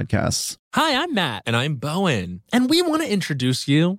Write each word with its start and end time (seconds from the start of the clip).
podcasts. 0.00 0.56
Hi, 0.74 1.02
I'm 1.02 1.14
Matt. 1.14 1.42
And 1.46 1.56
I'm 1.56 1.76
Bowen. 1.76 2.42
And 2.52 2.70
we 2.70 2.82
want 2.82 3.02
to 3.02 3.10
introduce 3.10 3.68
you 3.68 3.98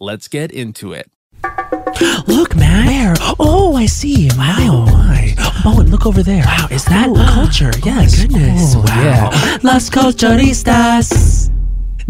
Let's 0.00 0.26
get 0.28 0.50
into 0.50 0.92
it. 0.92 1.10
Look, 2.26 2.56
man. 2.56 2.86
Where? 2.86 3.14
Oh, 3.38 3.76
I 3.76 3.86
see. 3.86 4.28
Wow. 4.36 4.56
Oh, 4.58 4.86
my. 4.86 5.34
Oh, 5.38 5.60
Bowen, 5.64 5.90
look 5.90 6.06
over 6.06 6.22
there. 6.22 6.44
Wow, 6.44 6.68
is 6.70 6.84
that 6.86 7.08
oh, 7.10 7.14
culture? 7.34 7.70
yes. 7.84 8.18
my 8.18 8.22
goodness. 8.26 8.74
Oh, 8.76 8.80
wow. 8.86 9.30
Las 9.62 9.90
Culturistas. 9.90 11.50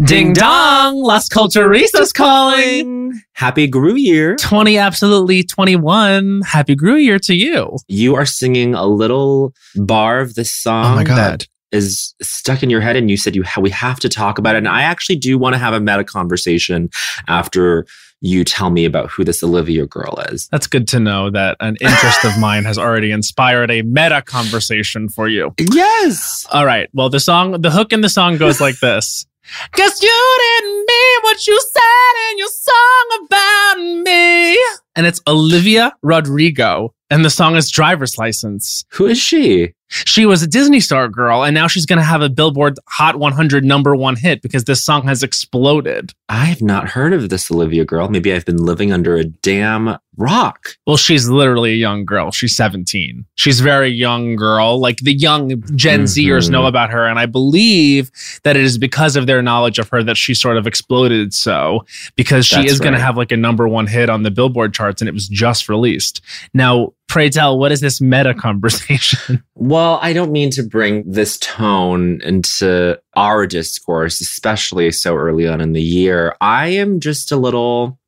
Ding 0.05 0.31
dong! 0.31 1.03
Las 1.03 1.27
Culturistas 1.27 2.13
calling! 2.13 3.19
Happy 3.33 3.67
Gru 3.67 3.95
Year. 3.95 4.37
20 4.37 4.77
absolutely 4.77 5.43
21. 5.43 6.41
Happy 6.45 6.73
Grew 6.73 6.95
Year 6.95 7.19
to 7.19 7.33
you. 7.33 7.75
You 7.89 8.15
are 8.15 8.25
singing 8.25 8.73
a 8.75 8.85
little 8.85 9.53
bar 9.75 10.21
of 10.21 10.35
this 10.35 10.55
song 10.55 10.93
Oh 10.93 10.95
my 10.95 11.03
God. 11.03 11.17
that 11.17 11.47
is 11.71 12.13
stuck 12.21 12.63
in 12.63 12.69
your 12.69 12.81
head 12.81 12.95
and 12.95 13.09
you 13.09 13.17
said 13.17 13.35
you 13.35 13.43
ha- 13.43 13.61
we 13.61 13.69
have 13.69 13.99
to 13.99 14.09
talk 14.09 14.37
about 14.37 14.55
it 14.55 14.59
and 14.59 14.67
I 14.67 14.81
actually 14.81 15.17
do 15.17 15.37
want 15.37 15.53
to 15.53 15.59
have 15.59 15.73
a 15.73 15.79
meta 15.79 16.03
conversation 16.03 16.89
after 17.27 17.85
you 18.21 18.43
tell 18.43 18.69
me 18.69 18.85
about 18.85 19.09
who 19.09 19.23
this 19.23 19.41
Olivia 19.43 19.85
girl 19.85 20.19
is. 20.29 20.47
That's 20.49 20.67
good 20.67 20.87
to 20.89 20.99
know 20.99 21.29
that 21.29 21.55
an 21.59 21.77
interest 21.79 22.25
of 22.25 22.37
mine 22.37 22.65
has 22.65 22.77
already 22.77 23.11
inspired 23.11 23.71
a 23.71 23.81
meta 23.83 24.21
conversation 24.21 25.09
for 25.09 25.27
you. 25.27 25.53
Yes. 25.57 26.45
All 26.51 26.65
right. 26.65 26.89
Well, 26.93 27.09
the 27.09 27.19
song, 27.19 27.61
the 27.61 27.71
hook 27.71 27.93
in 27.93 28.01
the 28.01 28.09
song 28.09 28.37
goes 28.37 28.59
like 28.59 28.79
this. 28.81 29.25
Guess 29.73 30.03
you 30.03 30.37
didn't 30.61 30.85
mean 30.85 31.17
what 31.21 31.47
you 31.47 31.59
said 31.59 32.31
in 32.31 32.37
your 32.37 32.49
song 32.49 33.25
about 33.25 34.03
me. 34.03 34.53
And 34.95 35.05
it's 35.07 35.21
Olivia 35.25 35.93
Rodrigo. 36.03 36.93
And 37.09 37.25
the 37.25 37.29
song 37.29 37.55
is 37.55 37.71
Driver's 37.71 38.17
License. 38.17 38.85
Who 38.91 39.07
is 39.07 39.17
she? 39.17 39.73
She 39.89 40.25
was 40.25 40.41
a 40.43 40.47
Disney 40.47 40.79
Star 40.79 41.07
girl, 41.07 41.43
and 41.43 41.53
now 41.53 41.67
she's 41.67 41.85
going 41.85 41.97
to 41.97 42.03
have 42.05 42.21
a 42.21 42.29
Billboard 42.29 42.77
Hot 42.87 43.17
100 43.17 43.63
number 43.65 43.95
one 43.95 44.15
hit 44.15 44.41
because 44.41 44.65
this 44.65 44.83
song 44.83 45.03
has 45.07 45.23
exploded. 45.23 46.13
I've 46.29 46.61
not 46.61 46.89
heard 46.89 47.11
of 47.13 47.29
this 47.29 47.49
Olivia 47.51 47.85
girl. 47.85 48.07
Maybe 48.07 48.31
I've 48.33 48.45
been 48.45 48.63
living 48.63 48.91
under 48.93 49.15
a 49.15 49.23
damn 49.25 49.97
rock. 50.15 50.75
Well, 50.85 50.97
she's 50.97 51.27
literally 51.29 51.71
a 51.71 51.75
young 51.75 52.05
girl. 52.05 52.31
She's 52.31 52.55
17. 52.55 53.25
She's 53.35 53.61
a 53.61 53.63
very 53.63 53.89
young 53.89 54.35
girl. 54.35 54.79
Like 54.79 54.97
the 54.97 55.13
young 55.13 55.61
Gen 55.75 56.03
Zers 56.03 56.47
Mhm. 56.47 56.51
know 56.51 56.65
about 56.65 56.91
her. 56.91 57.07
And 57.07 57.17
I 57.17 57.25
believe 57.25 58.11
that 58.43 58.55
it 58.57 58.63
is 58.63 58.77
because 58.77 59.15
of 59.15 59.27
their 59.27 59.41
knowledge 59.41 59.79
of 59.79 59.89
her 59.89 60.03
that 60.03 60.17
she 60.17 60.33
sort 60.33 60.57
of 60.57 60.67
exploded 60.67 61.33
so, 61.33 61.85
because 62.15 62.45
she 62.45 62.57
That's 62.57 62.73
is 62.73 62.79
going 62.79 62.93
to 62.93 62.99
have 62.99 63.15
like 63.17 63.31
a 63.31 63.37
number 63.37 63.67
one 63.67 63.87
hit 63.87 64.09
on 64.09 64.23
the 64.23 64.31
Billboard 64.31 64.73
charts 64.73 65.01
and 65.01 65.07
it 65.07 65.13
was 65.13 65.27
just 65.29 65.69
released. 65.69 66.21
Now, 66.53 66.93
pray 67.09 67.29
tell, 67.29 67.57
what 67.57 67.71
is 67.71 67.81
this 67.81 67.99
meta 67.99 68.33
conversation? 68.33 69.43
Well, 69.61 69.99
I 70.01 70.13
don't 70.13 70.31
mean 70.31 70.51
to 70.51 70.63
bring 70.63 71.03
this 71.11 71.37
tone 71.37 72.21
into 72.23 72.97
our 73.17 73.45
discourse, 73.45 74.21
especially 74.21 74.89
so 74.91 75.15
early 75.17 75.47
on 75.47 75.59
in 75.59 75.73
the 75.73 75.81
year. 75.81 76.33
I 76.39 76.67
am 76.67 77.01
just 77.01 77.33
a 77.33 77.35
little. 77.35 77.99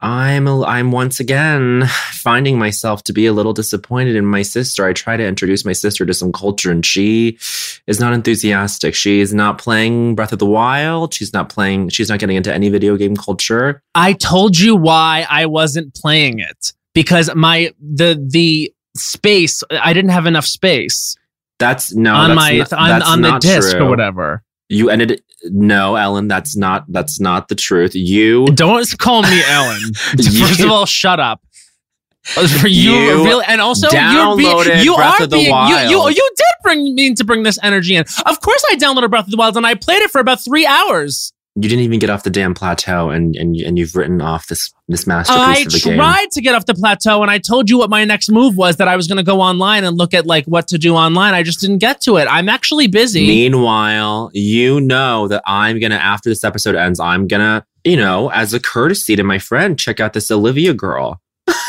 I'm 0.00 0.48
a, 0.48 0.64
I'm 0.64 0.90
once 0.90 1.20
again 1.20 1.86
finding 2.10 2.58
myself 2.58 3.04
to 3.04 3.12
be 3.12 3.26
a 3.26 3.32
little 3.32 3.52
disappointed 3.52 4.16
in 4.16 4.26
my 4.26 4.42
sister. 4.42 4.84
I 4.84 4.92
try 4.92 5.16
to 5.16 5.24
introduce 5.24 5.64
my 5.64 5.72
sister 5.72 6.04
to 6.04 6.14
some 6.14 6.32
culture 6.32 6.70
and 6.70 6.84
she 6.84 7.38
is 7.86 8.00
not 8.00 8.12
enthusiastic. 8.12 8.94
She 8.94 9.20
is 9.20 9.32
not 9.32 9.58
playing 9.58 10.16
Breath 10.16 10.32
of 10.32 10.40
the 10.40 10.46
Wild. 10.46 11.14
She's 11.14 11.32
not 11.32 11.48
playing 11.48 11.90
she's 11.90 12.08
not 12.08 12.18
getting 12.18 12.36
into 12.36 12.52
any 12.52 12.68
video 12.68 12.96
game 12.96 13.16
culture. 13.16 13.82
I 13.94 14.12
told 14.14 14.58
you 14.58 14.74
why 14.76 15.26
I 15.30 15.46
wasn't 15.46 15.94
playing 15.94 16.40
it 16.40 16.72
because 17.00 17.34
my, 17.34 17.72
the, 17.80 18.22
the, 18.30 18.72
space 18.96 19.62
i 19.70 19.92
didn't 19.92 20.10
have 20.10 20.26
enough 20.26 20.46
space 20.46 21.14
That's 21.60 21.94
no 21.94 22.14
on 22.14 22.30
that's 22.30 22.72
my 22.72 22.88
not, 22.88 23.02
on, 23.02 23.02
on 23.02 23.20
the 23.22 23.38
disc 23.38 23.76
true. 23.76 23.86
or 23.86 23.88
whatever 23.88 24.42
You 24.68 24.90
ended 24.90 25.22
no, 25.44 25.94
Ellen, 25.94 26.28
that's 26.28 26.56
not 26.56 26.84
that's 26.88 27.20
not 27.20 27.48
the 27.48 27.54
truth. 27.54 27.94
You 27.94 28.46
Don't 28.46 28.98
call 28.98 29.22
me 29.22 29.42
Ellen. 29.46 29.80
You- 30.18 30.46
First 30.46 30.60
of 30.60 30.70
all, 30.70 30.86
shut 30.86 31.20
up. 31.20 31.42
Uh, 32.36 32.46
for 32.46 32.68
you, 32.68 32.92
You 32.92 33.24
really, 33.24 33.44
and 33.46 33.60
also 33.60 33.88
you're 33.90 34.36
being, 34.36 34.84
you 34.84 34.94
Breath 34.96 35.20
are 35.22 35.28
being, 35.28 35.46
you, 35.46 35.76
you, 35.88 36.08
you 36.10 36.30
did 36.36 36.54
bring 36.62 36.94
mean 36.94 37.14
to 37.14 37.24
bring 37.24 37.42
this 37.42 37.58
energy 37.62 37.96
in. 37.96 38.04
Of 38.26 38.40
course, 38.40 38.62
I 38.68 38.76
downloaded 38.76 39.08
Breath 39.08 39.24
of 39.24 39.30
the 39.30 39.38
Wild 39.38 39.56
and 39.56 39.66
I 39.66 39.74
played 39.74 40.02
it 40.02 40.10
for 40.10 40.20
about 40.20 40.40
three 40.40 40.66
hours. 40.66 41.32
You 41.60 41.68
didn't 41.68 41.84
even 41.84 41.98
get 41.98 42.08
off 42.08 42.22
the 42.22 42.30
damn 42.30 42.54
plateau 42.54 43.10
and 43.10 43.34
and 43.34 43.56
and 43.56 43.78
you've 43.78 43.96
written 43.96 44.22
off 44.22 44.46
this 44.46 44.72
this 44.86 45.06
masterpiece 45.06 45.40
I 45.40 45.60
of 45.62 45.72
the 45.72 45.80
game. 45.80 45.96
tried 45.96 46.30
to 46.32 46.40
get 46.40 46.54
off 46.54 46.66
the 46.66 46.74
plateau, 46.74 47.20
and 47.22 47.30
I 47.30 47.38
told 47.38 47.68
you 47.68 47.78
what 47.78 47.90
my 47.90 48.04
next 48.04 48.30
move 48.30 48.56
was 48.56 48.76
that 48.76 48.86
I 48.86 48.94
was 48.94 49.08
going 49.08 49.16
to 49.16 49.24
go 49.24 49.40
online 49.40 49.84
and 49.84 49.98
look 49.98 50.14
at 50.14 50.24
like 50.24 50.46
what 50.46 50.68
to 50.68 50.78
do 50.78 50.94
online. 50.94 51.34
I 51.34 51.42
just 51.42 51.60
didn't 51.60 51.78
get 51.78 52.00
to 52.02 52.16
it. 52.16 52.26
I'm 52.30 52.48
actually 52.48 52.86
busy. 52.86 53.26
Meanwhile, 53.26 54.30
you 54.32 54.80
know 54.80 55.26
that 55.28 55.42
I'm 55.46 55.80
gonna 55.80 55.96
after 55.96 56.28
this 56.28 56.44
episode 56.44 56.76
ends, 56.76 57.00
I'm 57.00 57.26
gonna, 57.26 57.66
you 57.84 57.96
know, 57.96 58.28
as 58.30 58.54
a 58.54 58.60
courtesy 58.60 59.16
to 59.16 59.24
my 59.24 59.38
friend, 59.38 59.78
check 59.78 59.98
out 59.98 60.12
this 60.12 60.30
Olivia 60.30 60.74
girl. 60.74 61.20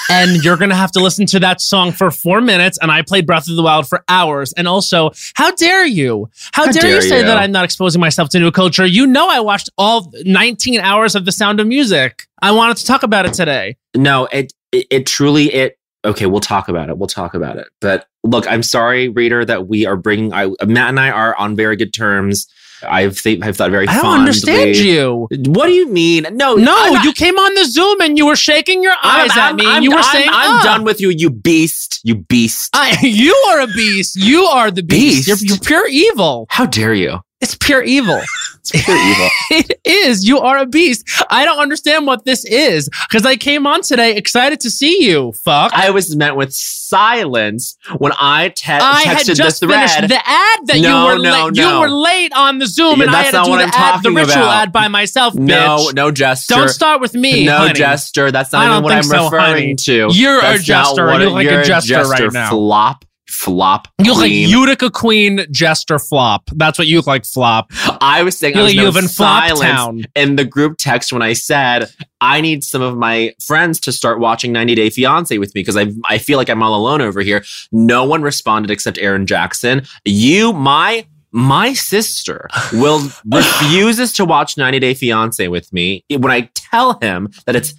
And 0.09 0.43
you're 0.43 0.57
gonna 0.57 0.75
have 0.75 0.91
to 0.93 0.99
listen 0.99 1.25
to 1.27 1.39
that 1.39 1.61
song 1.61 1.91
for 1.91 2.11
four 2.11 2.41
minutes. 2.41 2.77
And 2.81 2.91
I 2.91 3.01
played 3.01 3.25
Breath 3.25 3.49
of 3.49 3.55
the 3.55 3.63
Wild 3.63 3.87
for 3.87 4.03
hours. 4.07 4.53
And 4.53 4.67
also, 4.67 5.11
how 5.35 5.51
dare 5.51 5.85
you? 5.85 6.29
How, 6.53 6.65
How 6.65 6.71
dare, 6.71 6.81
dare 6.81 6.95
you 6.95 7.01
say 7.01 7.19
you. 7.19 7.25
that 7.25 7.37
I'm 7.37 7.51
not 7.51 7.65
exposing 7.65 7.99
myself 7.99 8.29
to 8.29 8.39
new 8.39 8.51
culture? 8.51 8.85
You 8.85 9.07
know, 9.07 9.29
I 9.29 9.39
watched 9.39 9.69
all 9.77 10.11
19 10.23 10.79
hours 10.79 11.15
of 11.15 11.25
The 11.25 11.31
Sound 11.31 11.59
of 11.59 11.67
Music. 11.67 12.23
I 12.41 12.51
wanted 12.51 12.77
to 12.77 12.85
talk 12.85 13.03
about 13.03 13.25
it 13.25 13.33
today. 13.33 13.77
No, 13.95 14.27
it 14.31 14.53
it, 14.71 14.87
it 14.89 15.05
truly 15.05 15.53
it 15.53 15.79
Okay, 16.05 16.27
we'll 16.27 16.39
talk 16.39 16.69
about 16.69 16.89
it. 16.89 16.97
We'll 16.97 17.07
talk 17.07 17.33
about 17.33 17.57
it. 17.57 17.67
But 17.81 18.07
look, 18.23 18.47
I'm 18.47 18.63
sorry, 18.63 19.09
reader, 19.09 19.43
that 19.43 19.67
we 19.67 19.85
are 19.85 19.97
bringing. 19.97 20.33
I, 20.33 20.47
Matt 20.65 20.89
and 20.89 20.99
I 20.99 21.09
are 21.09 21.35
on 21.35 21.57
very 21.57 21.75
good 21.75 21.93
terms. 21.93 22.47
I've 22.87 23.21
th- 23.21 23.39
I've 23.41 23.57
thought 23.57 23.71
very. 23.71 23.87
I 23.87 24.01
don't 24.01 24.19
understand 24.19 24.75
you. 24.77 25.27
What 25.31 25.67
do 25.67 25.73
you 25.73 25.87
mean? 25.89 26.25
No, 26.33 26.55
No, 26.55 26.75
I'm- 26.77 27.03
you 27.03 27.13
came 27.13 27.37
on 27.37 27.53
the 27.55 27.65
Zoom 27.65 28.01
and 28.01 28.17
you 28.17 28.25
were 28.25 28.35
shaking 28.35 28.81
your 28.83 28.95
eyes 29.03 29.31
I'm, 29.33 29.39
at 29.39 29.55
me. 29.55 29.65
I'm, 29.65 29.75
and 29.77 29.83
you 29.83 29.91
were 29.91 29.97
I'm- 29.97 30.11
saying, 30.11 30.29
I'm 30.29 30.55
"Ah." 30.59 30.63
done 30.63 30.83
with 30.83 31.01
you, 31.01 31.09
you 31.09 31.29
beast, 31.29 31.99
you 32.03 32.15
beast. 32.15 32.69
I, 32.73 32.97
you 33.03 33.33
are 33.49 33.61
a 33.61 33.67
beast. 33.67 34.15
You 34.15 34.45
are 34.45 34.71
the 34.71 34.83
beast. 34.83 35.27
You're, 35.27 35.37
Beast? 35.37 35.49
you're 35.49 35.59
pure 35.59 35.87
evil. 35.89 36.45
How 36.49 36.65
dare 36.65 36.93
you? 36.93 37.19
It's 37.41 37.55
pure 37.55 37.81
evil. 37.83 38.21
It's 38.59 38.71
pure 38.71 38.97
evil. 38.97 39.29
it 39.51 39.79
is. 39.85 40.27
You 40.27 40.39
are 40.39 40.57
a 40.57 40.65
beast. 40.65 41.07
I 41.29 41.45
don't 41.45 41.59
understand 41.59 42.05
what 42.07 42.25
this 42.25 42.45
is 42.45 42.89
because 43.09 43.25
I 43.25 43.35
came 43.35 43.65
on 43.67 43.81
today 43.81 44.15
excited 44.15 44.59
to 44.61 44.69
see 44.69 45.03
you. 45.05 45.31
Fuck. 45.33 45.73
I 45.73 45.89
was 45.91 46.15
met 46.15 46.35
with 46.35 46.53
silence 46.53 47.77
when 47.97 48.11
I 48.19 48.49
te- 48.49 48.71
I 48.73 49.01
had 49.01 49.17
texted 49.19 49.35
just 49.35 49.59
the 49.61 49.67
thread. 49.67 49.89
finished 49.89 50.09
the 50.09 50.15
ad 50.29 50.59
that 50.67 50.79
No, 50.79 50.99
you 50.99 51.05
were 51.17 51.23
no, 51.23 51.31
late. 51.45 51.55
no. 51.55 51.73
You 51.73 51.79
were 51.81 51.89
late 51.89 52.33
on 52.35 52.59
the 52.59 52.67
Zoom, 52.67 52.99
Yeah, 52.99 53.05
and 53.07 53.15
I 53.15 53.23
had 53.23 53.31
to 53.43 53.43
do 53.49 53.57
the 53.57 53.63
I'm 53.63 53.69
ad, 53.73 54.03
the 54.03 54.11
ritual 54.11 54.33
about. 54.43 54.61
ad 54.63 54.71
by 54.71 54.87
myself. 54.87 55.35
no, 55.35 55.77
bitch. 55.89 55.93
no 55.95 56.11
gesture. 56.11 56.55
Don't 56.55 56.69
start 56.69 57.01
with 57.01 57.13
me. 57.13 57.45
no 57.45 57.57
honey. 57.57 57.73
gesture. 57.73 58.31
That's 58.31 58.51
not 58.51 58.65
even 58.69 58.83
what 58.83 58.93
I'm 58.93 59.03
so, 59.03 59.25
referring 59.25 59.53
honey. 59.53 59.75
to. 59.75 60.07
You're 60.11 60.39
a 60.39 60.41
That's 60.41 60.67
not 60.67 60.85
jester. 60.95 61.07
You 61.07 61.13
it- 61.15 61.23
look 61.25 61.33
like 61.33 61.47
a 61.47 61.51
you're 61.51 61.63
jester 61.63 62.01
right 62.03 62.31
now. 62.33 62.49
Flop, 62.49 63.05
flop. 63.39 63.87
You 63.99 64.11
look 64.11 64.21
like. 64.21 64.31
Utica 64.31 64.89
Queen 64.89 65.45
Jester 65.49 65.97
Flop. 65.97 66.49
That's 66.55 66.77
what 66.77 66.87
you 66.87 66.97
look 66.97 67.07
like, 67.07 67.25
Flop. 67.25 67.71
I 68.01 68.21
was 68.23 68.37
saying 68.37 68.55
You 68.55 68.59
I 68.61 68.63
was 68.63 68.71
like 68.71 68.75
you 68.75 68.85
met 68.85 68.95
live 68.95 69.03
in 69.03 69.09
Flop 69.09 69.47
silence 69.47 69.61
Town. 69.61 70.03
in 70.15 70.35
the 70.35 70.43
group 70.45 70.77
text 70.77 71.13
when 71.13 71.21
I 71.21 71.33
said 71.33 71.89
I 72.21 72.41
need 72.41 72.63
some 72.63 72.81
of 72.81 72.97
my 72.97 73.33
friends 73.45 73.79
to 73.81 73.91
start 73.91 74.19
watching 74.19 74.51
90 74.51 74.75
Day 74.75 74.89
Fiance 74.89 75.37
with 75.37 75.55
me 75.55 75.61
because 75.61 75.77
I 75.77 75.87
I 76.09 76.17
feel 76.17 76.37
like 76.37 76.49
I'm 76.49 76.61
all 76.61 76.75
alone 76.75 77.01
over 77.01 77.21
here. 77.21 77.43
No 77.71 78.03
one 78.03 78.21
responded 78.21 78.71
except 78.71 78.97
Aaron 78.97 79.25
Jackson. 79.25 79.83
You, 80.05 80.51
my 80.53 81.05
my 81.31 81.73
sister, 81.73 82.49
will 82.73 83.01
refuses 83.31 84.11
to 84.13 84.25
watch 84.25 84.57
90 84.57 84.79
Day 84.79 84.93
Fiance 84.93 85.47
with 85.47 85.71
me 85.71 86.03
when 86.09 86.31
I 86.31 86.49
tell 86.55 86.99
him 86.99 87.29
that 87.45 87.55
it's 87.55 87.73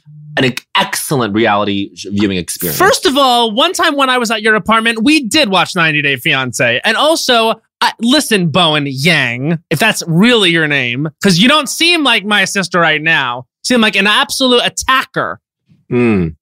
an 0.44 0.54
excellent 0.76 1.34
reality 1.34 1.90
viewing 2.06 2.36
experience. 2.36 2.78
First 2.78 3.06
of 3.06 3.16
all, 3.16 3.52
one 3.52 3.72
time 3.72 3.96
when 3.96 4.10
I 4.10 4.18
was 4.18 4.30
at 4.30 4.42
your 4.42 4.54
apartment, 4.54 5.02
we 5.02 5.26
did 5.26 5.48
watch 5.48 5.74
90 5.74 6.02
Day 6.02 6.16
Fiance. 6.16 6.80
And 6.84 6.96
also, 6.96 7.60
I, 7.80 7.92
listen, 8.00 8.50
Bowen 8.50 8.86
Yang, 8.86 9.58
if 9.70 9.78
that's 9.78 10.02
really 10.06 10.50
your 10.50 10.68
name, 10.68 11.08
because 11.20 11.42
you 11.42 11.48
don't 11.48 11.68
seem 11.68 12.04
like 12.04 12.24
my 12.24 12.44
sister 12.44 12.78
right 12.80 13.00
now. 13.00 13.46
You 13.62 13.74
seem 13.74 13.80
like 13.80 13.96
an 13.96 14.06
absolute 14.06 14.62
attacker. 14.64 15.40
Mm. 15.90 16.36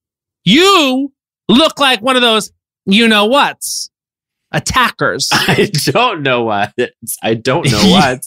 You 0.45 1.13
look 1.49 1.79
like 1.79 2.03
one 2.03 2.17
of 2.17 2.23
those, 2.23 2.53
you 2.87 3.09
know 3.09 3.27
what's, 3.27 3.91
attackers. 4.53 5.29
I 5.33 5.71
don't 5.85 6.23
know 6.23 6.45
what. 6.45 6.73
I 7.23 7.35
don't 7.35 7.71
know 7.71 7.91
what. 7.91 8.25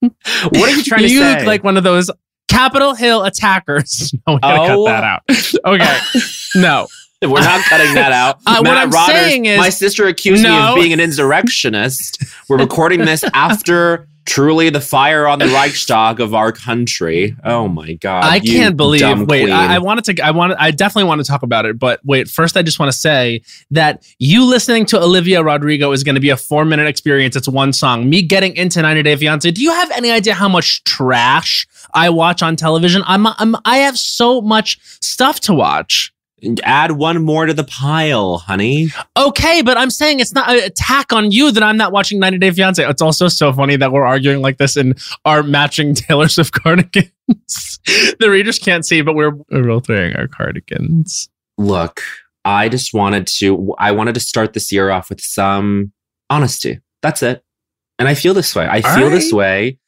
what 0.02 0.70
are 0.70 0.76
you 0.76 0.82
trying 0.82 1.02
to 1.02 1.08
say? 1.08 1.14
you 1.14 1.24
look 1.24 1.46
like 1.46 1.64
one 1.64 1.76
of 1.76 1.84
those 1.84 2.10
Capitol 2.48 2.94
Hill 2.94 3.24
attackers. 3.24 4.12
No, 4.26 4.34
we 4.34 4.40
gotta 4.40 4.72
Oh. 4.72 4.84
cut 4.86 4.90
that 4.92 5.04
out. 5.04 5.22
Okay. 5.64 5.98
no. 6.60 6.86
We're 7.22 7.40
not 7.40 7.64
cutting 7.66 7.94
that 7.94 8.12
out. 8.22 8.38
Uh, 8.46 8.58
what 8.62 8.76
I'm 8.76 8.90
saying 8.92 9.44
is- 9.46 9.58
my 9.58 9.68
sister 9.68 10.06
accused 10.08 10.42
me 10.42 10.50
of 10.50 10.74
being 10.74 10.92
an 10.92 11.00
insurrectionist. 11.00 12.22
We're 12.48 12.58
recording 12.58 13.00
this 13.04 13.24
after 13.32 14.08
truly 14.24 14.70
the 14.70 14.80
fire 14.80 15.26
on 15.26 15.38
the 15.40 15.46
Reichstag 15.46 16.20
of 16.20 16.34
our 16.34 16.52
country. 16.52 17.34
Oh 17.44 17.66
my 17.68 17.94
god! 17.94 18.24
I 18.24 18.38
can't 18.40 18.76
believe. 18.76 19.02
Wait. 19.28 19.50
I, 19.50 19.76
I 19.76 19.78
wanted 19.78 20.04
to. 20.16 20.22
I 20.24 20.30
wanted. 20.32 20.56
I 20.58 20.70
definitely 20.72 21.08
want 21.08 21.20
to 21.24 21.26
talk 21.30 21.42
about 21.42 21.64
it. 21.64 21.78
But 21.78 22.00
wait, 22.04 22.28
first, 22.28 22.56
I 22.56 22.62
just 22.62 22.78
want 22.78 22.90
to 22.92 22.96
say 22.98 23.42
that 23.70 24.04
you 24.18 24.44
listening 24.44 24.84
to 24.86 25.00
Olivia 25.00 25.42
Rodrigo 25.44 25.92
is 25.92 26.02
going 26.04 26.14
to 26.16 26.20
be 26.20 26.30
a 26.30 26.36
four 26.36 26.64
minute 26.64 26.86
experience. 26.88 27.34
It's 27.36 27.48
one 27.48 27.72
song. 27.72 28.08
Me 28.10 28.20
getting 28.22 28.54
into 28.56 28.82
90 28.82 29.02
Day 29.04 29.16
Fiance. 29.16 29.50
Do 29.52 29.62
you 29.62 29.72
have 29.72 29.90
any 29.92 30.10
idea 30.10 30.34
how 30.34 30.48
much 30.48 30.82
trash 30.84 31.66
I 31.94 32.10
watch 32.10 32.42
on 32.42 32.56
television? 32.56 33.02
I'm. 33.06 33.26
I'm 33.26 33.56
I 33.64 33.78
have 33.78 33.98
so 33.98 34.40
much 34.40 34.78
stuff 35.00 35.40
to 35.40 35.54
watch. 35.54 36.12
Add 36.64 36.92
one 36.92 37.24
more 37.24 37.46
to 37.46 37.54
the 37.54 37.62
pile, 37.62 38.38
honey. 38.38 38.88
Okay, 39.16 39.62
but 39.62 39.78
I'm 39.78 39.90
saying 39.90 40.18
it's 40.18 40.34
not 40.34 40.50
an 40.50 40.58
attack 40.64 41.12
on 41.12 41.30
you 41.30 41.52
that 41.52 41.62
I'm 41.62 41.76
not 41.76 41.92
watching 41.92 42.18
90 42.18 42.38
Day 42.38 42.50
Fiance. 42.50 42.84
It's 42.84 43.02
also 43.02 43.28
so 43.28 43.52
funny 43.52 43.76
that 43.76 43.92
we're 43.92 44.04
arguing 44.04 44.42
like 44.42 44.58
this 44.58 44.76
in 44.76 44.94
our 45.24 45.44
matching 45.44 45.94
Taylor 45.94 46.26
Swift 46.26 46.52
cardigans. 46.52 47.10
the 48.18 48.28
readers 48.28 48.58
can't 48.58 48.84
see, 48.84 49.02
but 49.02 49.14
we're, 49.14 49.36
we're 49.50 49.62
both 49.62 49.88
wearing 49.88 50.16
our 50.16 50.26
cardigans. 50.26 51.28
Look, 51.58 52.02
I 52.44 52.68
just 52.68 52.92
wanted 52.92 53.28
to. 53.38 53.74
I 53.78 53.92
wanted 53.92 54.14
to 54.14 54.20
start 54.20 54.52
this 54.52 54.72
year 54.72 54.90
off 54.90 55.10
with 55.10 55.20
some 55.20 55.92
honesty. 56.28 56.80
That's 57.02 57.22
it. 57.22 57.44
And 57.98 58.08
I 58.08 58.14
feel 58.14 58.34
this 58.34 58.54
way. 58.56 58.66
I 58.66 58.80
All 58.80 58.96
feel 58.96 59.10
this 59.10 59.32
way. 59.32 59.78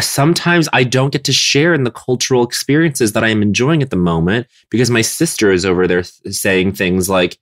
Sometimes 0.00 0.68
I 0.72 0.82
don't 0.84 1.12
get 1.12 1.24
to 1.24 1.32
share 1.32 1.72
in 1.72 1.84
the 1.84 1.90
cultural 1.90 2.42
experiences 2.42 3.12
that 3.12 3.22
I 3.22 3.28
am 3.28 3.42
enjoying 3.42 3.82
at 3.82 3.90
the 3.90 3.96
moment 3.96 4.46
because 4.70 4.90
my 4.90 5.02
sister 5.02 5.52
is 5.52 5.64
over 5.64 5.86
there 5.86 6.02
th- 6.02 6.34
saying 6.34 6.72
things 6.72 7.08
like, 7.08 7.38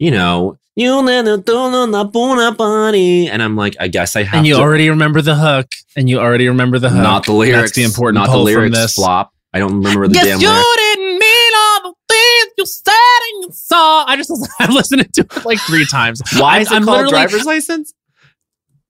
you 0.00 0.10
know, 0.10 0.58
you 0.76 1.02
never 1.04 1.36
don't 1.36 1.70
know 1.70 1.86
the 1.86 2.04
bona 2.04 2.50
body. 2.52 3.28
And 3.28 3.40
I'm 3.40 3.54
like, 3.54 3.76
I 3.78 3.86
guess 3.86 4.16
I 4.16 4.24
have 4.24 4.38
And 4.38 4.46
you 4.46 4.54
to. 4.56 4.60
already 4.60 4.90
remember 4.90 5.22
the 5.22 5.36
hook. 5.36 5.68
And 5.94 6.10
you 6.10 6.18
already 6.18 6.48
remember 6.48 6.80
the 6.80 6.90
hook. 6.90 7.00
not 7.02 7.26
the 7.26 7.32
lyrics. 7.32 7.60
That's 7.60 7.72
the 7.76 7.84
important 7.84 8.24
Not 8.26 8.32
the 8.32 8.38
lyrics 8.38 8.74
from 8.76 8.82
this. 8.82 8.94
flop. 8.94 9.32
I 9.52 9.60
don't 9.60 9.74
remember 9.76 10.08
the 10.08 10.14
Guess 10.14 10.24
damn 10.24 10.40
you 10.40 10.48
lyrics. 10.48 10.68
didn't 10.76 11.18
mean 11.20 11.52
all 11.56 11.82
the 11.82 11.94
things 12.12 12.52
you 12.58 12.66
said 12.66 13.20
and 13.34 13.42
you 13.44 13.48
saw. 13.52 14.04
I 14.04 14.16
just 14.16 14.32
I've 14.58 14.70
listened 14.70 15.06
to 15.14 15.20
it 15.20 15.44
like 15.44 15.60
three 15.60 15.86
times. 15.86 16.20
Why 16.36 16.54
I'm- 16.54 16.62
is 16.62 16.72
it 16.72 16.74
I'm 16.74 16.84
called 16.84 17.08
driver's 17.08 17.44
license? 17.44 17.94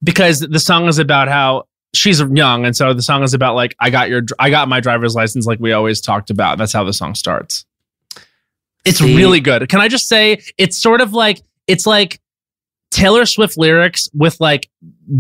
because 0.03 0.41
the 0.41 0.61
song 0.61 0.87
is 0.89 0.99
about 0.99 1.29
how 1.29 1.65
she's 1.95 2.21
young, 2.21 2.65
and 2.65 2.77
so 2.77 2.93
the 2.93 3.03
song 3.03 3.23
is 3.23 3.35
about 3.35 3.55
like 3.55 3.75
I 3.81 3.91
got 3.91 4.09
your 4.09 4.23
I 4.39 4.51
got 4.51 4.69
my 4.69 4.81
driver's 4.81 5.15
license, 5.15 5.47
like 5.47 5.61
we 5.61 5.73
always 5.73 6.01
talked 6.01 6.31
about. 6.31 6.59
That's 6.59 6.73
how 6.73 6.85
the 6.85 6.93
song 6.93 7.15
starts. 7.15 7.65
It's 8.85 8.99
See? 8.99 9.17
really 9.17 9.41
good. 9.41 9.69
Can 9.69 9.81
I 9.81 9.89
just 9.89 10.09
say 10.09 10.43
it's 10.59 10.77
sort 10.77 11.01
of 11.01 11.13
like 11.13 11.41
it's 11.67 11.87
like 11.87 12.21
Taylor 12.91 13.27
Swift 13.27 13.57
lyrics 13.57 14.09
with 14.15 14.39
like 14.41 14.69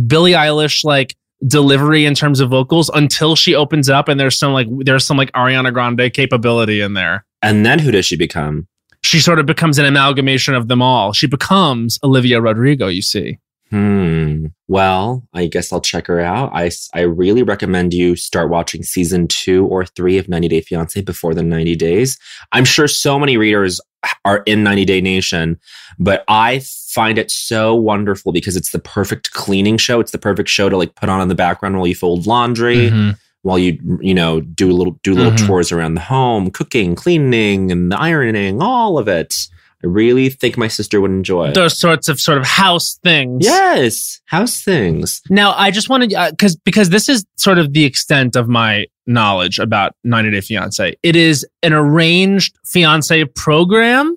Billie 0.07 0.33
Eilish 0.33 0.85
like 0.85 1.17
delivery 1.47 2.05
in 2.05 2.15
terms 2.15 2.41
of 2.41 2.51
vocals 2.51 2.91
until 2.95 3.37
she 3.37 3.55
opens 3.55 3.89
up 3.91 4.09
and 4.09 4.19
there's 4.19 4.39
some 4.39 4.53
like 4.53 4.69
there's 4.81 5.07
some 5.07 5.17
like 5.17 5.33
Ariana 5.33 5.73
Grande 5.73 6.13
capability 6.13 6.81
in 6.81 6.95
there. 6.95 7.25
And 7.43 7.65
then 7.65 7.79
who 7.79 7.91
does 7.91 8.07
she 8.07 8.17
become? 8.17 8.67
She 9.03 9.21
sort 9.21 9.39
of 9.39 9.45
becomes 9.45 9.79
an 9.79 9.85
amalgamation 9.85 10.55
of 10.55 10.69
them 10.69 10.81
all. 10.81 11.13
She 11.13 11.27
becomes 11.27 11.99
Olivia 12.03 12.41
Rodrigo, 12.41 12.89
you 12.89 13.03
see. 13.03 13.39
Hmm. 13.71 14.47
Well, 14.69 15.27
I 15.35 15.47
guess 15.47 15.73
I'll 15.73 15.81
check 15.81 16.07
her 16.07 16.21
out. 16.21 16.51
I, 16.55 16.71
I 16.95 17.01
really 17.01 17.43
recommend 17.43 17.93
you 17.95 18.15
start 18.15 18.51
watching 18.51 18.83
season 18.83 19.27
two 19.27 19.67
or 19.67 19.85
three 19.85 20.19
of 20.19 20.29
90 20.29 20.49
Day 20.49 20.61
Fiance 20.61 21.01
before 21.03 21.35
the 21.35 21.43
90 21.43 21.75
days. 21.77 22.19
I'm 22.53 22.65
sure 22.65 22.87
so 22.87 23.19
many 23.19 23.37
readers 23.37 23.81
are 24.25 24.43
in 24.47 24.63
90 24.63 24.85
Day 24.85 25.01
Nation, 25.01 25.59
but 25.99 26.25
I 26.29 26.61
find 26.91 27.19
it 27.19 27.31
so 27.31 27.75
wonderful 27.75 28.33
because 28.33 28.57
it's 28.57 28.71
the 28.71 28.79
perfect 28.79 29.33
cleaning 29.33 29.79
show. 29.79 29.99
It's 29.99 30.13
the 30.13 30.19
perfect 30.19 30.49
show 30.49 30.69
to 30.69 30.77
like 30.77 30.95
put 30.95 31.09
on 31.09 31.21
in 31.21 31.29
the 31.29 31.35
background 31.35 31.77
while 31.77 31.87
you 31.87 31.95
fold 31.95 32.27
laundry, 32.27 32.91
Mhm. 32.91 33.17
while 33.43 33.59
you 33.59 33.79
you 34.01 34.15
know 34.15 34.41
do 34.41 34.71
a 34.71 34.75
little 34.75 34.99
do 35.03 35.15
little 35.15 35.33
Mhm. 35.33 35.47
chores 35.47 35.73
around 35.73 35.95
the 35.95 36.01
home, 36.03 36.51
cooking, 36.51 36.95
cleaning, 36.95 37.73
and 37.73 37.91
the 37.91 37.99
ironing, 37.99 38.61
all 38.63 38.99
of 38.99 39.09
it. 39.09 39.49
I 39.85 39.87
really 39.87 40.31
think 40.31 40.57
my 40.57 40.69
sister 40.69 40.99
would 40.99 41.11
enjoy. 41.11 41.53
Those 41.53 41.79
sorts 41.79 42.09
of 42.09 42.19
sort 42.19 42.39
of 42.39 42.47
house 42.47 42.99
things. 43.05 43.45
Yes, 43.45 44.23
house 44.25 44.63
things. 44.63 45.21
Now, 45.29 45.53
I 45.53 45.71
just 45.71 45.91
wanted 45.91 46.15
uh, 46.15 46.31
because 46.31 46.57
because 46.57 46.89
this 46.89 47.11
is 47.11 47.27
sort 47.37 47.59
of 47.59 47.75
the 47.75 47.85
extent 47.85 48.35
of 48.35 48.49
my 48.49 48.87
knowledge 49.07 49.59
about 49.59 49.95
90 50.03 50.31
Day 50.31 50.41
Fiance. 50.41 50.95
It 51.03 51.17
is 51.17 51.47
an 51.63 51.75
arranged 51.75 52.57
fiance 52.65 53.25
program, 53.37 54.17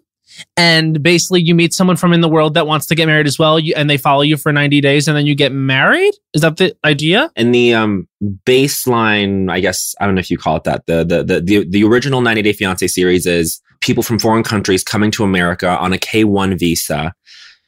and 0.56 1.02
basically 1.02 1.42
you 1.42 1.56
meet 1.56 1.74
someone 1.74 1.98
from 1.98 2.14
in 2.14 2.22
the 2.22 2.30
world 2.30 2.54
that 2.56 2.68
wants 2.68 2.86
to 2.88 2.96
get 2.96 3.06
married 3.08 3.28
as 3.28 3.38
well, 3.40 3.60
you, 3.60 3.74
and 3.76 3.90
they 3.90 3.98
follow 3.98 4.22
you 4.22 4.38
for 4.38 4.52
90 4.52 4.82
days, 4.82 5.08
and 5.08 5.16
then 5.16 5.26
you 5.26 5.36
get 5.36 5.52
married. 5.52 6.14
Is 6.34 6.42
that 6.42 6.58
the 6.58 6.76
idea? 6.84 7.32
And 7.36 7.54
the 7.54 7.74
um 7.74 8.08
baseline, 8.46 9.52
I 9.52 9.60
guess 9.60 9.96
I 10.00 10.06
don't 10.06 10.16
know 10.16 10.20
if 10.20 10.32
you 10.32 10.38
call 10.38 10.58
it 10.58 10.64
that. 10.64 10.86
The 10.86 11.04
the 11.04 11.24
the 11.24 11.42
the, 11.42 11.66
the 11.70 11.84
original 11.84 12.22
90 12.22 12.42
Day 12.42 12.54
Fiance 12.54 12.88
series 12.88 13.26
is 13.26 13.62
people 13.80 14.04
from 14.04 14.20
foreign 14.20 14.44
countries 14.44 14.84
coming 14.84 15.12
to 15.12 15.24
America 15.24 15.70
on 15.70 15.94
a 15.94 15.98
K1 15.98 16.58
visa 16.60 17.14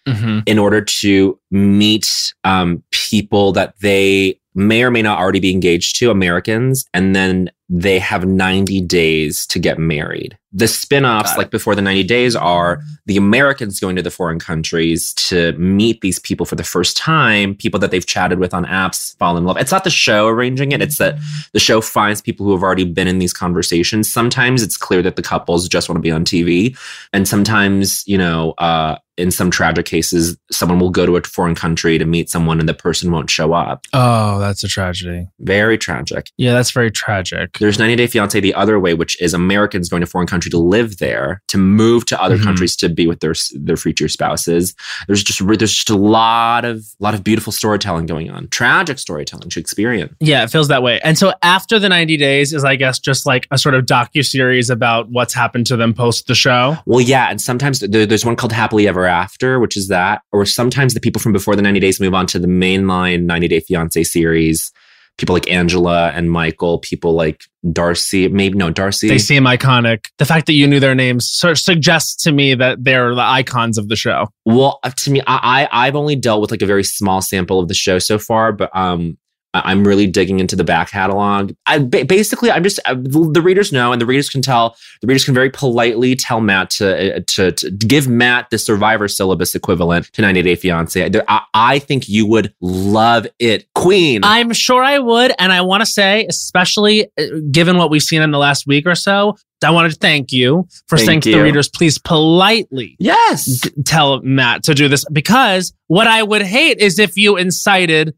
Mm-hmm. 0.07 0.39
in 0.47 0.57
order 0.57 0.81
to 0.81 1.38
meet 1.51 2.33
um, 2.43 2.81
people 2.89 3.51
that 3.51 3.75
they 3.81 4.39
may 4.55 4.81
or 4.81 4.89
may 4.89 5.03
not 5.03 5.19
already 5.19 5.39
be 5.39 5.51
engaged 5.51 5.97
to, 5.97 6.09
Americans, 6.09 6.85
and 6.95 7.15
then 7.15 7.51
they 7.67 7.99
have 7.99 8.25
90 8.25 8.81
days 8.81 9.45
to 9.47 9.59
get 9.59 9.77
married. 9.77 10.38
The 10.51 10.68
spin-offs 10.68 11.38
like 11.38 11.51
before 11.51 11.75
the 11.75 11.82
90 11.82 12.03
days 12.03 12.36
are 12.36 12.82
the 13.06 13.18
Americans 13.18 13.79
going 13.79 13.96
to 13.96 14.01
the 14.01 14.10
foreign 14.10 14.39
countries 14.39 15.13
to 15.13 15.53
meet 15.53 16.01
these 16.01 16.18
people 16.20 16.46
for 16.46 16.56
the 16.56 16.63
first 16.63 16.98
time, 16.98 17.53
people 17.56 17.79
that 17.79 17.91
they've 17.91 18.06
chatted 18.06 18.39
with 18.39 18.53
on 18.53 18.65
apps, 18.65 19.15
fall 19.18 19.38
in 19.38 19.46
love. 19.46 19.58
It's 19.58 19.72
not 19.72 19.84
the 19.84 19.89
show 19.89 20.27
arranging 20.27 20.72
it, 20.72 20.82
it's 20.82 20.98
that 20.98 21.20
the 21.53 21.60
show 21.60 21.82
finds 21.82 22.22
people 22.22 22.46
who 22.46 22.51
have 22.53 22.63
already 22.63 22.86
been 22.86 23.08
in 23.08 23.20
these 23.20 23.34
conversations. 23.34 24.12
Sometimes 24.12 24.63
it's 24.63 24.77
clear 24.77 25.01
that 25.03 25.15
the 25.15 25.22
couples 25.22 25.68
just 25.68 25.88
want 25.88 25.98
to 25.98 26.01
be 26.01 26.12
on 26.12 26.25
TV, 26.25 26.77
and 27.13 27.27
sometimes, 27.27 28.08
you 28.08 28.18
know, 28.18 28.53
uh 28.58 28.98
in 29.20 29.32
some 29.32 29.51
tragic 29.51 29.86
cases, 29.86 30.38
someone 30.50 30.79
will 30.79 30.89
go 30.89 31.06
to 31.06 31.18
a 31.18 31.22
foreign 31.22 31.53
country 31.53 31.98
to 31.98 32.06
meet 32.06 32.29
someone 32.29 32.60
and 32.60 32.70
the 32.70 32.74
person 32.74 33.12
won't 33.12 33.29
show 33.29 33.53
up. 33.53 33.86
Oh, 33.91 34.39
that's 34.39 34.63
a 34.63 34.68
tragedy. 34.68 35.27
Very 35.39 35.77
tragic. 35.77 36.32
Yeah, 36.38 36.53
that's 36.53 36.72
very 36.72 36.89
tragic. 36.89 37.58
There's 37.60 37.77
90 37.77 37.98
Day 37.98 38.08
Fiance 38.08 38.39
the 38.39 38.53
other 38.53 38.79
way, 38.79 38.94
which 38.94 39.22
is 39.22 39.34
Americans 39.34 39.89
going 39.89 40.00
to 40.00 40.08
foreign 40.08 40.27
country 40.39 40.51
to 40.51 40.58
live 40.58 40.98
there, 40.98 41.41
to 41.48 41.58
move 41.58 42.05
to 42.05 42.22
other 42.22 42.38
Mhm. 42.38 42.43
countries 42.43 42.75
to 42.77 42.89
be 42.89 43.08
with 43.08 43.19
their 43.19 43.34
their 43.53 43.77
future 43.77 44.08
spouses. 44.08 44.74
There's 45.08 45.24
just 45.24 45.46
there's 45.46 45.74
just 45.74 45.89
a 45.89 45.96
lot 45.96 46.65
of 46.65 46.84
lot 47.00 47.13
of 47.13 47.24
beautiful 47.24 47.51
storytelling 47.51 48.05
going 48.05 48.29
on, 48.29 48.48
tragic 48.51 49.00
storytelling, 49.00 49.50
Shakespearean. 49.50 50.15
Yeah, 50.19 50.43
it 50.43 50.50
feels 50.50 50.67
that 50.69 50.84
way. 50.84 51.00
And 51.03 51.17
so 51.17 51.34
after 51.43 51.79
the 51.79 51.89
90 51.89 52.17
days 52.17 52.53
is 52.53 52.63
I 52.63 52.75
guess 52.75 53.00
just 53.00 53.25
like 53.25 53.48
a 53.51 53.58
sort 53.58 53.75
of 53.75 53.86
docu 53.86 54.25
series 54.25 54.69
about 54.69 55.10
what's 55.10 55.34
happened 55.34 55.65
to 55.67 55.75
them 55.77 55.93
post 55.93 56.27
the 56.27 56.36
show. 56.36 56.77
Well, 56.86 57.01
yeah, 57.01 57.29
and 57.29 57.41
sometimes 57.41 57.79
there, 57.79 58.05
there's 58.05 58.25
one 58.25 58.36
called 58.36 58.51
Happily 58.53 58.88
Ever 58.88 59.05
After, 59.05 59.60
which 59.60 59.75
is 59.75 59.88
that, 59.89 60.22
or 60.31 60.46
sometimes 60.46 60.93
the 60.93 61.00
people 61.00 61.19
from 61.22 61.34
before 61.34 61.55
the 61.55 61.62
90 61.62 61.79
days 61.79 62.00
move 62.00 62.13
on 62.13 62.25
to 62.27 62.39
the 62.39 62.48
mainline 62.48 63.24
90 63.25 63.48
Day 63.48 63.60
Fiance 63.60 64.03
series. 64.03 64.72
People 65.19 65.33
like 65.33 65.51
Angela 65.51 66.11
and 66.11 66.31
Michael, 66.31 66.79
people 66.79 67.13
like 67.13 67.43
Darcy, 67.73 68.29
maybe 68.29 68.57
no 68.57 68.69
Darcy. 68.69 69.09
They 69.09 69.17
seem 69.17 69.43
iconic. 69.43 70.05
The 70.17 70.25
fact 70.25 70.45
that 70.45 70.53
you 70.53 70.65
knew 70.65 70.79
their 70.79 70.95
names 70.95 71.29
sort 71.29 71.51
of 71.51 71.57
suggests 71.59 72.23
to 72.23 72.31
me 72.31 72.55
that 72.55 72.85
they're 72.85 73.13
the 73.13 73.21
icons 73.21 73.77
of 73.77 73.89
the 73.89 73.97
show. 73.97 74.29
Well, 74.45 74.79
uh, 74.81 74.91
to 74.91 75.11
me, 75.11 75.21
I, 75.27 75.67
I 75.67 75.88
I've 75.88 75.97
only 75.97 76.15
dealt 76.15 76.39
with 76.39 76.51
like 76.51 76.61
a 76.61 76.65
very 76.65 76.85
small 76.85 77.21
sample 77.21 77.59
of 77.59 77.67
the 77.67 77.73
show 77.73 77.99
so 77.99 78.17
far, 78.17 78.53
but 78.53 78.73
um, 78.73 79.17
I'm 79.53 79.86
really 79.86 80.06
digging 80.06 80.39
into 80.39 80.56
the 80.56 80.63
back 80.63 80.91
catalog. 80.91 81.53
I 81.65 81.79
basically, 81.79 82.51
I'm 82.51 82.63
just 82.63 82.79
uh, 82.86 82.96
the 82.96 83.41
readers 83.41 83.72
know, 83.72 83.91
and 83.91 84.01
the 84.01 84.06
readers 84.06 84.29
can 84.29 84.41
tell. 84.41 84.75
The 85.01 85.08
readers 85.08 85.25
can 85.25 85.34
very 85.34 85.50
politely 85.50 86.15
tell 86.15 86.39
Matt 86.39 86.70
to 86.72 87.18
uh, 87.18 87.20
to, 87.27 87.51
to 87.51 87.72
give 87.72 88.08
Matt 88.08 88.50
the 88.51 88.58
Survivor 88.58 89.08
syllabus 89.08 89.56
equivalent 89.56 90.12
to 90.13 90.22
90 90.22 90.44
Day 90.44 90.56
Fiance. 90.56 91.12
I, 91.27 91.41
I 91.53 91.79
think 91.79 92.08
you 92.08 92.27
would 92.27 92.53
love 92.62 93.25
it, 93.39 93.68
Queen. 93.74 94.22
I'm 94.24 94.53
sure 94.53 94.84
I 94.84 95.00
would. 95.00 95.34
And 95.39 95.51
I 95.51 95.62
want 95.62 95.82
to 95.82 95.88
say, 95.88 96.25
especially 96.29 97.06
uh, 97.18 97.24
given 97.51 97.77
what 97.77 97.89
we've 97.89 98.03
seen 98.03 98.22
in 98.22 98.32
the 98.32 98.38
last 98.38 98.68
week 98.68 98.86
or 98.86 98.96
so, 98.96 99.36
I 99.63 99.72
wanted 99.72 99.91
to 99.91 99.98
thank 99.98 100.32
you 100.32 100.68
for 100.88 100.98
Thank 100.98 101.08
saying 101.08 101.22
to 101.22 101.32
the 101.32 101.44
readers, 101.44 101.70
please 101.70 101.98
politely 101.98 102.96
yes. 103.00 103.46
d- 103.46 103.84
tell 103.84 104.22
Matt 104.22 104.63
to 104.63 104.74
do 104.74 104.88
this 104.88 105.06
because 105.12 105.74
what 105.88 106.08
I 106.08 106.24
would 106.24 106.44
hate 106.44 106.79
is 106.79 107.00
if 107.00 107.18
you 107.18 107.36
incited 107.36 108.15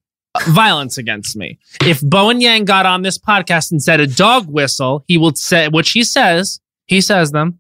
violence 0.48 0.98
against 0.98 1.36
me. 1.36 1.60
If 1.82 2.02
Bowen 2.02 2.42
Yang 2.42 2.66
got 2.66 2.86
on 2.86 3.02
this 3.02 3.18
podcast 3.18 3.72
and 3.72 3.82
said 3.82 4.00
a 4.00 4.08
dog 4.08 4.48
whistle, 4.48 5.04
he 5.08 5.18
will 5.18 5.36
say, 5.36 5.68
which 5.68 5.92
he 5.92 6.04
says, 6.04 6.60
he 6.88 7.02
says 7.02 7.32
them. 7.32 7.60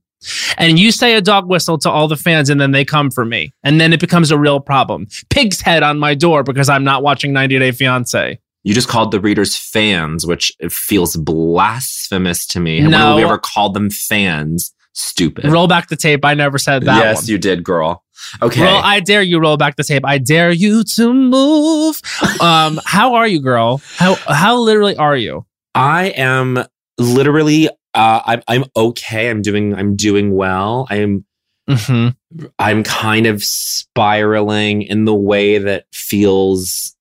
And 0.58 0.78
you 0.78 0.92
say 0.92 1.16
a 1.16 1.22
dog 1.22 1.48
whistle 1.48 1.80
to 1.80 1.90
all 1.90 2.08
the 2.08 2.16
fans, 2.16 2.50
and 2.52 2.62
then 2.62 2.72
they 2.72 2.86
come 2.86 3.10
for 3.10 3.26
me. 3.26 3.54
And 3.64 3.82
then 3.82 3.92
it 3.92 4.00
becomes 4.00 4.30
a 4.30 4.38
real 4.38 4.60
problem. 4.60 5.08
Pig's 5.32 5.62
head 5.62 5.82
on 5.82 5.98
my 5.98 6.14
door 6.14 6.44
because 6.44 6.70
I'm 6.70 6.84
not 6.84 7.02
watching 7.02 7.34
90 7.34 7.58
Day 7.58 7.72
Fiance. 7.72 8.40
You 8.64 8.74
just 8.76 8.88
called 8.88 9.10
the 9.10 9.20
readers 9.20 9.56
fans, 9.58 10.28
which 10.28 10.52
feels 10.70 11.16
blasphemous 11.16 12.46
to 12.48 12.60
me. 12.60 12.78
And 12.78 12.86
when 12.88 12.92
No. 12.92 12.98
have 13.08 13.16
we 13.16 13.24
ever 13.24 13.40
called 13.40 13.74
them 13.74 13.90
fans? 13.90 14.72
Stupid. 14.94 15.46
Roll 15.46 15.68
back 15.68 15.88
the 15.90 15.96
tape. 15.96 16.26
I 16.26 16.34
never 16.34 16.58
said 16.58 16.84
that 16.84 16.98
yes, 16.98 17.18
one. 17.18 17.26
you 17.28 17.38
did, 17.38 17.64
girl. 17.64 18.04
Okay. 18.42 18.62
Well, 18.62 18.82
I 18.84 19.00
dare 19.00 19.22
you 19.22 19.40
roll 19.40 19.58
back 19.58 19.76
the 19.76 19.84
tape. 19.84 20.06
I 20.06 20.18
dare 20.18 20.52
you 20.52 20.84
to 20.96 21.14
move. 21.14 22.02
Um, 22.40 22.80
how 22.86 23.16
are 23.16 23.28
you, 23.28 23.42
girl? 23.42 23.82
How 23.96 24.16
how 24.16 24.58
literally 24.58 24.96
are 24.96 25.16
you? 25.16 25.46
I 25.74 26.08
am 26.10 26.64
literally 26.98 27.70
uh 27.94 28.22
I'm 28.26 28.42
I'm 28.48 28.66
okay. 28.76 29.30
I'm 29.30 29.42
doing 29.42 29.74
I'm 29.76 29.96
doing 29.96 30.36
well. 30.36 30.88
I'm 30.90 31.26
Mm-hmm. 31.70 32.48
I'm 32.60 32.84
kind 32.84 33.28
of 33.28 33.44
spiraling 33.44 34.82
in 34.82 35.06
the 35.06 35.16
way 35.16 35.58
that 35.58 35.86
feels 35.94 36.96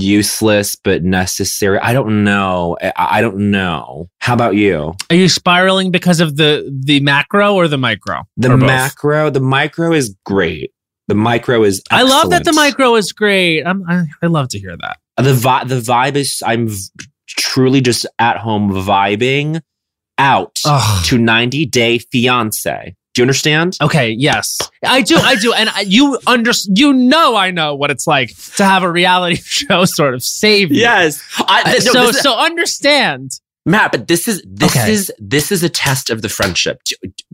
useless 0.00 0.76
but 0.76 1.02
necessary. 1.02 1.78
I 1.78 1.92
don't 1.92 2.24
know. 2.24 2.76
I, 2.82 2.92
I 2.96 3.20
don't 3.20 3.50
know. 3.50 4.08
How 4.20 4.34
about 4.34 4.54
you? 4.56 4.94
Are 5.10 5.16
you 5.16 5.28
spiraling 5.28 5.90
because 5.90 6.20
of 6.20 6.36
the 6.36 6.68
the 6.84 7.00
macro 7.00 7.54
or 7.54 7.68
the 7.68 7.78
micro? 7.78 8.22
The 8.36 8.56
macro, 8.56 9.30
the 9.30 9.40
micro 9.40 9.92
is 9.92 10.14
great. 10.24 10.72
The 11.08 11.14
micro 11.14 11.62
is 11.64 11.82
I 11.90 12.02
love 12.02 12.30
that 12.30 12.44
the 12.44 12.52
micro 12.52 12.94
is 12.96 13.12
great. 13.12 13.62
I'm, 13.64 13.84
I 13.88 14.04
I 14.22 14.26
love 14.26 14.48
to 14.50 14.58
hear 14.58 14.76
that. 14.76 14.98
the 15.16 15.34
vi- 15.34 15.64
the 15.64 15.80
vibe 15.80 16.16
is 16.16 16.42
I'm 16.44 16.68
v- 16.68 16.76
truly 17.28 17.80
just 17.80 18.06
at 18.18 18.38
home 18.38 18.70
vibing 18.72 19.60
out 20.16 20.60
Ugh. 20.64 21.04
to 21.06 21.18
90 21.18 21.66
day 21.66 21.98
fiance. 21.98 22.94
Do 23.14 23.22
you 23.22 23.24
understand? 23.24 23.78
Okay, 23.80 24.10
yes, 24.10 24.58
I 24.84 25.00
do, 25.02 25.16
I 25.16 25.36
do, 25.36 25.52
and 25.52 25.68
I, 25.68 25.82
you 25.82 26.18
under 26.26 26.50
you 26.74 26.92
know 26.92 27.36
I 27.36 27.52
know 27.52 27.76
what 27.76 27.92
it's 27.92 28.08
like 28.08 28.36
to 28.56 28.64
have 28.64 28.82
a 28.82 28.90
reality 28.90 29.36
show 29.44 29.84
sort 29.84 30.14
of 30.14 30.22
save 30.22 30.72
you. 30.72 30.80
Yes. 30.80 31.22
I, 31.38 31.62
Uh, 31.64 31.70
no, 31.92 32.10
so 32.10 32.12
so 32.12 32.36
understand. 32.36 33.30
Matt, 33.66 33.92
but 33.92 34.08
this 34.08 34.28
is 34.28 34.42
this 34.46 34.76
Okay. 34.76 34.92
is 34.92 35.10
this 35.18 35.50
is 35.50 35.62
a 35.62 35.68
test 35.70 36.10
of 36.10 36.20
the 36.22 36.28
friendship. 36.28 36.80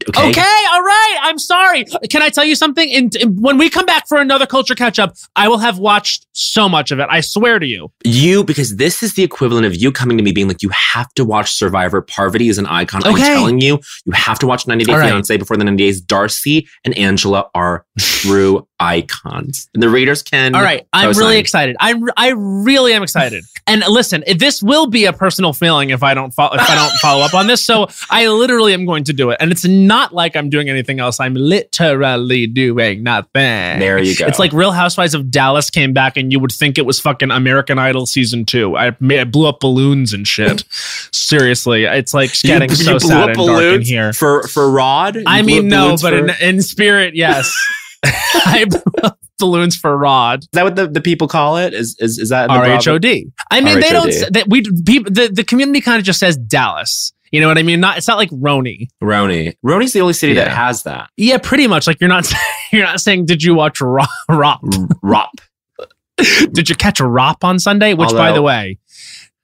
Okay. 0.08 0.30
Okay, 0.30 0.40
all 0.72 0.82
right. 0.82 1.18
I'm 1.22 1.38
sorry. 1.38 1.84
Can 2.08 2.22
I 2.22 2.28
tell 2.30 2.44
you 2.44 2.54
something? 2.54 2.88
In, 2.88 3.10
in- 3.20 3.36
when 3.40 3.58
we 3.58 3.68
come 3.68 3.84
back 3.84 4.06
for 4.08 4.18
another 4.18 4.46
culture 4.46 4.74
catch 4.74 4.98
up, 4.98 5.14
I 5.34 5.48
will 5.48 5.58
have 5.58 5.78
watched 5.78 6.26
so 6.32 6.68
much 6.68 6.90
of 6.92 7.00
it. 7.00 7.08
I 7.10 7.20
swear 7.20 7.58
to 7.58 7.66
you. 7.66 7.90
You 8.04 8.44
because 8.44 8.76
this 8.76 9.02
is 9.02 9.14
the 9.14 9.22
equivalent 9.24 9.66
of 9.66 9.74
you 9.74 9.90
coming 9.92 10.16
to 10.18 10.22
me 10.22 10.30
being 10.32 10.46
like, 10.48 10.62
you 10.62 10.70
have 10.70 11.12
to 11.14 11.24
watch 11.24 11.52
Survivor. 11.52 12.00
Parvati 12.00 12.48
is 12.48 12.58
an 12.58 12.66
icon. 12.66 13.02
Okay. 13.04 13.10
I'm 13.10 13.16
telling 13.36 13.60
you, 13.60 13.80
you 14.04 14.12
have 14.12 14.38
to 14.38 14.46
watch 14.46 14.66
90 14.66 14.84
Day 14.84 14.92
All 14.92 14.98
right. 14.98 15.08
Fiance 15.10 15.36
before 15.36 15.56
the 15.56 15.64
90 15.64 15.82
days. 15.82 16.00
Darcy 16.00 16.68
and 16.84 16.96
Angela 16.96 17.50
are 17.54 17.84
true 17.98 18.66
icons. 18.80 19.68
And 19.74 19.82
the 19.82 19.88
readers 19.88 20.22
can 20.22 20.54
All 20.54 20.62
right, 20.62 20.86
I'm 20.92 21.08
co-sign. 21.08 21.20
really 21.24 21.38
excited. 21.38 21.76
I 21.78 21.94
I 22.16 22.30
really 22.30 22.92
am 22.94 23.02
excited. 23.02 23.44
And 23.66 23.84
listen, 23.88 24.24
this 24.36 24.60
will 24.64 24.88
be 24.88 25.04
a 25.04 25.12
personal 25.12 25.52
feeling 25.52 25.90
if 25.90 26.02
I 26.02 26.12
don't 26.12 26.32
follow 26.34 26.54
if 26.56 26.68
I 26.68 26.74
don't 26.74 26.90
follow 27.00 27.22
up 27.24 27.34
on 27.34 27.46
this. 27.46 27.64
So 27.64 27.86
I 28.10 28.26
literally 28.26 28.74
am 28.74 28.84
going 28.84 29.04
to 29.04 29.12
do 29.12 29.30
it, 29.30 29.36
and 29.38 29.52
it's 29.52 29.64
not 29.64 30.12
like 30.12 30.34
I'm 30.34 30.50
doing 30.50 30.68
anything 30.68 30.98
else. 30.98 31.20
I'm 31.20 31.34
literally 31.34 32.48
doing 32.48 33.04
nothing. 33.04 33.30
There 33.78 33.98
you 34.02 34.16
go. 34.16 34.26
It's 34.26 34.40
like 34.40 34.52
Real 34.52 34.72
Housewives 34.72 35.14
of 35.14 35.30
Dallas 35.30 35.70
came 35.70 35.92
back, 35.92 36.16
and 36.16 36.32
you 36.32 36.40
would 36.40 36.50
think 36.50 36.78
it 36.78 36.86
was 36.86 36.98
fucking 36.98 37.30
American 37.30 37.78
Idol 37.78 38.06
season 38.06 38.44
two. 38.44 38.76
I, 38.76 38.88
I 39.08 39.22
blew 39.24 39.46
up 39.46 39.60
balloons 39.60 40.12
and 40.14 40.26
shit. 40.26 40.64
Seriously, 41.12 41.84
it's 41.84 42.12
like 42.12 42.42
You- 42.42 42.48
getting 42.50 42.70
you 42.70 42.76
so 42.76 42.98
blew 42.98 43.08
sad 43.08 43.28
and 43.28 43.36
dark 43.46 43.62
in 43.62 43.82
here. 43.82 44.12
for 44.12 44.42
for 44.48 44.68
Rod. 44.68 45.14
You 45.14 45.24
I 45.26 45.42
mean, 45.42 45.68
no, 45.68 45.96
but 46.00 46.12
in, 46.14 46.30
in 46.40 46.62
spirit, 46.62 47.14
yes. 47.14 47.54
I 48.04 48.66
blew 48.68 48.80
up 49.02 49.18
balloons 49.38 49.76
for 49.76 49.96
Rod. 49.96 50.42
is 50.42 50.48
that 50.52 50.64
what 50.64 50.76
the, 50.76 50.86
the 50.86 51.00
people 51.00 51.28
call 51.28 51.56
it? 51.56 51.74
Is 51.74 51.96
is 51.98 52.18
is 52.18 52.28
that 52.28 52.48
the 52.48 52.52
R 52.54 52.60
Bravo- 52.64 52.74
H 52.76 52.88
O 52.88 52.98
D. 52.98 53.30
I 53.50 53.60
mean, 53.60 53.80
they 53.80 53.90
don't. 53.90 54.10
RHOD. 54.10 54.32
That 54.32 54.48
we 54.48 54.62
people 54.62 55.12
the, 55.12 55.28
the 55.32 55.44
community 55.44 55.80
kind 55.80 55.98
of 55.98 56.04
just 56.04 56.18
says 56.20 56.36
Dallas. 56.36 57.12
You 57.32 57.40
know 57.40 57.46
what 57.46 57.58
I 57.58 57.62
mean? 57.62 57.80
Not 57.80 57.96
it's 57.96 58.08
not 58.08 58.16
like 58.18 58.30
Roni. 58.30 58.88
Roni. 59.02 59.56
Roni's 59.64 59.92
the 59.92 60.00
only 60.00 60.14
city 60.14 60.34
that 60.34 60.48
has 60.48 60.82
that. 60.82 61.10
Yeah, 61.16 61.38
pretty 61.38 61.66
much. 61.68 61.86
Like 61.86 62.00
you're 62.00 62.08
not 62.08 62.30
you're 62.72 62.84
not 62.84 63.00
saying 63.00 63.26
did 63.26 63.42
you 63.42 63.54
watch 63.54 63.80
Ro- 63.80 64.04
Rop? 64.28 64.60
Rop. 65.02 65.30
Did 66.52 66.68
you 66.68 66.74
catch 66.74 67.00
a 67.00 67.06
Rop 67.06 67.44
on 67.44 67.58
Sunday? 67.58 67.94
Which, 67.94 68.10
by 68.10 68.32
the 68.32 68.42
way, 68.42 68.78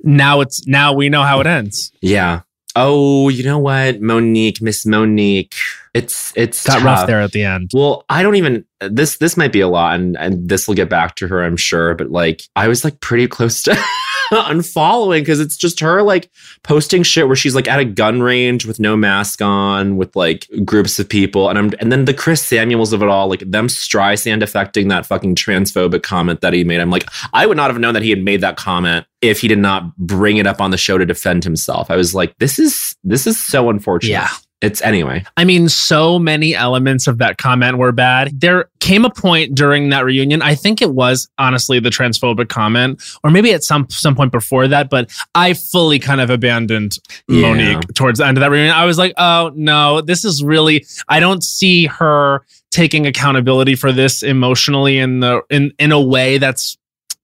now 0.02 0.40
it's 0.40 0.66
now 0.66 0.92
we 0.92 1.08
know 1.08 1.22
how 1.22 1.40
it 1.40 1.46
ends. 1.46 1.92
Yeah. 2.02 2.40
Oh, 2.74 3.30
you 3.30 3.42
know 3.44 3.58
what? 3.58 4.02
Monique, 4.02 4.60
Miss 4.60 4.84
Monique. 4.84 5.54
It's 5.96 6.32
it's 6.36 6.66
Got 6.66 6.74
tough. 6.74 6.84
rough 6.84 7.06
there 7.06 7.20
at 7.20 7.32
the 7.32 7.42
end. 7.44 7.70
Well, 7.74 8.04
I 8.08 8.22
don't 8.22 8.36
even 8.36 8.64
this 8.80 9.16
this 9.16 9.36
might 9.36 9.52
be 9.52 9.60
a 9.60 9.68
lot 9.68 9.94
and 9.98 10.16
and 10.18 10.48
this 10.48 10.68
will 10.68 10.74
get 10.74 10.90
back 10.90 11.14
to 11.16 11.28
her, 11.28 11.42
I'm 11.42 11.56
sure, 11.56 11.94
but 11.94 12.10
like 12.10 12.42
I 12.54 12.68
was 12.68 12.84
like 12.84 13.00
pretty 13.00 13.26
close 13.26 13.62
to 13.64 13.72
unfollowing 14.32 15.20
because 15.20 15.40
it's 15.40 15.56
just 15.56 15.80
her 15.80 16.02
like 16.02 16.30
posting 16.62 17.02
shit 17.02 17.26
where 17.26 17.36
she's 17.36 17.54
like 17.54 17.68
at 17.68 17.78
a 17.80 17.84
gun 17.84 18.20
range 18.22 18.66
with 18.66 18.80
no 18.80 18.96
mask 18.96 19.40
on 19.40 19.96
with 19.96 20.14
like 20.16 20.46
groups 20.64 20.98
of 20.98 21.08
people 21.08 21.48
and 21.48 21.58
I'm 21.58 21.72
and 21.80 21.90
then 21.92 22.04
the 22.04 22.14
Chris 22.14 22.42
Samuels 22.42 22.92
of 22.92 23.02
it 23.02 23.08
all 23.08 23.28
like 23.28 23.40
them 23.40 23.68
Streisand 23.68 24.42
affecting 24.42 24.88
that 24.88 25.06
fucking 25.06 25.36
transphobic 25.36 26.02
comment 26.02 26.40
that 26.40 26.52
he 26.52 26.64
made. 26.64 26.80
I'm 26.80 26.90
like 26.90 27.08
I 27.32 27.46
would 27.46 27.56
not 27.56 27.70
have 27.70 27.78
known 27.78 27.94
that 27.94 28.02
he 28.02 28.10
had 28.10 28.22
made 28.22 28.40
that 28.42 28.56
comment 28.56 29.06
if 29.22 29.40
he 29.40 29.48
did 29.48 29.58
not 29.58 29.96
bring 29.96 30.36
it 30.36 30.46
up 30.46 30.60
on 30.60 30.70
the 30.70 30.76
show 30.76 30.98
to 30.98 31.06
defend 31.06 31.44
himself. 31.44 31.90
I 31.90 31.96
was 31.96 32.14
like 32.14 32.36
this 32.38 32.58
is 32.58 32.94
this 33.04 33.26
is 33.26 33.42
so 33.42 33.70
unfortunate. 33.70 34.10
Yeah. 34.10 34.28
It's 34.62 34.80
anyway. 34.80 35.22
I 35.36 35.44
mean, 35.44 35.68
so 35.68 36.18
many 36.18 36.54
elements 36.54 37.06
of 37.06 37.18
that 37.18 37.36
comment 37.36 37.76
were 37.76 37.92
bad. 37.92 38.40
There 38.40 38.70
came 38.80 39.04
a 39.04 39.10
point 39.10 39.54
during 39.54 39.90
that 39.90 40.06
reunion. 40.06 40.40
I 40.40 40.54
think 40.54 40.80
it 40.80 40.92
was 40.92 41.28
honestly 41.36 41.78
the 41.78 41.90
transphobic 41.90 42.48
comment, 42.48 43.02
or 43.22 43.30
maybe 43.30 43.52
at 43.52 43.62
some 43.62 43.86
some 43.90 44.14
point 44.14 44.32
before 44.32 44.66
that. 44.68 44.88
But 44.88 45.10
I 45.34 45.52
fully 45.52 45.98
kind 45.98 46.22
of 46.22 46.30
abandoned 46.30 46.98
Yeah. 47.28 47.52
Monique 47.52 47.92
towards 47.94 48.18
the 48.18 48.26
end 48.26 48.38
of 48.38 48.40
that 48.40 48.50
reunion. 48.50 48.74
I 48.74 48.86
was 48.86 48.96
like, 48.96 49.12
oh 49.18 49.52
no, 49.54 50.00
this 50.00 50.24
is 50.24 50.42
really. 50.42 50.86
I 51.06 51.20
don't 51.20 51.44
see 51.44 51.84
her 51.86 52.46
taking 52.70 53.06
accountability 53.06 53.74
for 53.74 53.92
this 53.92 54.22
emotionally 54.22 54.98
in 54.98 55.20
the 55.20 55.42
in 55.50 55.74
in 55.78 55.92
a 55.92 56.00
way 56.00 56.38
that's 56.38 56.78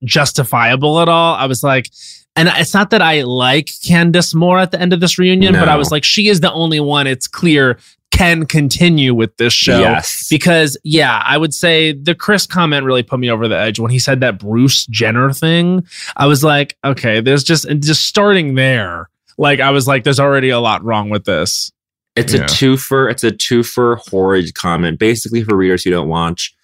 justifiable 0.04 1.00
at 1.00 1.08
all. 1.08 1.34
I 1.34 1.46
was 1.46 1.62
like. 1.62 1.88
And 2.34 2.48
it's 2.54 2.72
not 2.72 2.90
that 2.90 3.02
I 3.02 3.22
like 3.22 3.68
Candace 3.84 4.34
more 4.34 4.58
at 4.58 4.70
the 4.70 4.80
end 4.80 4.92
of 4.92 5.00
this 5.00 5.18
reunion, 5.18 5.52
but 5.52 5.68
I 5.68 5.76
was 5.76 5.90
like, 5.90 6.02
she 6.04 6.28
is 6.28 6.40
the 6.40 6.52
only 6.52 6.80
one 6.80 7.06
it's 7.06 7.28
clear 7.28 7.78
can 8.10 8.46
continue 8.46 9.14
with 9.14 9.36
this 9.38 9.52
show. 9.52 9.80
Yes. 9.80 10.28
Because, 10.30 10.76
yeah, 10.84 11.22
I 11.26 11.36
would 11.38 11.52
say 11.52 11.92
the 11.92 12.14
Chris 12.14 12.46
comment 12.46 12.84
really 12.84 13.02
put 13.02 13.18
me 13.20 13.30
over 13.30 13.48
the 13.48 13.56
edge 13.58 13.78
when 13.78 13.90
he 13.90 13.98
said 13.98 14.20
that 14.20 14.38
Bruce 14.38 14.86
Jenner 14.86 15.32
thing. 15.32 15.86
I 16.16 16.26
was 16.26 16.44
like, 16.44 16.76
okay, 16.84 17.20
there's 17.20 17.42
just, 17.42 17.64
and 17.64 17.82
just 17.82 18.06
starting 18.06 18.54
there. 18.54 19.08
Like, 19.38 19.60
I 19.60 19.70
was 19.70 19.86
like, 19.88 20.04
there's 20.04 20.20
already 20.20 20.50
a 20.50 20.60
lot 20.60 20.84
wrong 20.84 21.08
with 21.10 21.24
this. 21.24 21.72
It's 22.14 22.34
Yeah. 22.34 22.42
a 22.42 22.44
twofer. 22.44 23.10
It's 23.10 23.24
a 23.24 23.30
twofer 23.30 23.98
horrid 24.10 24.54
comment. 24.54 24.98
Basically, 24.98 25.42
for 25.42 25.56
readers 25.56 25.82
who 25.84 25.90
don't 25.90 26.08
watch. 26.08 26.54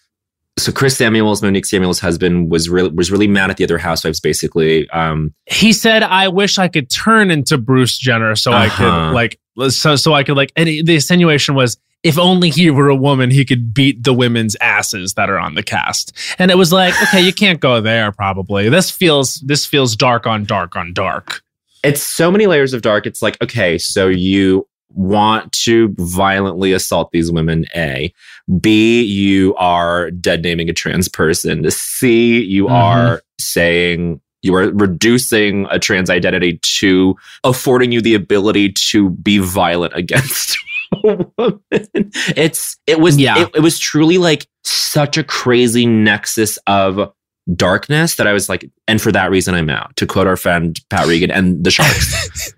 So 0.59 0.73
Chris 0.73 0.97
Samuels, 0.97 1.43
Monique 1.43 1.67
Samuels' 1.67 2.01
husband, 2.01 2.51
was 2.51 2.69
really 2.69 2.91
was 2.91 3.11
really 3.11 3.29
mad 3.29 3.51
at 3.51 3.57
the 3.57 3.65
other 3.65 3.79
housewives. 3.79 4.21
Basically, 4.21 4.89
um, 4.91 5.33
He 5.47 5.73
said, 5.73 6.03
I 6.03 6.29
wish 6.29 6.59
I 6.59 6.69
could 6.69 6.91
turn 6.91 7.31
into 7.31 7.57
Bruce 7.59 7.97
Jenner 7.97 8.37
so 8.37 8.53
I 8.53 8.67
Uh-huh. 8.67 8.77
could, 9.09 9.15
like, 9.15 9.39
so, 9.71 9.97
so 9.97 10.13
I 10.15 10.23
could, 10.25 10.37
like, 10.37 10.53
and 10.57 10.69
the 10.69 10.95
insinuation 10.95 11.55
was, 11.55 11.79
if 12.05 12.17
only 12.19 12.51
he 12.51 12.71
were 12.71 12.89
a 12.89 12.95
woman, 12.95 13.31
he 13.31 13.45
could 13.45 13.75
beat 13.75 14.05
the 14.05 14.13
women's 14.15 14.55
asses 14.61 15.15
that 15.15 15.29
are 15.31 15.39
on 15.39 15.55
the 15.57 15.65
cast. 15.65 16.13
And 16.39 16.51
it 16.51 16.57
was 16.57 16.73
like, 16.73 16.95
okay, 17.05 17.21
you 17.21 17.33
can't 17.33 17.59
go 17.59 17.81
there. 17.81 18.13
Probably 18.13 18.69
this 18.69 18.89
feels 18.91 19.35
this 19.47 19.67
feels 19.67 19.97
dark 19.97 20.27
on 20.27 20.45
dark 20.45 20.77
on 20.77 20.93
dark. 20.93 21.43
it's 21.85 22.03
so 22.03 22.31
many 22.31 22.47
layers 22.47 22.73
of 22.73 22.83
dark. 22.83 23.07
It's 23.07 23.21
like, 23.23 23.37
okay, 23.43 23.79
so 23.79 24.07
you 24.09 24.67
want 24.91 25.53
to 25.53 25.95
violently 25.99 26.73
assault 26.73 27.11
these 27.13 27.31
women, 27.31 27.67
A. 27.77 28.13
B, 28.61 29.03
you 29.03 29.55
are 29.57 30.11
dead 30.11 30.43
naming 30.43 30.69
a 30.69 30.73
trans 30.73 31.09
person. 31.09 31.71
C, 31.71 32.43
you 32.43 32.65
Mhm. 32.67 32.71
are 32.73 33.23
saying 33.39 34.21
you 34.43 34.55
are 34.55 34.71
reducing 34.71 35.67
a 35.71 35.79
trans 35.79 36.09
identity 36.11 36.59
to 36.63 37.17
affording 37.45 37.93
you 37.93 38.01
the 38.01 38.15
ability 38.15 38.73
to 38.73 39.11
be 39.11 39.39
violent 39.39 39.93
against 39.97 40.57
a 41.05 41.27
woman. 41.37 41.61
It's 42.37 42.77
it 42.87 43.01
was 43.01 43.19
Yeah. 43.19 43.43
it, 43.43 43.51
it 43.57 43.61
was 43.61 43.79
truly 43.79 44.17
like 44.19 44.47
such 44.65 45.19
a 45.19 45.25
crazy 45.25 45.87
nexus 45.87 46.57
of 46.67 47.13
darkness 47.55 48.15
that 48.17 48.27
I 48.27 48.33
was 48.33 48.49
like, 48.49 48.71
and 48.87 49.01
for 49.01 49.11
that 49.13 49.31
reason 49.31 49.55
I'm 49.55 49.71
out. 49.71 49.97
To 49.97 50.07
quote 50.07 50.27
our 50.27 50.37
friend 50.37 50.79
Pat 50.91 51.07
Regan 51.07 51.31
and 51.31 51.65
the 51.65 51.71
Sharks. 51.71 52.53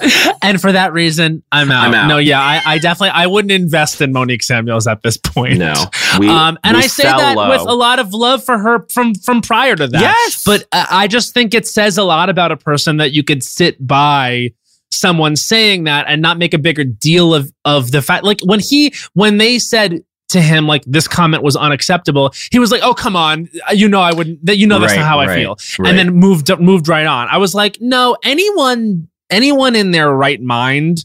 and 0.42 0.60
for 0.60 0.72
that 0.72 0.92
reason, 0.92 1.42
I'm 1.52 1.70
out. 1.70 1.86
I'm 1.88 1.94
out. 1.94 2.08
No, 2.08 2.18
yeah, 2.18 2.40
I, 2.40 2.62
I 2.64 2.78
definitely 2.78 3.10
I 3.10 3.26
wouldn't 3.26 3.52
invest 3.52 4.00
in 4.00 4.12
Monique 4.12 4.42
Samuels 4.42 4.86
at 4.86 5.02
this 5.02 5.16
point. 5.16 5.58
no, 5.58 5.74
we 6.18 6.28
um, 6.28 6.58
and 6.64 6.76
we 6.76 6.84
I 6.84 6.86
say 6.86 7.04
that 7.04 7.36
low. 7.36 7.48
with 7.50 7.60
a 7.60 7.74
lot 7.74 7.98
of 7.98 8.12
love 8.12 8.44
for 8.44 8.58
her 8.58 8.86
from 8.92 9.14
from 9.14 9.40
prior 9.40 9.76
to 9.76 9.86
that. 9.88 10.00
Yes, 10.00 10.42
But 10.44 10.64
I 10.72 11.04
I 11.04 11.06
just 11.06 11.34
think 11.34 11.54
it 11.54 11.66
says 11.66 11.98
a 11.98 12.04
lot 12.04 12.28
about 12.28 12.50
a 12.52 12.56
person 12.56 12.96
that 12.98 13.12
you 13.12 13.22
could 13.22 13.42
sit 13.42 13.84
by 13.86 14.52
someone 14.90 15.36
saying 15.36 15.84
that 15.84 16.06
and 16.08 16.22
not 16.22 16.38
make 16.38 16.54
a 16.54 16.58
bigger 16.58 16.84
deal 16.84 17.34
of 17.34 17.52
of 17.64 17.90
the 17.90 18.00
fact 18.00 18.24
like 18.24 18.38
when 18.44 18.60
he 18.60 18.94
when 19.14 19.38
they 19.38 19.58
said 19.58 20.02
to 20.28 20.40
him 20.40 20.66
like 20.66 20.82
this 20.86 21.06
comment 21.06 21.42
was 21.42 21.56
unacceptable 21.56 22.32
he 22.50 22.58
was 22.58 22.70
like 22.70 22.80
oh 22.82 22.94
come 22.94 23.16
on 23.16 23.48
you 23.72 23.88
know 23.88 24.00
i 24.00 24.12
wouldn't 24.12 24.44
that 24.46 24.56
you 24.56 24.66
know 24.66 24.78
that's 24.78 24.92
Right, 24.92 25.00
not 25.00 25.06
how 25.06 25.20
i 25.20 25.34
feel 25.34 25.56
right. 25.78 25.90
and 25.90 25.98
then 25.98 26.14
moved 26.14 26.48
moved 26.60 26.88
right 26.88 27.06
on 27.06 27.28
i 27.28 27.36
was 27.38 27.54
like 27.54 27.76
no 27.80 28.16
anyone 28.24 29.08
anyone 29.34 29.74
in 29.76 29.90
their 29.90 30.10
right 30.10 30.40
mind 30.40 31.04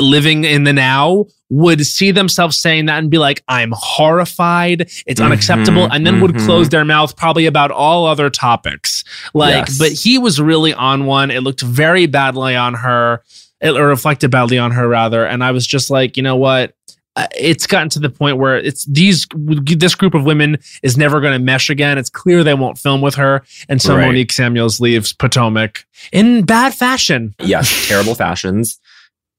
living 0.00 0.44
in 0.44 0.64
the 0.64 0.72
now 0.72 1.26
would 1.50 1.84
see 1.84 2.10
themselves 2.10 2.60
saying 2.60 2.86
that 2.86 2.98
and 2.98 3.10
be 3.10 3.18
like 3.18 3.42
i'm 3.48 3.72
horrified. 3.76 4.82
It's 5.06 5.20
Mhm, 5.20 5.26
unacceptable. 5.26 5.84
And 5.92 6.06
then 6.06 6.20
would 6.20 6.32
mhm. 6.34 6.46
close 6.46 6.68
their 6.68 6.84
mouth 6.84 7.16
probably 7.16 7.46
about 7.46 7.70
all 7.70 8.06
other 8.06 8.30
topics. 8.30 9.04
Like 9.34 9.66
Yes. 9.68 9.78
but 9.78 9.92
he 9.92 10.16
was 10.16 10.40
really 10.40 10.72
on 10.72 11.06
one. 11.06 11.30
It 11.30 11.42
looked 11.42 11.60
very 11.62 12.06
badly 12.06 12.54
on 12.56 12.74
her. 12.74 13.22
It 13.60 13.70
or 13.76 13.88
reflected 13.88 14.30
badly 14.30 14.58
on 14.58 14.70
her 14.72 14.86
rather. 14.88 15.26
And 15.26 15.42
i 15.44 15.50
was 15.50 15.66
just 15.66 15.90
like 15.90 16.16
you 16.16 16.22
know 16.22 16.36
what 16.36 16.72
Uh, 17.16 17.26
it's 17.36 17.66
gotten 17.66 17.88
to 17.88 17.98
the 17.98 18.08
point 18.08 18.36
where 18.38 18.56
it's 18.56 18.84
these 18.86 19.26
this 19.34 19.96
group 19.96 20.14
of 20.14 20.24
women 20.24 20.56
is 20.84 20.96
never 20.96 21.20
going 21.20 21.32
to 21.32 21.40
mesh 21.44 21.68
again 21.68 21.98
it's 21.98 22.08
clear 22.08 22.44
they 22.44 22.54
won't 22.54 22.78
film 22.78 23.00
with 23.00 23.16
her 23.16 23.42
and 23.68 23.82
so 23.82 23.96
Right. 23.96 24.06
monique 24.06 24.30
samuels 24.30 24.78
leaves 24.78 25.12
potomac 25.12 25.84
in 26.12 26.44
bad 26.44 26.72
fashion 26.72 27.34
yes, 27.40 27.66
terrible 27.88 28.14
fashions. 28.14 28.78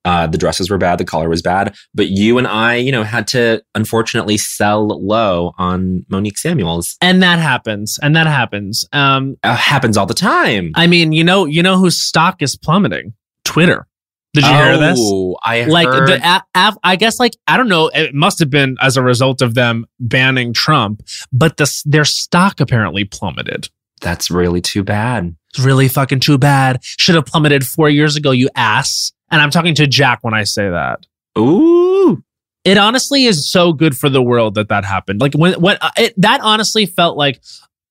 Uh, 0.03 0.25
the 0.25 0.37
dresses 0.37 0.67
were 0.69 0.79
bad, 0.79 0.97
the 0.97 1.05
collar 1.05 1.29
was 1.29 1.43
bad, 1.43 1.75
but 1.93 2.07
you 2.09 2.39
and 2.39 2.47
I, 2.47 2.73
you 2.75 2.91
know, 2.91 3.03
had 3.03 3.27
to 3.29 3.61
unfortunately 3.75 4.35
sell 4.35 4.87
low 4.87 5.53
on 5.59 6.03
Monique 6.09 6.39
Samuels. 6.39 6.97
and 7.01 7.21
that 7.21 7.37
happens 7.37 7.99
and 8.01 8.15
that 8.15 8.25
happens 8.25 8.83
um 8.93 9.35
Uh, 9.43 9.55
happens 9.55 9.97
all 9.97 10.07
the 10.07 10.15
time. 10.15 10.71
i 10.75 10.87
mean 10.87 11.11
you 11.13 11.23
know 11.23 11.45
you 11.45 11.61
know 11.63 11.77
whose 11.77 12.01
stock 12.01 12.41
is 12.41 12.57
plummeting 12.57 13.13
twitter 13.45 13.85
did 14.33 14.45
you 14.45 14.49
hear 14.53 14.77
this? 14.77 14.97
Oh, 14.99 15.37
I 15.43 15.65
like 15.65 15.87
heard. 15.87 16.07
the 16.07 16.25
a, 16.25 16.43
a, 16.55 16.73
I 16.83 16.95
guess 16.95 17.19
like 17.19 17.35
I 17.47 17.57
don't 17.57 17.67
know 17.67 17.89
it 17.93 18.13
must 18.13 18.39
have 18.39 18.49
been 18.49 18.77
as 18.81 18.97
a 18.97 19.03
result 19.03 19.41
of 19.41 19.55
them 19.55 19.85
banning 19.99 20.53
Trump 20.53 21.03
but 21.31 21.57
the 21.57 21.81
their 21.85 22.05
stock 22.05 22.59
apparently 22.59 23.03
plummeted. 23.03 23.69
That's 23.99 24.31
really 24.31 24.61
too 24.61 24.83
bad. 24.83 25.35
it's 25.51 25.59
really 25.59 25.87
fucking 25.87 26.21
too 26.21 26.37
bad. 26.37 26.79
Should 26.83 27.15
have 27.15 27.25
plummeted 27.25 27.65
4 27.65 27.89
years 27.89 28.15
ago 28.15 28.31
you 28.31 28.49
ass. 28.55 29.11
And 29.29 29.41
I'm 29.41 29.51
talking 29.51 29.75
to 29.75 29.87
Jack 29.87 30.19
when 30.23 30.33
I 30.33 30.43
say 30.43 30.69
that. 30.69 31.05
Ooh, 31.37 32.23
it 32.63 32.77
honestly 32.77 33.25
is 33.25 33.49
so 33.49 33.73
good 33.73 33.97
for 33.97 34.09
the 34.09 34.21
world 34.21 34.55
that 34.55 34.69
that 34.69 34.85
happened. 34.85 35.21
Like 35.21 35.33
when 35.33 35.59
when 35.59 35.77
uh, 35.81 35.91
it, 35.97 36.13
that 36.17 36.41
honestly 36.41 36.85
felt 36.85 37.17
like 37.17 37.41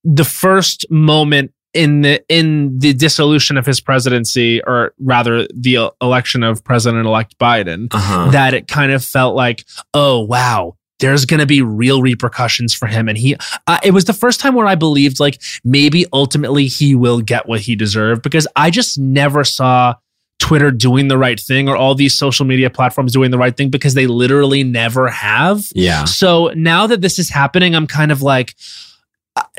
the 0.04 0.24
first 0.24 0.86
moment 0.90 1.52
in 1.72 2.02
the 2.02 2.22
in 2.28 2.78
the 2.78 2.92
dissolution 2.92 3.56
of 3.56 3.64
his 3.64 3.80
presidency 3.80 4.62
or 4.62 4.92
rather 4.98 5.46
the 5.54 5.90
election 6.00 6.42
of 6.42 6.64
president 6.64 7.06
elect 7.06 7.38
Biden 7.38 7.88
uh-huh. 7.92 8.30
that 8.30 8.54
it 8.54 8.68
kind 8.68 8.92
of 8.92 9.04
felt 9.04 9.36
like, 9.36 9.64
oh 9.94 10.20
wow, 10.20 10.76
there's 10.98 11.24
going 11.24 11.40
to 11.40 11.46
be 11.46 11.62
real 11.62 12.02
repercussions 12.02 12.74
for 12.74 12.86
him, 12.86 13.08
and 13.08 13.16
he. 13.16 13.36
Uh, 13.66 13.78
it 13.82 13.92
was 13.92 14.04
the 14.04 14.12
first 14.12 14.40
time 14.40 14.54
where 14.54 14.66
I 14.66 14.74
believed 14.74 15.20
like 15.20 15.40
maybe 15.64 16.06
ultimately 16.12 16.66
he 16.66 16.94
will 16.94 17.20
get 17.20 17.48
what 17.48 17.60
he 17.60 17.76
deserved 17.76 18.22
because 18.22 18.46
I 18.56 18.70
just 18.70 18.98
never 18.98 19.44
saw 19.44 19.94
Twitter 20.40 20.70
doing 20.70 21.08
the 21.08 21.18
right 21.18 21.38
thing 21.38 21.68
or 21.68 21.76
all 21.76 21.94
these 21.94 22.16
social 22.16 22.46
media 22.46 22.70
platforms 22.70 23.12
doing 23.12 23.30
the 23.30 23.38
right 23.38 23.56
thing 23.56 23.68
because 23.68 23.94
they 23.94 24.06
literally 24.06 24.64
never 24.64 25.08
have. 25.08 25.64
yeah. 25.74 26.04
So 26.04 26.48
now 26.56 26.86
that 26.86 27.02
this 27.02 27.18
is 27.18 27.28
happening, 27.28 27.74
I'm 27.74 27.86
kind 27.86 28.10
of 28.10 28.22
like, 28.22 28.54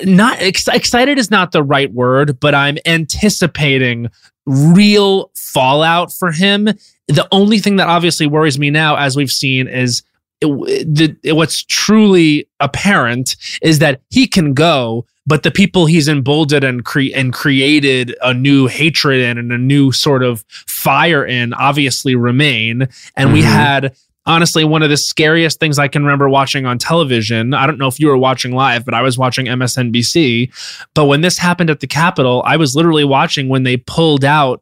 not 0.03 0.39
ex- 0.39 0.67
excited 0.67 1.17
is 1.17 1.31
not 1.31 1.51
the 1.51 1.63
right 1.63 1.91
word, 1.93 2.39
but 2.39 2.53
I'm 2.55 2.77
anticipating 2.85 4.09
real 4.45 5.31
fallout 5.35 6.11
for 6.11 6.31
him. 6.31 6.65
The 7.07 7.27
only 7.31 7.59
thing 7.59 7.75
that 7.77 7.87
obviously 7.87 8.27
worries 8.27 8.59
me 8.59 8.69
now, 8.69 8.95
as 8.97 9.15
we've 9.15 9.29
seen, 9.31 9.67
is 9.67 10.03
it, 10.41 11.17
the, 11.23 11.33
what's 11.33 11.63
truly 11.63 12.47
apparent 12.59 13.35
is 13.61 13.79
that 13.79 14.01
he 14.09 14.27
can 14.27 14.53
go, 14.53 15.05
but 15.27 15.43
the 15.43 15.51
people 15.51 15.85
he's 15.85 16.07
emboldened 16.07 16.63
and 16.63 16.83
cre- 16.83 17.13
and 17.15 17.31
created 17.31 18.15
a 18.23 18.33
new 18.33 18.65
hatred 18.67 19.21
in 19.21 19.37
and 19.37 19.51
a 19.51 19.57
new 19.57 19.91
sort 19.91 20.23
of 20.23 20.43
fire 20.49 21.23
in 21.23 21.53
obviously 21.53 22.15
remain. 22.15 22.87
And 23.15 23.31
we 23.33 23.41
Mhm. 23.41 23.45
had 23.45 23.95
honestly 24.25 24.63
one 24.63 24.83
of 24.83 24.89
the 24.89 24.97
scariest 24.97 25.59
things 25.59 25.79
I 25.79 25.87
can 25.87 26.03
remember 26.03 26.29
watching 26.29 26.65
on 26.65 26.77
television. 26.77 27.53
I 27.53 27.65
don't 27.65 27.77
know 27.77 27.87
if 27.87 27.99
you 27.99 28.07
were 28.07 28.17
watching 28.17 28.53
live, 28.53 28.85
but 28.85 28.93
I 28.93 29.01
was 29.01 29.17
watching 29.17 29.47
MSNBC. 29.47 30.51
But 30.93 31.05
when 31.05 31.21
this 31.21 31.37
happened 31.37 31.69
at 31.69 31.79
the 31.79 31.87
Capitol, 31.87 32.43
I 32.45 32.57
was 32.57 32.75
literally 32.75 33.03
watching 33.03 33.49
when 33.49 33.63
they 33.63 33.77
pulled 33.77 34.23
out 34.23 34.61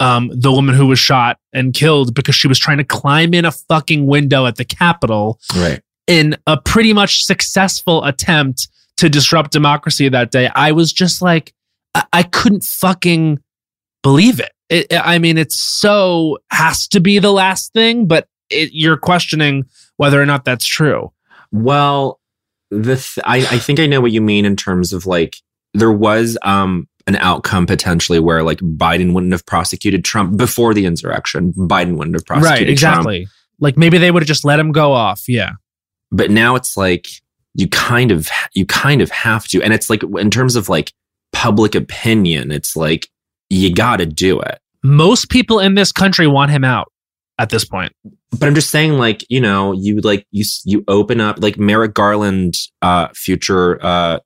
um, 0.00 0.30
the 0.32 0.52
woman 0.52 0.74
who 0.74 0.86
was 0.86 0.98
shot 0.98 1.38
and 1.52 1.74
killed 1.74 2.14
because 2.14 2.34
she 2.34 2.46
was 2.48 2.58
trying 2.58 2.78
to 2.78 2.84
climb 2.84 3.34
in 3.34 3.44
a 3.44 3.50
fucking 3.52 4.06
window 4.06 4.46
at 4.46 4.56
the 4.56 4.64
Capitol 4.64 5.40
Right. 5.56 5.80
in 6.06 6.36
a 6.46 6.56
pretty 6.60 6.92
much 6.92 7.24
successful 7.24 8.04
attempt 8.04 8.68
to 8.98 9.08
disrupt 9.08 9.50
democracy 9.52 10.08
that 10.08 10.30
day. 10.30 10.50
I 10.54 10.72
was 10.72 10.92
just 10.92 11.20
like, 11.22 11.52
I, 11.94 12.04
I 12.12 12.22
couldn't 12.22 12.62
fucking 12.64 13.40
believe 14.02 14.38
it. 14.38 14.52
it. 14.68 14.86
I 14.92 15.18
mean, 15.18 15.38
it's 15.38 15.56
so 15.56 16.38
has 16.50 16.86
to 16.88 17.00
be 17.00 17.18
the 17.18 17.32
last 17.32 17.72
thing, 17.72 18.06
but 18.06 18.28
it, 18.50 18.70
you're 18.72 18.96
questioning 18.96 19.64
whether 19.96 20.20
or 20.20 20.26
not 20.26 20.44
that's 20.44 20.66
true. 20.66 21.12
Well, 21.52 22.20
the 22.70 22.96
th- 22.96 23.18
I, 23.24 23.38
I 23.38 23.58
think 23.58 23.80
I 23.80 23.86
know 23.86 24.00
what 24.00 24.12
you 24.12 24.20
mean 24.20 24.44
in 24.44 24.56
terms 24.56 24.92
of 24.92 25.06
like 25.06 25.36
there 25.74 25.92
was 25.92 26.36
um 26.42 26.88
an 27.06 27.16
outcome 27.16 27.64
potentially 27.66 28.20
where 28.20 28.42
like 28.42 28.58
Biden 28.58 29.14
wouldn't 29.14 29.32
have 29.32 29.46
prosecuted 29.46 30.04
Trump 30.04 30.36
before 30.36 30.74
the 30.74 30.84
insurrection. 30.84 31.52
Biden 31.54 31.96
wouldn't 31.96 32.14
have 32.14 32.26
prosecuted 32.26 32.76
Trump. 32.78 32.98
Exactly. 32.98 33.26
Like 33.60 33.76
maybe 33.78 33.96
they 33.98 34.10
would 34.10 34.22
have 34.22 34.28
just 34.28 34.44
let 34.44 34.60
him 34.60 34.72
go 34.72 34.92
off. 34.92 35.22
Yeah. 35.26 35.52
but 36.10 36.30
now 36.30 36.54
it's 36.54 36.76
like 36.76 37.06
you 37.54 37.66
kind 37.68 38.10
of 38.12 38.28
you 38.52 38.66
kind 38.66 39.00
of 39.00 39.10
have 39.10 39.46
to 39.48 39.62
and 39.62 39.72
it's 39.72 39.88
like 39.90 40.02
in 40.02 40.30
terms 40.30 40.54
of 40.54 40.68
like 40.68 40.92
public 41.32 41.74
opinion 41.74 42.50
it's 42.50 42.76
like 42.76 43.08
you 43.50 43.74
got 43.74 43.96
to 43.96 44.06
do 44.06 44.38
it 44.40 44.60
Most 44.84 45.28
people 45.30 45.58
in 45.60 45.74
this 45.74 45.90
country 45.92 46.26
want 46.26 46.50
him 46.50 46.62
out 46.64 46.92
at 47.38 47.50
this 47.50 47.64
point. 47.64 47.92
but 48.38 48.46
i'm 48.48 48.54
just 48.54 48.70
saying 48.70 48.94
like 48.94 49.24
you 49.28 49.40
know 49.40 49.72
you 49.72 50.00
like 50.00 50.26
you 50.30 50.44
you 50.64 50.84
open 50.88 51.20
up 51.20 51.36
like 51.40 51.58
merrick 51.58 51.94
garland 51.94 52.54
uh 52.82 53.08
future 53.14 53.78
uh 53.84 54.18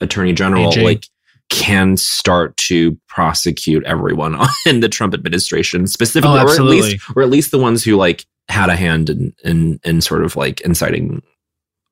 attorney 0.00 0.32
general 0.32 0.68
AG. 0.70 0.82
like 0.82 1.06
can 1.48 1.96
start 1.96 2.56
to 2.56 2.96
prosecute 3.08 3.82
everyone 3.84 4.36
in 4.66 4.80
the 4.80 4.88
trump 4.88 5.14
administration 5.14 5.86
specifically 5.86 6.38
Oh, 6.38 6.46
or 6.46 6.50
at 6.54 6.60
least 6.62 7.02
or 7.16 7.22
at 7.22 7.28
least 7.30 7.50
the 7.50 7.58
ones 7.58 7.82
who 7.84 7.96
like 7.96 8.24
had 8.48 8.68
a 8.68 8.76
hand 8.76 9.10
in 9.10 9.34
in 9.44 9.80
in 9.84 10.00
sort 10.00 10.24
of 10.24 10.36
like 10.36 10.60
inciting 10.60 11.22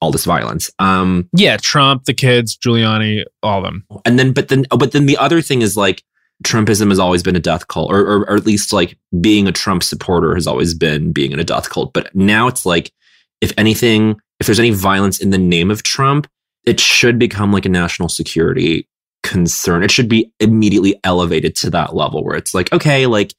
all 0.00 0.12
this 0.12 0.24
violence 0.24 0.70
um 0.78 1.28
Yeah, 1.33 1.57
Trump, 1.57 2.04
the 2.04 2.14
kids, 2.14 2.57
Giuliani, 2.57 3.24
all 3.42 3.59
of 3.59 3.64
them. 3.64 3.85
and 4.04 4.16
then 4.16 4.33
but 4.33 4.46
then 4.48 4.64
but 4.70 4.92
then 4.92 5.07
the 5.07 5.16
other 5.16 5.42
thing 5.42 5.61
is 5.61 5.76
like 5.76 6.04
trumpism 6.44 6.90
has 6.90 6.98
always 6.98 7.22
been 7.22 7.37
a 7.37 7.40
death 7.40 7.66
cult 7.68 7.90
or, 7.90 8.01
or 8.01 8.31
or 8.31 8.37
at 8.37 8.46
least 8.46 8.72
like 8.72 8.96
being 9.20 9.48
a 9.48 9.53
trump 9.53 9.83
supporter 9.83 10.35
has 10.35 10.46
always 10.46 10.72
been 10.72 11.12
being 11.12 11.33
in 11.33 11.40
a 11.40 11.44
death 11.44 11.68
cult. 11.68 11.92
But 11.92 12.14
now 12.14 12.46
it's 12.46 12.64
like 12.64 12.92
if 13.40 13.53
anything 13.59 14.20
if 14.38 14.46
there's 14.46 14.61
any 14.61 14.70
violence 14.70 15.20
in 15.20 15.31
the 15.31 15.38
name 15.38 15.70
of 15.70 15.83
trump 15.83 16.29
it 16.64 16.79
should 16.79 17.18
become 17.18 17.53
like 17.53 17.64
a 17.64 17.70
national 17.70 18.09
security 18.09 18.87
concern. 19.22 19.83
It 19.83 19.90
should 19.90 20.09
be 20.09 20.33
immediately 20.38 21.01
elevated 21.03 21.57
to 21.57 21.70
that 21.70 21.94
level 21.94 22.22
where 22.22 22.37
it's 22.37 22.55
like 22.55 22.72
okay 22.72 23.07
like 23.07 23.35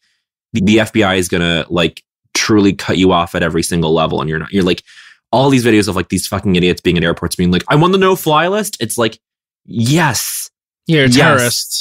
the, 0.53 0.61
the 0.61 0.77
fbi 0.77 1.17
is 1.17 1.29
gonna 1.29 1.65
like 1.69 2.03
truly 2.33 2.73
cut 2.73 2.97
you 2.97 3.11
off 3.11 3.33
at 3.33 3.43
every 3.43 3.63
single 3.63 3.93
level 3.93 4.19
and 4.19 4.29
you're 4.29 4.39
not 4.39 4.51
you're 4.51 4.63
like 4.63 4.83
all 5.31 5.49
these 5.49 5.65
videos 5.65 5.87
of 5.87 5.95
like 5.95 6.09
these 6.09 6.27
fucking 6.27 6.55
idiots 6.55 6.81
being 6.81 6.97
at 6.97 7.03
airports 7.03 7.35
being 7.35 7.51
like 7.51 7.63
i'm 7.69 7.83
on 7.83 7.91
the 7.91 7.97
no 7.97 8.15
fly 8.15 8.47
list. 8.47 8.75
It's 8.81 8.97
like 8.97 9.19
yes 9.65 10.49
You're 10.89 11.05
a 11.05 11.07
Yes. 11.07 11.15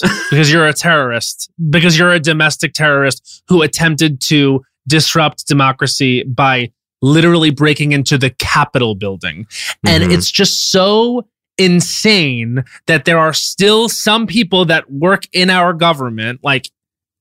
terrorist 0.00 0.04
because 0.30 0.52
you're 0.52 0.66
a 0.66 0.72
terrorist 0.74 1.50
because 1.70 1.98
you're 1.98 2.12
a 2.12 2.20
domestic 2.20 2.74
terrorist 2.74 3.42
who 3.48 3.62
attempted 3.62 4.20
to 4.22 4.62
disrupt 4.86 5.46
democracy 5.46 6.24
by 6.24 6.70
literally 7.00 7.50
breaking 7.50 7.92
into 7.92 8.18
the 8.18 8.30
Capitol 8.30 8.94
building. 8.94 9.46
And 9.86 10.04
Mhm. 10.04 10.12
it's 10.12 10.30
just 10.30 10.70
so 10.70 11.26
insane 11.56 12.64
that 12.86 13.04
there 13.04 13.18
are 13.18 13.32
still 13.32 13.88
some 13.88 14.26
people 14.26 14.64
that 14.66 14.90
work 14.90 15.24
in 15.32 15.48
our 15.50 15.72
government, 15.72 16.40
like 16.42 16.70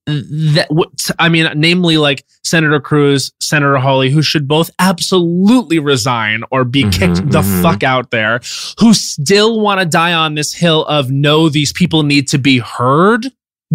that. 0.07 0.67
w- 0.69 0.89
I 1.19 1.29
mean, 1.29 1.49
namely 1.55 1.97
like 1.97 2.25
Senator 2.43 2.79
Cruz, 2.79 3.31
Senator 3.41 3.77
Hawley, 3.77 4.09
who 4.09 4.21
should 4.21 4.47
both 4.47 4.69
absolutely 4.79 5.79
resign 5.79 6.43
or 6.51 6.63
be 6.63 6.83
Mhm, 6.83 6.93
kicked 6.93 7.29
the 7.31 7.41
mhm. 7.41 7.61
fuck 7.61 7.83
out 7.83 8.11
there, 8.11 8.39
who 8.79 8.93
still 8.93 9.59
want 9.59 9.79
to 9.79 9.85
die 9.85 10.13
on 10.13 10.35
this 10.35 10.53
hill 10.53 10.85
of 10.85 11.11
no, 11.11 11.49
these 11.49 11.71
people 11.73 12.03
need 12.03 12.27
to 12.29 12.37
be 12.37 12.59
heard. 12.59 13.27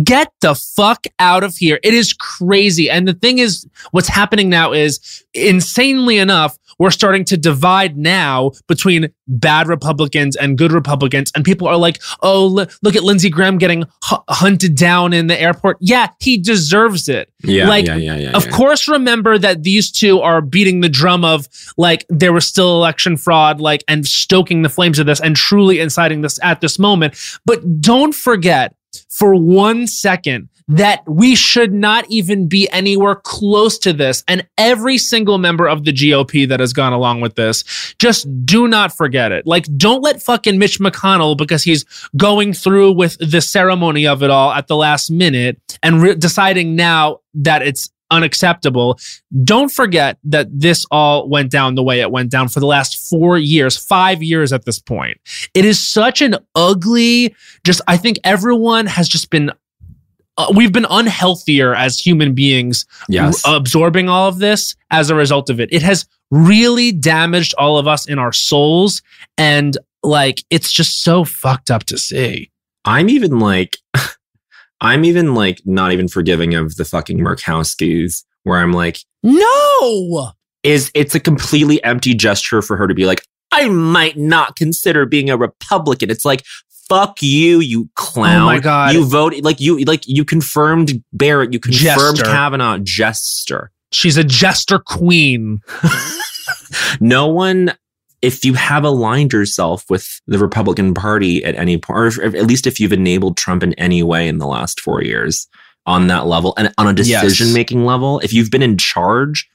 Get 0.02 0.32
the 0.40 0.54
fuck 0.54 1.06
out 1.18 1.44
of 1.44 1.54
here. 1.56 1.78
It 1.82 1.92
is 1.92 2.14
crazy. 2.14 2.88
And 2.88 3.06
the 3.06 3.12
thing 3.12 3.38
is, 3.38 3.66
what's 3.90 4.08
happening 4.08 4.48
now 4.48 4.72
is 4.72 5.22
insanely 5.34 6.16
enough, 6.16 6.56
we're 6.78 6.90
starting 6.90 7.24
to 7.26 7.36
divide 7.36 7.96
now 7.96 8.52
between 8.68 9.12
bad 9.28 9.68
Republicans 9.68 10.36
and 10.36 10.58
good 10.58 10.72
Republicans. 10.72 11.32
And 11.34 11.44
people 11.44 11.68
are 11.68 11.76
like, 11.76 12.00
oh, 12.22 12.46
li- 12.46 12.66
look 12.82 12.96
at 12.96 13.02
Lindsey 13.02 13.30
Graham 13.30 13.58
getting 13.58 13.84
hu- 14.04 14.16
hunted 14.28 14.74
down 14.74 15.12
in 15.12 15.26
the 15.26 15.40
airport. 15.40 15.76
Yeah, 15.80 16.08
he 16.20 16.38
deserves 16.38 17.08
it. 17.08 17.32
Yeah, 17.42 17.68
Like, 17.68 17.86
yeah, 17.86 17.96
yeah, 17.96 18.16
yeah. 18.16 18.30
Of 18.32 18.48
course, 18.50 18.88
remember 18.88 19.38
that 19.38 19.62
these 19.62 19.90
two 19.90 20.20
are 20.20 20.40
beating 20.40 20.80
the 20.80 20.88
drum 20.88 21.24
of 21.24 21.48
like 21.76 22.04
there 22.08 22.32
was 22.32 22.46
still 22.46 22.76
election 22.76 23.16
fraud, 23.16 23.60
like 23.60 23.84
and 23.88 24.06
stoking 24.06 24.62
the 24.62 24.68
flames 24.68 24.98
of 24.98 25.06
this 25.06 25.20
and 25.20 25.36
truly 25.36 25.80
inciting 25.80 26.20
this 26.22 26.38
at 26.42 26.60
this 26.60 26.78
moment. 26.78 27.14
But 27.44 27.80
don't 27.80 28.14
forget 28.14 28.74
for 29.08 29.34
one 29.34 29.86
second 29.86 30.48
that 30.68 31.02
we 31.06 31.34
should 31.34 31.72
not 31.72 32.04
even 32.08 32.48
be 32.48 32.68
anywhere 32.70 33.16
close 33.16 33.78
to 33.78 33.92
this. 33.92 34.22
And 34.28 34.46
every 34.56 34.96
single 34.96 35.38
member 35.38 35.68
of 35.68 35.84
the 35.84 35.92
GOP 35.92 36.48
that 36.48 36.60
has 36.60 36.72
gone 36.72 36.92
along 36.92 37.20
with 37.20 37.34
this, 37.34 37.94
just 37.98 38.26
do 38.46 38.68
not 38.68 38.96
forget 38.96 39.32
it. 39.32 39.46
Like, 39.46 39.66
don't 39.76 40.02
let 40.02 40.22
fucking 40.22 40.58
Mitch 40.58 40.78
McConnell, 40.78 41.36
because 41.36 41.62
he's 41.62 41.84
going 42.16 42.52
through 42.52 42.92
with 42.92 43.16
the 43.18 43.40
ceremony 43.40 44.06
of 44.06 44.22
it 44.22 44.30
all 44.30 44.52
at 44.52 44.68
the 44.68 44.76
last 44.76 45.10
minute 45.10 45.60
and 45.82 46.00
re- 46.00 46.14
deciding 46.14 46.76
now 46.76 47.20
that 47.34 47.62
it's 47.62 47.90
unacceptable. 48.12 48.98
Don't 49.42 49.72
forget 49.72 50.18
that 50.24 50.46
this 50.52 50.86
all 50.90 51.28
went 51.28 51.50
down 51.50 51.74
the 51.74 51.82
way 51.82 52.00
it 52.00 52.10
went 52.10 52.30
down 52.30 52.48
for 52.48 52.60
the 52.60 52.66
last 52.66 53.08
four 53.08 53.38
years, 53.38 53.76
five 53.76 54.22
years 54.22 54.52
at 54.52 54.64
this 54.64 54.78
point. 54.78 55.18
It 55.54 55.64
is 55.64 55.84
such 55.84 56.22
an 56.22 56.36
ugly, 56.54 57.34
just, 57.64 57.80
I 57.88 57.96
think 57.96 58.18
everyone 58.22 58.86
has 58.86 59.08
just 59.08 59.30
been. 59.30 59.50
Uh, 60.38 60.50
we've 60.54 60.72
been 60.72 60.86
unhealthier 60.86 61.76
as 61.76 61.98
human 61.98 62.34
beings 62.34 62.86
yes. 63.06 63.44
r- 63.44 63.54
absorbing 63.54 64.08
all 64.08 64.28
of 64.28 64.38
this 64.38 64.74
as 64.90 65.10
a 65.10 65.14
result 65.14 65.50
of 65.50 65.60
it. 65.60 65.70
It 65.70 65.82
has 65.82 66.06
really 66.30 66.90
damaged 66.90 67.54
all 67.58 67.76
of 67.76 67.86
us 67.86 68.08
in 68.08 68.18
our 68.18 68.32
souls. 68.32 69.02
And 69.36 69.76
like, 70.02 70.42
it's 70.48 70.72
just 70.72 71.02
so 71.02 71.24
fucked 71.24 71.70
up 71.70 71.84
to 71.84 71.98
see. 71.98 72.50
I'm 72.86 73.10
even 73.10 73.38
like, 73.38 73.76
I'm 74.82 75.04
even 75.04 75.34
like 75.34 75.62
not 75.64 75.92
even 75.92 76.08
forgiving 76.08 76.54
of 76.54 76.76
the 76.76 76.84
fucking 76.84 77.18
Murkowskis, 77.18 78.24
where 78.42 78.58
I'm 78.58 78.72
like, 78.72 78.98
No. 79.22 80.32
is 80.62 80.90
it's 80.94 81.14
a 81.14 81.20
completely 81.20 81.82
empty 81.84 82.14
gesture 82.14 82.60
for 82.60 82.76
her 82.76 82.86
to 82.86 82.94
be 82.94 83.06
like, 83.06 83.22
I 83.52 83.68
might 83.68 84.18
not 84.18 84.56
consider 84.56 85.06
being 85.06 85.30
a 85.30 85.36
Republican. 85.36 86.10
It's 86.10 86.24
like, 86.24 86.42
fuck 86.88 87.22
you, 87.22 87.60
you 87.60 87.88
clown. 87.94 88.42
Oh 88.42 88.46
my 88.46 88.58
God. 88.58 88.92
You 88.94 89.04
voted 89.06 89.44
like 89.44 89.60
you 89.60 89.78
like 89.84 90.02
you 90.06 90.24
confirmed 90.24 91.02
Barrett, 91.12 91.52
you 91.52 91.60
confirmed 91.60 92.16
Jester. 92.16 92.24
Kavanaugh, 92.24 92.78
jester. 92.82 93.70
She's 93.92 94.16
a 94.16 94.24
jester 94.24 94.78
queen. 94.78 95.60
no 97.00 97.28
one 97.28 97.72
if 98.22 98.44
you 98.44 98.54
have 98.54 98.84
aligned 98.84 99.32
yourself 99.32 99.84
with 99.90 100.20
the 100.26 100.38
republican 100.38 100.94
party 100.94 101.44
at 101.44 101.54
any 101.56 101.76
point 101.76 101.98
or 101.98 102.06
if, 102.06 102.34
at 102.34 102.46
least 102.46 102.66
if 102.66 102.80
you've 102.80 102.92
enabled 102.92 103.36
trump 103.36 103.62
in 103.62 103.74
any 103.74 104.02
way 104.02 104.26
in 104.28 104.38
the 104.38 104.46
last 104.46 104.80
four 104.80 105.02
years 105.02 105.48
on 105.86 106.06
that 106.06 106.26
level 106.26 106.54
and 106.56 106.72
on 106.78 106.86
a 106.86 106.92
decision 106.92 107.52
making 107.52 107.84
level 107.84 108.20
if 108.20 108.32
you've 108.32 108.50
been 108.50 108.62
in 108.62 108.78
charge 108.78 109.48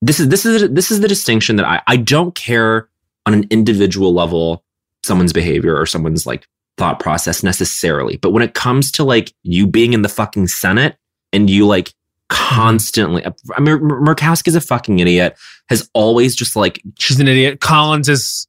this 0.00 0.18
is 0.18 0.28
this 0.28 0.44
is 0.44 0.70
this 0.70 0.90
is 0.90 1.00
the 1.00 1.08
distinction 1.08 1.56
that 1.56 1.66
i 1.66 1.80
i 1.86 1.96
don't 1.96 2.34
care 2.34 2.88
on 3.26 3.34
an 3.34 3.46
individual 3.50 4.12
level 4.12 4.64
someone's 5.04 5.32
behavior 5.32 5.76
or 5.76 5.86
someone's 5.86 6.26
like 6.26 6.48
thought 6.76 7.00
process 7.00 7.42
necessarily. 7.42 8.16
But 8.16 8.32
when 8.32 8.42
it 8.42 8.54
comes 8.54 8.90
to 8.92 9.04
like 9.04 9.32
you 9.42 9.66
being 9.66 9.92
in 9.92 10.02
the 10.02 10.08
fucking 10.08 10.48
senate 10.48 10.96
and 11.32 11.48
you 11.48 11.66
like 11.66 11.92
constantly 12.30 13.24
i 13.24 13.60
mean 13.60 13.78
murkowski's 13.78 14.54
a 14.54 14.60
fucking 14.60 14.98
idiot 14.98 15.36
has 15.68 15.88
always 15.94 16.34
just 16.34 16.56
like 16.56 16.82
She's 16.98 17.18
an 17.20 17.28
idiot. 17.28 17.60
Collins 17.60 18.08
is 18.08 18.46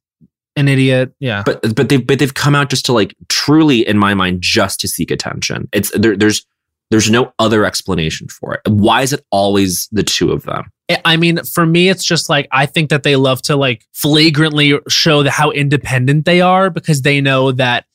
an 0.56 0.68
idiot. 0.68 1.12
Yeah. 1.20 1.42
but 1.46 1.60
but 1.74 1.88
they 1.88 1.96
but 1.98 2.18
they've 2.18 2.32
come 2.34 2.54
out 2.54 2.70
just 2.70 2.86
to 2.86 2.92
like 2.92 3.14
truly 3.28 3.86
in 3.86 3.98
my 3.98 4.14
mind 4.14 4.38
just 4.42 4.80
to 4.80 4.88
seek 4.88 5.10
attention 5.10 5.68
it's 5.72 5.90
there 5.90 6.16
there's 6.16 6.46
there's 6.90 7.10
no 7.10 7.32
other 7.38 7.64
explanation 7.64 8.28
for 8.28 8.54
it 8.54 8.60
why 8.70 9.02
is 9.02 9.12
it 9.12 9.24
always 9.30 9.88
the 9.92 10.02
two 10.02 10.32
of 10.32 10.42
them 10.44 10.64
I- 10.90 11.02
I 11.04 11.16
mean, 11.16 11.42
for 11.42 11.66
me, 11.66 11.88
it's 11.88 12.04
just 12.04 12.28
like 12.28 12.46
I 12.52 12.64
think 12.64 12.90
that 12.90 13.02
they 13.02 13.16
love 13.16 13.42
to 13.42 13.56
like 13.56 13.84
flagrantly 13.92 14.78
show 14.88 15.24
the, 15.24 15.32
how 15.32 15.50
independent 15.50 16.26
they 16.26 16.40
are 16.40 16.70
because 16.70 17.02
they 17.02 17.20
know 17.20 17.50
that 17.52 17.86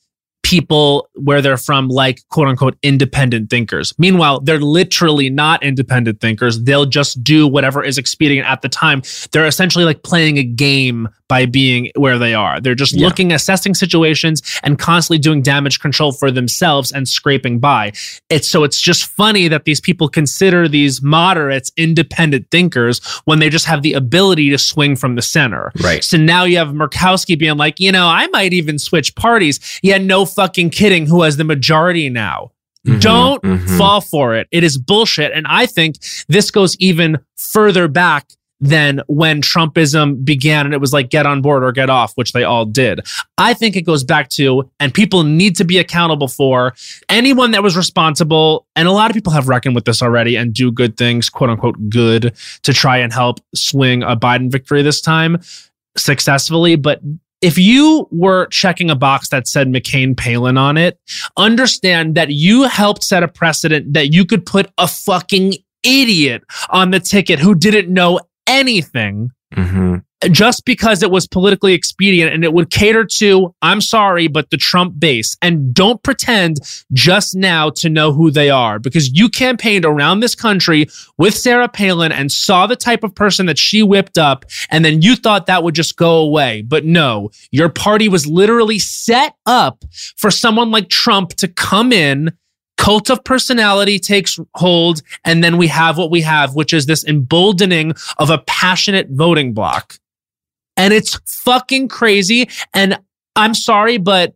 people 0.42 1.08
where 1.14 1.40
they're 1.40 1.56
from 1.56 1.88
like 1.88 2.20
quote 2.28 2.48
unquote 2.48 2.76
independent 2.82 3.48
thinkers. 3.50 3.94
Meanwhile, 3.98 4.40
they're 4.40 4.58
literally 4.60 5.30
not 5.30 5.62
independent 5.62 6.20
thinkers. 6.20 6.62
They'll 6.62 6.86
just 6.86 7.22
do 7.22 7.46
whatever 7.46 7.82
is 7.82 7.96
expedient 7.98 8.46
at 8.48 8.60
the 8.62 8.68
time. 8.68 9.02
They're 9.30 9.46
essentially 9.46 9.84
like 9.84 10.02
playing 10.02 10.38
a 10.38 10.44
game 10.44 11.08
by 11.28 11.46
being 11.46 11.90
where 11.96 12.18
they 12.18 12.34
are. 12.34 12.60
They're 12.60 12.74
just 12.74 12.92
Yeah. 12.92 13.06
looking, 13.06 13.32
assessing 13.32 13.74
situations 13.74 14.42
and 14.62 14.78
constantly 14.78 15.18
doing 15.18 15.40
damage 15.40 15.80
control 15.80 16.12
for 16.12 16.30
themselves 16.30 16.92
and 16.92 17.08
scraping 17.08 17.58
by. 17.58 17.92
It's 18.28 18.50
so 18.50 18.64
it's 18.64 18.78
just 18.80 19.06
funny 19.06 19.48
that 19.48 19.64
these 19.64 19.80
people 19.80 20.08
consider 20.10 20.68
these 20.68 21.00
moderates 21.00 21.72
independent 21.78 22.48
thinkers 22.50 23.00
when 23.24 23.38
they 23.38 23.48
just 23.48 23.64
have 23.64 23.80
the 23.82 23.94
ability 23.94 24.50
to 24.50 24.58
swing 24.58 24.94
from 24.96 25.14
the 25.14 25.22
center. 25.22 25.72
right 25.80 26.04
So 26.04 26.18
now 26.18 26.44
you 26.44 26.58
have 26.58 26.68
Murkowski 26.68 27.38
being 27.38 27.56
like, 27.56 27.80
you 27.80 27.92
know, 27.92 28.08
I 28.08 28.26
might 28.26 28.52
even 28.52 28.78
switch 28.78 29.14
parties. 29.14 29.58
Yeah, 29.82 29.96
no 29.98 30.26
fucking 30.34 30.70
kidding. 30.70 31.06
Who 31.06 31.22
has 31.22 31.36
the 31.36 31.44
majority 31.44 32.08
now? 32.10 32.50
Don't 32.98 33.42
Mhm. 33.42 33.78
fall 33.78 34.00
for 34.00 34.34
it. 34.34 34.48
It 34.50 34.64
is 34.64 34.76
bullshit. 34.76 35.30
And 35.32 35.46
I 35.48 35.66
think 35.66 35.96
this 36.28 36.50
goes 36.50 36.76
even 36.80 37.18
further 37.36 37.86
back 37.86 38.26
than 38.64 39.00
when 39.08 39.40
Trumpism 39.42 40.24
began 40.24 40.66
and 40.66 40.72
it 40.74 40.80
was 40.80 40.92
like 40.92 41.10
get 41.10 41.26
on 41.26 41.42
board 41.42 41.64
or 41.64 41.72
get 41.72 41.90
off, 41.90 42.12
which 42.14 42.32
they 42.32 42.44
all 42.44 42.64
did. 42.64 43.00
I 43.36 43.54
think 43.54 43.74
it 43.74 43.82
goes 43.82 44.04
back 44.04 44.28
to, 44.30 44.70
and 44.78 44.94
people 44.94 45.24
need 45.24 45.56
to 45.56 45.64
be 45.64 45.78
accountable 45.78 46.28
for 46.28 46.72
anyone 47.08 47.50
that 47.52 47.62
was 47.64 47.76
responsible. 47.76 48.66
And 48.76 48.86
a 48.86 48.92
lot 48.92 49.10
of 49.10 49.14
people 49.14 49.32
have 49.32 49.48
reckoned 49.48 49.74
with 49.74 49.84
this 49.84 50.00
already 50.00 50.36
and 50.36 50.54
do 50.54 50.70
good 50.70 50.96
things, 50.96 51.28
quote 51.28 51.50
unquote, 51.50 51.88
good 51.88 52.34
to 52.62 52.72
try 52.72 52.98
and 52.98 53.12
help 53.12 53.40
swing 53.52 54.04
a 54.04 54.16
Biden 54.16 54.48
victory 54.50 54.82
this 54.82 55.00
time 55.00 55.40
successfully. 55.96 56.76
But 56.76 57.00
if 57.42 57.58
you 57.58 58.08
were 58.10 58.46
checking 58.46 58.88
a 58.88 58.94
box 58.94 59.28
that 59.28 59.48
said 59.48 59.68
McCain 59.68 60.16
Palin 60.16 60.56
on 60.56 60.76
it, 60.76 60.98
understand 61.36 62.14
that 62.14 62.30
you 62.30 62.62
helped 62.62 63.02
set 63.02 63.22
a 63.22 63.28
precedent 63.28 63.92
that 63.92 64.14
you 64.14 64.24
could 64.24 64.46
put 64.46 64.70
a 64.78 64.86
fucking 64.86 65.54
idiot 65.82 66.44
on 66.70 66.92
the 66.92 67.00
ticket 67.00 67.40
who 67.40 67.54
didn't 67.54 67.92
know 67.92 68.20
anything 68.46 69.30
Mm-hmm. 69.52 70.32
just 70.32 70.64
because 70.64 71.02
it 71.02 71.10
was 71.10 71.26
politically 71.26 71.72
expedient 71.72 72.32
and 72.32 72.44
it 72.44 72.52
would 72.52 72.70
cater 72.70 73.04
to, 73.04 73.54
I'm 73.60 73.80
sorry, 73.80 74.28
but 74.28 74.50
the 74.50 74.56
Trump 74.56 74.98
base. 74.98 75.36
And 75.42 75.74
don't 75.74 76.02
pretend 76.02 76.58
just 76.92 77.34
now 77.34 77.70
to 77.76 77.88
know 77.88 78.12
who 78.12 78.30
they 78.30 78.48
are 78.48 78.78
because 78.78 79.10
you 79.12 79.28
campaigned 79.28 79.84
around 79.84 80.20
this 80.20 80.34
country 80.34 80.86
with 81.18 81.34
Sarah 81.34 81.68
Palin 81.68 82.12
and 82.12 82.30
saw 82.30 82.66
the 82.66 82.76
type 82.76 83.02
of 83.02 83.14
person 83.14 83.46
that 83.46 83.58
she 83.58 83.82
whipped 83.82 84.16
up. 84.16 84.44
And 84.70 84.84
then 84.84 85.02
you 85.02 85.16
thought 85.16 85.46
that 85.46 85.64
would 85.64 85.74
just 85.74 85.96
go 85.96 86.18
away. 86.18 86.62
But 86.62 86.84
no, 86.84 87.30
your 87.50 87.68
party 87.68 88.08
was 88.08 88.26
literally 88.26 88.78
set 88.78 89.34
up 89.46 89.84
for 90.16 90.30
someone 90.30 90.70
like 90.70 90.88
Trump 90.88 91.30
to 91.34 91.48
come 91.48 91.92
in 91.92 92.32
cult 92.82 93.10
of 93.10 93.22
personality 93.22 93.98
takes 93.98 94.40
hold 94.54 95.02
and 95.24 95.42
then 95.44 95.56
we 95.56 95.68
have 95.68 95.96
what 95.96 96.10
we 96.10 96.20
have 96.20 96.54
which 96.56 96.74
is 96.74 96.86
this 96.86 97.04
emboldening 97.04 97.92
of 98.18 98.28
a 98.28 98.38
passionate 98.38 99.08
voting 99.10 99.52
bloc. 99.52 99.98
And 100.76 100.92
it's 100.92 101.20
fucking 101.26 101.88
crazy. 101.88 102.48
And 102.74 102.98
i'm 103.36 103.54
sorry 103.54 103.98
but 103.98 104.34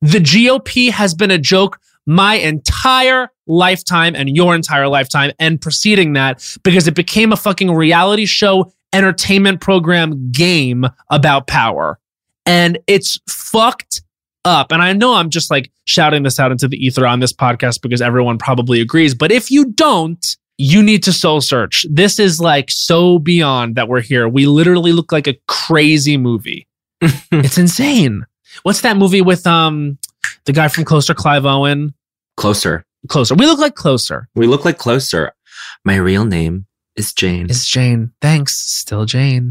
the 0.00 0.18
gop 0.18 0.90
has 0.90 1.12
been 1.12 1.30
a 1.30 1.38
joke 1.38 1.78
my 2.06 2.34
entire 2.34 3.30
lifetime 3.46 4.14
and 4.14 4.34
your 4.34 4.54
entire 4.54 4.88
lifetime 4.88 5.32
and 5.38 5.60
preceding 5.60 6.12
that 6.14 6.56
because 6.62 6.86
it 6.88 6.94
became 6.94 7.32
a 7.32 7.36
fucking 7.36 7.70
reality 7.70 8.26
show 8.26 8.72
entertainment 8.92 9.60
program 9.60 10.30
game 10.30 10.84
about 11.10 11.46
power. 11.46 11.98
And 12.44 12.78
it's 12.86 13.20
fucked 13.28 14.02
up. 14.44 14.72
And 14.72 14.82
I 14.82 14.92
know 14.92 15.14
I'm 15.14 15.30
just 15.30 15.50
like 15.50 15.70
shouting 15.84 16.22
this 16.22 16.40
out 16.40 16.52
into 16.52 16.68
the 16.68 16.84
ether 16.84 17.06
on 17.06 17.20
this 17.20 17.32
podcast 17.32 17.82
because 17.82 18.00
everyone 18.00 18.38
probably 18.38 18.80
agrees. 18.80 19.14
But 19.14 19.32
if 19.32 19.50
you 19.50 19.66
don't, 19.66 20.24
you 20.58 20.82
need 20.82 21.02
to 21.04 21.12
soul 21.12 21.40
search. 21.40 21.86
This 21.90 22.18
is 22.18 22.40
like 22.40 22.70
so 22.70 23.18
beyond 23.18 23.74
that 23.76 23.88
we're 23.88 24.00
here. 24.00 24.28
We 24.28 24.46
literally 24.46 24.92
look 24.92 25.12
like 25.12 25.26
a 25.26 25.38
crazy 25.48 26.16
movie. 26.16 26.66
it's 27.00 27.58
insane. 27.58 28.26
What's 28.62 28.82
that 28.82 28.96
movie 28.96 29.22
with 29.22 29.46
um 29.46 29.98
the 30.44 30.52
guy 30.52 30.68
from 30.68 30.84
Closer, 30.84 31.14
Clive 31.14 31.46
Owen? 31.46 31.94
Closer. 32.36 32.84
Closer. 33.08 33.34
We 33.34 33.46
look 33.46 33.58
like 33.58 33.74
Closer. 33.74 34.28
We 34.34 34.46
look 34.46 34.64
like 34.64 34.78
closer. 34.78 35.32
My 35.84 35.96
real 35.96 36.24
name 36.24 36.66
is 36.96 37.12
Jane. 37.12 37.46
It's 37.46 37.66
Jane. 37.66 38.12
Thanks. 38.20 38.56
Still 38.56 39.04
Jane. 39.04 39.50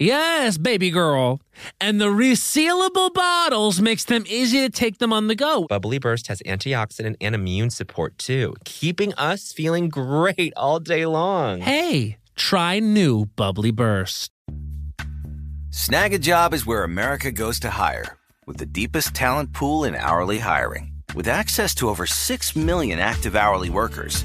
Yes, 0.00 0.56
baby 0.56 0.90
girl. 0.90 1.42
And 1.78 2.00
the 2.00 2.06
resealable 2.06 3.12
bottles 3.12 3.82
makes 3.82 4.02
them 4.04 4.24
easy 4.26 4.60
to 4.60 4.70
take 4.70 4.96
them 4.96 5.12
on 5.12 5.26
the 5.26 5.34
go. 5.34 5.66
Bubbly 5.68 5.98
Burst 5.98 6.28
has 6.28 6.40
antioxidant 6.46 7.16
and 7.20 7.34
immune 7.34 7.68
support 7.68 8.16
too, 8.16 8.54
keeping 8.64 9.12
us 9.18 9.52
feeling 9.52 9.90
great 9.90 10.54
all 10.56 10.80
day 10.80 11.04
long. 11.04 11.60
Hey, 11.60 12.16
try 12.34 12.78
new 12.78 13.26
Bubbly 13.36 13.72
Burst. 13.72 14.30
Snagajob 15.68 16.54
is 16.54 16.64
where 16.64 16.82
America 16.82 17.30
goes 17.30 17.60
to 17.60 17.68
hire, 17.68 18.16
with 18.46 18.56
the 18.56 18.64
deepest 18.64 19.14
talent 19.14 19.52
pool 19.52 19.84
in 19.84 19.94
hourly 19.94 20.38
hiring. 20.38 20.94
With 21.14 21.28
access 21.28 21.74
to 21.74 21.90
over 21.90 22.06
6 22.06 22.56
million 22.56 22.98
active 22.98 23.36
hourly 23.36 23.68
workers, 23.68 24.24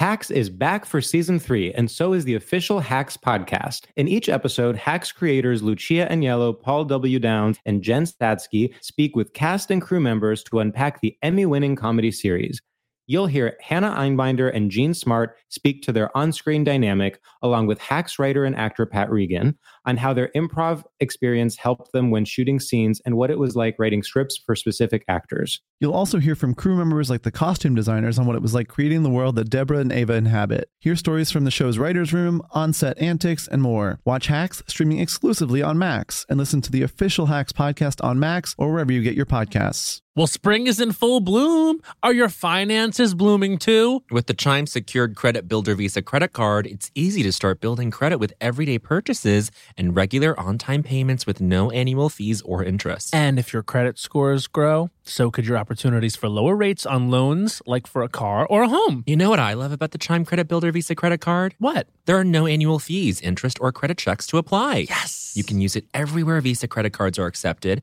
Hacks 0.00 0.30
is 0.30 0.48
back 0.48 0.86
for 0.86 1.02
season 1.02 1.38
three, 1.38 1.74
and 1.74 1.90
so 1.90 2.14
is 2.14 2.24
the 2.24 2.34
official 2.34 2.80
Hacks 2.80 3.18
podcast. 3.18 3.82
In 3.96 4.08
each 4.08 4.30
episode, 4.30 4.74
Hacks 4.74 5.12
creators 5.12 5.62
Lucia 5.62 6.08
Aniello, 6.10 6.58
Paul 6.58 6.86
W. 6.86 7.18
Downs, 7.18 7.58
and 7.66 7.82
Jen 7.82 8.04
Statsky 8.04 8.72
speak 8.80 9.14
with 9.14 9.34
cast 9.34 9.70
and 9.70 9.82
crew 9.82 10.00
members 10.00 10.42
to 10.44 10.60
unpack 10.60 11.02
the 11.02 11.18
Emmy 11.20 11.44
winning 11.44 11.76
comedy 11.76 12.10
series. 12.10 12.62
You'll 13.08 13.26
hear 13.26 13.58
Hannah 13.60 13.90
Einbinder 13.90 14.50
and 14.54 14.70
Jean 14.70 14.94
Smart 14.94 15.36
speak 15.50 15.82
to 15.82 15.92
their 15.92 16.16
on 16.16 16.32
screen 16.32 16.64
dynamic, 16.64 17.20
along 17.42 17.66
with 17.66 17.80
Hacks 17.80 18.18
writer 18.18 18.44
and 18.44 18.56
actor 18.56 18.86
Pat 18.86 19.10
Regan, 19.10 19.58
on 19.86 19.96
how 19.96 20.12
their 20.12 20.30
improv 20.36 20.84
experience 21.00 21.56
helped 21.56 21.92
them 21.92 22.10
when 22.10 22.24
shooting 22.24 22.60
scenes 22.60 23.00
and 23.04 23.16
what 23.16 23.30
it 23.30 23.38
was 23.38 23.56
like 23.56 23.76
writing 23.78 24.02
scripts 24.02 24.36
for 24.36 24.54
specific 24.54 25.04
actors. 25.08 25.60
You'll 25.80 25.94
also 25.94 26.18
hear 26.18 26.34
from 26.34 26.54
crew 26.54 26.76
members 26.76 27.08
like 27.08 27.22
the 27.22 27.30
costume 27.30 27.74
designers 27.74 28.18
on 28.18 28.26
what 28.26 28.36
it 28.36 28.42
was 28.42 28.54
like 28.54 28.68
creating 28.68 29.02
the 29.02 29.10
world 29.10 29.36
that 29.36 29.48
Deborah 29.50 29.78
and 29.78 29.92
Ava 29.92 30.14
inhabit. 30.14 30.68
Hear 30.78 30.96
stories 30.96 31.30
from 31.30 31.44
the 31.44 31.50
show's 31.50 31.78
writer's 31.78 32.12
room, 32.12 32.42
on 32.50 32.72
set 32.72 32.98
antics, 32.98 33.48
and 33.48 33.62
more. 33.62 33.98
Watch 34.04 34.26
Hacks 34.26 34.62
streaming 34.66 34.98
exclusively 34.98 35.62
on 35.62 35.78
Max 35.78 36.26
and 36.28 36.38
listen 36.38 36.60
to 36.62 36.70
the 36.70 36.82
official 36.82 37.26
Hacks 37.26 37.52
podcast 37.52 38.04
on 38.04 38.18
Max 38.18 38.54
or 38.58 38.72
wherever 38.72 38.92
you 38.92 39.02
get 39.02 39.14
your 39.14 39.26
podcasts. 39.26 40.02
Well, 40.16 40.26
spring 40.26 40.66
is 40.66 40.80
in 40.80 40.90
full 40.90 41.20
bloom. 41.20 41.80
Are 42.02 42.12
your 42.12 42.28
finances 42.28 43.14
blooming 43.14 43.58
too? 43.58 44.02
With 44.10 44.26
the 44.26 44.34
Chime 44.34 44.66
Secured 44.66 45.14
Credit 45.14 45.46
Builder 45.46 45.76
Visa 45.76 46.02
credit 46.02 46.32
card, 46.32 46.66
it's 46.66 46.90
easy 46.96 47.22
to 47.22 47.29
start 47.32 47.60
building 47.60 47.90
credit 47.90 48.18
with 48.18 48.32
everyday 48.40 48.78
purchases 48.78 49.50
and 49.76 49.94
regular 49.94 50.38
on 50.38 50.58
time 50.58 50.82
payments 50.82 51.26
with 51.26 51.40
no 51.40 51.70
annual 51.70 52.08
fees 52.08 52.42
or 52.42 52.64
interest. 52.64 53.14
And 53.14 53.38
if 53.38 53.52
your 53.52 53.62
credit 53.62 53.98
scores 53.98 54.46
grow, 54.46 54.90
so 55.02 55.30
could 55.30 55.46
your 55.46 55.56
opportunities 55.56 56.16
for 56.16 56.28
lower 56.28 56.54
rates 56.56 56.86
on 56.86 57.10
loans, 57.10 57.60
like 57.66 57.86
for 57.86 58.02
a 58.02 58.08
car 58.08 58.46
or 58.46 58.62
a 58.62 58.68
home. 58.68 59.02
You 59.06 59.16
know 59.16 59.30
what 59.30 59.40
I 59.40 59.54
love 59.54 59.72
about 59.72 59.90
the 59.90 59.98
Chime 59.98 60.24
Credit 60.24 60.46
Builder 60.46 60.70
Visa 60.72 60.94
credit 60.94 61.20
card? 61.20 61.54
What? 61.58 61.88
There 62.06 62.16
are 62.16 62.24
no 62.24 62.46
annual 62.46 62.78
fees, 62.78 63.20
interest, 63.20 63.58
or 63.60 63.72
credit 63.72 63.98
checks 63.98 64.26
to 64.28 64.38
apply. 64.38 64.86
Yes. 64.88 65.32
You 65.36 65.44
can 65.44 65.60
use 65.60 65.76
it 65.76 65.84
everywhere 65.94 66.40
Visa 66.40 66.68
credit 66.68 66.92
cards 66.92 67.18
are 67.18 67.26
accepted. 67.26 67.82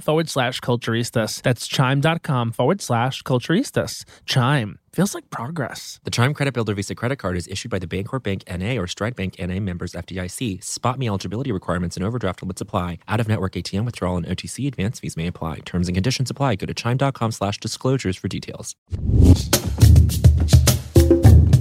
forward 0.00 0.28
slash 0.28 0.60
culturistas. 0.60 1.42
That's 1.42 1.66
chime.com 1.66 2.52
forward 2.52 2.80
slash 2.80 3.22
culturistas. 3.22 4.04
Chime 4.26 4.78
feels 4.92 5.14
like 5.14 5.30
progress. 5.30 6.00
The 6.04 6.10
Chime 6.10 6.34
Credit 6.34 6.52
Builder 6.54 6.74
Visa 6.74 6.94
credit 6.94 7.16
card 7.16 7.36
is 7.36 7.46
issued 7.48 7.70
by 7.70 7.78
the 7.78 7.86
Bancorp 7.86 8.22
Bank 8.22 8.42
NA 8.48 8.80
or 8.80 8.86
Stride 8.86 9.14
Bank 9.16 9.36
NA 9.38 9.60
members 9.60 9.92
FDIC. 9.92 10.60
SpotMe 10.60 11.06
eligibility 11.06 11.52
requirements 11.52 11.96
and 11.96 12.04
overdraft 12.04 12.42
limits 12.42 12.60
apply. 12.60 12.98
Out 13.08 13.20
of 13.20 13.28
network 13.28 13.52
ATM 13.52 13.84
withdrawal 13.84 14.16
and 14.16 14.26
OTC 14.26 14.66
advance 14.66 15.00
fees 15.00 15.16
may 15.16 15.26
apply. 15.26 15.60
Terms 15.60 15.88
and 15.88 15.94
conditions 15.96 16.30
apply. 16.30 16.56
Go 16.56 16.66
to 16.66 16.74
chime.com 16.74 17.32
slash 17.32 17.58
disclosures 17.58 18.16
for 18.16 18.28
details. 18.28 18.74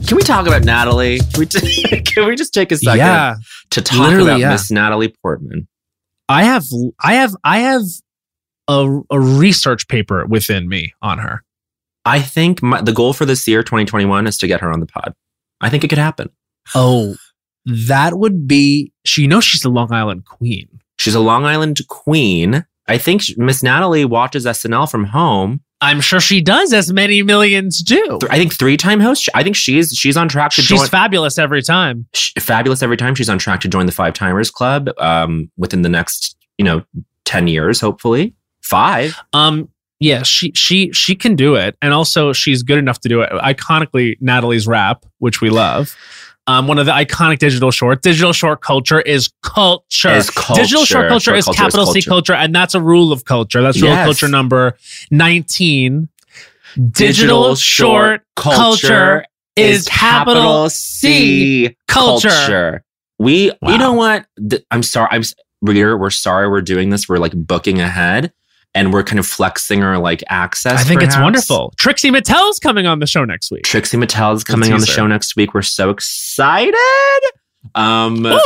Can 0.08 0.15
we 0.15 0.23
talk 0.23 0.47
about 0.47 0.63
Natalie? 0.63 1.19
Can 1.19 1.39
we, 1.39 1.45
t- 1.45 2.02
can 2.06 2.28
we 2.28 2.36
just 2.36 2.54
take 2.54 2.71
a 2.71 2.78
second 2.78 3.00
Yeah. 3.00 3.36
to 3.71 3.82
talk 3.82 4.00
Literally, 4.00 4.30
about 4.30 4.39
yeah. 4.39 4.52
Miss 4.52 4.71
Natalie 4.71 5.13
Portman? 5.21 5.67
I 6.30 6.43
have 6.43 6.65
I 7.04 7.15
have 7.15 7.36
I 7.43 7.60
have 7.60 7.84
a, 8.67 8.99
a 9.10 9.19
research 9.19 9.88
paper 9.88 10.25
within 10.25 10.67
me 10.67 10.93
on 11.01 11.19
her. 11.19 11.43
I 12.06 12.21
think 12.21 12.62
my, 12.62 12.82
the 12.82 12.93
goal 12.93 13.13
for 13.13 13.25
this 13.25 13.47
year, 13.47 13.63
2021, 13.63 14.27
is 14.27 14.38
to 14.38 14.47
get 14.47 14.62
her 14.62 14.71
on 14.71 14.80
the 14.80 14.86
pod. 14.86 15.13
I 15.62 15.69
think 15.69 15.84
it 15.84 15.89
could 15.89 15.97
happen. 15.97 16.30
Oh, 16.75 17.15
that 17.65 18.17
would 18.17 18.47
be 18.47 18.93
she 19.06 19.27
knows 19.27 19.43
she's 19.43 19.62
the 19.62 19.69
Long 19.69 19.91
Island 19.91 20.25
queen. 20.25 20.67
She's 20.99 21.15
a 21.15 21.19
Long 21.19 21.45
Island 21.45 21.80
queen. 21.89 22.65
I 22.88 22.97
think 22.97 23.23
Miss 23.38 23.62
Natalie 23.62 24.06
watches 24.06 24.45
SNL 24.45 24.89
from 24.89 25.06
home. 25.06 25.62
I'm 25.82 26.01
sure 26.01 26.19
she 26.19 26.41
does, 26.41 26.73
as 26.73 26.91
many 26.91 27.21
millions 27.21 27.84
do. 27.84 28.17
I 28.32 28.38
think 28.38 28.53
three-time 28.53 28.99
host. 28.99 29.30
I 29.36 29.43
think 29.43 29.56
she's 29.56 29.89
she's 29.91 30.17
on 30.17 30.27
track 30.27 30.51
to 30.51 30.62
She's 30.62 30.80
join. 30.80 30.88
fabulous 30.88 31.38
every 31.38 31.62
time. 31.62 32.08
sh- 32.15 32.32
fabulous 32.39 32.82
every 32.82 32.97
time. 32.97 33.13
She's 33.13 33.30
on 33.30 33.38
track 33.38 33.60
to 33.62 33.67
join 33.67 33.86
the 33.86 33.91
Five 33.91 34.13
Timers 34.13 34.49
Club 34.49 34.89
um, 34.97 35.51
within 35.58 35.84
the 35.84 35.89
next, 35.89 36.36
you 36.58 36.65
know, 36.65 36.84
ten 37.25 37.47
years, 37.47 37.80
hopefully. 37.80 38.34
Five. 38.69 39.15
Um, 39.34 39.69
yeah, 39.99 40.23
she 40.23 40.51
she 40.53 40.91
she 40.91 41.15
can 41.15 41.36
do 41.36 41.56
it, 41.56 41.75
and 41.82 41.93
also 41.93 42.32
she's 42.34 42.62
good 42.63 42.77
enough 42.77 42.99
to 43.01 43.10
do 43.10 43.21
it. 43.21 43.30
Iconically, 43.32 44.15
Natalie's 44.21 44.67
rap, 44.67 45.06
which 45.19 45.41
we 45.41 45.49
love. 45.49 45.95
Um, 46.45 46.67
one 46.67 46.80
of 46.80 46.86
the 46.86 46.91
iconic 46.93 47.39
digital 47.39 47.71
short. 47.71 48.01
Digital 48.03 48.32
short 48.32 48.62
culture 48.62 49.01
is 49.01 49.30
culture. 49.43 50.10
Is 50.12 50.30
culture. 50.30 50.62
Digital 50.62 50.86
short 50.86 51.10
culture 51.10 51.32
Short 51.32 51.38
is 51.39 51.45
culture 51.45 51.58
is 51.60 51.62
capital 51.73 51.86
C 51.88 52.01
culture. 52.01 52.10
culture, 52.10 52.34
and 52.36 52.56
that's 52.56 52.73
a 52.75 52.80
rule 52.82 53.12
of 53.12 53.25
culture. 53.25 53.62
That's 53.62 53.82
rule 53.82 53.91
of 53.91 54.06
culture 54.06 54.27
number 54.27 54.77
nineteen. 55.12 56.10
Digital, 56.91 57.56
short 57.56 58.21
culture, 58.36 59.25
is 59.56 59.88
capital 59.88 60.69
C 60.69 61.75
culture. 61.88 62.84
We, 63.19 63.51
Wow. 63.63 63.71
you 63.71 63.77
know 63.80 63.93
what? 63.93 64.27
I'm 64.69 64.84
sorry. 64.84 65.08
I'm 65.12 65.23
reader. 65.63 65.97
We're 65.97 66.12
sorry. 66.12 66.47
We're 66.47 66.62
doing 66.62 66.91
this. 66.91 67.10
We're 67.10 67.17
like 67.17 67.34
booking 67.34 67.82
ahead, 67.82 68.32
and 68.78 68.94
we're 68.94 69.04
kind 69.04 69.18
of 69.18 69.26
flexing 69.26 69.82
our 69.82 69.98
like 69.98 70.24
access. 70.28 70.80
I 70.80 70.84
think 70.84 71.02
it's 71.02 71.18
wonderful. 71.18 71.74
Trixie 71.78 72.12
Mattel's 72.12 72.60
coming 72.60 72.86
on 72.86 73.00
the 73.00 73.08
show 73.08 73.26
next 73.26 73.50
week. 73.50 73.63
Trixie 73.63 73.98
Mattel 73.98 74.36
is 74.36 74.44
coming 74.44 74.72
on 74.72 74.80
the 74.80 74.86
show 74.86 75.08
next 75.08 75.36
week. 75.36 75.56
We're 75.56 75.63
so 75.63 75.90
excited. 75.90 76.76
Um, 77.74 78.22
Woo! 78.22 78.40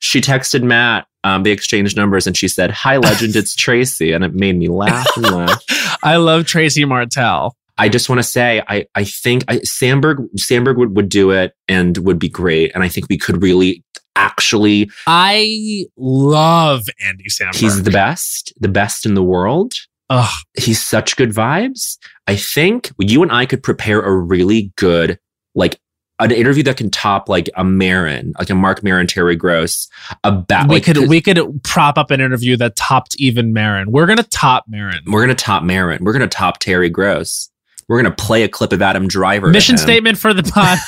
she 0.00 0.20
texted 0.20 0.64
Matt. 0.64 1.06
Um, 1.22 1.44
they 1.44 1.52
exchanged 1.52 1.96
numbers, 1.96 2.26
and 2.26 2.36
she 2.36 2.48
said, 2.48 2.72
"Hi, 2.72 2.96
legend. 2.96 3.36
It's 3.36 3.54
Tracy," 3.56 4.12
and 4.12 4.24
it 4.24 4.34
made 4.34 4.58
me 4.58 4.68
laugh 4.68 5.08
and 5.16 5.24
laugh. 5.24 5.62
I 6.02 6.16
love 6.16 6.46
Tracy 6.46 6.84
Martell. 6.84 7.56
I 7.78 7.88
just 7.88 8.08
want 8.08 8.18
to 8.18 8.24
say, 8.24 8.62
I 8.66 8.86
I 8.96 9.04
think 9.04 9.44
I, 9.46 9.58
Samberg 9.58 10.28
Samberg 10.36 10.78
would, 10.78 10.96
would 10.96 11.08
do 11.08 11.30
it 11.30 11.54
and 11.68 11.96
would 11.98 12.18
be 12.18 12.28
great, 12.28 12.72
and 12.74 12.82
I 12.82 12.88
think 12.88 13.06
we 13.08 13.18
could 13.18 13.40
really 13.40 13.84
actually. 14.16 14.90
I 15.06 15.84
love 15.96 16.84
Andy 17.04 17.26
Samberg. 17.28 17.56
He's 17.56 17.82
the 17.82 17.90
best, 17.90 18.52
the 18.58 18.68
best 18.68 19.06
in 19.06 19.14
the 19.14 19.22
world. 19.22 19.74
Ugh. 20.10 20.30
He's 20.58 20.82
such 20.82 21.16
good 21.16 21.30
vibes. 21.30 21.98
I 22.26 22.36
think 22.36 22.90
you 22.98 23.22
and 23.22 23.30
I 23.30 23.46
could 23.46 23.62
prepare 23.62 24.00
a 24.00 24.14
really 24.14 24.72
good, 24.76 25.18
like, 25.54 25.80
an 26.18 26.30
interview 26.32 26.62
that 26.62 26.78
can 26.78 26.90
top 26.90 27.28
like 27.28 27.50
a 27.56 27.64
Maron, 27.64 28.32
like 28.38 28.48
a 28.48 28.54
Marc 28.54 28.82
Maron, 28.82 29.06
Terry 29.06 29.36
Gross, 29.36 29.88
about 30.24 30.68
we 30.68 30.76
like, 30.76 30.84
could 30.84 31.08
we 31.08 31.20
could 31.20 31.62
prop 31.62 31.98
up 31.98 32.10
an 32.10 32.22
interview 32.22 32.56
that 32.56 32.74
topped 32.74 33.16
even 33.18 33.52
Maron. 33.52 33.90
We're 33.90 34.06
gonna 34.06 34.22
top 34.22 34.64
Maron. 34.66 35.00
We're 35.06 35.20
gonna 35.20 35.34
top 35.34 35.62
Maron. 35.62 36.02
We're 36.02 36.14
gonna 36.14 36.26
top 36.26 36.58
Terry 36.58 36.88
Gross. 36.88 37.50
We're 37.86 38.02
gonna 38.02 38.14
play 38.14 38.44
a 38.44 38.48
clip 38.48 38.72
of 38.72 38.80
Adam 38.80 39.08
Driver. 39.08 39.48
Mission 39.48 39.76
statement 39.76 40.16
for 40.16 40.32
the 40.32 40.42
pod. 40.54 40.78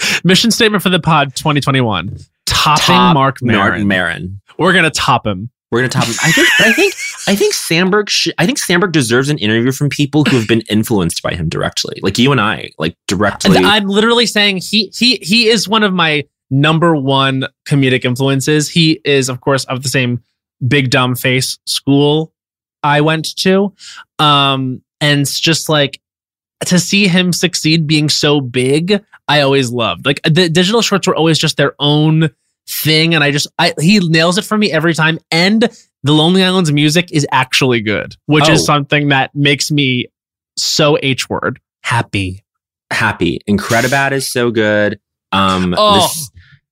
Mission 0.24 0.50
statement 0.50 0.82
for 0.82 0.90
the 0.90 1.00
pod 1.00 1.34
2021. 1.34 2.18
Topping 2.46 2.82
Top 2.84 3.14
Marc 3.14 3.42
Maron. 3.42 3.86
Maron. 3.86 4.40
We're 4.58 4.72
gonna 4.72 4.90
top 4.90 5.26
him. 5.26 5.50
We're 5.70 5.80
gonna 5.80 5.88
top 5.90 6.06
him. 6.06 6.14
I 6.22 6.32
think. 6.32 6.48
I 6.60 6.72
think. 6.72 6.94
I 7.26 7.36
think 7.36 7.54
Samberg. 7.54 8.08
Sh- 8.08 8.28
I 8.38 8.46
think 8.46 8.58
Samberg 8.58 8.92
deserves 8.92 9.28
an 9.28 9.38
interview 9.38 9.70
from 9.70 9.90
people 9.90 10.24
who 10.24 10.36
have 10.36 10.48
been 10.48 10.62
influenced 10.70 11.22
by 11.22 11.34
him 11.34 11.48
directly, 11.48 11.98
like 12.02 12.18
you 12.18 12.32
and 12.32 12.40
I, 12.40 12.70
like 12.78 12.96
directly. 13.06 13.56
And 13.56 13.66
I'm 13.66 13.86
literally 13.86 14.26
saying 14.26 14.58
he 14.58 14.90
he 14.94 15.16
he 15.16 15.48
is 15.48 15.68
one 15.68 15.82
of 15.82 15.92
my 15.92 16.24
number 16.50 16.96
one 16.96 17.44
comedic 17.66 18.04
influences. 18.04 18.70
He 18.70 19.00
is, 19.04 19.28
of 19.28 19.40
course, 19.40 19.64
of 19.64 19.82
the 19.82 19.88
same 19.88 20.22
big 20.66 20.90
dumb 20.90 21.14
face 21.14 21.58
school 21.66 22.32
I 22.82 23.00
went 23.00 23.36
to. 23.36 23.74
Um, 24.18 24.82
and 25.00 25.20
it's 25.20 25.38
just 25.38 25.68
like 25.68 26.00
to 26.66 26.78
see 26.78 27.06
him 27.08 27.32
succeed 27.32 27.86
being 27.86 28.08
so 28.08 28.40
big, 28.40 29.02
I 29.28 29.40
always 29.42 29.70
loved. 29.70 30.06
Like 30.06 30.20
the 30.24 30.48
digital 30.48 30.82
shorts 30.82 31.06
were 31.06 31.14
always 31.16 31.38
just 31.38 31.56
their 31.56 31.74
own 31.78 32.30
thing. 32.68 33.14
And 33.14 33.22
I 33.24 33.30
just 33.30 33.46
I 33.58 33.74
he 33.80 33.98
nails 34.00 34.38
it 34.38 34.44
for 34.44 34.58
me 34.58 34.72
every 34.72 34.94
time. 34.94 35.18
And 35.30 35.68
the 36.02 36.12
Lonely 36.12 36.42
Island's 36.44 36.72
music 36.72 37.10
is 37.12 37.26
actually 37.32 37.80
good, 37.80 38.14
which 38.26 38.48
Oh. 38.48 38.52
is 38.52 38.64
something 38.64 39.08
that 39.08 39.34
makes 39.34 39.70
me 39.70 40.06
so 40.56 40.98
H 41.02 41.28
word 41.28 41.60
happy. 41.82 42.44
happy. 42.92 43.40
Incredibad 43.48 44.12
is 44.12 44.28
so 44.30 44.50
good. 44.50 44.98
Um, 45.32 45.74
Oh. 45.76 46.00
this, 46.00 46.30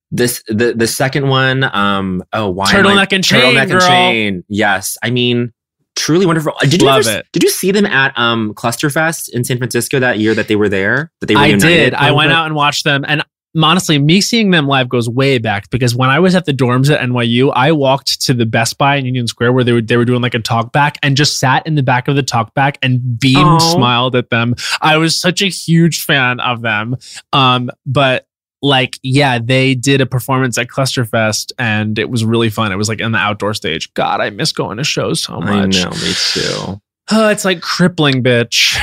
this 0.09 0.43
the 0.47 0.73
the 0.73 0.87
second 0.87 1.27
one. 1.27 1.63
Um, 1.63 2.23
oh, 2.33 2.49
why 2.49 2.65
I- 2.65 2.73
Turtleneck 2.73 3.13
and 3.13 3.23
Chain, 3.23 3.55
Turtleneck 3.55 3.67
girl. 3.69 3.81
and 3.81 3.83
chain. 3.83 4.43
Yes, 4.49 4.97
I 5.03 5.09
mean. 5.11 5.53
Truly 5.97 6.25
wonderful. 6.25 6.53
Uh, 6.61 6.65
Did 6.65 6.81
you 6.81 6.87
Love 6.87 7.07
ever, 7.07 7.19
it. 7.19 7.27
Did 7.33 7.43
you 7.43 7.49
see 7.49 7.71
them 7.71 7.85
at 7.85 8.17
um 8.17 8.53
Clusterfest 8.53 9.29
in 9.29 9.43
San 9.43 9.57
Francisco 9.57 9.99
that 9.99 10.19
year 10.19 10.33
that 10.35 10.47
they 10.47 10.55
were 10.55 10.69
there? 10.69 11.11
That 11.19 11.25
they 11.27 11.35
I 11.35 11.57
did. 11.57 11.93
I 11.93 12.11
went 12.11 12.31
out 12.31 12.45
and 12.45 12.55
watched 12.55 12.83
them. 12.83 13.03
And 13.07 13.23
honestly, 13.63 13.97
me 13.97 14.21
seeing 14.21 14.51
them 14.51 14.67
live 14.67 14.89
goes 14.89 15.09
way 15.09 15.39
back 15.39 15.69
because 15.69 15.95
when 15.95 16.09
I 16.09 16.19
was 16.19 16.35
at 16.35 16.45
the 16.45 16.53
dorms 16.53 16.93
at 16.93 17.01
NYU, 17.01 17.51
I 17.55 17.71
walked 17.71 18.21
to 18.21 18.33
the 18.33 18.45
Best 18.45 18.77
Buy 18.77 18.97
in 18.97 19.05
Union 19.05 19.27
Square 19.27 19.53
where 19.53 19.63
they 19.63 19.73
were 19.73 19.81
they 19.81 19.97
were 19.97 20.05
doing 20.05 20.21
like 20.21 20.35
a 20.35 20.39
talk 20.39 20.71
back 20.71 20.97
and 21.01 21.17
just 21.17 21.39
sat 21.39 21.65
in 21.65 21.75
the 21.75 21.83
back 21.83 22.07
of 22.07 22.15
the 22.15 22.23
talk 22.23 22.53
back 22.53 22.77
and 22.81 23.19
beamed, 23.19 23.37
Aw. 23.39 23.57
smiled 23.59 24.15
at 24.15 24.29
them. 24.29 24.53
I 24.81 24.97
was 24.97 25.19
such 25.19 25.41
a 25.41 25.47
huge 25.47 26.03
fan 26.05 26.39
of 26.39 26.61
them. 26.61 26.95
Um, 27.33 27.71
but 27.85 28.27
like, 28.61 28.97
yeah, 29.03 29.39
they 29.39 29.75
did 29.75 30.01
a 30.01 30.05
performance 30.05 30.57
at 30.57 30.67
Clusterfest 30.67 31.51
and 31.59 31.99
it 31.99 32.09
was 32.09 32.25
really 32.25 32.49
fun. 32.49 32.71
It 32.71 32.75
was 32.75 32.89
like 32.89 32.99
in 32.99 33.11
the 33.11 33.17
outdoor 33.17 33.53
stage. 33.53 33.93
God, 33.93 34.19
I 34.21 34.29
miss 34.31 34.51
going 34.51 34.77
to 34.77 34.83
shows 34.83 35.21
so 35.23 35.39
much 35.39 35.49
I 35.49 35.65
know, 35.83 35.89
me 35.91 36.13
too. 36.33 36.81
Oh, 37.11 37.29
it's 37.29 37.45
like 37.45 37.61
crippling, 37.61 38.23
bitch. 38.23 38.77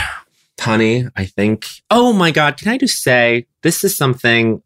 honey, 0.61 1.07
I 1.17 1.25
think. 1.27 1.67
Oh 1.91 2.13
my 2.13 2.31
God, 2.31 2.57
can 2.57 2.69
I 2.69 2.79
just 2.79 3.03
say 3.03 3.47
this 3.63 3.83
is 3.85 3.97
something 3.97 4.63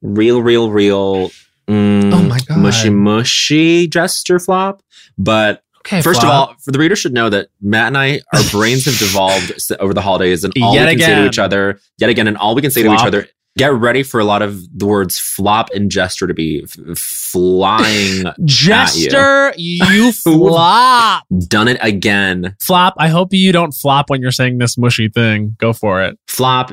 real, 0.00 0.42
real, 0.42 0.70
real. 0.70 1.30
mm, 1.68 2.12
Oh 2.12 2.22
my 2.22 2.38
God. 2.40 2.58
mushy, 2.58 2.90
mushy 2.90 3.86
jester 3.88 4.38
flop. 4.38 4.82
But 5.18 5.62
Okay, 5.84 6.00
first 6.00 6.20
Flop. 6.20 6.32
of 6.32 6.50
all, 6.50 6.56
for 6.64 6.70
the 6.70 6.78
reader 6.78 6.94
should 6.94 7.12
know 7.12 7.28
that 7.28 7.48
Matt 7.60 7.88
and 7.88 7.98
I, 7.98 8.20
our 8.32 8.40
brains 8.52 8.84
have 8.84 8.96
devolved 8.98 9.52
over 9.80 9.92
the 9.92 10.00
holidays, 10.00 10.44
and 10.44 10.54
all 10.62 10.74
Yet 10.76 10.84
we 10.86 10.90
can 10.92 11.00
say 11.00 11.14
to 11.16 11.26
each 11.26 11.40
other, 11.40 11.80
yet 11.98 12.08
again, 12.08 12.28
and 12.28 12.36
all 12.38 12.54
we 12.54 12.62
can 12.62 12.70
say 12.70 12.84
to 12.84 12.94
each 12.94 13.00
other. 13.00 13.26
Get 13.58 13.72
ready 13.74 14.02
for 14.02 14.18
a 14.18 14.24
lot 14.24 14.40
of 14.40 14.62
the 14.78 14.86
words 14.86 15.18
flop 15.18 15.68
and 15.74 15.90
jester 15.90 16.26
to 16.26 16.32
be 16.32 16.62
f- 16.64 16.98
flying. 16.98 18.24
Jester, 18.44 19.52
you 19.58 20.10
flop. 20.12 21.24
Done 21.48 21.68
it 21.68 21.78
again. 21.82 22.56
Flop. 22.60 22.94
I 22.96 23.08
hope 23.08 23.32
you 23.34 23.52
don't 23.52 23.72
flop 23.72 24.08
when 24.08 24.22
you're 24.22 24.30
saying 24.32 24.56
this 24.58 24.78
mushy 24.78 25.08
thing. 25.08 25.54
Go 25.58 25.72
for 25.72 26.02
it. 26.02 26.18
flop 26.28 26.72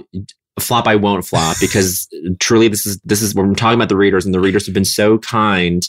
flop 0.60 0.88
i 0.88 0.96
won't 0.96 1.24
flop 1.26 1.56
because 1.62 2.06
truly 2.42 2.68
this 2.68 2.86
is 2.86 3.00
this 3.06 3.22
is 3.22 3.34
when 3.34 3.48
we're 3.48 3.54
talking 3.54 3.76
about 3.80 3.88
the 3.88 3.96
readers 3.96 4.26
and 4.26 4.34
the 4.34 4.42
readers 4.42 4.66
have 4.66 4.74
been 4.74 4.84
so 4.84 5.18
kind 5.20 5.88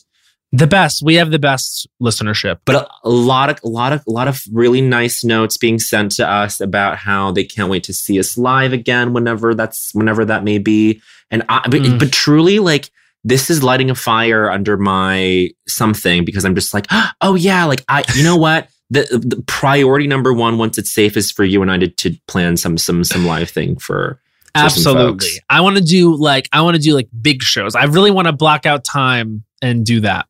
The 0.53 0.67
best. 0.67 1.03
We 1.05 1.15
have 1.15 1.31
the 1.31 1.39
best 1.39 1.87
listenership. 2.03 2.59
but 2.65 2.75
a, 2.75 2.89
a 3.05 3.09
lot 3.09 3.51
of 3.51 3.59
a 3.63 3.69
lot 3.69 3.93
of 3.93 4.03
a 4.07 4.11
lot 4.11 4.27
of 4.27 4.43
really 4.53 4.81
nice 4.81 5.23
notes 5.23 5.57
being 5.57 5.79
sent 5.79 6.11
to 6.13 6.29
us 6.29 6.61
about 6.61 6.99
how 6.99 7.31
they 7.31 7.45
can't 7.45 7.71
wait 7.71 7.85
to 7.85 7.93
see 7.93 8.19
us 8.19 8.37
live 8.37 8.73
again 8.73 9.13
whenever 9.13 9.55
that's 9.55 9.95
whenever 9.95 10.25
that 10.25 10.43
may 10.43 10.59
be 10.59 11.01
and 11.31 11.45
I, 11.49 11.61
but, 11.69 11.83
Mm. 11.83 11.99
but 12.01 12.11
truly 12.13 12.59
like 12.59 12.91
this 13.23 13.49
is 13.51 13.63
lighting 13.63 13.91
a 13.91 13.95
fire 13.95 14.51
under 14.51 14.77
my 14.77 15.51
something 15.69 16.25
because 16.25 16.45
i'm 16.45 16.55
just 16.57 16.75
like 16.75 16.87
oh 17.21 17.37
yeah 17.37 17.65
like 17.67 17.85
i 17.89 18.03
you 18.17 18.25
know 18.25 18.37
what 18.37 18.69
the, 18.91 19.03
the 19.25 19.41
priority 19.47 20.09
number 20.09 20.33
one 20.33 20.59
once 20.59 20.79
it's 20.79 20.91
safe 20.91 21.17
is 21.17 21.31
for 21.31 21.45
you 21.45 21.63
and 21.63 21.71
i 21.71 21.79
to, 21.79 21.87
to 21.87 22.17
plan 22.27 22.57
some 22.57 22.77
some 22.77 23.05
some 23.05 23.25
live 23.25 23.51
thing 23.51 23.77
for 23.79 24.21
Absolutely. 24.53 25.29
I 25.49 25.61
want 25.61 25.77
to 25.77 25.83
do 25.85 26.17
like 26.17 26.49
I 26.51 26.63
want 26.63 26.75
to 26.75 26.83
do 26.83 26.93
like 26.95 27.09
big 27.23 27.41
shows. 27.41 27.77
I 27.77 27.85
really 27.85 28.11
want 28.11 28.27
to 28.27 28.33
block 28.33 28.67
out 28.67 28.83
time 28.83 29.45
and 29.63 29.87
do 29.87 30.01
that. 30.01 30.27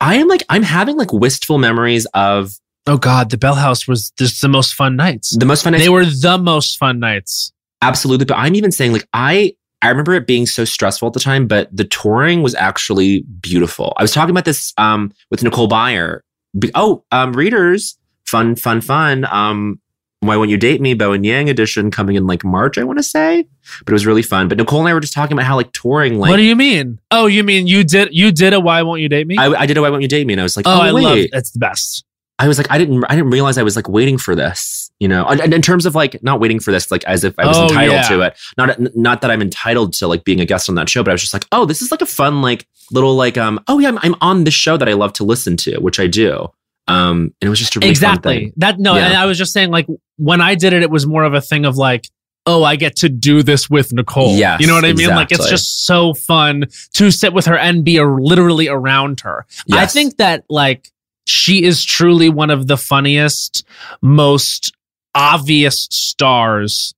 I 0.00 0.14
am 0.16 0.28
like 0.28 0.42
i'm 0.48 0.62
having 0.62 0.96
like 0.96 1.12
wistful 1.12 1.58
memories 1.58 2.06
of 2.14 2.52
Oh 2.88 2.96
God, 2.96 3.28
the 3.28 3.36
Bell 3.36 3.54
House 3.54 3.86
was 3.86 4.12
just 4.12 4.40
the 4.40 4.48
most 4.48 4.72
fun 4.72 4.96
nights. 4.96 5.36
the 5.36 5.44
most 5.44 5.62
fun 5.62 5.74
They 5.74 5.90
were 5.90 6.06
the 6.06 6.38
most 6.38 6.78
fun 6.78 6.98
nights. 6.98 7.52
Absolutely. 7.82 8.24
But 8.24 8.38
I'm 8.38 8.54
even 8.54 8.72
saying, 8.72 8.92
like, 8.92 9.06
I 9.12 9.54
I 9.82 9.90
remember 9.90 10.14
it 10.14 10.26
being 10.26 10.46
so 10.46 10.64
stressful 10.64 11.06
at 11.08 11.12
the 11.12 11.20
time, 11.20 11.46
but 11.46 11.68
the 11.70 11.84
touring 11.84 12.42
was 12.42 12.54
actually 12.54 13.24
beautiful. 13.42 13.92
I 13.98 14.02
was 14.02 14.12
talking 14.12 14.30
about 14.30 14.46
this 14.46 14.72
um 14.78 15.12
with 15.30 15.42
Nicole 15.42 15.68
Byer. 15.68 16.20
Be- 16.58 16.70
oh, 16.74 17.04
um, 17.12 17.34
readers, 17.34 17.98
fun, 18.26 18.56
fun, 18.56 18.80
fun. 18.80 19.26
Um, 19.30 19.80
why 20.20 20.36
won't 20.36 20.50
you 20.50 20.56
date 20.56 20.80
me? 20.80 20.94
Bowen 20.94 21.22
Yang 21.24 21.48
edition 21.48 21.90
coming 21.90 22.16
in 22.16 22.26
like 22.26 22.44
March, 22.44 22.76
I 22.76 22.84
want 22.84 22.98
to 22.98 23.02
say. 23.02 23.46
But 23.84 23.92
it 23.92 23.92
was 23.92 24.06
really 24.06 24.22
fun. 24.22 24.48
But 24.48 24.58
Nicole 24.58 24.80
and 24.80 24.88
I 24.88 24.94
were 24.94 25.00
just 25.00 25.12
talking 25.12 25.34
about 25.36 25.46
how 25.46 25.56
like 25.56 25.72
touring, 25.72 26.18
like 26.18 26.30
what 26.30 26.36
do 26.36 26.42
you 26.42 26.56
mean? 26.56 26.98
Oh, 27.10 27.26
you 27.26 27.44
mean 27.44 27.66
you 27.66 27.84
did 27.84 28.08
you 28.12 28.32
did 28.32 28.52
a 28.52 28.60
Why 28.60 28.82
Won't 28.82 29.00
You 29.00 29.08
Date 29.08 29.26
Me? 29.26 29.36
I, 29.38 29.46
I 29.48 29.66
did 29.66 29.76
a 29.76 29.82
Why 29.82 29.90
Won't 29.90 30.02
You 30.02 30.08
Date 30.08 30.26
Me? 30.26 30.32
And 30.34 30.40
I 30.40 30.42
was 30.42 30.56
like, 30.56 30.66
oh, 30.66 30.72
oh, 30.72 30.80
I 30.80 30.92
wait. 30.92 31.02
love 31.02 31.18
it's 31.32 31.50
the 31.52 31.58
best. 31.60 32.04
I 32.40 32.46
was 32.46 32.56
like, 32.56 32.70
I 32.70 32.78
didn't, 32.78 33.04
I 33.08 33.16
didn't 33.16 33.30
realize 33.30 33.58
I 33.58 33.64
was 33.64 33.74
like 33.74 33.88
waiting 33.88 34.16
for 34.16 34.36
this, 34.36 34.92
you 35.00 35.08
know, 35.08 35.24
and, 35.26 35.40
and 35.40 35.52
in 35.52 35.60
terms 35.60 35.86
of 35.86 35.96
like 35.96 36.22
not 36.22 36.38
waiting 36.38 36.60
for 36.60 36.70
this, 36.70 36.88
like 36.92 37.02
as 37.04 37.24
if 37.24 37.36
I 37.36 37.44
was 37.46 37.56
Oh, 37.58 37.64
entitled 37.64 37.94
yeah. 37.96 38.08
to 38.08 38.20
it. 38.20 38.38
Not, 38.56 38.96
not 38.96 39.22
that 39.22 39.30
I'm 39.32 39.42
entitled 39.42 39.92
to 39.94 40.06
like 40.06 40.22
being 40.22 40.40
a 40.40 40.44
guest 40.44 40.68
on 40.68 40.76
that 40.76 40.88
show, 40.88 41.02
but 41.02 41.10
I 41.10 41.14
was 41.14 41.20
just 41.20 41.32
like, 41.32 41.46
oh, 41.50 41.64
this 41.64 41.82
is 41.82 41.90
like 41.90 42.00
a 42.00 42.06
fun, 42.06 42.40
like 42.40 42.68
little, 42.92 43.16
like, 43.16 43.36
um, 43.36 43.58
oh 43.66 43.80
yeah, 43.80 43.88
I'm, 43.88 43.98
I'm 44.02 44.14
on 44.20 44.44
this 44.44 44.54
show 44.54 44.76
that 44.76 44.88
I 44.88 44.92
love 44.92 45.12
to 45.14 45.24
listen 45.24 45.56
to, 45.58 45.78
which 45.80 45.98
I 45.98 46.06
do. 46.06 46.48
Um, 46.88 47.32
and 47.40 47.46
it 47.46 47.48
was 47.48 47.58
just 47.58 47.76
a 47.76 47.80
really 47.80 47.88
fun 47.88 47.90
exactly. 47.90 48.52
That 48.56 48.78
no, 48.80 48.96
Yeah. 48.96 49.06
and 49.06 49.16
I 49.16 49.26
was 49.26 49.38
just 49.38 49.52
saying 49.52 49.70
like 49.70 49.86
when 50.16 50.40
I 50.40 50.54
did 50.54 50.72
it, 50.72 50.82
it 50.82 50.90
was 50.90 51.06
more 51.06 51.22
of 51.24 51.34
a 51.34 51.40
thing 51.40 51.64
of 51.64 51.76
like, 51.76 52.08
oh, 52.46 52.64
I 52.64 52.76
get 52.76 52.96
to 52.96 53.08
do 53.10 53.42
this 53.42 53.68
with 53.68 53.92
Nicole. 53.92 54.34
Yeah, 54.36 54.56
you 54.58 54.66
know 54.66 54.74
what 54.74 54.86
I 54.86 54.94
mean? 54.94 55.08
Like 55.10 55.30
it's 55.30 55.50
just 55.50 55.84
so 55.84 56.14
fun 56.14 56.64
to 56.94 57.10
sit 57.10 57.34
with 57.34 57.44
her 57.46 57.58
and 57.58 57.84
be 57.84 57.98
a, 57.98 58.06
literally 58.06 58.68
around 58.68 59.20
her. 59.20 59.44
I 59.70 59.84
think 59.86 60.16
that 60.16 60.44
like 60.48 60.90
she 61.26 61.62
is 61.62 61.84
truly 61.84 62.30
one 62.30 62.48
of 62.48 62.66
the 62.66 62.78
funniest, 62.78 63.66
most 64.00 64.72
obvious 65.14 65.88
stars 65.90 66.94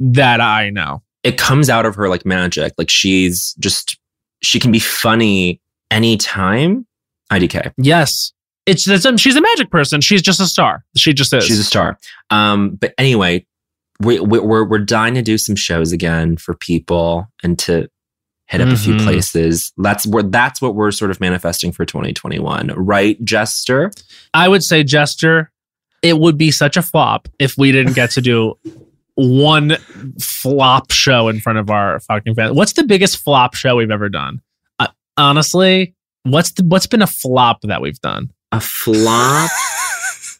that 0.00 0.40
I 0.42 0.68
know. 0.70 1.02
it 1.22 1.38
comes 1.38 1.70
out 1.70 1.86
of 1.86 1.94
her 1.94 2.08
like 2.10 2.26
magic. 2.26 2.72
Like 2.76 2.90
she's 2.90 3.54
just, 3.58 3.98
she 4.42 4.58
can 4.58 4.70
be 4.72 4.78
funny 4.80 5.60
anytime. 5.90 6.86
IDK. 7.30 7.72
Yes. 7.78 8.32
It's, 8.66 8.86
it's 8.88 9.20
she's 9.20 9.36
a 9.36 9.40
magic 9.40 9.70
person. 9.70 10.00
She's 10.00 10.22
just 10.22 10.40
a 10.40 10.46
star. 10.46 10.84
She 10.96 11.12
just 11.12 11.32
is. 11.32 11.44
She's 11.44 11.58
a 11.58 11.64
star. 11.64 11.98
Um, 12.30 12.76
but 12.76 12.94
anyway, 12.98 13.46
we, 14.00 14.20
we, 14.20 14.38
we're 14.38 14.64
we're 14.64 14.78
dying 14.78 15.14
to 15.14 15.22
do 15.22 15.38
some 15.38 15.56
shows 15.56 15.92
again 15.92 16.36
for 16.36 16.54
people 16.54 17.26
and 17.42 17.58
to 17.60 17.88
hit 18.46 18.60
up 18.60 18.68
a 18.68 18.76
few 18.76 18.94
Mhm. 18.94 19.02
places. 19.04 19.72
That's 19.78 20.06
where 20.06 20.22
that's 20.22 20.60
what 20.60 20.74
we're 20.74 20.90
sort 20.90 21.10
of 21.10 21.20
manifesting 21.20 21.72
for 21.72 21.84
2021, 21.84 22.68
right, 22.76 23.22
Jester? 23.24 23.92
I 24.34 24.48
would 24.48 24.62
say 24.64 24.82
Jester, 24.84 25.50
it 26.02 26.18
would 26.18 26.36
be 26.36 26.50
such 26.50 26.76
a 26.76 26.82
flop 26.82 27.28
if 27.38 27.56
we 27.56 27.72
didn't 27.72 27.92
get 27.94 28.10
to 28.12 28.20
do 28.20 28.54
one 29.14 29.76
flop 30.20 30.90
show 30.90 31.28
in 31.28 31.40
front 31.40 31.58
of 31.58 31.70
our 31.70 32.00
fucking 32.00 32.34
fans. 32.34 32.52
What's 32.56 32.72
the 32.74 32.84
biggest 32.84 33.18
flop 33.18 33.54
show 33.54 33.76
we've 33.76 33.90
ever 33.90 34.08
done? 34.08 34.40
Uh, 34.78 34.88
honestly, 35.16 35.94
what's 36.24 36.52
the 36.52 36.64
what's 36.64 36.86
been 36.86 37.02
a 37.02 37.06
flop 37.06 37.60
that 37.62 37.80
we've 37.80 38.00
done? 38.00 38.30
A 38.52 38.60
flop. 38.60 39.50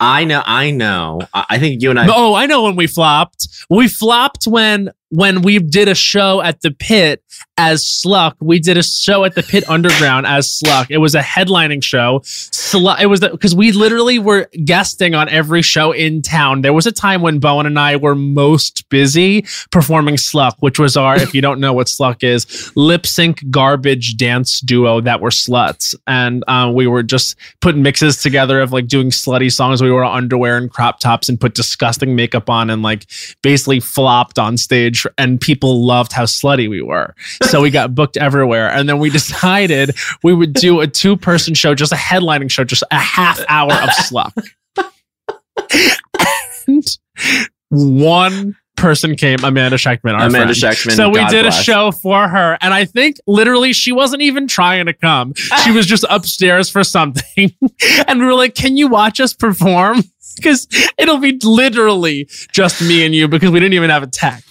I 0.00 0.24
know, 0.24 0.42
I 0.46 0.70
know. 0.70 1.20
I, 1.34 1.58
think 1.58 1.82
you 1.82 1.90
and 1.90 2.00
I. 2.00 2.06
oh, 2.08 2.34
I 2.34 2.46
know 2.46 2.62
when 2.62 2.74
we 2.74 2.86
flopped. 2.86 3.48
We 3.68 3.86
flopped 3.86 4.46
when 4.46 4.90
when 5.11 5.42
we 5.42 5.58
did 5.58 5.88
a 5.88 5.94
show 5.94 6.40
at 6.40 6.62
the 6.62 6.70
pit 6.70 7.22
as 7.61 7.86
Sluck. 7.86 8.36
We 8.40 8.58
did 8.58 8.78
a 8.78 8.82
show 8.82 9.24
at 9.24 9.34
the 9.34 9.42
pit 9.42 9.68
underground 9.68 10.26
as 10.26 10.50
Sluck. 10.50 10.90
It 10.90 10.96
was 10.96 11.14
a 11.14 11.20
headlining 11.20 11.84
show. 11.84 12.22
Sluck. 12.24 12.98
It 13.02 13.06
was 13.06 13.20
because 13.20 13.54
we 13.54 13.70
literally 13.72 14.18
were 14.18 14.48
guesting 14.64 15.14
on 15.14 15.28
every 15.28 15.61
show 15.61 15.92
in 15.92 16.22
town. 16.22 16.62
There 16.62 16.72
was 16.72 16.86
a 16.86 16.92
time 16.92 17.20
when 17.20 17.38
Bowen 17.38 17.66
and 17.66 17.78
I 17.78 17.96
were 17.96 18.14
most 18.14 18.88
busy 18.88 19.44
performing 19.70 20.16
Sluck, 20.16 20.56
which 20.61 20.78
was 20.78 20.96
our, 20.96 21.16
if 21.16 21.34
you 21.34 21.42
don't 21.42 21.61
know 21.61 21.74
what 21.74 21.90
Sluck 21.90 22.24
is, 22.24 22.72
lip 22.76 23.04
sync 23.06 23.44
garbage 23.50 24.16
dance 24.16 24.61
duo 24.61 25.02
that 25.02 25.20
were 25.20 25.28
sluts, 25.30 25.94
and 26.06 26.42
uh, 26.48 26.72
we 26.74 26.86
were 26.86 27.02
just 27.02 27.36
putting 27.61 27.82
mixes 27.82 28.22
together 28.22 28.61
of 28.61 28.72
like 28.72 28.86
doing 28.86 29.11
slutty 29.11 29.52
songs. 29.52 29.82
We 29.82 29.90
wore 29.90 30.04
underwear 30.04 30.56
and 30.56 30.70
crop 30.70 30.98
tops 30.98 31.28
and 31.28 31.38
put 31.38 31.54
disgusting 31.54 32.16
makeup 32.16 32.48
on 32.48 32.70
and 32.70 32.82
like 32.82 33.04
basically 33.42 33.80
flopped 33.80 34.38
on 34.38 34.56
stage 34.56 35.06
and 35.18 35.38
people 35.38 35.84
loved 35.84 36.12
how 36.12 36.24
slutty 36.24 36.70
we 36.70 36.80
were. 36.80 37.14
So 37.51 37.61
we 37.61 37.70
got 37.70 37.94
booked 37.94 38.16
everywhere. 38.16 38.70
And 38.70 38.88
then 38.88 38.98
we 38.98 39.11
decided 39.20 39.96
we 40.22 40.32
would 40.32 40.55
do 40.55 40.80
a 40.80 40.86
two 40.86 41.16
person 41.16 41.55
show, 41.55 41.74
just 41.74 41.92
a 41.92 41.96
headlining 41.96 42.51
show, 42.51 42.64
just 42.64 42.84
a 42.90 42.98
half 42.98 43.40
hour 43.48 43.72
of 43.72 43.92
sluck. 43.94 44.34
and 46.66 46.98
one 47.68 48.57
person 48.76 49.14
came, 49.14 49.38
Amanda 49.44 49.76
Schechtman, 49.76 50.14
our 50.14 50.26
Amanda 50.26 50.55
friend. 50.55 50.76
Schechtman. 50.76 50.96
So 50.96 51.09
we 51.11 51.16
God 51.16 51.30
did 51.30 51.42
bless. 51.42 51.61
a 51.61 51.62
show 51.62 51.92
for 51.92 52.28
her, 52.28 52.59
and 52.61 52.72
I 52.74 52.84
think 52.84 53.16
literally 53.26 53.72
she 53.72 53.92
wasn't 53.92 54.22
even 54.22 54.48
trying 54.48 54.86
to 54.86 54.92
come. 54.92 55.34
She 55.64 55.70
was 55.70 55.86
just 55.86 56.05
upstairs 56.09 56.68
for 56.70 56.82
something, 56.82 57.55
and 58.09 58.20
we 58.20 58.26
were 58.26 58.34
like, 58.34 58.55
"Can 58.55 58.76
you 58.76 58.88
watch 58.88 59.20
us 59.20 59.34
perform?" 59.34 60.03
Because 60.36 60.68
it'll 60.96 61.18
be 61.18 61.38
literally 61.42 62.26
just 62.53 62.80
me 62.80 63.05
and 63.05 63.14
you 63.14 63.26
because 63.26 63.51
we 63.51 63.59
didn't 63.59 63.74
even 63.74 63.90
have 63.90 64.05
a 64.05 64.07
tech. 64.07 64.42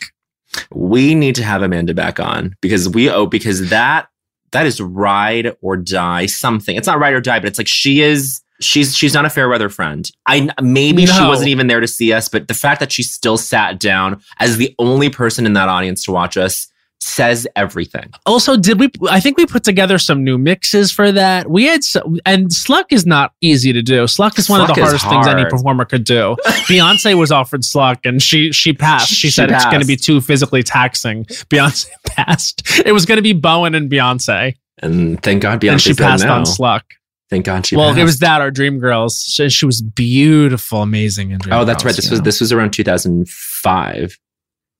We 0.73 1.15
need 1.15 1.35
to 1.35 1.43
have 1.43 1.61
Amanda 1.61 1.93
back 1.93 2.19
on 2.19 2.55
because 2.61 2.89
we 2.89 3.09
owe 3.09 3.25
because 3.25 3.69
that 3.69 4.07
that 4.51 4.65
is 4.65 4.81
ride 4.81 5.55
or 5.61 5.77
die 5.77 6.25
something. 6.25 6.75
It's 6.75 6.87
not 6.87 6.99
ride 6.99 7.13
or 7.13 7.21
die, 7.21 7.39
but 7.39 7.47
it's 7.47 7.57
like 7.57 7.67
she 7.67 8.01
is 8.01 8.41
she's 8.59 8.95
she's 8.95 9.13
not 9.13 9.25
a 9.25 9.29
fair 9.29 9.49
weather 9.49 9.69
friend. 9.69 10.09
I 10.25 10.49
maybe 10.61 11.05
she 11.05 11.21
wasn't 11.23 11.49
even 11.49 11.67
there 11.67 11.79
to 11.79 11.87
see 11.87 12.13
us, 12.13 12.27
but 12.27 12.47
the 12.47 12.53
fact 12.53 12.79
that 12.79 12.91
she 12.91 13.03
still 13.03 13.37
sat 13.37 13.79
down 13.79 14.21
as 14.39 14.57
the 14.57 14.75
only 14.79 15.09
person 15.09 15.45
in 15.45 15.53
that 15.53 15.69
audience 15.69 16.03
to 16.05 16.11
watch 16.11 16.37
us 16.37 16.67
says 16.99 17.47
everything. 17.55 18.11
Also, 18.25 18.57
did 18.57 18.79
we? 18.79 18.89
I 19.09 19.19
think 19.19 19.37
we 19.37 19.45
put 19.45 19.63
together 19.63 19.97
some 19.97 20.23
new 20.23 20.37
mixes 20.37 20.91
for 20.91 21.11
that. 21.11 21.49
We 21.49 21.65
had, 21.65 21.83
so, 21.83 22.15
and 22.25 22.51
Sluck 22.51 22.91
is 22.91 23.05
not 23.05 23.33
easy 23.41 23.73
to 23.73 23.81
do. 23.81 24.07
Sluck 24.07 24.37
is 24.37 24.49
one 24.49 24.61
of 24.61 24.67
the 24.67 24.73
hardest 24.73 25.07
things 25.07 25.27
any 25.27 25.45
performer 25.45 25.85
could 25.85 26.03
do. 26.03 26.35
Beyonce 26.67 27.17
was 27.17 27.31
offered 27.31 27.63
Sluck, 27.63 28.05
and 28.05 28.21
she 28.21 28.51
she 28.51 28.73
passed. 28.73 29.09
She, 29.09 29.27
She 29.27 29.31
said 29.31 29.51
it's 29.51 29.65
going 29.65 29.81
to 29.81 29.87
be 29.87 29.95
too 29.95 30.21
physically 30.21 30.63
taxing. 30.63 31.25
Beyonce 31.25 31.87
passed. 32.05 32.63
It 32.85 32.91
was 32.91 33.05
going 33.05 33.17
to 33.17 33.23
be 33.23 33.33
Bowen 33.33 33.75
and 33.75 33.89
Beyonce, 33.89 34.55
And 34.79 35.21
thank 35.23 35.41
God 35.41 35.61
Beyonce 35.61 35.71
and 35.71 35.81
she 35.81 35.93
passed 35.93 36.25
on 36.25 36.45
Sluck. 36.45 36.85
Thank 37.29 37.45
God 37.45 37.65
she 37.65 37.75
well, 37.75 37.89
passed. 37.89 37.99
it 37.99 38.03
was 38.05 38.19
that 38.19 38.41
or 38.41 38.51
Dreamgirls. 38.51 39.25
She, 39.27 39.49
she 39.49 39.65
was 39.65 39.81
beautiful, 39.81 40.81
amazing 40.81 41.31
in 41.31 41.39
Dreamgirls. 41.39 41.61
Oh, 41.61 41.65
that's 41.65 41.85
right. 41.85 41.95
This 41.95 42.09
was 42.09 42.19
know? 42.19 42.23
this 42.23 42.41
was 42.41 42.51
around 42.51 42.71
2005. 42.71 44.17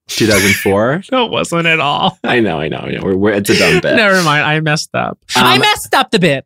2004. 0.09 1.03
No, 1.11 1.25
it 1.25 1.31
wasn't 1.31 1.65
at 1.67 1.79
all. 1.79 2.17
I 2.23 2.39
know, 2.39 2.59
I 2.59 2.67
know, 2.67 2.77
I 2.77 2.91
know. 2.91 3.01
We're, 3.03 3.15
we're, 3.15 3.31
it's 3.33 3.49
a 3.49 3.57
dumb 3.57 3.73
bit. 3.81 3.95
Never 3.95 4.21
mind. 4.23 4.43
I 4.43 4.59
messed 4.59 4.93
up. 4.93 5.17
Um, 5.35 5.43
I 5.43 5.57
messed 5.57 5.93
up 5.93 6.11
the 6.11 6.19
bit. 6.19 6.45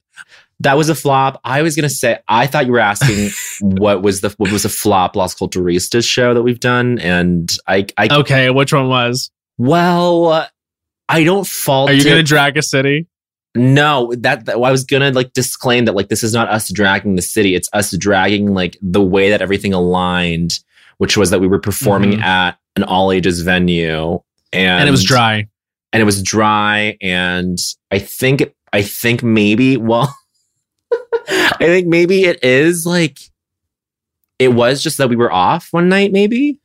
That 0.60 0.78
was 0.78 0.88
a 0.88 0.96
flop. 0.96 1.42
I 1.44 1.62
was 1.62 1.76
gonna 1.76 1.90
say 1.90 2.20
I 2.28 2.48
thought 2.48 2.66
you 2.68 2.72
were 2.72 2.80
asking 2.80 3.32
what 3.62 4.02
was 4.02 4.22
the 4.22 4.30
what 4.38 4.52
was 4.52 4.64
a 4.64 4.70
flop 4.70 5.16
Las 5.16 5.36
Culturistas 5.36 6.08
show 6.10 6.34
that 6.34 6.42
we've 6.44 6.60
done, 6.60 7.00
and 7.00 7.52
I 7.68 7.86
I 7.98 8.08
Okay, 8.12 8.50
which 8.50 8.72
one 8.72 8.88
was? 8.88 9.30
well 9.58 10.48
I 11.10 11.24
don't 11.24 11.46
fault. 11.46 11.90
Are 11.90 11.94
you 11.94 12.00
it. 12.02 12.06
going 12.06 12.16
to 12.18 12.24
drag 12.24 12.56
a 12.58 12.62
city? 12.62 13.08
No, 13.56 14.12
that, 14.18 14.46
that 14.46 14.56
I 14.56 14.72
was 14.72 14.84
gonna 14.86 15.12
like 15.12 15.34
disclaim 15.34 15.86
that 15.86 15.96
like 15.96 16.08
this 16.08 16.24
is 16.24 16.34
not 16.34 16.48
us 16.50 16.72
dragging 16.72 17.16
the 17.16 17.22
city. 17.22 17.56
It's 17.56 17.70
us 17.74 17.96
dragging 17.98 18.54
like 18.54 18.78
the 18.82 19.02
way 19.02 19.30
that 19.32 19.42
everything 19.42 19.74
aligned, 19.74 20.60
which 20.98 21.18
was 21.18 21.30
that 21.32 21.40
we 21.42 21.48
were 21.48 21.60
performing 21.60 22.14
Mhm. 22.14 22.24
at 22.24 22.58
an 22.76 22.84
all 22.84 23.12
ages 23.12 23.42
venue, 23.42 24.20
and 24.52 24.80
and 24.82 24.88
it 24.88 24.92
was 24.92 25.04
dry. 25.04 25.48
and 25.92 26.02
it 26.02 26.06
was 26.06 26.22
dry 26.24 26.98
and 27.02 27.58
i 27.92 28.00
think 28.00 28.54
i 28.72 28.82
think 28.82 29.22
maybe 29.24 29.78
well 29.78 30.16
i 31.28 31.56
think 31.60 31.88
maybe 31.88 32.26
it 32.26 32.44
is 32.44 32.86
like 32.86 33.20
it 34.40 34.50
was 34.50 34.82
just 34.82 34.98
that 34.98 35.10
we 35.10 35.16
were 35.16 35.32
off 35.32 35.68
one 35.72 35.90
night 35.90 36.12
maybe 36.12 36.60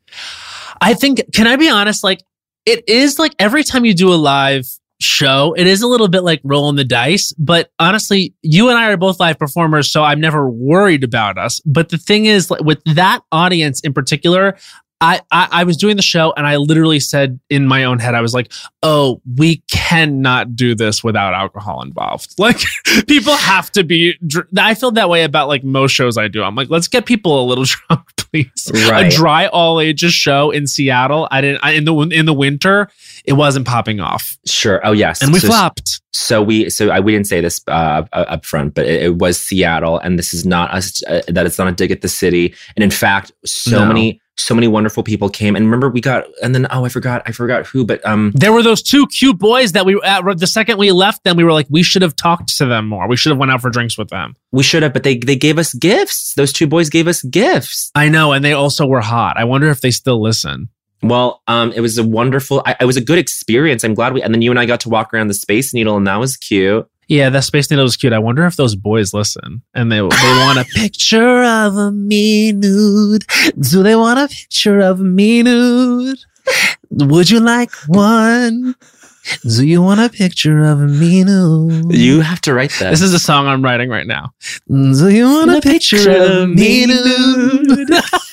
I 0.80 0.94
think, 0.94 1.20
can 1.34 1.46
I 1.46 1.56
be 1.56 1.68
honest? 1.68 2.04
Like, 2.04 2.22
it 2.66 2.88
is 2.88 3.18
like 3.18 3.34
every 3.38 3.64
time 3.64 3.84
you 3.84 3.94
do 3.94 4.12
a 4.12 4.16
live 4.16 4.64
show. 5.00 5.54
It 5.56 5.66
is 5.66 5.82
a 5.82 5.86
little 5.86 6.08
bit 6.08 6.22
like 6.22 6.40
rolling 6.42 6.76
the 6.76 6.84
dice, 6.84 7.32
but 7.38 7.70
honestly, 7.78 8.34
you 8.42 8.68
and 8.68 8.76
I 8.76 8.90
are 8.90 8.96
both 8.96 9.20
live 9.20 9.38
performers, 9.38 9.90
so 9.90 10.02
I'm 10.02 10.20
never 10.20 10.48
worried 10.48 11.04
about 11.04 11.38
us. 11.38 11.60
But 11.64 11.90
the 11.90 11.98
thing 11.98 12.26
is, 12.26 12.50
like, 12.50 12.62
with 12.62 12.82
that 12.84 13.20
audience 13.30 13.80
in 13.80 13.92
particular, 13.92 14.56
I, 15.00 15.20
I 15.30 15.48
I 15.52 15.64
was 15.64 15.76
doing 15.76 15.96
the 15.96 16.02
show 16.02 16.32
and 16.36 16.46
I 16.46 16.56
literally 16.56 16.98
said 17.00 17.38
in 17.50 17.66
my 17.66 17.84
own 17.84 17.98
head, 18.00 18.14
I 18.14 18.20
was 18.20 18.34
like, 18.34 18.52
"Oh, 18.82 19.20
we 19.36 19.62
cannot 19.70 20.56
do 20.56 20.74
this 20.74 21.04
without 21.04 21.34
alcohol 21.34 21.82
involved. 21.82 22.34
Like, 22.38 22.60
people 23.06 23.36
have 23.36 23.70
to 23.72 23.84
be." 23.84 24.14
dr- 24.26 24.48
I 24.58 24.74
feel 24.74 24.90
that 24.92 25.08
way 25.08 25.22
about 25.24 25.48
like 25.48 25.62
most 25.62 25.92
shows 25.92 26.18
I 26.18 26.28
do. 26.28 26.42
I'm 26.42 26.54
like, 26.56 26.68
let's 26.70 26.88
get 26.88 27.06
people 27.06 27.40
a 27.40 27.46
little 27.46 27.64
drunk, 27.88 28.06
please. 28.16 28.72
A 28.92 29.08
dry 29.08 29.46
all 29.46 29.80
ages 29.80 30.12
show 30.14 30.50
in 30.50 30.66
Seattle. 30.66 31.28
I 31.30 31.40
didn't 31.42 31.60
I, 31.64 31.72
in 31.72 31.84
the 31.84 31.94
in 31.96 32.26
the 32.26 32.34
winter. 32.34 32.90
It 33.24 33.34
wasn't 33.34 33.66
popping 33.66 34.00
off, 34.00 34.36
Sure. 34.46 34.80
Oh 34.86 34.92
yes. 34.92 35.22
and 35.22 35.32
we 35.32 35.38
So- 35.38 35.48
flopped. 35.48 36.00
So 36.12 36.42
we 36.42 36.68
so 36.70 36.88
I, 36.90 36.98
we 36.98 37.12
didn't 37.12 37.28
say 37.28 37.40
this 37.40 37.60
uh, 37.68 38.02
up 38.12 38.44
front, 38.44 38.74
but 38.74 38.86
it, 38.86 39.02
it 39.04 39.18
was 39.18 39.40
Seattle, 39.40 39.98
and 39.98 40.18
this 40.18 40.34
is 40.34 40.44
not 40.44 40.72
us. 40.72 41.00
Uh, 41.04 41.20
that 41.28 41.46
it's 41.46 41.58
not 41.58 41.68
a 41.68 41.72
dig 41.72 41.92
at 41.92 42.00
the 42.00 42.08
city. 42.08 42.54
And 42.74 42.82
in 42.82 42.90
fact, 42.90 43.30
so 43.46 43.78
No. 43.80 43.86
many 43.86 44.20
so 44.38 44.54
many 44.54 44.68
wonderful 44.68 45.02
people 45.02 45.28
came. 45.28 45.56
And 45.56 45.66
remember, 45.66 45.88
we 45.88 46.00
got 46.00 46.24
and 46.42 46.54
then 46.54 46.66
oh, 46.70 46.84
I 46.84 46.88
forgot 46.88 47.22
I 47.26 47.32
forgot 47.32 47.66
who, 47.66 47.84
but 47.84 48.04
um, 48.06 48.32
There 48.34 48.52
were 48.52 48.62
those 48.62 48.82
two 48.82 49.06
cute 49.08 49.38
boys 49.38 49.72
that 49.72 49.84
we 49.84 50.00
at, 50.02 50.22
the 50.38 50.46
second 50.46 50.78
we 50.78 50.92
left 50.92 51.24
them, 51.24 51.36
we 51.36 51.44
were 51.44 51.52
like, 51.52 51.66
we 51.68 51.82
should 51.82 52.02
have 52.02 52.16
talked 52.16 52.56
to 52.58 52.66
them 52.66 52.88
more. 52.88 53.08
We 53.08 53.16
should 53.16 53.30
have 53.30 53.38
went 53.38 53.52
out 53.52 53.60
for 53.60 53.70
drinks 53.70 53.98
with 53.98 54.08
them. 54.08 54.36
we 54.52 54.62
should 54.62 54.82
have, 54.82 54.92
but 54.92 55.02
they 55.02 55.18
they 55.18 55.36
gave 55.36 55.58
us 55.58 55.74
gifts. 55.74 56.34
Those 56.34 56.52
two 56.52 56.66
boys 56.66 56.88
gave 56.88 57.08
us 57.08 57.22
gifts. 57.22 57.90
I 57.94 58.08
know, 58.08 58.32
and 58.32 58.44
they 58.44 58.52
also 58.52 58.86
were 58.86 59.00
hot. 59.00 59.36
I 59.36 59.44
wonder 59.44 59.68
if 59.68 59.80
they 59.80 59.90
still 59.90 60.20
listen. 60.22 60.68
Well, 61.02 61.42
um, 61.46 61.72
it 61.72 61.80
was 61.80 61.96
a 61.98 62.04
wonderful. 62.04 62.62
I, 62.66 62.76
it 62.80 62.84
was 62.84 62.96
a 62.96 63.00
good 63.00 63.18
experience. 63.18 63.84
I'm 63.84 63.94
glad 63.94 64.14
we. 64.14 64.22
And 64.22 64.34
then 64.34 64.42
you 64.42 64.50
and 64.50 64.58
I 64.58 64.66
got 64.66 64.80
to 64.80 64.88
walk 64.88 65.14
around 65.14 65.28
the 65.28 65.34
Space 65.34 65.72
Needle, 65.72 65.96
and 65.96 66.06
that 66.06 66.16
was 66.16 66.36
cute. 66.36 66.88
Yeah, 67.08 67.30
that 67.30 67.44
Space 67.44 67.70
Needle 67.70 67.84
was 67.84 67.96
cute. 67.96 68.12
I 68.12 68.18
wonder 68.18 68.44
if 68.44 68.56
those 68.56 68.76
boys 68.76 69.14
listen 69.14 69.62
and 69.74 69.90
they 69.90 69.96
they 69.96 70.02
want 70.02 70.58
a 70.58 70.64
picture 70.74 71.42
of 71.42 71.76
a 71.76 71.90
me 71.90 72.52
nude. 72.52 73.24
Do 73.58 73.82
they 73.82 73.96
want 73.96 74.18
a 74.18 74.28
picture 74.28 74.80
of 74.80 75.00
me 75.00 75.42
nude? 75.42 76.18
Would 76.90 77.30
you 77.30 77.40
like 77.40 77.72
one? 77.86 78.74
Do 79.42 79.66
you 79.66 79.82
want 79.82 80.00
a 80.00 80.08
picture 80.08 80.64
of 80.64 80.78
me 80.80 81.24
nude? 81.24 81.94
You 81.96 82.20
have 82.20 82.40
to 82.42 82.54
write 82.54 82.72
that. 82.80 82.90
This 82.90 83.02
is 83.02 83.14
a 83.14 83.18
song 83.18 83.46
I'm 83.46 83.62
writing 83.62 83.88
right 83.88 84.06
now. 84.06 84.32
Do 84.68 85.08
you 85.08 85.24
want 85.24 85.50
a 85.50 85.60
picture 85.60 86.10
of 86.10 86.50
me 86.50 86.86
nude? 86.86 87.88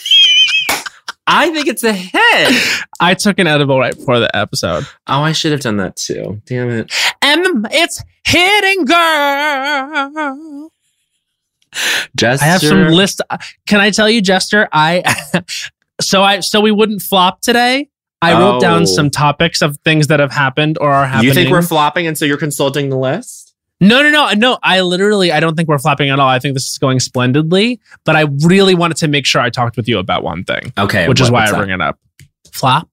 I 1.27 1.49
think 1.51 1.67
it's 1.67 1.83
a 1.83 1.91
hit. 1.93 2.83
I 2.99 3.15
took 3.15 3.39
an 3.39 3.47
edible 3.47 3.79
right 3.79 3.95
before 3.95 4.19
the 4.19 4.33
episode. 4.35 4.85
Oh, 5.07 5.21
I 5.21 5.31
should 5.31 5.51
have 5.53 5.61
done 5.61 5.77
that 5.77 5.95
too. 5.95 6.41
Damn 6.45 6.69
it. 6.69 6.93
And 7.21 7.67
it's 7.71 8.03
hitting 8.23 8.85
girl. 8.85 10.69
Jester. 12.15 12.45
I 12.45 12.47
have 12.47 12.61
some 12.61 12.87
list. 12.89 13.21
Uh, 13.29 13.37
can 13.67 13.79
I 13.79 13.89
tell 13.91 14.09
you, 14.09 14.21
Jester? 14.21 14.69
I 14.71 15.03
so 16.01 16.23
I 16.23 16.39
so 16.39 16.61
we 16.61 16.71
wouldn't 16.71 17.01
flop 17.01 17.41
today. 17.41 17.89
I 18.21 18.33
wrote 18.33 18.57
Oh. 18.57 18.59
down 18.59 18.87
some 18.87 19.09
topics 19.09 19.61
of 19.61 19.77
things 19.83 20.07
that 20.07 20.19
have 20.19 20.31
happened 20.31 20.77
or 20.79 20.89
are 20.91 21.05
happening. 21.05 21.27
You 21.27 21.33
think 21.33 21.51
we're 21.51 21.61
flopping, 21.61 22.07
and 22.07 22.17
so 22.17 22.23
you're 22.25 22.37
consulting 22.37 22.89
the 22.89 22.97
list? 22.97 23.44
No, 23.81 24.01
no, 24.01 24.09
no, 24.09 24.31
no. 24.33 24.57
I 24.63 24.81
literally, 24.81 25.31
I 25.31 25.39
don't 25.39 25.55
think 25.55 25.67
we're 25.69 25.77
flopping 25.79 26.09
at 26.09 26.19
all. 26.19 26.27
I 26.29 26.39
think 26.39 26.53
this 26.53 26.67
is 26.69 26.77
going 26.77 26.99
splendidly. 26.99 27.79
But 28.05 28.15
I 28.15 28.21
really 28.45 28.75
wanted 28.75 28.97
to 28.97 29.07
make 29.07 29.25
sure 29.25 29.41
I 29.41 29.49
talked 29.49 29.75
with 29.77 29.87
you 29.87 29.99
about 29.99 30.23
one 30.23 30.43
thing, 30.43 30.71
Okay, 30.77 31.07
which 31.07 31.19
is 31.21 31.29
why 31.29 31.43
I 31.45 31.51
that? 31.51 31.57
bring 31.57 31.69
it 31.71 31.81
up. 31.81 31.99
Flop. 32.51 32.87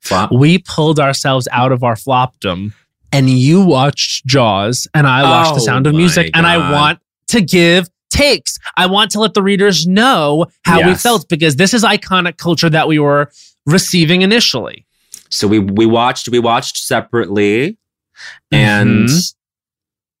Flop. 0.00 0.32
We 0.32 0.58
pulled 0.58 0.98
ourselves 1.00 1.48
out 1.52 1.72
of 1.72 1.82
our 1.82 1.94
flopdom, 1.96 2.72
and 3.12 3.30
you 3.30 3.60
watched 3.62 4.26
Jaws, 4.26 4.86
and 4.92 5.06
I 5.06 5.22
watched 5.22 5.54
The 5.54 5.60
Oh 5.62 5.64
Sound 5.64 5.86
of 5.86 5.92
my 5.94 5.98
Music, 5.98 6.30
and 6.34 6.46
I 6.46 6.72
want 6.72 6.98
to 7.28 7.40
give 7.40 7.88
takes. 8.10 8.58
I 8.76 8.86
want 8.86 9.10
to 9.12 9.20
let 9.20 9.34
the 9.34 9.42
readers 9.42 9.86
know 9.86 10.46
how 10.64 10.86
we 10.86 10.94
felt 10.94 11.28
because 11.28 11.56
this 11.56 11.72
is 11.72 11.84
iconic 11.84 12.36
culture 12.36 12.68
that 12.70 12.86
we 12.86 12.98
were 12.98 13.30
receiving 13.66 14.22
initially. 14.22 14.84
So 15.30 15.48
we 15.48 15.58
we 15.58 15.86
watched 15.86 16.28
we 16.28 16.38
watched 16.38 16.76
separately, 16.76 17.78
and 18.52 19.08
Mhm. 19.08 19.34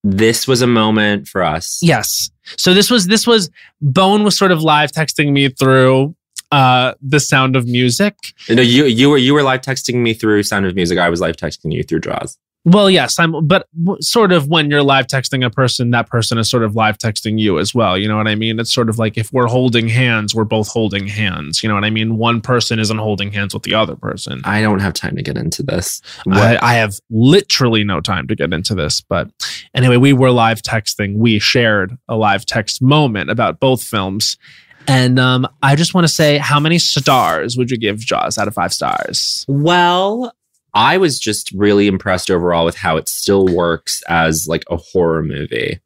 This 0.06 0.46
was 0.46 0.60
a 0.60 0.66
moment 0.66 1.26
for 1.26 1.42
us. 1.42 1.78
Yes. 1.82 2.30
So 2.58 2.74
this 2.74 2.90
was 2.90 3.06
this 3.06 3.26
was 3.26 3.50
Bowen 3.80 4.22
was 4.22 4.36
sort 4.36 4.52
of 4.52 4.62
live 4.62 4.92
texting 4.92 5.32
me 5.32 5.48
through 5.48 6.14
uh 6.52 6.92
the 7.00 7.18
sound 7.18 7.56
of 7.56 7.66
music. 7.66 8.14
No, 8.50 8.60
you 8.60 8.84
you 8.84 9.08
were 9.08 9.16
you 9.16 9.32
were 9.32 9.42
live 9.42 9.62
texting 9.62 10.02
me 10.02 10.12
through 10.12 10.42
Sound 10.42 10.66
of 10.66 10.74
Music. 10.74 10.98
I 10.98 11.08
was 11.08 11.22
live 11.22 11.36
texting 11.36 11.72
you 11.72 11.82
through 11.82 12.00
Jaws. 12.00 12.38
Well, 12.66 12.88
yes, 12.88 13.18
I'm 13.18 13.46
but 13.46 13.68
sort 14.00 14.32
of 14.32 14.48
when 14.48 14.70
you're 14.70 14.82
live 14.82 15.06
texting 15.06 15.44
a 15.44 15.50
person, 15.50 15.90
that 15.90 16.08
person 16.08 16.38
is 16.38 16.48
sort 16.48 16.64
of 16.64 16.74
live 16.74 16.96
texting 16.96 17.38
you 17.38 17.58
as 17.58 17.74
well. 17.74 17.98
You 17.98 18.08
know 18.08 18.16
what 18.16 18.26
I 18.26 18.36
mean? 18.36 18.58
It's 18.58 18.72
sort 18.72 18.88
of 18.88 18.98
like 18.98 19.18
if 19.18 19.30
we're 19.34 19.48
holding 19.48 19.86
hands, 19.86 20.34
we're 20.34 20.44
both 20.44 20.68
holding 20.68 21.06
hands. 21.06 21.62
You 21.62 21.68
know 21.68 21.74
what 21.74 21.84
I 21.84 21.90
mean? 21.90 22.16
One 22.16 22.40
person 22.40 22.78
isn't 22.78 22.96
holding 22.96 23.32
hands 23.32 23.52
with 23.52 23.64
the 23.64 23.74
other 23.74 23.96
person. 23.96 24.40
I 24.44 24.62
don't 24.62 24.78
have 24.78 24.94
time 24.94 25.14
to 25.16 25.22
get 25.22 25.36
into 25.36 25.62
this. 25.62 26.00
I, 26.30 26.58
I 26.62 26.74
have 26.74 26.98
literally 27.10 27.84
no 27.84 28.00
time 28.00 28.28
to 28.28 28.34
get 28.34 28.50
into 28.50 28.74
this, 28.74 29.02
but 29.02 29.28
anyway, 29.74 29.98
we 29.98 30.14
were 30.14 30.30
live 30.30 30.62
texting. 30.62 31.16
We 31.16 31.38
shared 31.38 31.98
a 32.08 32.16
live 32.16 32.46
text 32.46 32.80
moment 32.80 33.28
about 33.30 33.60
both 33.60 33.82
films. 33.82 34.38
And 34.86 35.18
um, 35.18 35.46
I 35.62 35.76
just 35.76 35.94
want 35.94 36.06
to 36.06 36.12
say, 36.12 36.38
how 36.38 36.60
many 36.60 36.78
stars 36.78 37.56
would 37.56 37.70
you 37.70 37.78
give 37.78 37.98
Jaws 37.98 38.38
out 38.38 38.48
of 38.48 38.54
five 38.54 38.72
stars? 38.72 39.44
Well, 39.48 40.34
I 40.74 40.98
was 40.98 41.18
just 41.18 41.52
really 41.52 41.86
impressed 41.86 42.30
overall 42.30 42.64
with 42.64 42.76
how 42.76 42.96
it 42.96 43.08
still 43.08 43.46
works 43.46 44.02
as 44.08 44.46
like 44.48 44.64
a 44.70 44.76
horror 44.76 45.22
movie. 45.22 45.80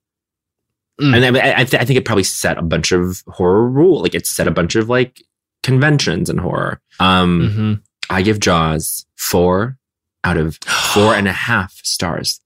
Mm. 1.01 1.27
And 1.27 1.37
I, 1.37 1.61
I, 1.61 1.65
th- 1.65 1.81
I 1.81 1.85
think 1.85 1.99
it 1.99 2.05
probably 2.05 2.25
set 2.25 2.59
a 2.59 2.63
bunch 2.63 2.91
of 2.93 3.23
horror 3.29 3.69
rule. 3.69 4.01
Like 4.03 4.15
it 4.15 4.27
set 4.27 4.49
a 4.49 4.53
bunch 4.53 4.75
of 4.75 4.89
like 4.89 5.23
conventions 5.63 6.29
in 6.31 6.39
horror. 6.39 6.81
Um, 7.01 7.41
Mhm. 7.41 7.83
I 8.11 8.23
give 8.23 8.41
Jaws 8.41 9.05
four 9.17 9.77
out 10.25 10.37
of 10.39 10.57
four 10.65 11.15
and 11.15 11.29
a 11.29 11.33
half 11.33 11.73
stars. 11.85 12.41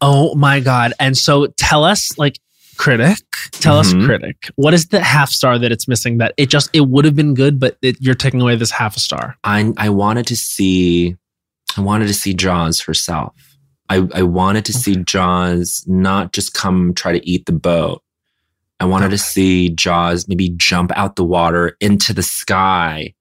Oh 0.00 0.34
my 0.36 0.60
God. 0.60 0.92
And 1.00 1.16
so 1.16 1.46
tell 1.56 1.82
us, 1.82 2.16
like, 2.18 2.38
critic, 2.76 3.18
tell 3.52 3.76
Mhm. 3.76 3.80
us, 4.02 4.06
critic, 4.06 4.50
what 4.56 4.72
is 4.74 4.86
the 4.88 5.00
half 5.00 5.30
star 5.30 5.58
that 5.58 5.72
it's 5.72 5.88
missing 5.88 6.18
that 6.18 6.32
it 6.36 6.48
just, 6.48 6.70
it 6.72 6.82
would 6.88 7.04
have 7.04 7.16
been 7.16 7.34
good, 7.34 7.58
but 7.58 7.76
it, 7.82 7.96
you're 8.00 8.14
taking 8.14 8.40
away 8.40 8.54
this 8.54 8.70
half 8.70 8.96
a 8.96 9.00
star? 9.00 9.36
I 9.42 9.72
I 9.76 9.88
wanted 9.88 10.26
to 10.28 10.36
see 10.36 11.16
I 11.76 11.80
wanted 11.80 12.06
to 12.08 12.14
see 12.14 12.34
Jaws 12.34 12.80
herself. 12.80 13.34
I, 13.88 14.06
I 14.14 14.22
wanted 14.22 14.64
to 14.66 14.72
see 14.72 14.96
Jaws 14.96 15.84
not 15.86 16.32
just 16.32 16.54
come 16.54 16.94
try 16.94 17.12
to 17.12 17.28
eat 17.28 17.46
the 17.46 17.52
boat. 17.52 18.02
I 18.80 18.86
wanted 18.86 19.10
to 19.10 19.18
see 19.18 19.70
Jaws 19.70 20.26
maybe 20.28 20.50
jump 20.50 20.90
out 20.96 21.16
the 21.16 21.24
water 21.24 21.76
into 21.80 22.12
the 22.12 22.22
sky. 22.22 23.14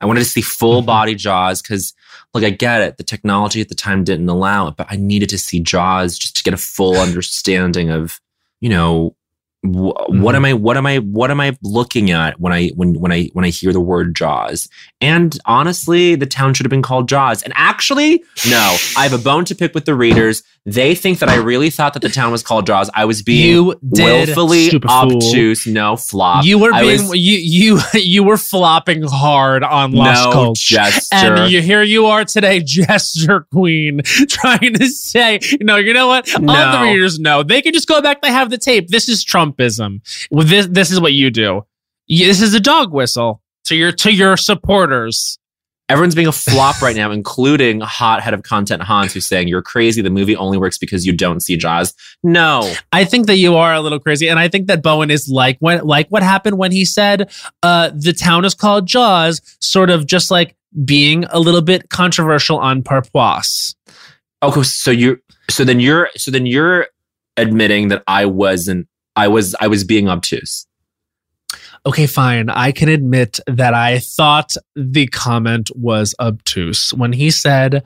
I 0.00 0.06
wanted 0.06 0.20
to 0.20 0.28
see 0.28 0.40
full 0.40 0.82
Mhm. 0.82 0.86
body 0.86 1.14
Jaws 1.14 1.60
because, 1.62 1.94
look, 2.32 2.42
I 2.42 2.50
get 2.50 2.80
it. 2.80 2.96
The 2.96 3.04
technology 3.04 3.60
at 3.60 3.68
the 3.68 3.74
time 3.74 4.02
didn't 4.02 4.28
allow 4.28 4.68
it, 4.68 4.74
but 4.76 4.86
I 4.90 4.96
needed 4.96 5.28
to 5.30 5.38
see 5.38 5.60
Jaws 5.60 6.18
just 6.18 6.36
to 6.36 6.42
get 6.42 6.54
a 6.54 6.58
full 6.58 6.96
understanding 7.00 7.90
of, 7.90 8.20
you 8.60 8.68
know, 8.70 9.14
wh- 9.62 9.66
what 9.66 10.10
mm-hmm. 10.10 10.34
am 10.34 10.44
I, 10.44 10.52
what 10.54 10.76
am 10.76 10.86
I, 10.86 10.98
what 10.98 11.30
am 11.30 11.40
I 11.40 11.56
looking 11.62 12.10
at 12.10 12.40
when 12.40 12.52
I, 12.52 12.68
when, 12.68 12.94
when 12.94 13.12
I, 13.12 13.28
when 13.32 13.44
I 13.44 13.48
hear 13.48 13.72
the 13.72 13.80
word 13.80 14.14
Jaws? 14.14 14.68
And 15.00 15.38
honestly, 15.46 16.14
the 16.14 16.26
town 16.26 16.54
should 16.54 16.66
have 16.66 16.70
been 16.70 16.82
called 16.82 17.08
Jaws. 17.08 17.42
And 17.42 17.52
actually, 17.56 18.22
no, 18.48 18.76
I 18.96 19.08
have 19.08 19.12
a 19.12 19.22
bone 19.22 19.44
to 19.46 19.54
pick 19.54 19.74
with 19.74 19.84
the 19.84 19.94
readers. 19.94 20.42
They 20.66 20.94
think 20.94 21.20
that 21.20 21.30
I 21.30 21.36
really 21.36 21.70
thought 21.70 21.94
that 21.94 22.02
the 22.02 22.10
town 22.10 22.32
was 22.32 22.42
called 22.42 22.66
Jaws. 22.66 22.90
I 22.94 23.06
was 23.06 23.22
being 23.22 23.48
You 23.48 23.80
did, 23.92 24.28
willfully 24.28 24.68
stupid 24.68 24.88
fool. 24.88 25.16
obtuse. 25.16 25.66
No 25.66 25.96
flop. 25.96 26.44
You 26.44 26.58
were 26.58 26.72
I 26.72 26.82
being 26.82 27.08
was- 27.08 27.18
you 27.18 27.38
you 27.38 27.80
you 27.94 28.22
were 28.22 28.36
flopping 28.36 29.02
hard 29.02 29.64
on 29.64 29.92
Lost 29.92 30.34
no 30.34 30.52
gesture. 30.54 31.16
And 31.16 31.50
you, 31.50 31.62
here 31.62 31.82
you 31.82 32.06
are 32.06 32.26
today, 32.26 32.60
Jester 32.64 33.46
Queen, 33.52 34.02
trying 34.28 34.74
to 34.74 34.86
say, 34.86 35.40
no, 35.62 35.76
you 35.76 35.94
know 35.94 36.08
what? 36.08 36.32
All 36.34 36.40
the 36.40 36.80
readers 36.82 37.18
know. 37.18 37.42
They 37.42 37.62
can 37.62 37.72
just 37.72 37.88
go 37.88 38.02
back. 38.02 38.20
They 38.20 38.30
have 38.30 38.50
the 38.50 38.58
tape. 38.58 38.88
This 38.88 39.08
is 39.08 39.24
Trumpism. 39.54 40.00
Well, 40.30 40.46
this 40.46 40.66
this 40.66 40.90
is 40.90 41.00
what 41.00 41.12
you 41.12 41.30
do. 41.30 41.64
You- 42.06 42.26
this 42.26 42.40
is 42.42 42.54
a 42.54 42.60
dog 42.60 42.92
whistle 42.92 43.42
to 43.64 43.74
your 43.76 43.92
to 43.92 44.12
your 44.12 44.36
supporters. 44.36 45.38
Everyone's 45.88 46.14
being 46.14 46.28
a 46.28 46.32
flop 46.32 46.80
right 46.82 46.94
now, 46.94 47.10
including 47.20 47.80
hot 47.80 48.22
head 48.22 48.32
of 48.32 48.44
content 48.44 48.80
Hans, 48.82 49.12
who's 49.12 49.26
saying 49.26 49.48
you're 49.48 49.60
crazy. 49.62 50.00
The 50.02 50.08
movie 50.10 50.36
only 50.36 50.56
works 50.56 50.78
because 50.78 51.04
you 51.04 51.12
don't 51.12 51.40
see 51.40 51.56
Jaws. 51.56 51.92
No, 52.22 52.72
I 52.92 53.04
think 53.04 53.26
that 53.26 53.36
you 53.38 53.56
are 53.56 53.74
a 53.74 53.80
little 53.80 53.98
crazy, 53.98 54.28
and 54.28 54.38
I 54.38 54.46
think 54.46 54.68
that 54.68 54.82
Bowen 54.84 55.10
is 55.10 55.28
like 55.28 55.56
when 55.58 55.80
like 55.84 56.06
what 56.08 56.22
happened 56.22 56.58
when 56.58 56.70
he 56.70 56.84
said 56.84 57.30
uh, 57.64 57.90
the 57.92 58.12
town 58.12 58.44
is 58.44 58.54
called 58.54 58.86
Jaws, 58.86 59.40
sort 59.60 59.90
of 59.90 60.06
just 60.06 60.30
like 60.30 60.54
being 60.84 61.24
a 61.30 61.40
little 61.40 61.62
bit 61.62 61.88
controversial 61.90 62.56
on 62.58 62.82
purpose. 62.84 63.74
okay. 64.44 64.62
So 64.62 64.92
you, 64.92 65.20
so 65.48 65.64
then 65.64 65.80
you're, 65.80 66.08
so 66.16 66.30
then 66.30 66.46
you're 66.46 66.86
admitting 67.36 67.88
that 67.88 68.04
I 68.06 68.26
wasn't. 68.26 68.86
I 69.20 69.28
was. 69.28 69.54
I 69.60 69.66
was 69.66 69.84
being 69.84 70.08
obtuse. 70.08 70.66
Okay, 71.86 72.06
fine. 72.06 72.50
I 72.50 72.72
can 72.72 72.88
admit 72.88 73.40
that 73.46 73.72
I 73.72 74.00
thought 74.00 74.54
the 74.76 75.06
comment 75.06 75.70
was 75.74 76.14
obtuse 76.20 76.92
when 76.92 77.12
he 77.12 77.30
said, 77.30 77.82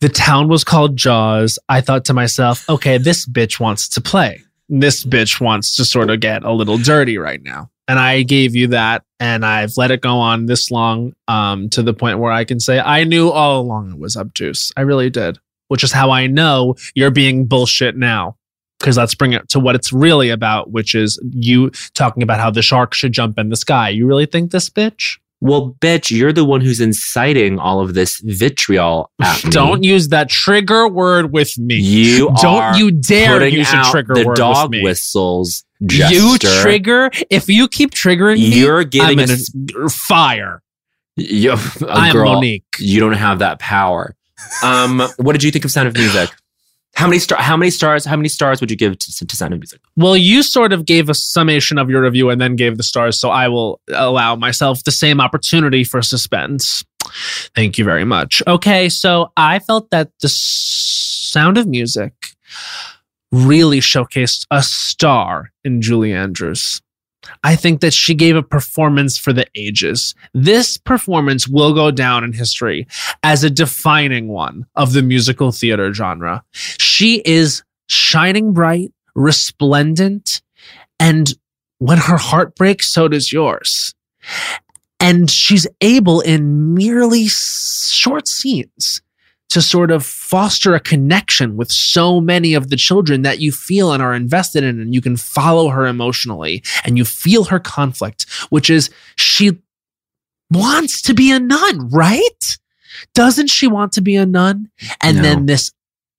The 0.00 0.08
town 0.08 0.48
was 0.48 0.64
called 0.64 0.96
Jaws. 0.96 1.58
I 1.68 1.82
thought 1.82 2.06
to 2.06 2.14
myself, 2.14 2.68
okay, 2.68 2.96
this 2.96 3.26
bitch 3.26 3.60
wants 3.60 3.88
to 3.90 4.00
play. 4.00 4.42
This 4.70 5.04
bitch 5.04 5.40
wants 5.40 5.76
to 5.76 5.84
sort 5.84 6.10
of 6.10 6.20
get 6.20 6.44
a 6.44 6.52
little 6.52 6.78
dirty 6.78 7.18
right 7.18 7.42
now. 7.42 7.70
And 7.88 7.98
I 7.98 8.22
gave 8.22 8.54
you 8.54 8.68
that, 8.68 9.02
and 9.18 9.44
I've 9.44 9.76
let 9.76 9.90
it 9.90 10.00
go 10.00 10.16
on 10.16 10.46
this 10.46 10.70
long 10.70 11.12
um, 11.26 11.68
to 11.70 11.82
the 11.82 11.92
point 11.92 12.20
where 12.20 12.32
I 12.32 12.44
can 12.44 12.60
say 12.60 12.80
I 12.80 13.04
knew 13.04 13.30
all 13.30 13.60
along 13.60 13.90
it 13.90 13.98
was 13.98 14.16
obtuse. 14.16 14.72
I 14.76 14.82
really 14.82 15.10
did, 15.10 15.38
which 15.68 15.82
is 15.82 15.92
how 15.92 16.10
I 16.10 16.26
know 16.28 16.76
you're 16.94 17.10
being 17.10 17.46
bullshit 17.46 17.96
now. 17.96 18.36
Because 18.80 18.96
let's 18.96 19.14
bring 19.14 19.32
it 19.34 19.48
to 19.50 19.60
what 19.60 19.74
it's 19.74 19.92
really 19.92 20.30
about, 20.30 20.70
which 20.72 20.94
is 20.94 21.20
you 21.30 21.70
talking 21.94 22.22
about 22.22 22.40
how 22.40 22.50
the 22.50 22.62
shark 22.62 22.94
should 22.94 23.12
jump 23.12 23.38
in 23.38 23.50
the 23.50 23.56
sky. 23.56 23.90
You 23.90 24.06
really 24.06 24.26
think 24.26 24.50
this 24.50 24.68
bitch? 24.68 25.18
Well, 25.42 25.74
bitch, 25.80 26.10
you're 26.10 26.32
the 26.34 26.44
one 26.44 26.60
who's 26.60 26.80
inciting 26.80 27.58
all 27.58 27.80
of 27.80 27.94
this 27.94 28.20
vitriol. 28.20 29.10
Don't 29.50 29.82
use 29.82 30.08
that 30.08 30.28
trigger 30.28 30.86
word 30.86 31.32
with 31.32 31.58
me. 31.58 31.76
You 31.76 32.30
Don't 32.42 32.76
you 32.76 32.90
dare 32.90 33.46
use 33.46 33.72
a 33.72 33.82
trigger 33.90 34.14
the 34.14 34.26
word 34.26 34.36
dog 34.36 34.64
with 34.64 34.70
me. 34.72 34.78
The 34.78 34.82
dog 34.82 34.84
whistles. 34.84 35.64
You 35.80 36.36
trigger. 36.38 37.10
If 37.30 37.48
you 37.48 37.68
keep 37.68 37.92
triggering 37.92 38.36
me, 38.36 38.60
You're 38.60 38.80
I'm 38.80 38.88
giving 38.90 39.18
gonna 39.18 39.88
fire. 39.88 40.62
you, 41.16 41.52
a 41.52 41.58
I'm 41.88 42.12
girl, 42.12 42.34
Monique. 42.34 42.64
You 42.78 43.00
don't 43.00 43.14
have 43.14 43.38
that 43.38 43.58
power. 43.58 44.14
Um, 44.62 45.00
what 45.16 45.32
did 45.32 45.42
you 45.42 45.50
think 45.50 45.64
of 45.64 45.70
Sound 45.70 45.88
of 45.88 45.94
Music? 45.94 46.30
How 46.94 47.06
many 47.06 47.18
star? 47.18 47.40
How 47.40 47.56
many 47.56 47.70
stars? 47.70 48.04
How 48.04 48.16
many 48.16 48.28
stars 48.28 48.60
would 48.60 48.70
you 48.70 48.76
give 48.76 48.98
to, 48.98 49.26
to 49.26 49.36
Sound 49.36 49.54
of 49.54 49.60
Music? 49.60 49.80
Well, 49.96 50.16
you 50.16 50.42
sort 50.42 50.72
of 50.72 50.84
gave 50.84 51.08
a 51.08 51.14
summation 51.14 51.78
of 51.78 51.88
your 51.88 52.02
review 52.02 52.30
and 52.30 52.40
then 52.40 52.56
gave 52.56 52.76
the 52.76 52.82
stars, 52.82 53.18
so 53.18 53.30
I 53.30 53.48
will 53.48 53.80
allow 53.88 54.36
myself 54.36 54.84
the 54.84 54.90
same 54.90 55.20
opportunity 55.20 55.84
for 55.84 56.02
suspense. 56.02 56.84
Thank 57.54 57.78
you 57.78 57.84
very 57.84 58.04
much. 58.04 58.42
Okay, 58.46 58.88
so 58.88 59.32
I 59.36 59.60
felt 59.60 59.90
that 59.90 60.10
the 60.20 60.28
sound 60.28 61.58
of 61.58 61.66
music 61.66 62.12
really 63.32 63.80
showcased 63.80 64.46
a 64.50 64.62
star 64.62 65.52
in 65.64 65.80
Julie 65.80 66.12
Andrews. 66.12 66.82
I 67.44 67.56
think 67.56 67.80
that 67.80 67.92
she 67.92 68.14
gave 68.14 68.36
a 68.36 68.42
performance 68.42 69.18
for 69.18 69.32
the 69.32 69.46
ages. 69.54 70.14
This 70.32 70.76
performance 70.76 71.46
will 71.46 71.74
go 71.74 71.90
down 71.90 72.24
in 72.24 72.32
history 72.32 72.86
as 73.22 73.44
a 73.44 73.50
defining 73.50 74.28
one 74.28 74.66
of 74.74 74.92
the 74.92 75.02
musical 75.02 75.52
theater 75.52 75.92
genre. 75.92 76.42
She 76.52 77.22
is 77.24 77.62
shining 77.88 78.52
bright, 78.52 78.92
resplendent, 79.14 80.42
and 80.98 81.32
when 81.78 81.98
her 81.98 82.18
heart 82.18 82.54
breaks, 82.54 82.92
so 82.92 83.08
does 83.08 83.32
yours. 83.32 83.94
And 84.98 85.30
she's 85.30 85.66
able 85.80 86.20
in 86.20 86.74
merely 86.74 87.26
short 87.26 88.28
scenes 88.28 89.00
to 89.50 89.60
sort 89.60 89.90
of 89.90 90.04
foster 90.06 90.74
a 90.74 90.80
connection 90.80 91.56
with 91.56 91.70
so 91.70 92.20
many 92.20 92.54
of 92.54 92.70
the 92.70 92.76
children 92.76 93.22
that 93.22 93.40
you 93.40 93.50
feel 93.52 93.92
and 93.92 94.02
are 94.02 94.14
invested 94.14 94.62
in, 94.64 94.80
and 94.80 94.94
you 94.94 95.00
can 95.00 95.16
follow 95.16 95.68
her 95.68 95.86
emotionally 95.86 96.62
and 96.84 96.96
you 96.96 97.04
feel 97.04 97.44
her 97.44 97.58
conflict, 97.58 98.26
which 98.50 98.70
is 98.70 98.90
she 99.16 99.58
wants 100.50 101.02
to 101.02 101.14
be 101.14 101.30
a 101.32 101.38
nun, 101.40 101.88
right? 101.90 102.58
Doesn't 103.14 103.48
she 103.48 103.66
want 103.66 103.92
to 103.92 104.00
be 104.00 104.16
a 104.16 104.26
nun? 104.26 104.68
And 105.00 105.16
No. 105.18 105.22
then 105.22 105.46
this 105.46 105.72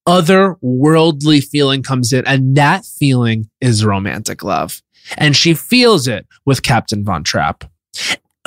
other 0.06 0.58
worldly 0.62 1.40
feeling 1.42 1.84
comes 1.84 2.12
in, 2.12 2.26
and 2.28 2.56
that 2.58 2.86
feeling 2.86 3.50
is 3.62 3.86
romantic 3.86 4.44
love. 4.44 4.82
And 5.18 5.36
she 5.36 5.54
feels 5.54 6.08
it 6.08 6.26
with 6.46 6.64
Captain 6.64 7.04
Von 7.04 7.24
Trapp, 7.24 7.64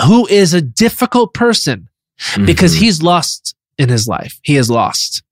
who 0.07 0.27
is 0.27 0.53
a 0.53 0.61
difficult 0.61 1.33
person 1.33 1.89
because 2.45 2.77
Mhm. 2.77 2.79
he's 2.81 3.03
lost 3.03 3.55
in 3.79 3.89
his 3.89 4.07
life. 4.07 4.39
He 4.43 4.57
is 4.57 4.71
lost. 4.71 5.23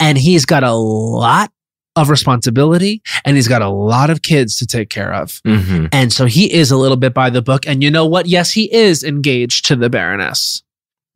And 0.00 0.18
he's 0.18 0.44
got 0.44 0.62
a 0.62 0.72
lot 0.74 1.50
of 1.96 2.10
responsibility 2.10 3.00
and 3.24 3.36
he's 3.36 3.48
got 3.48 3.62
a 3.62 3.68
lot 3.70 4.10
of 4.10 4.20
kids 4.22 4.56
to 4.56 4.66
take 4.66 4.90
care 4.90 5.14
of. 5.14 5.40
Mhm. 5.46 5.88
And 5.92 6.12
so 6.12 6.26
he 6.26 6.52
is 6.52 6.70
a 6.70 6.76
little 6.76 6.98
bit 6.98 7.14
by 7.14 7.30
the 7.30 7.40
book. 7.40 7.66
And 7.66 7.82
you 7.82 7.90
know 7.90 8.04
what? 8.06 8.26
Yes, 8.26 8.52
he 8.52 8.72
is 8.72 9.02
engaged 9.02 9.64
to 9.66 9.76
the 9.76 9.88
Baroness. 9.88 10.62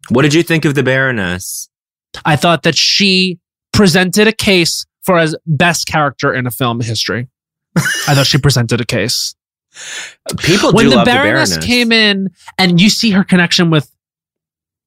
What 0.09 0.23
did 0.23 0.33
you 0.33 0.43
think 0.43 0.65
of 0.65 0.75
the 0.75 0.83
Baroness? 0.83 1.69
I 2.25 2.37
thought 2.37 2.63
that 2.63 2.77
she 2.77 3.39
presented 3.73 4.27
a 4.27 4.33
case 4.33 4.87
for 5.03 5.19
as 5.19 5.37
best 5.47 5.87
character 5.87 6.33
in 6.33 6.47
a 6.47 6.51
film 6.51 6.81
history. 6.81 7.29
I 7.77 8.15
thought 8.15 8.27
she 8.27 8.39
presented 8.39 8.81
a 8.81 8.87
case. 8.87 9.35
People 10.39 10.73
when 10.73 10.89
the 10.89 11.03
Baroness, 11.05 11.51
the 11.51 11.57
Baroness. 11.61 11.65
came 11.65 11.93
in 11.93 12.29
and 12.59 12.81
you 12.81 12.91
see 12.91 13.11
her 13.13 13.23
connection 13.23 13.71
with 13.71 13.91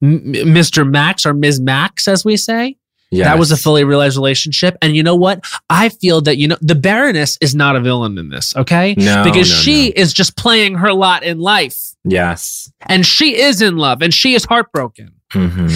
M- 0.04 0.22
Mr. 0.34 0.88
Max 0.88 1.26
or 1.26 1.34
Ms. 1.34 1.60
Max, 1.62 2.08
as 2.08 2.24
we 2.26 2.36
say, 2.38 2.78
that 3.12 3.38
was 3.38 3.52
a 3.52 3.58
fully 3.58 3.84
realized 3.84 4.18
relationship. 4.18 4.76
And 4.82 4.96
you 4.96 5.04
know 5.04 5.16
what? 5.16 5.46
I 5.70 5.90
feel 5.90 6.22
that, 6.22 6.38
you 6.38 6.48
know, 6.48 6.58
the 6.62 6.74
Baroness 6.76 7.38
is 7.42 7.54
not 7.54 7.76
a 7.76 7.80
villain 7.80 8.18
in 8.18 8.30
this, 8.30 8.56
okay? 8.56 8.96
No, 8.98 9.24
because 9.24 9.50
no, 9.50 9.56
she 9.56 9.88
no. 9.90 9.94
is 9.98 10.14
just 10.14 10.36
playing 10.36 10.76
her 10.76 10.92
lot 10.94 11.22
in 11.24 11.38
life 11.40 11.78
Yes. 12.04 12.72
and 12.88 13.06
she 13.06 13.40
is 13.40 13.62
in 13.62 13.78
love 13.78 14.02
and 14.02 14.12
she 14.14 14.34
is 14.34 14.46
heartbroken. 14.46 15.12
Mhm. 15.32 15.72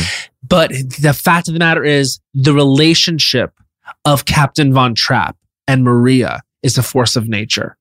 But 0.48 0.72
the 1.00 1.14
fact 1.14 1.48
of 1.48 1.54
the 1.54 1.60
matter 1.60 1.84
is, 1.84 2.20
the 2.34 2.54
relationship 2.54 3.54
of 4.04 4.26
Captain 4.26 4.74
Von 4.74 4.96
Trapp 4.96 5.38
and 5.68 5.84
Maria 5.84 6.42
is 6.64 6.78
a 6.78 6.84
force 6.84 7.16
of 7.16 7.28
nature. 7.30 7.78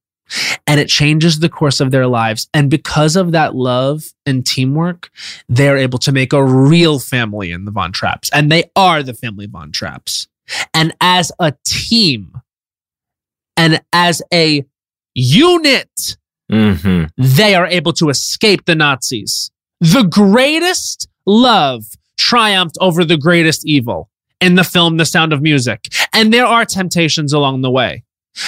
And 0.67 0.81
it 0.81 0.89
changes 0.89 1.39
the 1.39 1.49
course 1.49 1.81
of 1.81 1.91
their 1.91 2.07
lives. 2.07 2.49
And 2.53 2.69
because 2.71 3.15
of 3.17 3.33
that 3.33 3.55
love 3.55 4.05
and 4.25 4.45
teamwork, 4.45 5.11
they're 5.49 5.77
able 5.77 5.99
to 6.01 6.13
make 6.13 6.33
a 6.33 6.45
real 6.45 6.99
family 6.99 7.53
in 7.53 7.65
the 7.65 7.71
Von 7.71 7.93
Trapps. 7.93 8.29
And 8.33 8.51
they 8.51 8.65
are 8.75 9.03
the 9.03 9.15
family 9.15 9.47
Von 9.47 9.71
Trapps. 9.73 10.27
And 10.75 10.95
as 11.01 11.31
a 11.39 11.55
team 11.65 12.33
and 13.57 13.81
as 13.93 14.23
a 14.33 14.65
unit, 15.15 16.17
Mhm. 16.51 17.11
they 17.17 17.55
are 17.55 17.67
able 17.67 17.93
to 17.95 18.09
escape 18.09 18.65
the 18.67 18.75
Nazis. 18.75 19.51
The 19.81 20.03
greatest 20.05 21.09
love 21.27 21.85
triumphed 22.17 22.77
over 22.81 23.05
the 23.05 23.17
greatest 23.17 23.67
evil 23.67 24.11
in 24.41 24.55
the 24.55 24.65
film 24.65 24.97
The 24.97 25.07
Sound 25.07 25.33
of 25.33 25.43
Music. 25.43 25.89
And 26.13 26.33
there 26.33 26.47
are 26.47 26.65
temptations 26.65 27.33
along 27.33 27.63
the 27.63 27.71
way 27.71 28.05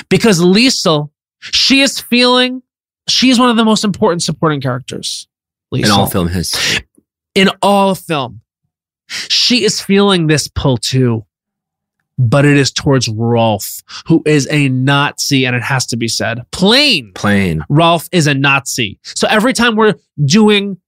because 0.08 0.40
Liesl, 0.40 1.10
she 1.40 1.80
is 1.80 2.00
feeling, 2.00 2.62
she 3.08 3.30
is 3.30 3.38
one 3.38 3.50
of 3.50 3.56
the 3.56 3.64
most 3.64 3.84
important 3.84 4.22
supporting 4.22 4.60
characters. 4.60 5.28
In 5.72 5.90
all 5.90 6.06
film 6.06 6.28
history. 6.28 6.86
In 7.34 7.50
all 7.62 7.94
film. 7.94 8.40
She 9.06 9.64
is 9.64 9.80
feeling 9.80 10.26
this 10.26 10.48
pull 10.48 10.76
too, 10.76 11.24
but 12.18 12.44
it 12.44 12.56
is 12.56 12.70
towards 12.70 13.08
Rolf, 13.08 13.80
who 14.06 14.22
is 14.26 14.46
a 14.50 14.68
Nazi, 14.68 15.46
and 15.46 15.56
it 15.56 15.62
has 15.62 15.86
to 15.86 15.96
be 15.96 16.08
said. 16.08 16.44
Plain. 16.50 17.12
Plain. 17.14 17.62
Rolf 17.70 18.08
is 18.12 18.26
a 18.26 18.34
Nazi. 18.34 18.98
So 19.02 19.26
every 19.28 19.52
time 19.52 19.76
we're 19.76 19.94
doing 20.24 20.78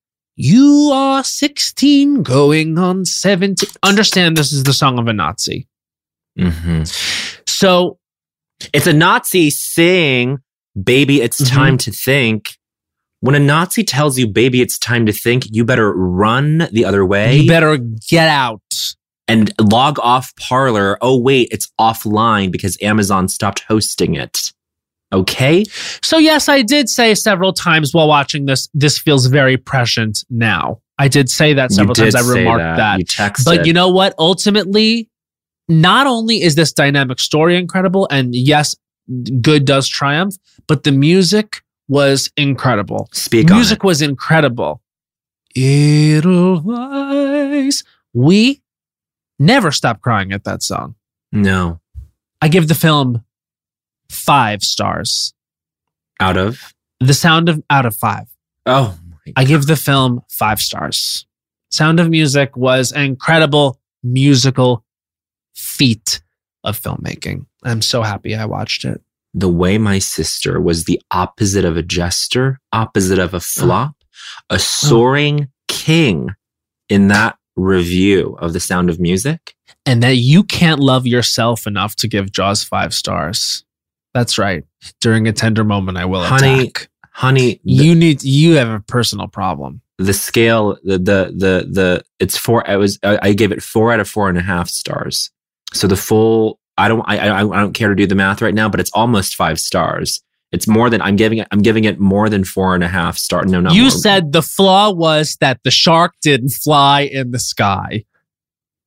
you 0.42 0.90
are 0.94 1.22
16 1.22 2.22
going 2.22 2.78
on 2.78 3.04
17 3.04 3.68
understand 3.82 4.38
this 4.38 4.52
is 4.52 4.62
the 4.62 4.72
song 4.72 4.98
of 4.98 5.06
a 5.06 5.12
Nazi. 5.12 5.68
hmm 6.38 6.82
So 7.46 7.98
It's 8.72 8.86
a 8.86 8.92
Nazi 8.92 9.50
saying, 9.50 10.38
baby, 10.82 11.20
it's 11.22 11.40
Mhm. 11.40 11.48
time 11.48 11.78
to 11.78 11.90
think. 11.90 12.56
When 13.20 13.34
a 13.34 13.38
Nazi 13.38 13.84
tells 13.84 14.18
you, 14.18 14.26
baby, 14.26 14.62
it's 14.62 14.78
time 14.78 15.04
to 15.06 15.12
think, 15.12 15.44
you 15.50 15.64
better 15.64 15.92
run 15.92 16.68
the 16.72 16.84
other 16.86 17.04
way 17.04 17.36
you 17.36 17.48
better 17.48 17.76
get 17.76 18.28
out. 18.28 18.60
and 19.28 19.52
log 19.60 19.98
off 20.00 20.34
Parler. 20.36 20.98
Oh, 21.02 21.16
wait, 21.18 21.48
it's 21.52 21.68
offline 21.78 22.50
because 22.50 22.76
Amazon 22.82 23.28
stopped 23.28 23.60
hosting 23.68 24.14
it. 24.14 24.52
Okay? 25.12 25.64
So 26.02 26.16
yes, 26.18 26.48
I 26.48 26.62
did 26.62 26.88
say 26.88 27.14
several 27.14 27.52
times 27.52 27.92
while 27.92 28.08
watching 28.08 28.46
this 28.46 28.68
this 28.74 28.98
feels 28.98 29.26
very 29.26 29.56
prescient 29.56 30.24
now. 30.30 30.80
I 30.98 31.08
did 31.08 31.28
say 31.28 31.52
that 31.54 31.72
several 31.72 31.94
times. 31.94 32.14
I 32.14 32.22
remarked 32.22 32.76
that. 32.78 32.98
You 33.00 33.04
texted. 33.04 33.44
But 33.44 33.66
you 33.66 33.72
know 33.72 33.88
what? 33.88 34.14
Ultimately, 34.18 35.09
not 35.70 36.06
only 36.06 36.42
is 36.42 36.56
this 36.56 36.72
dynamic 36.72 37.20
story 37.20 37.56
incredible, 37.56 38.08
and 38.10 38.34
yes, 38.34 38.76
good 39.40 39.64
does 39.64 39.88
triumph, 39.88 40.34
but 40.66 40.82
the 40.82 40.92
music 40.92 41.62
was 41.88 42.30
incredible. 42.36 43.08
Speak 43.12 43.48
music 43.48 43.82
was 43.82 44.02
incredible. 44.02 44.82
Edelweiss. 45.56 46.74
We 48.12 48.62
never 49.38 49.72
stop 49.72 50.00
crying 50.00 50.32
at 50.32 50.44
that 50.44 50.62
song. 50.62 50.96
No. 51.32 51.80
I 52.42 52.48
give 52.48 52.68
the 52.68 52.74
film 52.74 53.24
five 54.08 54.62
stars. 54.62 55.34
Out 56.20 56.36
of? 56.36 56.74
The 57.00 57.14
sound 57.14 57.48
of 57.48 57.62
out 57.70 57.86
of 57.86 57.96
five. 57.96 58.26
Oh, 58.66 58.98
I 59.36 59.44
give 59.44 59.66
the 59.66 59.76
film 59.76 60.22
five 60.28 60.58
stars. 60.60 61.26
Sound 61.70 62.00
of 62.00 62.10
Music 62.10 62.56
was 62.56 62.92
an 62.92 63.02
incredible 63.02 63.80
musical 64.02 64.84
feat 65.54 66.20
of 66.64 66.80
filmmaking. 66.80 67.46
I'm 67.64 67.82
so 67.82 68.02
happy 68.02 68.34
I 68.34 68.44
watched 68.46 68.84
it. 68.84 69.00
the 69.32 69.48
way 69.48 69.78
my 69.78 69.98
sister 69.98 70.60
was 70.60 70.84
the 70.84 71.00
opposite 71.10 71.64
of 71.64 71.76
a 71.76 71.82
jester, 71.82 72.58
opposite 72.72 73.18
of 73.18 73.32
a 73.32 73.36
uh-huh. 73.36 73.60
flop, 73.62 73.94
a 74.50 74.58
soaring 74.58 75.48
king 75.68 76.30
in 76.88 77.08
that 77.08 77.36
review 77.56 78.36
of 78.40 78.52
The 78.52 78.60
Sound 78.60 78.90
of 78.90 78.98
Music. 78.98 79.54
and 79.86 80.02
that 80.02 80.16
you 80.16 80.42
can't 80.42 80.80
love 80.80 81.06
yourself 81.06 81.66
enough 81.66 81.94
to 81.96 82.08
give 82.08 82.32
Jaws 82.32 82.62
five 82.64 82.92
stars. 82.92 83.64
That's 84.14 84.36
right. 84.38 84.64
During 85.00 85.28
a 85.28 85.32
tender 85.32 85.64
moment, 85.64 85.96
I 85.96 86.04
will 86.04 86.22
Honey, 86.24 86.62
attack. 86.64 86.88
Honey, 87.12 87.60
the, 87.64 87.72
You 87.72 87.94
need. 87.94 88.22
You 88.24 88.54
have 88.56 88.68
a 88.68 88.80
personal 88.80 89.28
problem. 89.28 89.80
the 89.98 90.12
scale, 90.12 90.76
the, 90.82 90.98
the, 90.98 91.32
the, 91.36 91.68
the, 91.70 92.04
it's 92.18 92.36
four, 92.36 92.68
I 92.68 92.76
was, 92.76 92.98
I 93.02 93.18
I 93.22 93.32
gave 93.34 93.52
it 93.52 93.62
four 93.62 93.92
out 93.92 94.00
of 94.00 94.08
four 94.08 94.28
and 94.28 94.38
a 94.38 94.42
half 94.42 94.68
stars. 94.68 95.30
So 95.72 95.86
the 95.86 95.96
full, 95.96 96.58
I 96.76 96.88
don't, 96.88 97.02
I, 97.06 97.18
I, 97.28 97.40
I 97.40 97.60
don't 97.60 97.72
care 97.72 97.88
to 97.88 97.94
do 97.94 98.06
the 98.06 98.14
math 98.14 98.42
right 98.42 98.54
now, 98.54 98.68
but 98.68 98.80
it's 98.80 98.90
almost 98.92 99.34
five 99.36 99.60
stars. 99.60 100.22
It's 100.52 100.66
more 100.66 100.90
than 100.90 101.00
I'm 101.00 101.16
giving 101.16 101.38
it. 101.38 101.46
I'm 101.52 101.62
giving 101.62 101.84
it 101.84 102.00
more 102.00 102.28
than 102.28 102.44
four 102.44 102.74
and 102.74 102.82
a 102.82 102.88
half 102.88 103.16
star. 103.16 103.44
No, 103.44 103.60
no. 103.60 103.70
you 103.70 103.82
more. 103.82 103.90
said 103.90 104.32
the 104.32 104.42
flaw 104.42 104.90
was 104.90 105.36
that 105.40 105.60
the 105.62 105.70
shark 105.70 106.14
didn't 106.22 106.50
fly 106.50 107.02
in 107.02 107.30
the 107.30 107.38
sky. 107.38 108.04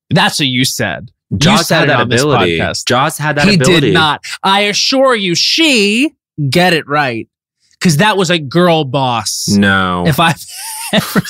That's 0.10 0.40
what 0.40 0.48
you 0.48 0.66
said. 0.66 1.12
you 1.32 1.38
Jaws 1.38 1.68
said 1.68 1.88
had 1.88 1.90
that 1.90 2.02
ability. 2.02 2.60
Jaws 2.86 3.18
had 3.18 3.38
that 3.38 3.48
he 3.48 3.56
ability. 3.56 3.74
He 3.76 3.80
did 3.80 3.94
not. 3.94 4.26
I 4.44 4.62
assure 4.62 5.16
you, 5.16 5.36
she 5.36 6.12
get 6.50 6.74
it 6.74 6.88
right 6.88 7.30
because 7.80 7.98
that 7.98 8.18
was 8.18 8.30
a 8.30 8.40
girl 8.40 8.84
boss. 8.84 9.48
No, 9.50 10.04
If 10.06 10.20
I've 10.20 10.44
ever, 10.94 11.22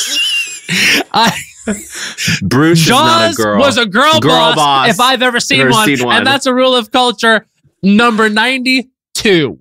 I 1.14 1.38
Bruce 2.42 2.82
is 2.82 2.90
not 2.90 3.22
a 3.24 3.28
Jaws 3.28 3.38
girl. 3.38 3.60
was 3.60 3.78
a 3.78 3.86
girl, 3.86 4.20
Girl 4.20 4.32
boss, 4.32 4.56
boss. 4.56 4.90
If 4.90 5.00
I've 5.00 5.22
ever 5.22 5.40
seen, 5.40 5.62
Ever 5.62 5.72
one. 5.72 5.86
seen 5.88 6.06
one. 6.06 6.18
and 6.18 6.28
that's 6.28 6.46
a 6.46 6.54
rule 6.54 6.76
of 6.76 6.92
culture 6.92 7.46
number 7.82 8.30
ninety-two. 8.30 9.60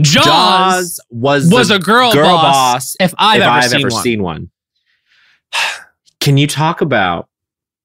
Jaws, 0.00 0.24
Jaws 0.24 1.00
was 1.10 1.50
was 1.50 1.70
a 1.70 1.78
girl, 1.78 2.12
girl 2.12 2.28
boss, 2.36 2.54
boss. 2.94 2.96
If 3.00 3.14
I've 3.18 3.38
if 3.40 3.42
ever, 3.46 3.50
I've 3.52 3.64
seen, 3.70 3.80
ever 3.80 3.88
one. 3.90 4.02
seen 4.02 4.22
one. 4.22 4.50
Can 6.20 6.36
you 6.36 6.46
talk 6.46 6.80
about 6.80 7.28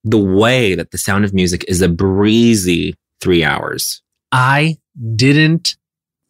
the 0.04 0.18
way 0.20 0.76
that 0.76 0.92
the 0.92 0.98
sound 0.98 1.26
of 1.26 1.34
music 1.34 1.64
is 1.68 1.82
a 1.82 1.90
breezy 1.90 2.96
three 3.22 3.44
hours? 3.44 4.02
I 4.32 4.78
didn't 5.16 5.76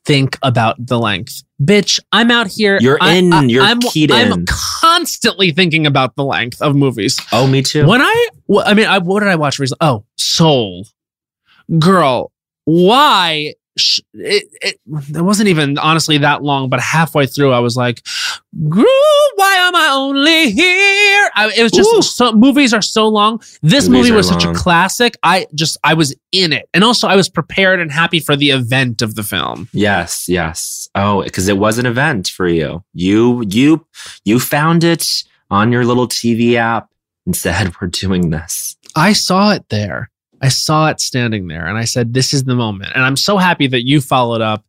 think 0.06 0.38
about 0.44 0.76
the 0.80 1.00
length. 1.00 1.44
Bitch, 1.62 2.00
I'm 2.12 2.30
out 2.30 2.48
here. 2.48 2.78
You're 2.80 3.00
I- 3.02 3.14
in, 3.16 3.34
I, 3.34 3.44
you're 3.44 3.64
I'm, 3.64 3.80
keyed 3.80 4.12
I'm 4.12 4.32
in. 4.32 4.46
constantly 4.48 5.52
thinking 5.52 5.88
about 5.88 6.16
the 6.16 6.24
length 6.24 6.62
of 6.62 6.76
movies. 6.76 7.20
Oh, 7.32 7.48
me 7.48 7.64
too. 7.64 7.86
When 7.88 8.02
I, 8.02 8.28
I 8.64 8.74
mean, 8.76 8.86
I, 8.86 9.00
what 9.00 9.22
did 9.22 9.30
I 9.30 9.36
watch 9.36 9.58
recently? 9.60 9.86
Oh, 9.88 10.06
Soul. 10.18 10.86
Girl, 11.80 12.32
why? 12.66 13.56
It, 14.14 14.46
it, 14.62 14.80
it 14.86 15.22
wasn't 15.22 15.50
even 15.50 15.78
honestly 15.78 16.18
that 16.20 16.44
long, 16.44 16.70
but 16.70 16.80
halfway 16.80 17.26
through, 17.26 17.52
I 17.52 17.60
was 17.60 17.76
like, 17.76 18.06
why 18.52 19.56
am 19.60 19.76
I 19.76 19.90
only 19.94 20.52
here? 20.52 21.30
I, 21.36 21.52
it 21.56 21.64
was 21.64 21.72
just 21.72 21.94
Ooh. 21.94 22.02
so 22.02 22.32
movies 22.32 22.74
are 22.74 22.82
so 22.82 23.08
long. 23.08 23.40
This 23.62 23.88
Movies 23.88 24.10
movie 24.10 24.12
was 24.18 24.28
such 24.28 24.46
a 24.46 24.54
classic. 24.54 25.16
I 25.24 25.48
just, 25.54 25.78
I 25.84 25.94
was 25.94 26.16
in 26.32 26.54
it. 26.54 26.68
And 26.74 26.84
also, 26.84 27.08
I 27.08 27.16
was 27.16 27.30
prepared 27.30 27.80
and 27.80 27.92
happy 27.92 28.20
for 28.20 28.36
the 28.36 28.50
event 28.50 29.02
of 29.02 29.16
the 29.16 29.24
film. 29.24 29.70
Yes, 29.74 30.28
yes. 30.28 30.90
Oh, 30.96 31.24
because 31.24 31.48
it 31.48 31.58
was 31.58 31.78
an 31.78 31.86
event 31.86 32.28
for 32.28 32.48
you. 32.48 32.84
You, 32.94 33.44
you, 33.48 33.86
you 34.26 34.40
found 34.40 34.84
it 34.84 35.24
on 35.50 35.72
your 35.72 35.86
little 35.86 36.08
TV 36.08 36.56
app 36.56 36.90
and 37.26 37.36
said, 37.36 37.74
"We're 37.82 37.88
doing 37.88 38.32
this." 38.32 38.76
I 38.96 39.14
saw 39.14 39.52
it 39.52 39.70
there. 39.70 40.10
I 40.42 40.50
saw 40.50 40.90
it 40.90 41.00
standing 41.00 41.48
there 41.48 41.66
and 41.66 41.78
I 41.78 41.86
said, 41.86 42.14
This 42.14 42.34
is 42.34 42.44
the 42.44 42.56
moment. 42.56 42.92
And 42.96 43.04
I'm 43.04 43.18
so 43.18 43.38
happy 43.38 43.68
that 43.68 43.86
you 43.86 44.02
followed 44.02 44.42
up 44.42 44.66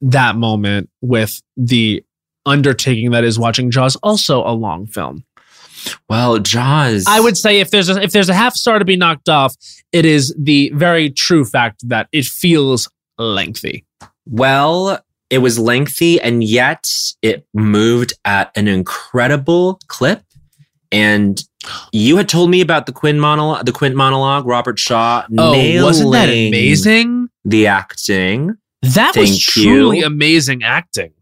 that 0.00 0.36
moment 0.36 0.90
with 1.00 1.40
the 1.56 2.04
undertaking 2.44 3.12
that 3.12 3.24
is 3.24 3.38
watching 3.38 3.70
Jaws, 3.70 3.96
also 3.96 4.44
a 4.46 4.52
long 4.52 4.86
film. 4.86 5.24
Well, 6.08 6.38
Jaws. 6.38 7.04
I 7.08 7.20
would 7.20 7.36
say 7.36 7.60
if 7.60 7.70
there's 7.70 7.88
a, 7.88 8.00
if 8.00 8.12
there's 8.12 8.28
a 8.28 8.34
half 8.34 8.54
star 8.54 8.78
to 8.78 8.84
be 8.84 8.96
knocked 8.96 9.28
off, 9.28 9.56
it 9.92 10.04
is 10.04 10.34
the 10.38 10.70
very 10.74 11.10
true 11.10 11.44
fact 11.44 11.88
that 11.88 12.08
it 12.12 12.24
feels 12.24 12.88
lengthy. 13.18 13.84
Well, 14.26 15.04
it 15.30 15.38
was 15.38 15.58
lengthy 15.58 16.20
and 16.20 16.44
yet 16.44 16.86
it 17.22 17.46
moved 17.54 18.12
at 18.24 18.52
an 18.56 18.68
incredible 18.68 19.80
clip. 19.88 20.22
And 20.92 21.42
you 21.92 22.16
had 22.18 22.28
told 22.28 22.50
me 22.50 22.60
about 22.60 22.86
the 22.86 22.92
Quinn 22.92 23.18
monologue, 23.18 23.64
the 23.66 23.72
Quint 23.72 23.94
monologue, 23.96 24.46
Robert 24.46 24.78
Shaw. 24.78 25.24
Oh, 25.38 25.82
wasn't 25.84 26.12
that 26.12 26.28
amazing? 26.28 27.28
The 27.44 27.66
acting, 27.66 28.56
That 28.82 29.16
was 29.16 29.38
truly 29.40 30.00
you. 30.00 30.06
amazing 30.06 30.62
acting. 30.62 31.12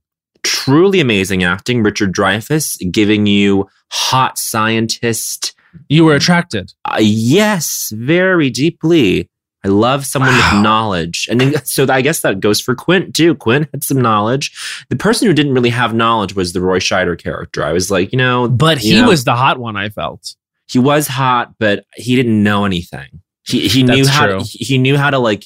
truly 0.43 1.01
amazing 1.01 1.45
acting. 1.45 1.83
Richard 1.83 2.12
Dreyfuss 2.14 2.79
giving 2.93 3.27
you 3.27 3.68
hot 3.93 4.39
scientist. 4.39 5.55
You 5.89 6.05
were 6.05 6.14
attracted. 6.16 6.73
Uh, 6.85 6.99
yes, 7.01 7.93
very 7.95 8.51
deeply. 8.51 9.29
I 9.65 9.69
love 9.69 10.07
someone 10.07 10.31
Wow. 10.33 10.51
with 10.55 10.63
knowledge. 10.63 11.29
And 11.31 11.41
then, 11.41 11.55
so 11.65 11.87
I 11.91 12.01
guess 12.01 12.21
that 12.23 12.41
goes 12.41 12.61
for 12.61 12.75
Quint 12.75 13.15
too. 13.15 13.35
Quint 13.35 13.69
had 13.73 13.85
some 13.85 14.01
knowledge. 14.01 14.53
The 14.89 14.97
person 14.97 15.29
who 15.29 15.35
didn't 15.35 15.53
really 15.55 15.71
have 15.71 15.95
knowledge 15.95 16.35
was 16.35 16.53
the 16.53 16.61
Roy 16.61 16.79
Scheider 16.79 17.19
character. 17.23 17.63
I 17.65 17.73
was 17.73 17.91
like, 17.91 18.11
you 18.13 18.19
know, 18.19 18.49
But 18.49 18.83
you 18.83 18.95
he 18.97 19.01
know, 19.03 19.09
was 19.09 19.25
the 19.25 19.37
hot 19.37 19.59
one, 19.59 19.77
I 19.77 19.91
felt. 19.91 20.35
he 20.67 20.79
was 20.79 21.07
hot, 21.09 21.55
but 21.59 21.85
he 21.95 22.17
didn't 22.17 22.43
know 22.43 22.65
anything. 22.65 23.21
He 23.43 23.69
he 23.69 23.83
knew 23.83 24.07
how 24.07 24.27
true. 24.27 24.41
to, 24.41 24.45
he 24.45 24.79
knew 24.79 24.97
how 24.97 25.11
to 25.11 25.19
like 25.19 25.45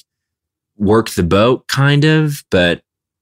work 0.77 1.09
the 1.11 1.23
boat 1.23 1.67
kind 1.67 2.03
of, 2.05 2.43
but 2.51 2.81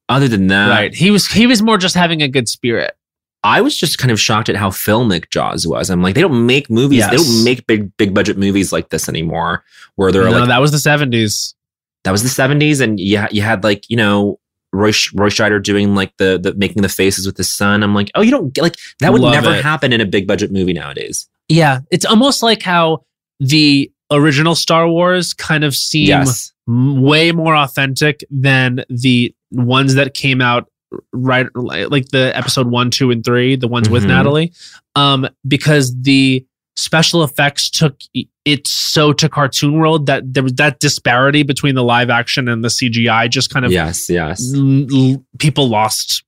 other 0.10 0.28
than 0.28 0.48
that, 0.48 0.70
right. 0.70 0.94
He 0.94 1.12
was 1.12 1.28
he 1.28 1.48
was 1.48 1.62
more 1.62 1.78
just 1.78 1.96
having 1.96 2.22
a 2.22 2.28
good 2.28 2.50
spirit. 2.50 2.96
I 3.44 3.60
was 3.62 3.78
just 3.78 3.98
kind 3.98 4.12
of 4.12 4.20
shocked 4.20 4.48
at 4.50 4.56
how 4.56 4.70
filmic 4.70 5.30
Jaws 5.30 5.68
was. 5.68 5.90
I'm 5.90 6.02
like, 6.02 6.16
they 6.16 6.22
don't 6.22 6.46
make 6.46 6.70
movies, 6.70 7.08
they 7.10 7.18
don't 7.18 7.44
make 7.44 7.68
big 7.68 7.96
big 7.98 8.14
budget 8.14 8.38
movies 8.38 8.72
like 8.72 8.90
this 8.90 9.10
anymore, 9.10 9.64
where 9.96 10.12
they're 10.12 10.24
no, 10.26 10.32
like 10.32 10.48
that 10.48 10.62
was 10.62 10.72
the 10.72 10.78
70s. 10.78 11.54
that 12.04 12.12
was 12.12 12.24
the 12.24 12.30
70s 12.30 12.82
and 12.82 13.00
you, 13.00 13.22
you 13.32 13.42
had 13.42 13.64
like 13.64 13.90
you 13.90 13.98
know 13.98 14.40
roy, 14.72 14.92
roy 15.14 15.30
scheider 15.30 15.62
doing 15.62 15.94
like 15.96 16.16
the, 16.18 16.40
the 16.42 16.54
making 16.56 16.82
the 16.82 16.90
faces 16.90 17.26
with 17.26 17.36
the 17.36 17.44
sun 17.44 17.84
i'm 17.84 17.94
like 17.94 18.10
oh 18.16 18.22
you 18.22 18.32
don't 18.32 18.54
get 18.54 18.62
like 18.64 18.76
that 19.00 19.12
would 19.14 19.22
Love 19.22 19.34
never 19.34 19.54
it. 19.54 19.64
happen 19.64 19.94
in 19.94 20.02
a 20.02 20.06
big 20.06 20.26
budget 20.28 20.52
movie 20.52 20.74
nowadays 20.74 21.28
Yeah, 21.48 21.80
it's 21.92 22.06
almost 22.06 22.42
like 22.42 22.64
how 22.64 23.04
the 23.40 23.92
original 24.10 24.56
Star 24.56 24.88
Wars 24.88 25.34
kind 25.34 25.64
of 25.64 25.76
seem 25.76 26.08
yes 26.08 26.52
way 26.66 27.32
more 27.32 27.56
authentic 27.56 28.24
than 28.32 28.84
the 28.90 29.36
ones 29.52 29.96
that 29.96 30.14
came 30.14 30.42
out 30.42 30.70
right 31.12 31.48
like 31.56 32.10
the 32.10 32.36
episode 32.36 32.68
1, 32.68 32.92
2 32.92 33.12
and 33.12 33.24
3, 33.24 33.56
the 33.56 33.68
ones 33.68 33.90
with 33.90 34.04
Mhm. 34.04 34.08
Natalie. 34.08 34.54
Um 34.96 35.28
because 35.48 35.96
the 36.02 36.46
special 36.76 37.24
effects 37.24 37.70
took 37.70 37.96
it 38.46 38.68
so 38.68 39.14
to 39.14 39.30
cartoon 39.30 39.74
world 39.78 40.08
that 40.08 40.34
there 40.34 40.42
was 40.44 40.54
that 40.54 40.80
disparity 40.80 41.44
between 41.44 41.76
the 41.76 41.84
live 41.84 42.10
action 42.10 42.48
and 42.50 42.64
the 42.64 42.68
CGI 42.70 43.30
just 43.30 43.50
kind 43.52 43.66
of 43.66 43.72
yes 43.72 44.10
yes 44.10 44.54
l- 44.56 44.88
l- 44.92 45.26
people 45.38 45.70
lost 45.70 46.24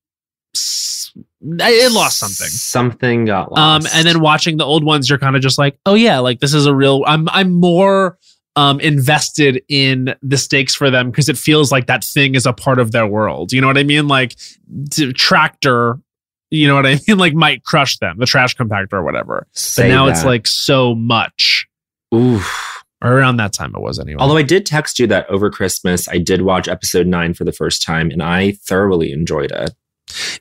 it 1.41 1.91
lost 1.91 2.17
something. 2.19 2.47
something 2.47 3.25
got 3.25 3.51
lost 3.51 3.87
Um, 3.87 3.91
and 3.97 4.07
then 4.07 4.19
watching 4.19 4.57
the 4.57 4.65
old 4.65 4.83
ones, 4.83 5.09
you're 5.09 5.19
kind 5.19 5.35
of 5.35 5.41
just 5.41 5.57
like, 5.57 5.77
oh 5.85 5.93
yeah, 5.93 6.19
like 6.19 6.39
this 6.39 6.53
is 6.53 6.65
a 6.65 6.73
real. 6.75 7.03
I'm 7.05 7.27
I'm 7.29 7.51
more 7.51 8.17
um 8.55 8.79
invested 8.79 9.61
in 9.67 10.15
the 10.21 10.37
stakes 10.37 10.73
for 10.75 10.89
them 10.89 11.11
because 11.11 11.27
it 11.29 11.37
feels 11.37 11.71
like 11.71 11.87
that 11.87 12.03
thing 12.03 12.35
is 12.35 12.45
a 12.45 12.53
part 12.53 12.79
of 12.79 12.91
their 12.91 13.05
world. 13.07 13.51
You 13.51 13.61
know 13.61 13.67
what 13.67 13.77
I 13.77 13.83
mean? 13.83 14.07
Like 14.07 14.35
t- 14.91 15.11
tractor, 15.13 15.99
you 16.51 16.67
know 16.67 16.75
what 16.75 16.85
I 16.85 16.99
mean? 17.07 17.17
Like 17.17 17.33
might 17.33 17.63
crush 17.63 17.97
them, 17.97 18.17
the 18.17 18.25
trash 18.25 18.55
compactor 18.55 18.93
or 18.93 19.03
whatever. 19.03 19.47
But 19.51 19.57
Say 19.59 19.87
now 19.89 20.07
it's 20.07 20.23
like 20.25 20.47
so 20.47 20.95
much. 20.95 21.67
Oof. 22.13 22.83
Or 23.03 23.11
around 23.11 23.37
that 23.37 23.51
time 23.53 23.73
it 23.75 23.81
was 23.81 23.99
anyway. 23.99 24.17
although 24.19 24.37
i 24.37 24.41
did 24.41 24.65
text 24.65 24.97
you 24.99 25.05
that 25.05 25.29
over 25.29 25.51
christmas 25.51 26.07
i 26.07 26.17
did 26.17 26.41
watch 26.41 26.67
episode 26.67 27.05
9 27.05 27.33
for 27.35 27.43
the 27.43 27.51
first 27.51 27.83
time 27.83 28.09
and 28.09 28.23
i 28.23 28.53
thoroughly 28.63 29.11
enjoyed 29.11 29.51
it 29.51 29.75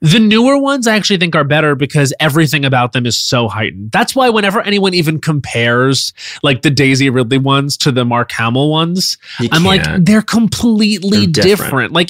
The 0.01 0.19
newer 0.19 0.59
ones 0.59 0.87
I 0.87 0.95
actually 0.95 1.17
think 1.17 1.35
are 1.35 1.45
better 1.45 1.75
because 1.75 2.13
everything 2.21 2.65
about 2.65 2.93
them 2.93 3.07
is 3.07 3.17
so 3.17 3.49
heightened. 3.49 3.93
That's 3.93 4.15
why 4.15 4.29
whenever 4.29 4.61
anyone 4.61 4.93
even 4.95 5.21
compares 5.21 6.13
like 6.43 6.63
the 6.63 6.71
Daisy 6.71 7.09
Ridley 7.11 7.39
ones 7.39 7.77
to 7.79 7.91
the 7.91 8.05
Mark 8.05 8.31
Hamill 8.33 8.71
ones, 8.71 9.17
You 9.41 9.49
I'm 9.53 9.65
like, 9.65 9.83
they're 10.05 10.23
completely 10.23 11.27
They're 11.27 11.27
different. 11.27 11.93
different. 11.93 11.93
Like, 11.93 12.09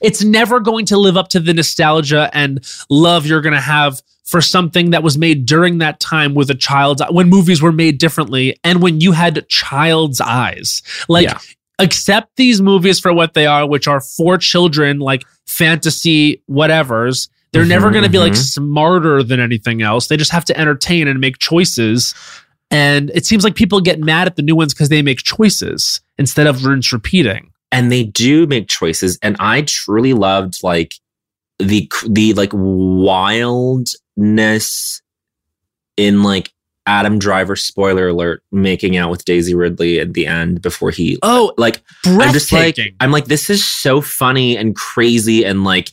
it's 0.00 0.22
never 0.22 0.60
going 0.60 0.86
to 0.86 0.96
live 0.96 1.16
up 1.16 1.28
to 1.30 1.40
the 1.40 1.52
nostalgia 1.52 2.30
and 2.32 2.64
love 2.88 3.26
you're 3.26 3.40
going 3.42 3.54
to 3.54 3.60
have 3.60 4.00
for 4.24 4.40
something 4.40 4.90
that 4.90 5.02
was 5.02 5.18
made 5.18 5.44
during 5.44 5.78
that 5.78 5.98
time 6.00 6.34
with 6.34 6.48
a 6.50 6.54
child's 6.54 7.02
when 7.10 7.28
movies 7.28 7.60
were 7.60 7.72
made 7.72 7.98
differently 7.98 8.58
and 8.62 8.80
when 8.80 9.00
you 9.00 9.12
had 9.12 9.46
child's 9.48 10.20
eyes. 10.20 10.82
Like, 11.08 11.24
Yeah. 11.24 11.38
Accept 11.78 12.36
these 12.36 12.60
movies 12.60 13.00
for 13.00 13.12
what 13.12 13.34
they 13.34 13.46
are, 13.46 13.66
which 13.68 13.86
are 13.88 14.00
for 14.00 14.38
children, 14.38 14.98
like 14.98 15.24
fantasy 15.46 16.42
whatevers. 16.50 17.28
They're 17.52 17.64
never 17.66 17.88
Mhm, 17.90 17.92
going 17.92 18.04
to 18.04 18.10
be 18.10 18.18
like 18.18 18.32
mhm. 18.32 18.36
smarter 18.36 19.22
than 19.22 19.40
anything 19.40 19.82
else. 19.82 20.06
They 20.06 20.16
just 20.16 20.30
have 20.32 20.44
to 20.46 20.58
entertain 20.58 21.06
and 21.08 21.20
make 21.20 21.38
choices. 21.38 22.14
And 22.70 23.10
it 23.14 23.26
seems 23.26 23.44
like 23.44 23.54
people 23.54 23.80
get 23.80 24.00
mad 24.00 24.26
at 24.26 24.36
the 24.36 24.42
new 24.42 24.56
ones 24.56 24.72
because 24.72 24.88
they 24.88 25.02
make 25.02 25.18
choices 25.22 26.00
instead 26.18 26.46
of 26.46 26.64
rinse 26.64 26.92
repeating. 26.92 27.50
and 27.70 27.90
they 27.90 28.04
do 28.04 28.46
make 28.46 28.68
choices 28.68 29.18
and 29.22 29.34
i 29.40 29.62
truly 29.62 30.12
loved 30.12 30.58
like 30.62 30.92
the 31.58 31.90
the 32.06 32.34
like 32.34 32.50
wildness 34.16 35.00
in 35.96 36.22
like 36.22 36.50
Adam 36.86 37.18
Driver, 37.18 37.54
spoiler 37.56 38.08
alert, 38.08 38.42
making 38.50 38.96
out 38.96 39.10
with 39.10 39.24
Daisy 39.24 39.54
Ridley 39.54 40.00
at 40.00 40.14
the 40.14 40.26
end 40.26 40.62
before 40.62 40.90
he 40.90 41.18
Oh, 41.22 41.52
like 41.56 41.80
I'm 42.04 42.32
just 42.32 42.52
like. 42.52 42.76
I'm 43.00 43.10
like 43.12 43.26
this 43.26 43.48
is 43.50 43.64
so 43.64 44.00
funny 44.00 44.56
and 44.56 44.74
crazy 44.74 45.44
and 45.44 45.62
like 45.64 45.90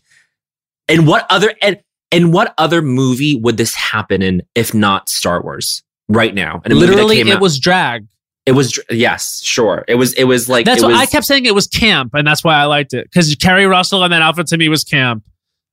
and 0.88 1.06
what 1.08 1.26
other 1.30 1.54
and 1.62 1.80
and 2.12 2.34
what 2.34 2.56
other 2.58 2.82
movie 2.82 3.36
would 3.36 3.58
this 3.58 3.76
happen 3.76 4.22
in 4.24 4.42
if 4.56 4.74
not 4.74 5.10
Star 5.10 5.44
Wars 5.44 5.84
right 6.08 6.34
now? 6.34 6.62
And 6.66 6.74
a 6.74 6.76
movie 6.76 6.88
that 6.88 6.92
Literally, 6.94 7.20
it 7.20 7.28
out- 7.30 7.42
was 7.42 7.60
drag. 7.60 8.08
it 8.48 8.54
was 8.54 8.80
yes 8.90 9.42
sure 9.44 9.86
it 9.88 9.94
was 9.96 10.14
it 10.14 10.24
was 10.24 10.50
like 10.50 10.66
That's 10.66 10.82
it 10.82 10.86
what 10.86 10.94
was, 10.94 11.02
I 11.02 11.06
kept 11.06 11.26
saying. 11.28 11.46
It 11.46 11.54
was 11.54 11.68
camp, 11.68 12.16
and 12.16 12.26
that's 12.26 12.44
why 12.44 12.56
I 12.56 12.64
liked 12.66 12.96
it 12.96 13.04
because 13.04 13.36
Keri 13.36 13.68
Russell 13.68 14.04
and 14.04 14.12
that 14.12 14.24
outfit 14.24 14.48
to 14.48 14.58
me 14.58 14.70
was 14.70 14.84
camp. 14.84 15.24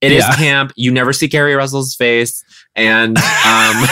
It 0.02 0.12
is 0.12 0.24
Yeah. 0.28 0.36
camp. 0.36 0.72
You 0.76 0.90
never 0.90 1.14
see 1.14 1.26
Keri 1.26 1.54
Russell's 1.54 1.94
face, 1.94 2.44
and 2.74 3.16
um, 3.46 3.84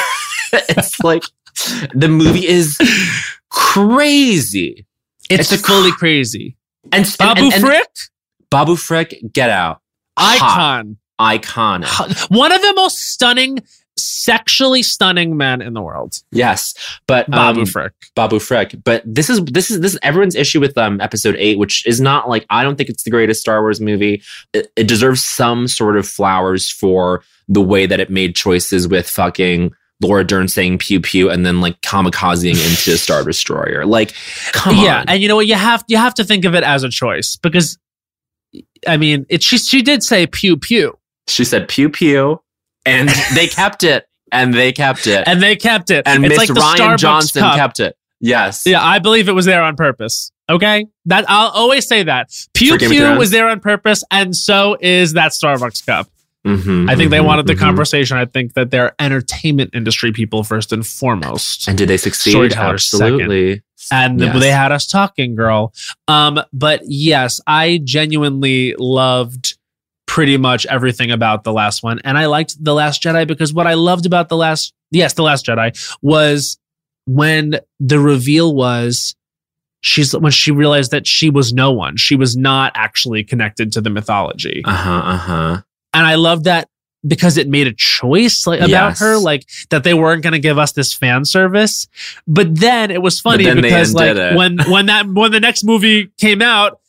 it's 0.69 1.01
like 1.01 1.25
the 1.95 2.09
movie 2.09 2.47
is 2.47 2.77
crazy. 3.51 4.87
It's, 5.31 5.53
It's 5.53 5.67
fully 5.67 5.91
cr- 5.93 5.99
crazy. 5.99 6.57
And 6.93 7.07
Babu 7.19 7.45
and- 7.45 7.53
and 7.55 7.65
Frick, 7.65 7.89
Babu 8.51 8.77
Frick, 8.77 9.15
get 9.33 9.51
out, 9.51 9.81
Hot. 10.19 10.41
icon, 10.41 10.97
iconic. 11.21 12.31
one 12.31 12.53
of 12.53 12.61
the 12.61 12.73
most 12.77 12.99
stunning, 13.13 13.61
sexually 13.97 14.83
stunning 14.83 15.37
men 15.37 15.63
in 15.63 15.73
the 15.73 15.81
world. 15.81 16.17
Yes, 16.31 16.75
but 17.07 17.31
Babu 17.31 17.61
um, 17.61 17.67
Frick. 17.67 17.93
Babu 18.15 18.39
Frick. 18.39 18.75
But 18.85 19.03
this 19.07 19.31
is 19.31 19.43
this 19.47 19.71
is 19.71 19.81
this 19.81 19.95
is 19.95 19.99
everyone's 20.03 20.35
issue 20.35 20.61
with 20.61 20.77
um 20.77 21.01
episode 21.01 21.37
eight, 21.39 21.59
which 21.59 21.87
is 21.87 22.01
not 22.03 22.29
like 22.29 22.45
I 22.51 22.63
don't 22.63 22.77
think 22.77 22.91
it's 22.91 23.05
the 23.05 23.11
greatest 23.11 23.41
Star 23.41 23.63
Wars 23.63 23.81
movie. 23.81 24.23
It, 24.53 24.71
it 24.77 24.87
deserves 24.87 25.25
some 25.25 25.67
sort 25.69 25.97
of 25.97 26.07
flowers 26.07 26.71
for 26.71 27.23
the 27.49 27.63
way 27.63 27.87
that 27.87 27.99
it 27.99 28.11
made 28.11 28.37
choices 28.37 28.87
with 28.87 29.09
fucking 29.09 29.73
Laura 30.05 30.25
Dern 30.25 30.49
saying 30.49 30.79
pew 30.79 31.01
pew 31.01 31.31
and 31.31 31.47
then 31.47 31.61
like 31.61 31.81
kamikazing 31.81 32.53
into 32.53 32.93
a 32.93 32.97
Star 32.99 33.25
Destroyer. 33.25 33.87
Like, 33.87 34.13
come 34.53 34.77
yeah, 34.77 35.01
on. 35.01 35.09
and 35.09 35.23
you 35.23 35.29
know 35.29 35.37
what? 35.37 35.47
You 35.47 35.55
have 35.55 35.83
you 35.89 35.97
have 35.97 36.15
to 36.15 36.25
think 36.25 36.45
of 36.45 36.55
it 36.55 36.63
as 36.63 36.85
a 36.85 36.91
choice 36.91 37.37
because, 37.37 37.79
I 38.87 38.97
mean, 38.97 39.27
it. 39.29 39.43
She 39.43 39.59
she 39.59 39.83
did 39.83 40.03
say 40.03 40.27
pew 40.27 40.57
pew, 40.57 40.99
she 41.27 41.45
said 41.45 41.69
pew 41.69 41.89
pew, 41.89 42.41
and 42.85 43.09
they 43.35 43.47
kept 43.47 43.83
it, 43.83 44.07
and 44.31 44.53
they 44.53 44.73
kept 44.73 45.07
it, 45.07 45.25
and 45.27 45.43
they 45.43 45.57
kept 45.57 45.91
it. 45.91 46.07
and 46.07 46.25
it's 46.25 46.39
Miss 46.39 46.39
like 46.39 46.49
the 46.49 46.55
Rian 46.55 46.77
Starbucks 46.77 46.99
Johnson 46.99 47.41
cup. 47.41 47.57
kept 47.57 47.81
it. 47.81 47.97
Yes. 48.21 48.63
Yeah, 48.65 48.83
I 48.83 49.01
believe 49.01 49.29
it 49.29 49.33
was 49.33 49.45
there 49.45 49.63
on 49.63 49.77
purpose. 49.77 50.31
Okay, 50.49 50.87
that 51.07 51.25
I'll 51.29 51.49
always 51.51 51.87
say 51.89 52.03
that 52.03 52.29
pew 52.53 52.73
For 52.73 52.79
Game 52.79 52.91
of 52.91 52.93
pew 52.93 53.19
was 53.19 53.31
there 53.31 53.49
on 53.49 53.61
purpose, 53.61 54.05
and 54.11 54.37
so 54.37 54.77
is 54.81 55.15
that 55.15 55.33
Starbucks 55.33 55.87
cup. 55.87 56.09
Mhm, 56.47 56.91
I 56.91 56.95
think 56.97 57.11
they 57.11 57.19
mhm, 57.19 57.25
wanted 57.25 57.47
the 57.47 57.55
mhm. 57.55 57.59
conversation. 57.61 58.17
I 58.19 58.27
think 58.27 58.53
that 58.55 58.71
they're 58.71 58.95
entertainment 58.99 59.71
industry 59.73 60.13
people 60.13 60.45
first 60.45 60.73
and 60.73 60.87
foremost, 60.87 61.67
And 61.69 61.79
did 61.79 61.89
they 61.89 61.97
succeed? 61.97 62.33
Storytellers 62.33 62.85
second. 62.91 63.07
Absolutely. 63.23 63.63
and 63.91 64.21
Yes. 64.21 64.41
they 64.41 64.51
had 64.51 64.73
us 64.73 64.87
talking, 64.87 65.35
girl. 65.35 65.73
Um, 66.09 66.41
but 66.53 66.81
yes, 66.85 67.41
I 67.47 67.81
genuinely 67.85 68.75
loved 68.79 69.57
pretty 70.07 70.37
much 70.37 70.65
everything 70.67 71.11
about 71.11 71.45
the 71.45 71.53
last 71.53 71.83
one, 71.83 71.99
and 72.05 72.17
I 72.19 72.27
liked 72.27 72.63
the 72.63 72.75
Last 72.75 73.03
Jedi 73.03 73.27
because 73.27 73.53
what 73.53 73.67
I 73.67 73.75
loved 73.75 74.07
about 74.07 74.29
the 74.29 74.37
last, 74.37 74.73
yes, 74.91 75.15
the 75.15 75.23
Last 75.23 75.45
Jedi 75.47 75.77
was 76.03 76.59
when 77.07 77.59
the 77.81 77.99
reveal 78.01 78.55
was. 78.55 79.15
She's 79.83 80.17
when 80.17 80.33
she 80.33 80.51
realized 80.51 80.93
that 80.93 81.07
she 81.07 81.29
was 81.29 81.53
no 81.53 81.71
one. 81.73 81.97
She 81.99 82.17
was 82.17 82.37
not 82.39 82.73
actually 82.75 83.23
connected 83.23 83.71
to 83.73 83.83
the 83.83 83.91
mythology. 83.91 84.63
Uh 84.65 84.73
huh. 84.73 85.03
Uh 85.05 85.17
huh. 85.19 85.61
And 85.95 86.07
I 86.07 86.17
love 86.17 86.45
that 86.45 86.69
because 87.07 87.37
it 87.37 87.49
made 87.49 87.67
a 87.67 87.73
choice 87.75 88.47
like 88.47 88.61
about 88.61 88.69
Yes. 88.71 89.01
her, 89.01 89.19
like 89.19 89.47
that 89.71 89.85
they 89.85 89.95
weren't 89.95 90.23
going 90.23 90.33
to 90.33 90.39
give 90.39 90.59
us 90.59 90.73
this 90.73 90.95
fan 90.95 91.25
service. 91.25 91.87
But 92.27 92.57
then 92.59 92.91
it 92.91 93.03
was 93.03 93.21
funny 93.21 93.45
because 93.55 93.93
like 93.95 94.17
it. 94.17 94.35
when 94.37 94.59
when 94.71 94.87
that 94.87 95.07
when 95.07 95.31
the 95.33 95.41
next 95.41 95.65
movie 95.65 96.11
came 96.19 96.43
out. 96.43 96.81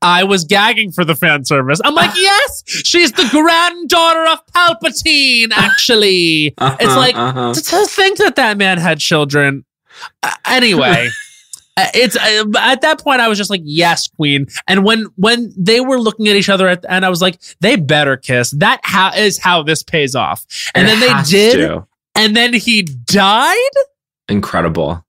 I 0.00 0.22
was 0.22 0.44
gagging 0.44 0.92
for 0.92 1.04
the 1.04 1.16
fan 1.16 1.44
service. 1.44 1.80
I'm 1.84 1.92
like, 1.92 2.12
yes, 2.16 2.62
she's 2.84 3.10
the 3.10 3.26
granddaughter 3.32 4.26
of 4.26 4.38
Palpatine. 4.54 5.50
Actually, 5.50 6.54
It's 6.60 6.94
like- 6.94 7.16
uh-huh. 7.16 7.54
to, 7.54 7.60
to 7.60 7.86
think 7.86 8.18
that 8.18 8.36
that 8.36 8.56
man 8.58 8.78
had 8.78 9.00
children. 9.00 9.64
Uh, 10.22 10.30
anyway, 10.46 11.08
it's 11.94 12.16
uh, 12.16 12.44
at 12.58 12.80
that 12.82 13.00
point 13.00 13.20
I 13.20 13.28
was 13.28 13.38
just 13.38 13.50
like, 13.50 13.60
yes, 13.64 14.08
queen. 14.08 14.46
And 14.66 14.84
when 14.84 15.06
when 15.16 15.52
they 15.56 15.80
were 15.80 15.98
looking 15.98 16.28
at 16.28 16.36
each 16.36 16.48
other 16.48 16.68
at 16.68 16.82
the 16.82 16.92
end, 16.92 17.04
I 17.04 17.08
was 17.08 17.20
like, 17.22 17.40
they 17.60 17.76
better 17.76 18.16
kiss. 18.16 18.50
That 18.52 18.80
how 18.82 19.12
is 19.12 19.38
how 19.38 19.62
this 19.62 19.82
pays 19.82 20.14
off. 20.14 20.44
And 20.74 20.86
It 20.86 20.90
then 20.90 21.00
they 21.00 21.22
did, 21.30 21.56
to. 21.68 21.86
and 22.14 22.36
then 22.36 22.52
he 22.54 22.82
died. 22.82 23.56
Incredible. 24.28 25.04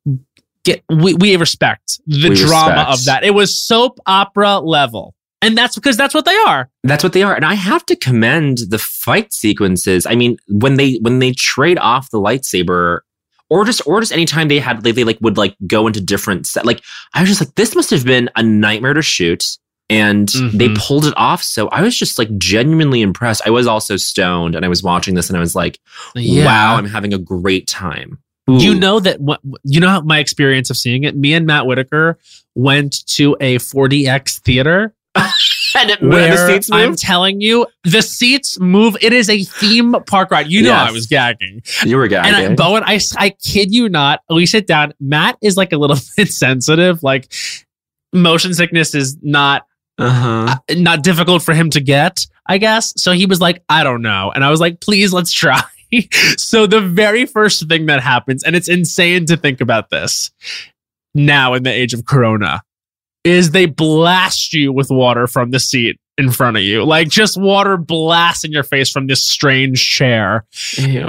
Get 0.63 0.83
we 0.89 1.13
we 1.13 1.35
respect 1.37 1.99
the 2.05 2.29
We 2.29 2.35
drama 2.35 2.75
respect. 2.75 2.89
of 2.91 3.05
that. 3.05 3.23
It 3.23 3.31
was 3.33 3.57
soap 3.57 3.99
opera 4.05 4.59
level, 4.59 5.15
and 5.41 5.57
that's 5.57 5.75
because 5.75 5.95
that's 5.97 6.13
what 6.13 6.25
they 6.25 6.35
are. 6.47 6.69
That's 6.83 7.03
what 7.03 7.13
they 7.13 7.23
are. 7.23 7.33
And 7.35 7.45
I 7.45 7.53
have 7.53 7.85
to 7.87 7.95
commend 7.95 8.59
the 8.69 8.77
fight 8.77 9.33
sequences. 9.33 10.05
I 10.05 10.15
mean, 10.15 10.37
when 10.49 10.75
they 10.75 10.95
when 11.01 11.19
they 11.19 11.31
trade 11.31 11.77
off 11.79 12.11
the 12.11 12.19
lightsaber 12.19 12.99
or 13.49 13.65
just 13.65 13.81
or 13.85 13.99
just 13.99 14.11
anytime 14.11 14.47
they 14.47 14.59
had 14.59 14.83
they, 14.83 14.91
they 14.91 15.03
like 15.03 15.17
would 15.21 15.37
like 15.37 15.55
go 15.67 15.87
into 15.87 15.99
different 16.01 16.45
set 16.47 16.65
like 16.65 16.81
I 17.13 17.21
was 17.21 17.29
just 17.29 17.41
like 17.41 17.55
this 17.55 17.75
must 17.75 17.89
have 17.91 18.05
been 18.05 18.29
a 18.35 18.43
nightmare 18.43 18.93
to 18.93 19.01
shoot 19.01 19.57
and 19.89 20.27
they 20.53 20.67
Mhm. 20.69 20.77
pulled 20.77 21.05
it 21.05 21.13
off 21.17 21.41
so 21.41 21.67
I 21.69 21.81
was 21.81 21.97
just 21.97 22.19
like 22.19 22.29
genuinely 22.37 23.01
impressed. 23.01 23.41
I 23.45 23.49
was 23.49 23.65
also 23.67 23.97
stoned 23.97 24.55
and 24.55 24.63
I 24.63 24.67
was 24.67 24.83
watching 24.83 25.15
this 25.15 25.29
and 25.29 25.37
I 25.37 25.39
was 25.39 25.55
like 25.55 25.79
wow, 26.15 26.75
I'm 26.75 26.85
having 26.85 27.13
a 27.13 27.17
great 27.17 27.67
time. 27.67 28.19
You 28.47 28.73
know 28.73 28.99
that 28.99 29.19
what 29.21 29.39
you 29.63 29.79
know 29.79 29.89
how 29.89 30.01
my 30.01 30.17
experience 30.19 30.69
of 30.71 30.77
seeing 30.77 31.03
it. 31.03 31.15
Me 31.15 31.33
and 31.33 31.45
Matt 31.45 31.65
Whitaker 31.67 32.17
went 32.55 33.05
to 33.09 33.37
a 33.39 33.57
4DX 33.57 34.39
theater 34.39 34.93
and 35.75 35.89
it, 35.89 36.01
where 36.01 36.31
the 36.31 36.47
seats 36.47 36.69
I'm 36.71 36.95
telling 36.95 37.41
you, 37.41 37.67
the 37.83 38.01
seats 38.01 38.59
move. 38.59 38.97
It 39.01 39.13
is 39.13 39.29
a 39.29 39.43
theme 39.43 39.95
park 40.07 40.31
ride. 40.31 40.47
You 40.47 40.63
know, 40.63 40.69
Yes. 40.69 40.89
I 40.89 40.91
was 40.91 41.07
gagging, 41.07 41.61
you 41.85 41.97
were 41.97 42.07
gagging. 42.07 42.33
and 42.33 42.53
I, 42.53 42.55
Bowen, 42.55 42.83
I 42.85 42.99
I 43.17 43.29
kid 43.31 43.73
you 43.73 43.89
not. 43.89 44.21
We 44.29 44.45
sit 44.45 44.67
down. 44.67 44.93
Matt 44.99 45.37
is 45.41 45.57
like 45.57 45.71
a 45.71 45.77
little 45.77 45.97
bit 46.17 46.31
sensitive. 46.31 47.03
Like 47.03 47.31
motion 48.13 48.53
sickness 48.53 48.95
is 48.95 49.17
not 49.21 49.65
uh-huh. 49.97 50.57
not 50.71 51.03
difficult 51.03 51.43
for 51.43 51.53
him 51.53 51.69
to 51.71 51.81
get, 51.81 52.25
I 52.45 52.57
guess. 52.57 52.93
So 52.97 53.11
he 53.11 53.25
was 53.25 53.41
like, 53.41 53.63
I 53.69 53.83
don't 53.83 54.01
know. 54.01 54.31
And 54.33 54.43
I 54.43 54.49
was 54.49 54.59
like, 54.59 54.81
please, 54.81 55.13
let's 55.13 55.31
try. 55.31 55.61
so 56.37 56.67
the 56.67 56.81
very 56.81 57.25
first 57.25 57.67
thing 57.67 57.87
that 57.87 58.01
happens, 58.01 58.43
and 58.43 58.55
it's 58.55 58.69
insane 58.69 59.25
to 59.27 59.37
think 59.37 59.61
about 59.61 59.89
this 59.89 60.31
now 61.13 61.53
in 61.53 61.63
the 61.63 61.71
age 61.71 61.93
of 61.93 62.05
Corona, 62.05 62.61
is 63.23 63.51
they 63.51 63.65
blast 63.65 64.53
you 64.53 64.71
with 64.71 64.89
water 64.89 65.27
from 65.27 65.51
the 65.51 65.59
seat 65.59 65.99
in 66.17 66.31
front 66.31 66.57
of 66.57 66.63
you. 66.63 66.83
Like 66.83 67.07
just 67.07 67.39
water 67.39 67.77
blasts 67.77 68.43
in 68.43 68.51
your 68.51 68.63
face 68.63 68.89
from 68.89 69.07
this 69.07 69.23
strange 69.23 69.89
chair. 69.89 70.45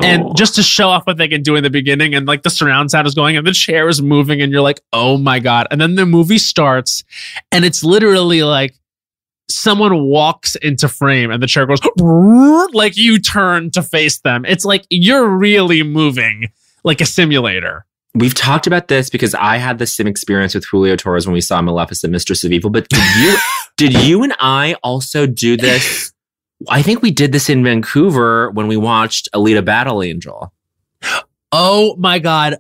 And 0.03 0.37
just 0.37 0.55
to 0.55 0.63
show 0.63 0.89
off 0.89 1.07
what 1.07 1.17
they 1.17 1.29
can 1.29 1.43
do 1.43 1.57
in 1.57 1.65
the 1.65 1.71
beginning, 1.71 2.15
and 2.15 2.27
like 2.27 2.43
the 2.43 2.51
surround 2.51 2.91
sound 2.91 3.07
is 3.07 3.15
going 3.15 3.37
and 3.37 3.47
the 3.47 3.53
chair 3.53 3.89
is 3.89 4.01
moving, 4.01 4.41
and 4.41 4.53
you're 4.53 4.63
like, 4.63 4.81
oh 4.93 5.19
my 5.19 5.41
God. 5.41 5.67
And 5.71 5.81
then 5.81 5.97
the 5.97 6.07
movie 6.07 6.39
starts, 6.39 7.05
and 7.53 7.65
it's 7.65 7.83
literally 7.83 8.43
like 8.43 8.75
someone 9.51 10.05
walks 10.05 10.55
into 10.57 10.89
frame 10.89 11.33
and 11.33 11.43
the 11.43 11.47
chair 11.49 11.67
goes 11.67 11.81
like 12.73 12.97
you 12.97 13.19
turn 13.19 13.71
to 13.73 13.83
face 13.83 14.21
them. 14.21 14.45
It's 14.45 14.65
like 14.65 14.85
you're 14.91 15.29
really 15.29 15.83
moving 15.83 16.53
like 16.85 17.01
a 17.01 17.07
simulator. 17.07 17.85
We've 18.15 18.35
talked 18.35 18.67
about 18.67 18.89
this 18.89 19.09
because 19.09 19.35
I 19.35 19.59
had 19.59 19.79
the 19.79 19.87
same 19.87 20.07
experience 20.07 20.55
with 20.55 20.65
Julio 20.65 20.97
Torres 20.97 21.27
when 21.27 21.33
we 21.33 21.41
saw 21.41 21.63
Maleficent, 21.63 22.13
Mistress 22.13 22.43
of 22.43 22.53
Evil. 22.53 22.71
But 22.71 22.89
did 22.89 23.03
you, 23.19 23.37
did 23.77 23.95
you 23.95 24.23
and 24.25 24.35
I 24.41 24.75
also 24.83 25.27
do 25.27 25.57
this? 25.57 26.13
I 26.69 26.83
think 26.83 27.03
we 27.03 27.11
did 27.11 27.33
this 27.33 27.49
in 27.49 27.63
Vancouver 27.63 28.51
when 28.51 28.67
we 28.67 28.77
watched 28.77 29.29
Alita 29.33 29.65
Battle 29.65 30.03
Angel. 30.03 30.53
Oh 31.53 31.97
my 31.97 32.19
God. 32.19 32.59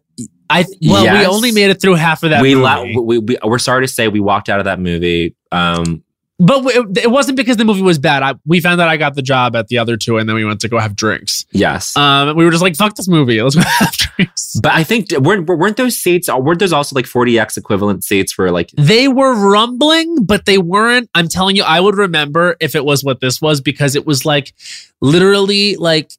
I 0.48 0.64
well, 0.82 1.04
we 1.04 1.26
only 1.26 1.52
made 1.52 1.70
it 1.70 1.80
through 1.80 1.94
half 1.94 2.22
of 2.24 2.30
that 2.30 2.42
we, 2.42 2.54
movie. 2.54 2.64
la- 2.64 2.82
we, 2.82 3.18
we 3.18 3.38
we're 3.44 3.58
sorry 3.58 3.86
to 3.86 3.92
say 3.92 4.08
we 4.08 4.18
walked 4.18 4.48
out 4.48 4.58
of 4.58 4.64
that 4.64 4.80
movie. 4.80 5.36
Um, 5.52 6.02
but 6.40 6.64
it, 6.74 6.98
it 7.04 7.10
wasn't 7.10 7.36
because 7.36 7.56
the 7.58 7.64
movie 7.64 7.82
was 7.82 7.98
bad. 7.98 8.22
I, 8.22 8.34
we 8.46 8.60
found 8.60 8.80
out 8.80 8.88
I 8.88 8.96
got 8.96 9.14
the 9.14 9.22
job 9.22 9.54
at 9.54 9.68
the 9.68 9.78
other 9.78 9.96
two, 9.96 10.16
and 10.18 10.28
then 10.28 10.34
we 10.34 10.44
went 10.44 10.60
to 10.62 10.68
go 10.68 10.78
have 10.78 10.96
drinks. 10.96 11.44
yes, 11.52 11.96
Um, 11.96 12.34
we 12.36 12.44
were 12.44 12.50
just 12.50 12.62
like, 12.62 12.74
"Fuck 12.76 12.94
this 12.96 13.08
movie, 13.08 13.40
let's 13.42 13.54
go 13.54 13.60
have 13.78 13.92
drinks." 13.92 14.58
but 14.62 14.72
I 14.72 14.82
think 14.82 15.10
weren't 15.12 15.46
weren't 15.46 15.76
those 15.76 15.96
seats? 15.96 16.28
Weren't 16.32 16.58
those 16.58 16.72
also 16.72 16.94
like 16.96 17.04
4DX 17.04 17.56
equivalent 17.58 18.02
seats 18.04 18.32
for 18.32 18.50
like? 18.50 18.70
They 18.76 19.06
were 19.06 19.34
rumbling, 19.34 20.24
but 20.24 20.46
they 20.46 20.58
weren't. 20.58 21.10
I'm 21.14 21.28
telling 21.28 21.56
you, 21.56 21.62
I 21.62 21.78
would 21.80 21.96
remember 21.96 22.56
if 22.60 22.74
it 22.74 22.84
was 22.84 23.04
what 23.04 23.20
this 23.20 23.40
was 23.40 23.60
because 23.60 23.94
it 23.94 24.06
was 24.06 24.24
like 24.24 24.54
literally 25.00 25.76
like. 25.76 26.12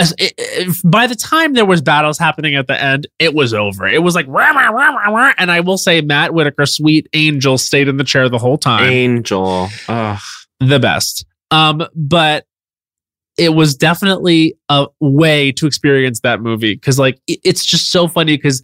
As- 0.00 0.14
it- 0.18 0.34
it- 0.38 0.76
by 0.84 1.06
the 1.06 1.14
time 1.14 1.52
there 1.54 1.64
was 1.66 1.80
battles 1.82 2.18
happening 2.18 2.54
at 2.56 2.66
the 2.66 2.82
end, 2.82 3.06
it 3.18 3.34
was 3.34 3.54
over. 3.54 3.86
It 3.86 4.02
was 4.02 4.14
like 4.14 4.26
rah, 4.28 4.50
rah, 4.50 4.68
rah, 4.70 5.08
rah. 5.10 5.32
and 5.38 5.50
I 5.50 5.60
will 5.60 5.78
say 5.78 6.00
Matt 6.00 6.34
Whitaker, 6.34 6.66
sweet 6.66 7.08
angel, 7.12 7.58
stayed 7.58 7.88
in 7.88 7.96
the 7.96 8.04
chair 8.04 8.28
the 8.28 8.38
whole 8.38 8.58
time. 8.58 8.90
Angel, 8.90 9.68
Ugh. 9.88 10.18
the 10.60 10.78
best. 10.78 11.24
Um, 11.50 11.82
but 11.94 12.46
it 13.38 13.54
was 13.54 13.74
definitely 13.74 14.54
a 14.68 14.86
way 15.00 15.50
to 15.52 15.66
experience 15.66 16.20
that 16.20 16.40
movie 16.42 16.74
because 16.74 16.98
like 16.98 17.18
it's 17.26 17.64
just 17.64 17.90
so 17.90 18.06
funny 18.08 18.36
because 18.36 18.62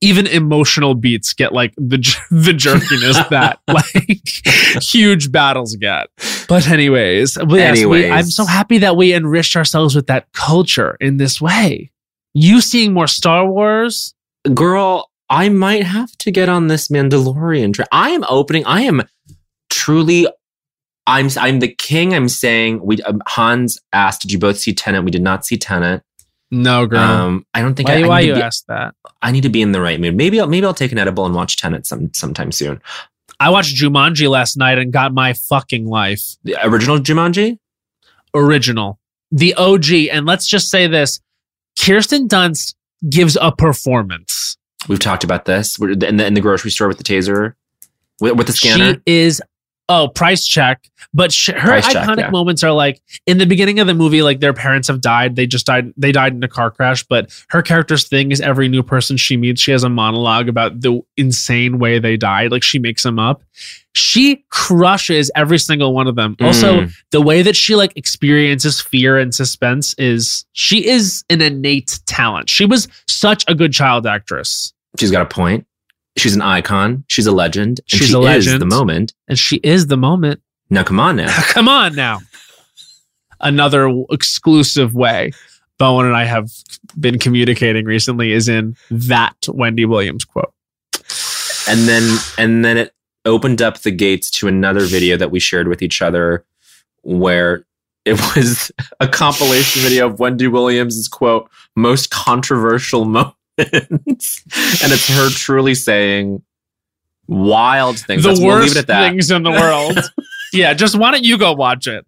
even 0.00 0.26
emotional 0.26 0.94
beats 0.94 1.32
get 1.32 1.52
like 1.52 1.74
the 1.76 1.96
the 2.30 2.52
jerkiness 2.52 3.16
that 3.30 3.60
like 3.68 4.82
huge 4.82 5.32
battles 5.32 5.76
get. 5.76 6.08
But 6.48 6.68
anyways, 6.68 7.34
but 7.34 7.52
yes, 7.54 7.76
we- 7.84 8.04
Anyways. 8.04 8.12
I'm 8.12 8.30
so 8.30 8.44
happy 8.44 8.78
that 8.78 8.96
we 8.96 9.14
enriched 9.14 9.56
ourselves 9.56 9.94
with 9.94 10.06
that 10.08 10.30
culture 10.32 10.96
in 11.00 11.16
this 11.16 11.40
way. 11.40 11.90
You 12.34 12.60
seeing 12.60 12.92
more 12.92 13.06
Star 13.06 13.46
Wars? 13.48 14.14
Girl, 14.52 15.10
I 15.30 15.48
might 15.48 15.84
have 15.84 16.12
to 16.18 16.30
get 16.30 16.48
on 16.48 16.66
this 16.68 16.88
Mandalorian 16.88 17.72
train. 17.74 17.86
I 17.90 18.10
am 18.10 18.24
opening. 18.28 18.64
I 18.66 18.82
am 18.82 19.02
truly. 19.70 20.28
I'm 21.06 21.28
I'm 21.38 21.60
the 21.60 21.68
king. 21.74 22.14
I'm 22.14 22.28
saying 22.28 22.84
we. 22.84 23.00
Um, 23.02 23.22
Hans 23.26 23.78
asked, 23.92 24.22
"Did 24.22 24.32
you 24.32 24.38
both 24.38 24.58
see 24.58 24.72
Tenet?" 24.74 25.04
We 25.04 25.10
did 25.10 25.22
not 25.22 25.46
see 25.46 25.56
Tenet. 25.56 26.02
No, 26.50 26.86
girl. 26.86 27.00
Um, 27.00 27.46
I 27.54 27.60
don't 27.60 27.74
think 27.74 27.88
why 27.88 27.96
I, 27.96 28.02
I 28.02 28.08
why 28.08 28.20
you 28.20 28.34
be, 28.34 28.42
asked 28.42 28.66
that? 28.68 28.94
I 29.20 29.32
need 29.32 29.42
to 29.42 29.48
be 29.48 29.62
in 29.62 29.72
the 29.72 29.80
right 29.80 30.00
mood. 30.00 30.14
Maybe 30.14 30.40
I'll 30.40 30.46
maybe 30.46 30.66
I'll 30.66 30.74
take 30.74 30.92
an 30.92 30.98
edible 30.98 31.26
and 31.26 31.34
watch 31.34 31.56
Tenet 31.56 31.86
some 31.86 32.12
sometime 32.14 32.52
soon. 32.52 32.80
I 33.38 33.50
watched 33.50 33.76
Jumanji 33.76 34.30
last 34.30 34.56
night 34.56 34.78
and 34.78 34.92
got 34.92 35.12
my 35.12 35.34
fucking 35.34 35.86
life. 35.86 36.22
The 36.44 36.56
original 36.66 36.98
Jumanji. 36.98 37.58
Original. 38.34 38.98
The 39.30 39.54
OG. 39.54 39.92
And 40.10 40.24
let's 40.24 40.46
just 40.46 40.70
say 40.70 40.86
this 40.86 41.20
Kirsten 41.78 42.28
Dunst 42.28 42.74
gives 43.08 43.36
a 43.40 43.52
performance. 43.52 44.56
We've 44.88 44.98
talked 44.98 45.24
about 45.24 45.44
this 45.44 45.78
in 45.80 45.98
the 46.16 46.26
in 46.26 46.34
the 46.34 46.40
grocery 46.40 46.70
store 46.70 46.88
with 46.88 46.98
the 46.98 47.04
taser, 47.04 47.54
with, 48.20 48.36
with 48.36 48.46
the 48.46 48.52
scanner. 48.52 48.94
She 48.94 49.00
is 49.06 49.42
oh 49.88 50.08
price 50.08 50.44
check, 50.46 50.88
but 51.14 51.32
sh- 51.32 51.50
her 51.50 51.60
Price 51.60 51.92
check, 51.92 52.06
iconic 52.06 52.18
yeah. 52.18 52.30
moments 52.30 52.64
are 52.64 52.72
like 52.72 53.00
in 53.26 53.38
the 53.38 53.46
beginning 53.46 53.78
of 53.78 53.86
the 53.86 53.94
movie, 53.94 54.22
like 54.22 54.40
their 54.40 54.52
parents 54.52 54.88
have 54.88 55.00
died. 55.00 55.36
They 55.36 55.46
just 55.46 55.66
died. 55.66 55.92
They 55.96 56.10
died 56.12 56.32
in 56.34 56.42
a 56.42 56.48
car 56.48 56.70
crash. 56.70 57.04
But 57.04 57.30
her 57.50 57.62
character's 57.62 58.08
thing 58.08 58.32
is 58.32 58.40
every 58.40 58.68
new 58.68 58.82
person 58.82 59.16
she 59.16 59.36
meets, 59.36 59.60
she 59.62 59.70
has 59.70 59.84
a 59.84 59.88
monologue 59.88 60.48
about 60.48 60.80
the 60.80 61.00
insane 61.16 61.78
way 61.78 61.98
they 61.98 62.16
died. 62.16 62.50
Like 62.50 62.62
she 62.64 62.78
makes 62.78 63.02
them 63.04 63.18
up. 63.18 63.42
She 63.94 64.44
crushes 64.50 65.30
every 65.34 65.58
single 65.58 65.94
one 65.94 66.06
of 66.06 66.16
them. 66.16 66.36
Also, 66.40 66.80
Mm. 66.82 66.92
the 67.12 67.20
way 67.22 67.40
that 67.42 67.56
she 67.56 67.76
like 67.76 67.92
experiences 67.96 68.80
fear 68.80 69.16
and 69.18 69.34
suspense 69.34 69.94
is 69.98 70.44
she 70.52 70.86
is 70.86 71.24
an 71.30 71.40
innate 71.40 72.00
talent. 72.06 72.50
She 72.50 72.66
was 72.66 72.88
such 73.08 73.44
a 73.48 73.54
good 73.54 73.72
child 73.72 74.06
actress. 74.06 74.72
she's 74.98 75.10
got 75.10 75.22
a 75.22 75.26
point. 75.26 75.66
She's 76.16 76.34
an 76.34 76.42
icon. 76.42 77.04
She's 77.08 77.26
a 77.26 77.32
legend. 77.32 77.80
And 77.80 78.00
She's 78.00 78.08
she 78.08 78.14
a 78.14 78.20
is 78.20 78.58
the 78.58 78.66
moment. 78.66 79.12
And 79.28 79.38
she 79.38 79.56
is 79.56 79.88
the 79.88 79.96
moment. 79.96 80.40
Now, 80.70 80.82
come 80.82 80.98
on 80.98 81.16
now. 81.16 81.42
Come 81.48 81.68
on 81.68 81.94
now. 81.94 82.20
Another 83.40 83.88
exclusive 84.10 84.94
way 84.94 85.32
Bowen 85.78 86.06
and 86.06 86.16
I 86.16 86.24
have 86.24 86.50
been 86.98 87.18
communicating 87.18 87.84
recently 87.84 88.32
is 88.32 88.48
in 88.48 88.76
that 88.90 89.36
Wendy 89.48 89.84
Williams 89.84 90.24
quote. 90.24 90.52
and 91.68 91.80
then 91.88 92.18
and 92.38 92.64
then 92.64 92.76
it 92.78 92.94
opened 93.24 93.60
up 93.60 93.78
the 93.78 93.90
gates 93.90 94.30
to 94.30 94.48
another 94.48 94.80
video 94.80 95.16
that 95.16 95.30
we 95.30 95.40
shared 95.40 95.68
with 95.68 95.82
each 95.82 96.00
other 96.00 96.44
where 97.02 97.66
it 98.04 98.18
was 98.34 98.72
a 99.00 99.08
compilation 99.08 99.82
video 99.82 100.06
of 100.06 100.18
Wendy 100.18 100.46
Williams' 100.46 101.08
quote 101.08 101.50
most 101.74 102.10
controversial 102.10 103.04
moments 103.04 103.36
and 103.58 103.98
it's 104.92 105.08
her 105.08 105.30
truly 105.30 105.74
saying 105.74 106.42
wild 107.28 107.98
things 107.98 108.22
the 108.22 108.28
That's- 108.30 108.38
we'll 108.44 108.54
leave 108.58 108.62
worst 108.64 108.76
it 108.76 108.80
at 108.80 108.86
that 108.88 109.08
things 109.10 109.30
in 109.30 109.42
the 109.42 109.50
world. 109.60 109.98
yeah, 110.52 110.74
just 110.74 110.96
why 110.98 111.10
don't 111.10 111.24
you 111.24 111.38
go 111.38 111.52
watch 111.52 111.86
it? 111.86 112.06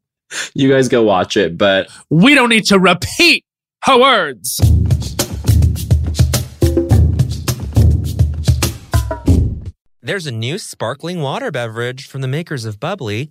you 0.54 0.68
guys 0.70 0.88
go 0.88 1.02
watch 1.02 1.38
it 1.38 1.56
but 1.56 1.88
We 2.10 2.34
don't 2.34 2.50
need 2.50 2.66
to 2.66 2.78
repeat 2.78 3.44
her 3.84 3.98
words. 3.98 4.60
There's 10.00 10.26
a 10.26 10.32
new 10.32 10.56
sparkling 10.58 11.20
water 11.20 11.50
beverage 11.50 12.06
from 12.06 12.22
the 12.22 12.28
makers 12.28 12.64
of 12.64 12.80
Bubbly, 12.80 13.30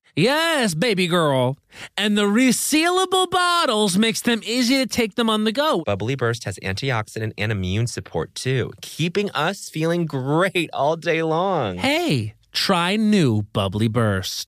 Yes, 0.15 0.73
baby 0.73 1.07
girl. 1.07 1.57
And 1.97 2.17
the 2.17 2.23
resealable 2.23 3.29
bottles 3.29 3.97
makes 3.97 4.21
them 4.21 4.41
easy 4.43 4.75
to 4.77 4.85
take 4.85 5.15
them 5.15 5.29
on 5.29 5.45
the 5.45 5.51
go. 5.51 5.83
Bubbly 5.85 6.15
Burst 6.15 6.43
has 6.43 6.59
antioxidant 6.59 7.33
and 7.37 7.51
immune 7.51 7.87
support 7.87 8.35
too, 8.35 8.73
keeping 8.81 9.29
us 9.31 9.69
feeling 9.69 10.05
great 10.05 10.69
all 10.73 10.97
day 10.97 11.23
long. 11.23 11.77
Hey, 11.77 12.33
try 12.51 12.97
new 12.97 13.43
Bubbly 13.53 13.87
Burst. 13.87 14.47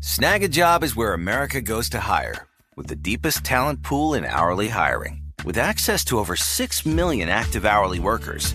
Snagajob 0.00 0.82
is 0.82 0.96
where 0.96 1.12
America 1.14 1.60
goes 1.60 1.88
to 1.90 2.00
hire, 2.00 2.46
with 2.76 2.88
the 2.88 2.96
deepest 2.96 3.44
talent 3.44 3.82
pool 3.82 4.14
in 4.14 4.24
hourly 4.24 4.68
hiring. 4.68 5.22
With 5.44 5.58
access 5.58 6.04
to 6.06 6.18
over 6.18 6.36
6 6.36 6.86
million 6.86 7.28
active 7.28 7.66
hourly 7.66 7.98
workers, 7.98 8.54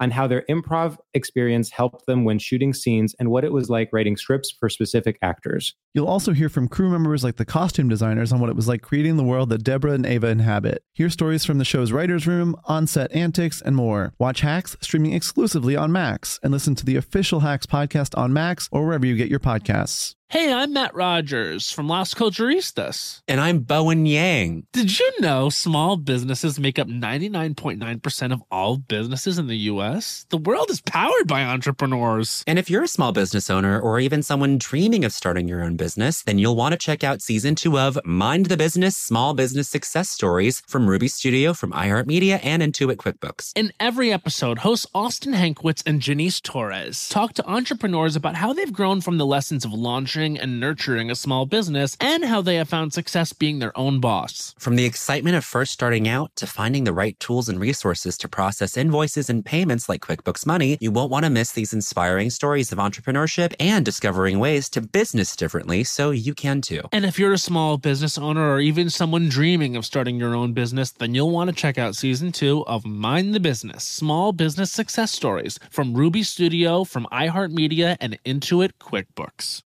on 0.00 0.10
how 0.10 0.26
their 0.26 0.44
improv 0.48 0.96
experience 1.14 1.70
helped 1.70 2.06
them 2.06 2.24
when 2.24 2.38
shooting 2.38 2.72
scenes 2.72 3.14
and 3.18 3.30
what 3.30 3.44
it 3.44 3.52
was 3.52 3.68
like 3.68 3.90
writing 3.92 4.16
scripts 4.16 4.50
for 4.50 4.68
specific 4.68 5.18
actors. 5.22 5.74
You'll 5.94 6.06
also 6.06 6.32
hear 6.32 6.48
from 6.48 6.68
crew 6.68 6.90
members 6.90 7.24
like 7.24 7.36
the 7.36 7.44
costume 7.44 7.88
designers 7.88 8.32
on 8.32 8.40
what 8.40 8.50
it 8.50 8.56
was 8.56 8.68
like 8.68 8.82
creating 8.82 9.16
the 9.16 9.24
world 9.24 9.48
that 9.50 9.64
Deborah 9.64 9.92
and 9.92 10.06
Ava 10.06 10.28
inhabit. 10.28 10.82
Hear 10.92 11.10
stories 11.10 11.44
from 11.44 11.58
the 11.58 11.64
show's 11.64 11.92
writer's 11.92 12.26
room, 12.26 12.56
on 12.64 12.86
set 12.86 13.12
antics, 13.12 13.60
and 13.60 13.74
more. 13.74 14.12
Watch 14.18 14.40
Hacks 14.40 14.76
streaming 14.80 15.12
exclusively 15.12 15.76
on 15.76 15.92
Max 15.92 16.38
and 16.42 16.52
listen 16.52 16.74
to 16.76 16.84
the 16.84 16.96
official 16.96 17.40
Hacks 17.40 17.66
podcast 17.66 18.16
on 18.16 18.32
Max 18.32 18.68
or 18.70 18.84
wherever 18.84 19.06
you 19.06 19.16
get 19.16 19.28
your 19.28 19.40
podcasts. 19.40 20.14
Hey, 20.30 20.52
I'm 20.52 20.74
Matt 20.74 20.94
Rogers 20.94 21.70
from 21.70 21.88
Las 21.88 22.12
Culturistas. 22.12 23.22
And 23.26 23.40
I'm 23.40 23.60
Bowen 23.60 24.04
Yang. 24.04 24.66
Did 24.74 24.98
you 24.98 25.10
know 25.20 25.48
small 25.48 25.96
businesses 25.96 26.60
make 26.60 26.78
up 26.78 26.86
99.9% 26.86 28.32
of 28.34 28.42
all 28.50 28.76
businesses 28.76 29.38
in 29.38 29.46
the 29.46 29.56
US? 29.56 30.26
The 30.28 30.36
world 30.36 30.68
is 30.68 30.82
powered 30.82 31.26
by 31.26 31.44
entrepreneurs. 31.44 32.44
And 32.46 32.58
if 32.58 32.68
you're 32.68 32.82
a 32.82 32.88
small 32.88 33.12
business 33.12 33.48
owner 33.48 33.80
or 33.80 34.00
even 34.00 34.22
someone 34.22 34.58
dreaming 34.58 35.02
of 35.02 35.14
starting 35.14 35.48
your 35.48 35.62
own 35.62 35.76
business, 35.76 36.22
then 36.24 36.38
you'll 36.38 36.56
want 36.56 36.72
to 36.72 36.78
check 36.78 37.02
out 37.02 37.22
season 37.22 37.54
two 37.54 37.78
of 37.78 37.98
Mind 38.04 38.46
the 38.46 38.58
Business 38.58 38.98
Small 38.98 39.32
Business 39.32 39.70
Success 39.70 40.10
Stories 40.10 40.62
from 40.66 40.90
Ruby 40.90 41.08
Studio, 41.08 41.54
from 41.54 41.72
iHeartMedia, 41.72 42.38
and 42.42 42.62
Intuit 42.62 42.96
QuickBooks. 42.96 43.52
In 43.56 43.72
every 43.80 44.12
episode, 44.12 44.58
hosts 44.58 44.86
Austin 44.94 45.32
Hankwitz 45.32 45.82
and 45.86 46.02
Janice 46.02 46.38
Torres 46.38 47.08
talk 47.08 47.32
to 47.32 47.48
entrepreneurs 47.48 48.14
about 48.14 48.34
how 48.34 48.52
they've 48.52 48.70
grown 48.70 49.00
from 49.00 49.16
the 49.16 49.24
lessons 49.24 49.64
of 49.64 49.72
launching 49.72 50.17
and 50.18 50.58
nurturing 50.58 51.10
a 51.10 51.14
small 51.14 51.46
business 51.46 51.96
and 52.00 52.24
how 52.24 52.42
they 52.42 52.56
have 52.56 52.68
found 52.68 52.92
success 52.92 53.32
being 53.32 53.58
their 53.58 53.76
own 53.78 54.00
boss. 54.00 54.54
From 54.58 54.76
the 54.76 54.84
excitement 54.84 55.36
of 55.36 55.44
first 55.44 55.72
starting 55.72 56.08
out 56.08 56.34
to 56.36 56.46
finding 56.46 56.84
the 56.84 56.92
right 56.92 57.18
tools 57.20 57.48
and 57.48 57.60
resources 57.60 58.18
to 58.18 58.28
process 58.28 58.76
invoices 58.76 59.30
and 59.30 59.44
payments 59.44 59.88
like 59.88 60.00
QuickBooks 60.00 60.44
Money, 60.46 60.76
you 60.80 60.90
won't 60.90 61.10
want 61.10 61.24
to 61.24 61.30
miss 61.30 61.52
these 61.52 61.72
inspiring 61.72 62.30
stories 62.30 62.72
of 62.72 62.78
entrepreneurship 62.78 63.54
and 63.60 63.84
discovering 63.84 64.38
ways 64.38 64.68
to 64.70 64.80
business 64.80 65.36
differently 65.36 65.84
so 65.84 66.10
you 66.10 66.34
can 66.34 66.60
too. 66.60 66.82
And 66.90 67.04
if 67.04 67.18
you're 67.18 67.32
a 67.32 67.38
small 67.38 67.78
business 67.78 68.18
owner 68.18 68.50
or 68.50 68.60
even 68.60 68.90
someone 68.90 69.28
dreaming 69.28 69.76
of 69.76 69.84
starting 69.84 70.18
your 70.18 70.34
own 70.34 70.52
business, 70.52 70.90
then 70.90 71.14
you'll 71.14 71.30
want 71.30 71.50
to 71.50 71.54
check 71.54 71.78
out 71.78 71.94
season 71.94 72.32
two 72.32 72.66
of 72.66 72.84
Mind 72.84 73.34
the 73.34 73.40
Business 73.40 73.84
Small 73.84 74.32
Business 74.32 74.72
Success 74.72 75.12
Stories 75.12 75.58
from 75.70 75.94
Ruby 75.94 76.22
Studio, 76.22 76.84
from 76.84 77.06
iHeartMedia, 77.12 77.96
and 78.00 78.18
Intuit 78.24 78.72
QuickBooks. 78.80 79.62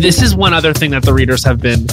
This 0.00 0.20
is 0.20 0.34
one 0.34 0.52
other 0.52 0.72
thing 0.74 0.90
that 0.90 1.02
the 1.04 1.14
readers 1.14 1.44
have 1.44 1.60
been 1.60 1.86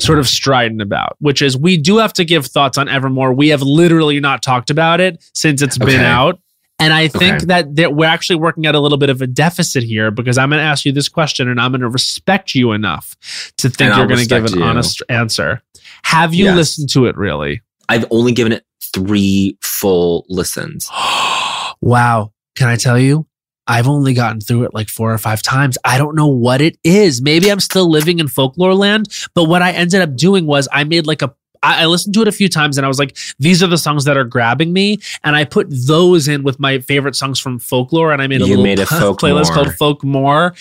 sort 0.00 0.18
of 0.18 0.26
strident 0.26 0.80
about, 0.82 1.16
which 1.20 1.42
is 1.42 1.56
we 1.56 1.76
do 1.76 1.98
have 1.98 2.12
to 2.14 2.24
give 2.24 2.46
thoughts 2.46 2.76
on 2.78 2.88
Evermore. 2.88 3.32
We 3.32 3.48
have 3.50 3.62
literally 3.62 4.18
not 4.20 4.42
talked 4.42 4.70
about 4.70 5.00
it 5.00 5.22
since 5.34 5.62
it's 5.62 5.78
been 5.78 6.00
out. 6.00 6.40
And 6.80 6.92
I 6.92 7.06
think 7.06 7.36
Okay. 7.36 7.44
that, 7.46 7.76
that 7.76 7.94
we're 7.94 8.08
actually 8.08 8.36
working 8.36 8.66
at 8.66 8.74
a 8.74 8.80
little 8.80 8.98
bit 8.98 9.10
of 9.10 9.22
a 9.22 9.26
deficit 9.28 9.84
here 9.84 10.10
because 10.10 10.36
I'm 10.38 10.50
going 10.50 10.58
to 10.58 10.64
ask 10.64 10.84
you 10.84 10.90
this 10.90 11.08
question 11.08 11.48
and 11.48 11.60
I'm 11.60 11.70
going 11.70 11.82
to 11.82 11.88
respect 11.88 12.56
you 12.56 12.72
enough 12.72 13.14
to 13.58 13.68
think 13.68 13.90
And 13.90 13.96
you're 13.98 14.06
going 14.08 14.18
to 14.20 14.26
give 14.26 14.44
an 14.46 14.58
you. 14.58 14.64
honest 14.64 15.00
answer. 15.08 15.62
Have 16.02 16.34
you 16.34 16.46
Yes. 16.46 16.56
listened 16.56 16.90
to 16.90 17.06
it 17.06 17.16
really? 17.16 17.60
I've 17.88 18.06
only 18.10 18.32
given 18.32 18.52
it 18.52 18.64
three 18.92 19.56
full 19.60 20.26
listens. 20.28 20.88
wow. 21.80 22.32
Can 22.56 22.66
I 22.68 22.74
tell 22.76 22.98
you? 22.98 23.26
I've 23.66 23.86
only 23.88 24.12
gotten 24.14 24.40
through 24.40 24.64
it 24.64 24.74
like 24.74 24.88
four 24.88 25.12
or 25.12 25.18
five 25.18 25.42
times. 25.42 25.78
I 25.84 25.98
don't 25.98 26.16
know 26.16 26.26
what 26.26 26.60
it 26.60 26.76
is. 26.82 27.22
Maybe 27.22 27.50
I'm 27.50 27.60
still 27.60 27.88
living 27.88 28.18
in 28.18 28.28
folklore 28.28 28.74
land, 28.74 29.06
but 29.34 29.44
what 29.44 29.62
I 29.62 29.72
ended 29.72 30.00
up 30.00 30.16
doing 30.16 30.46
was 30.46 30.68
I 30.72 30.84
made 30.84 31.06
like 31.06 31.22
a 31.22 31.34
I, 31.62 31.86
listened 31.86 32.14
to 32.14 32.22
it 32.22 32.28
a 32.28 32.32
few 32.32 32.48
times 32.48 32.76
and 32.76 32.84
I 32.84 32.88
was 32.88 32.98
like, 32.98 33.16
these 33.38 33.62
are 33.62 33.68
the 33.68 33.78
songs 33.78 34.04
that 34.06 34.16
are 34.16 34.24
grabbing 34.24 34.72
me. 34.72 34.98
And 35.22 35.36
I 35.36 35.44
put 35.44 35.68
those 35.70 36.26
in 36.26 36.42
with 36.42 36.58
my 36.58 36.80
favorite 36.80 37.14
songs 37.14 37.38
from 37.38 37.60
folklore. 37.60 38.12
And 38.12 38.20
I 38.20 38.26
made 38.26 38.42
a 38.42 38.44
You 38.44 38.56
little 38.56 38.64
made 38.64 38.80
a 38.80 38.86
folk 38.86 39.20
playlist 39.20 39.52
called 39.52 39.72
Folk 39.74 40.02
More. 40.02 40.54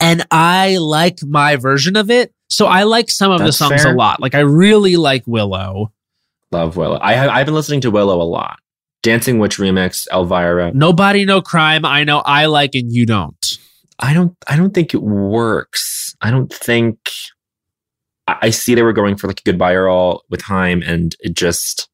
And 0.00 0.26
I 0.32 0.78
like 0.78 1.22
my 1.22 1.56
version 1.56 1.94
of 1.94 2.10
it. 2.10 2.32
So 2.50 2.66
I 2.66 2.84
like 2.84 3.08
some 3.10 3.30
of 3.30 3.38
That's 3.38 3.58
the 3.58 3.68
songs 3.68 3.82
fair. 3.84 3.92
a 3.92 3.96
lot. 3.96 4.20
Like 4.20 4.34
I 4.34 4.40
really 4.40 4.96
like 4.96 5.22
Willow. 5.26 5.92
Love 6.50 6.76
Willow. 6.76 6.98
I 7.00 7.12
have, 7.12 7.30
I've 7.30 7.46
been 7.46 7.54
listening 7.54 7.82
to 7.82 7.90
Willow 7.90 8.20
a 8.20 8.24
lot. 8.24 8.58
Dancing 9.02 9.38
Witch 9.38 9.58
remix, 9.58 10.06
Elvira. 10.12 10.72
Nobody, 10.74 11.24
no 11.24 11.40
crime. 11.40 11.84
I 11.84 12.04
know 12.04 12.18
I 12.20 12.46
like 12.46 12.74
and 12.74 12.92
you 12.92 13.06
don't. 13.06 13.58
I 13.98 14.14
don't 14.14 14.36
I 14.46 14.56
don't 14.56 14.74
think 14.74 14.94
it 14.94 15.02
works. 15.02 16.14
I 16.20 16.30
don't 16.30 16.52
think 16.52 16.98
I, 18.26 18.36
I 18.42 18.50
see 18.50 18.74
they 18.74 18.82
were 18.82 18.92
going 18.92 19.16
for 19.16 19.26
like 19.26 19.40
a 19.40 19.44
goodbye 19.44 19.74
or 19.74 19.88
all 19.88 20.24
with 20.30 20.42
Haim 20.42 20.82
and 20.82 21.14
it 21.20 21.34
just 21.34 21.88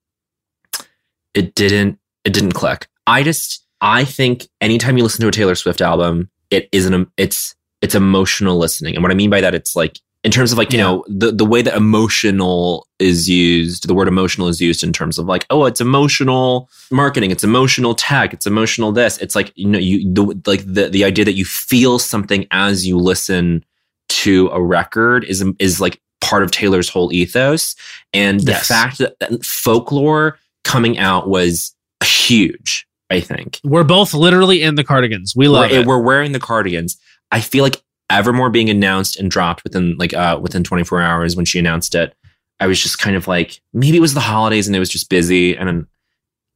it 1.34 1.54
didn't 1.54 1.98
it 2.24 2.32
didn't 2.32 2.52
click. 2.52 2.88
I 3.06 3.22
just 3.22 3.64
I 3.80 4.04
think 4.04 4.48
anytime 4.60 4.96
you 4.96 5.02
listen 5.02 5.20
to 5.22 5.28
a 5.28 5.32
Taylor 5.32 5.54
Swift 5.54 5.80
album, 5.80 6.30
it 6.50 6.68
isn't 6.72 7.08
it's 7.16 7.54
it's 7.80 7.94
emotional 7.94 8.56
listening. 8.56 8.94
And 8.94 9.02
what 9.02 9.12
I 9.12 9.14
mean 9.14 9.30
by 9.30 9.40
that 9.40 9.54
it's 9.54 9.76
like 9.76 9.98
in 10.24 10.30
terms 10.32 10.50
of 10.52 10.58
like, 10.58 10.72
you 10.72 10.78
Yeah. 10.78 10.84
know, 10.84 11.04
the 11.08 11.30
the 11.32 11.44
way 11.44 11.62
that 11.62 11.76
emotional 11.76 12.88
is 12.98 13.28
used, 13.28 13.86
the 13.86 13.94
word 13.94 14.08
emotional 14.08 14.48
is 14.48 14.60
used 14.60 14.82
in 14.82 14.92
terms 14.92 15.18
of 15.18 15.26
like, 15.26 15.46
oh, 15.50 15.66
it's 15.66 15.80
emotional 15.80 16.68
marketing, 16.90 17.30
it's 17.30 17.44
emotional 17.44 17.94
tech, 17.94 18.32
it's 18.32 18.46
emotional 18.46 18.90
this. 18.90 19.18
It's 19.18 19.34
like, 19.36 19.52
you 19.54 19.68
know, 19.68 19.78
you 19.78 20.12
the 20.12 20.24
like 20.46 20.64
the 20.66 20.88
the 20.88 21.04
idea 21.04 21.24
that 21.24 21.34
you 21.34 21.44
feel 21.44 21.98
something 21.98 22.46
as 22.50 22.86
you 22.86 22.98
listen 22.98 23.64
to 24.08 24.48
a 24.48 24.62
record 24.62 25.24
is 25.24 25.44
is 25.58 25.80
like 25.80 26.00
part 26.20 26.42
of 26.42 26.50
Taylor's 26.50 26.88
whole 26.88 27.12
ethos. 27.12 27.76
And 28.14 28.40
the 28.40 28.52
Yes. 28.52 28.66
fact 28.68 28.98
that, 28.98 29.18
that 29.20 29.44
folklore 29.44 30.38
coming 30.64 30.96
out 30.98 31.28
was 31.28 31.74
huge, 32.02 32.86
I 33.10 33.20
think. 33.20 33.60
We're 33.62 33.84
both 33.84 34.14
literally 34.14 34.62
in 34.62 34.76
the 34.76 34.84
cardigans. 34.84 35.34
We 35.36 35.48
love 35.48 35.70
we're, 35.70 35.80
it. 35.80 35.86
we're 35.86 36.00
wearing 36.00 36.32
the 36.32 36.40
cardigans. 36.40 36.96
I 37.30 37.40
feel 37.40 37.62
like 37.62 37.82
Evermore 38.18 38.50
being 38.50 38.70
announced 38.70 39.18
and 39.18 39.30
dropped 39.30 39.64
within 39.64 39.96
like 39.98 40.14
uh 40.14 40.38
within 40.42 40.64
24 40.64 41.00
hours 41.02 41.36
when 41.36 41.44
she 41.44 41.58
announced 41.58 41.94
it, 41.94 42.14
I 42.60 42.66
was 42.66 42.80
just 42.82 42.98
kind 42.98 43.16
of 43.16 43.26
like 43.28 43.60
maybe 43.72 43.96
it 43.96 44.00
was 44.00 44.14
the 44.14 44.20
holidays 44.20 44.66
and 44.66 44.74
it 44.76 44.78
was 44.80 44.88
just 44.90 45.08
busy 45.10 45.56
and 45.56 45.86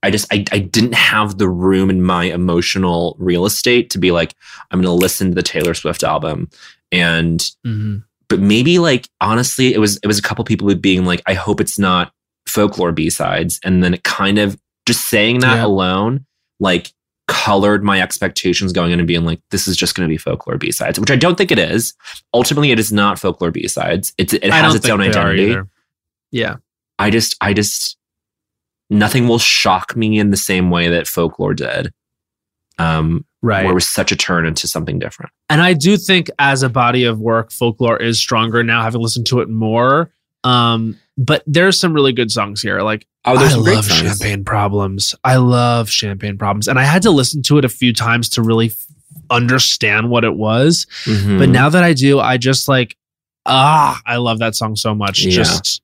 I 0.02 0.11
just 0.12 0.32
I, 0.32 0.44
I 0.52 0.59
didn't 0.61 0.94
have 0.94 1.38
the 1.38 1.48
room 1.48 1.90
in 1.90 2.02
my 2.02 2.24
emotional 2.24 3.16
real 3.18 3.44
estate 3.46 3.90
to 3.90 3.98
be 3.98 4.11
like 4.12 4.34
I'm 4.70 4.80
going 4.80 4.86
to 4.98 5.02
listen 5.02 5.28
to 5.30 5.34
the 5.34 5.42
Taylor 5.42 5.74
Swift 5.74 6.04
album 6.04 6.48
and 6.92 7.40
Mhm. 7.66 8.04
but 8.28 8.40
maybe 8.40 8.78
like 8.78 9.09
honestly 9.20 9.74
it 9.74 9.78
was 9.78 9.98
it 10.02 10.06
was 10.06 10.18
a 10.18 10.22
couple 10.22 10.44
people 10.44 10.72
being 10.76 11.04
like 11.04 11.22
I 11.26 11.34
hope 11.34 11.61
it's 11.61 11.78
not 11.78 12.12
folklore 12.46 12.92
B-sides 12.92 13.61
and 13.64 13.82
then 13.84 13.92
it 13.94 14.04
kind 14.04 14.38
of 14.38 14.59
just 14.86 15.04
saying 15.09 15.40
that 15.40 15.56
Yeah. 15.56 15.66
alone 15.66 16.24
like 16.61 16.92
colored 17.29 17.85
my 17.85 18.01
expectations 18.01 18.72
going 18.72 18.91
in 18.91 18.99
and 18.99 19.07
being 19.07 19.24
like 19.24 19.41
this 19.51 19.68
is 19.68 19.76
just 19.76 19.95
going 19.95 20.09
to 20.09 20.12
be 20.12 20.16
folklore 20.16 20.57
B-sides 20.57 20.99
which 20.99 21.11
I 21.11 21.16
don't 21.16 21.37
think 21.37 21.53
it 21.53 21.59
is 21.59 21.95
ultimately 22.35 22.72
it 22.72 22.79
is 22.81 22.91
not 22.91 23.18
folklore 23.18 23.51
B-sides 23.53 24.12
it's 24.18 24.33
it 24.33 24.45
has 24.51 24.74
its 24.74 24.89
own 24.89 25.01
identity. 25.03 25.57
Yeah. 26.33 26.57
I 26.99 27.11
just 27.11 27.37
I 27.41 27.53
just 27.53 27.97
nothing 28.91 29.29
will 29.29 29.39
shock 29.39 29.95
me 29.95 30.18
in 30.18 30.31
the 30.31 30.37
same 30.39 30.70
way 30.70 30.89
that 30.89 31.07
folklore 31.07 31.55
did 31.55 31.93
um 32.79 33.24
Right. 33.41 33.62
where 33.62 33.70
it 33.70 33.74
was 33.74 33.87
such 33.87 34.11
a 34.11 34.16
turn 34.16 34.47
into 34.47 34.66
something 34.66 34.99
different 34.99 35.31
And 35.49 35.61
I 35.62 35.72
do 35.72 35.97
think 35.97 36.29
as 36.41 36.64
a 36.64 36.68
body 36.68 37.05
of 37.05 37.20
work, 37.20 37.53
folklore 37.53 37.97
is 37.97 38.18
stronger 38.18 38.64
now, 38.64 38.83
having 38.83 39.01
listened 39.01 39.26
to 39.26 39.41
it 39.41 39.49
more. 39.49 40.11
Um, 40.43 40.99
but 41.18 41.42
there's 41.46 41.78
some 41.78 41.92
really 41.92 42.12
good 42.12 42.30
songs 42.30 42.62
here. 42.62 42.80
Like 42.80 43.06
oh 43.26 43.36
there's 43.36 43.52
I 43.54 43.56
love. 43.56 43.84
Champagne 43.84 44.44
Problems. 44.44 45.14
I 45.24 45.36
love 45.36 45.90
Champagne 45.90 46.38
Problems. 46.38 46.68
And 46.68 46.78
I 46.78 46.84
had 46.84 47.02
to 47.02 47.10
listen 47.10 47.42
to 47.42 47.58
it 47.58 47.64
a 47.64 47.68
few 47.68 47.92
times 47.92 48.30
to 48.30 48.42
really 48.42 48.66
f- 48.68 48.76
understand 49.28 50.08
what 50.10 50.24
it 50.24 50.36
was. 50.36 50.86
Mhm. 51.04 51.38
But 51.38 51.48
now 51.48 51.68
that 51.68 51.82
I 51.82 51.92
do, 51.92 52.20
I 52.20 52.38
just 52.38 52.68
like, 52.68 52.96
ah, 53.44 54.00
I 54.06 54.16
love 54.16 54.38
that 54.38 54.54
song 54.54 54.76
so 54.76 54.94
much. 54.94 55.24
Yeah. 55.24 55.30
Just 55.32 55.82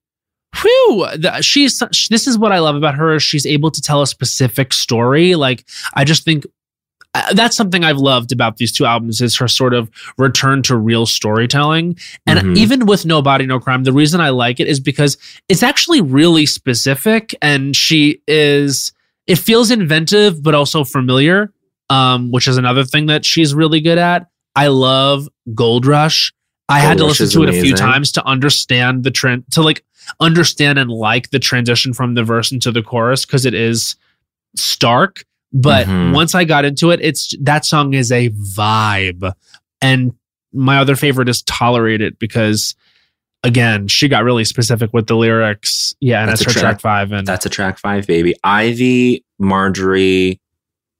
whew. 0.63 1.07
The, 1.17 1.43
she's 1.43 1.83
this 2.11 2.27
is 2.29 2.39
what 2.39 2.53
I 2.53 2.61
love 2.61 2.77
about 2.77 2.95
her 2.95 3.19
she's 3.19 3.45
able 3.45 3.71
to 3.73 3.83
tell 3.83 4.03
a 4.03 4.07
specific 4.07 4.73
story. 4.73 5.35
Like 5.35 5.65
I 5.95 6.05
just 6.05 6.25
think 6.25 6.47
that's 7.33 7.57
something 7.57 7.85
I've 7.85 7.99
loved 7.99 8.33
about 8.33 8.57
these 8.57 8.73
two 8.73 8.85
albums 8.85 9.21
is 9.21 9.37
her 9.39 9.49
sort 9.49 9.75
of 9.75 9.91
return 10.19 10.63
to 10.65 10.77
real 10.77 11.07
storytelling. 11.07 11.97
And 12.27 12.41
Mhm. 12.41 12.57
even 12.57 12.87
with 12.87 13.07
No 13.07 13.23
Body 13.23 13.47
No 13.47 13.61
Crime, 13.61 13.85
the 13.85 13.93
reason 13.93 14.21
I 14.21 14.31
like 14.31 14.59
it 14.61 14.67
is 14.67 14.81
because 14.81 15.17
it's 15.49 15.63
actually 15.63 16.01
really 16.01 16.47
specific 16.47 17.35
and 17.41 17.75
she 17.77 18.21
is 18.27 18.93
it 19.27 19.39
feels 19.39 19.71
inventive 19.71 20.43
but 20.43 20.55
also 20.55 20.85
familiar. 20.85 21.53
Um, 21.91 22.31
which 22.31 22.49
is 22.49 22.57
another 22.57 22.83
thing 22.83 23.07
that 23.07 23.27
she's 23.27 23.55
really 23.55 23.79
good 23.81 23.99
at. 23.99 24.27
I 24.57 24.69
love 24.69 25.29
Gold 25.55 25.85
Rush. 25.85 26.33
I 26.69 26.81
had 26.81 26.97
to 26.97 27.05
Rush 27.05 27.21
listen 27.21 27.25
is 27.27 27.33
to 27.35 27.43
it 27.43 27.51
a 27.51 27.53
few 27.61 27.75
times 27.77 28.11
to 28.13 28.25
understand 28.27 29.05
the 29.05 29.11
trend 29.11 29.45
to 29.53 29.61
like 29.63 29.85
understand 30.19 30.79
and 30.79 30.91
like 30.91 31.29
the 31.31 31.39
transition 31.39 31.93
from 31.93 32.15
the 32.15 32.25
verse 32.25 32.51
into 32.53 32.73
the 32.73 32.83
chorus 32.83 33.27
because 33.27 33.45
it 33.45 33.53
is 33.53 33.97
stark. 34.57 35.25
But 35.57 35.87
Mhm. 35.87 36.13
once 36.13 36.35
I 36.35 36.45
got 36.45 36.65
into 36.65 36.91
it, 36.91 37.01
it's 37.01 37.33
that 37.41 37.65
song 37.65 37.95
is 37.95 38.11
a 38.11 38.29
vibe. 38.31 39.33
And 39.81 40.13
my 40.53 40.79
other 40.79 40.97
favorite 40.97 41.29
is 41.29 41.43
Tolerate 41.43 42.01
It 42.01 42.19
because 42.19 42.75
again, 43.45 43.87
she 43.89 44.09
got 44.09 44.25
really 44.25 44.45
specific 44.45 44.93
with 44.93 45.07
the 45.07 45.15
lyrics. 45.15 45.95
Yeah, 46.01 46.21
and 46.23 46.31
That's 46.31 46.41
that's, 46.45 46.55
her 46.55 46.61
track. 46.61 46.73
track 46.75 46.81
five. 46.81 47.13
And 47.13 47.27
That's 47.27 47.45
a 47.47 47.51
track 47.51 47.79
five, 47.79 48.07
baby. 48.07 48.35
Ivy, 48.43 49.25
Marjorie, 49.39 50.41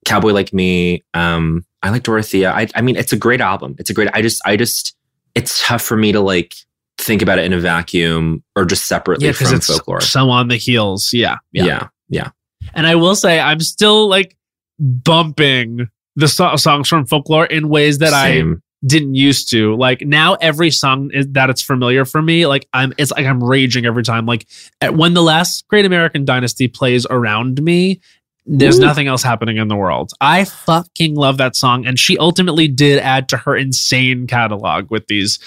Cowboy 0.05 0.33
Like 0.33 0.53
Me. 0.53 1.03
Um, 1.15 1.65
I 1.83 1.91
like 1.91 2.03
Dorothea. 2.03 2.53
I, 2.53 2.69
I 2.75 2.81
mean, 2.83 2.97
it's 2.97 3.13
a 3.13 3.17
great 3.17 3.41
album. 3.41 3.75
It's 3.79 3.91
a 3.91 3.95
great. 3.95 4.09
I 4.13 4.23
just, 4.23 4.41
I 4.47 4.57
just, 4.57 4.95
it's 5.35 5.67
tough 5.67 5.83
for 5.83 5.97
me 5.97 6.13
to 6.13 6.21
like 6.21 6.55
think 6.99 7.23
about 7.23 7.39
it 7.39 7.45
in 7.45 7.53
a 7.53 7.59
vacuum 7.59 8.43
or 8.55 8.65
just 8.67 8.87
separately 8.87 9.27
yeah, 9.27 9.33
from 9.33 9.55
it's 9.55 9.67
folklore. 9.67 10.01
so 10.01 10.31
on 10.31 10.49
the 10.49 10.57
heels. 10.57 11.13
Yeah, 11.13 11.39
yeah. 11.53 11.65
yeah, 11.65 11.89
yeah. 12.09 12.31
And 12.75 12.87
I 12.87 12.95
will 12.95 13.17
say, 13.17 13.41
I'm 13.41 13.61
still 13.61 14.07
like 14.09 14.37
bumping 14.79 15.89
the 16.17 16.29
so- 16.29 16.57
songs 16.57 16.89
from 16.89 17.07
folklore 17.07 17.47
in 17.47 17.69
ways 17.69 17.99
that 17.99 18.13
I 18.13 18.43
didn't 18.87 19.15
used 19.15 19.51
to. 19.51 19.75
Like 19.77 20.03
now, 20.03 20.35
every 20.35 20.71
song 20.71 21.11
is, 21.13 21.27
that 21.31 21.51
it's 21.51 21.63
familiar 21.63 22.05
for 22.05 22.21
me, 22.23 22.47
like 22.47 22.69
I'm, 22.73 22.93
it's 22.99 23.11
like 23.11 23.27
I'm 23.27 23.43
raging 23.43 23.87
every 23.87 24.03
time. 24.03 24.27
Like 24.27 24.47
at, 24.81 24.95
when 24.95 25.15
the 25.15 25.23
last 25.23 25.67
Great 25.69 25.85
American 25.85 26.25
Dynasty 26.25 26.69
plays 26.69 27.07
around 27.09 27.63
me, 27.63 28.01
there's 28.47 28.79
Ooh. 28.79 28.83
nothing 28.83 29.07
else 29.07 29.23
happening 29.23 29.57
in 29.57 29.69
the 29.69 29.77
world. 29.77 30.13
I 30.21 30.45
fucking 30.45 31.15
love 31.15 31.39
that 31.39 31.57
song. 31.57 31.87
And 31.87 31.99
she 31.99 32.19
ultimately 32.19 32.69
did 32.69 32.99
add 32.99 33.29
to 33.31 33.39
her 33.39 33.57
insane 33.57 34.27
catalog 34.27 34.91
with 34.91 35.07
these 35.07 35.39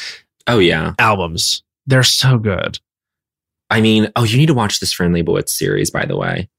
Oh 0.47 0.59
yeah. 0.59 0.93
albums. 0.97 1.61
They're 1.85 2.03
so 2.03 2.39
good. 2.39 2.79
I 3.69 3.81
mean, 3.81 4.11
oh, 4.15 4.23
you 4.23 4.37
need 4.37 4.47
to 4.47 4.53
watch 4.53 4.79
this 4.79 4.93
Fran 4.93 5.11
Lebowitz 5.11 5.49
series, 5.49 5.91
by 5.91 6.05
the 6.05 6.17
way. 6.17 6.49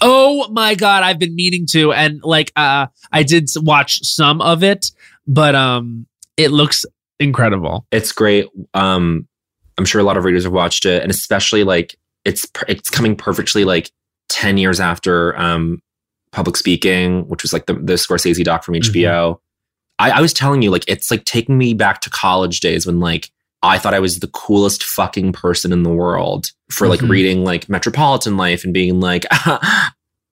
Oh 0.00 0.48
my 0.50 0.74
god, 0.74 1.02
I've 1.02 1.18
been 1.18 1.34
meaning 1.34 1.66
to, 1.72 1.92
and 1.92 2.22
like 2.22 2.52
uh 2.56 2.86
I 3.12 3.22
did 3.22 3.48
watch 3.56 4.04
some 4.04 4.40
of 4.40 4.62
it, 4.62 4.90
but 5.26 5.54
um 5.54 6.06
it 6.36 6.50
looks 6.50 6.84
incredible. 7.20 7.86
It's 7.92 8.12
great. 8.12 8.46
Um, 8.74 9.28
I'm 9.78 9.84
sure 9.84 10.00
a 10.00 10.04
lot 10.04 10.16
of 10.16 10.24
readers 10.24 10.44
have 10.44 10.52
watched 10.52 10.84
it, 10.84 11.02
and 11.02 11.10
especially 11.10 11.64
like 11.64 11.96
it's 12.24 12.46
it's 12.68 12.90
coming 12.90 13.16
perfectly 13.16 13.64
like 13.64 13.90
ten 14.28 14.58
years 14.58 14.80
after 14.80 15.38
um, 15.38 15.80
Public 16.32 16.56
Speaking, 16.56 17.26
which 17.28 17.42
was 17.42 17.52
like 17.52 17.66
the 17.66 17.74
the 17.74 17.94
Scorsese 17.94 18.44
doc 18.44 18.64
from 18.64 18.74
HBO. 18.74 19.38
I, 19.98 20.10
I 20.10 20.20
was 20.20 20.32
telling 20.32 20.62
you, 20.62 20.70
like 20.70 20.84
it's 20.88 21.10
like 21.10 21.24
taking 21.24 21.56
me 21.56 21.74
back 21.74 22.00
to 22.02 22.10
college 22.10 22.60
days 22.60 22.86
when 22.86 23.00
like 23.00 23.30
I 23.62 23.78
thought 23.78 23.94
I 23.94 24.00
was 24.00 24.18
the 24.18 24.28
coolest 24.28 24.82
fucking 24.82 25.32
person 25.32 25.72
in 25.72 25.82
the 25.84 25.90
world 25.90 26.50
for 26.70 26.88
like 26.88 27.00
Mhm. 27.00 27.08
reading 27.10 27.44
like 27.44 27.68
Metropolitan 27.68 28.36
Life 28.36 28.64
and 28.64 28.72
being 28.74 29.00
like. 29.00 29.24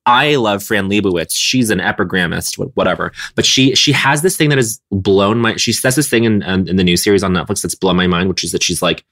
I 0.07 0.37
love 0.37 0.63
Fran 0.65 0.89
Lebowitz. 0.89 1.33
She's 1.35 1.69
an 1.71 1.79
epigrammist, 1.79 2.57
whatever. 2.75 3.13
But 3.37 3.45
she 3.45 3.75
she 3.75 3.93
has 3.93 4.23
this 4.23 4.37
thing 4.37 4.49
that 4.49 4.59
has 4.59 4.81
blown 4.91 5.39
my. 5.39 5.57
She 5.57 5.73
says 5.73 5.95
this 5.95 6.09
thing 6.09 6.25
in 6.25 6.43
in, 6.43 6.69
in 6.69 6.77
the 6.77 6.83
new 6.85 6.97
series 6.97 7.23
on 7.23 7.33
Netflix 7.35 7.61
that's 7.63 7.75
blown 7.75 7.97
my 7.97 8.07
mind, 8.07 8.29
which 8.29 8.43
is 8.43 8.51
that 8.53 8.63
she's 8.63 8.81
like, 8.83 9.05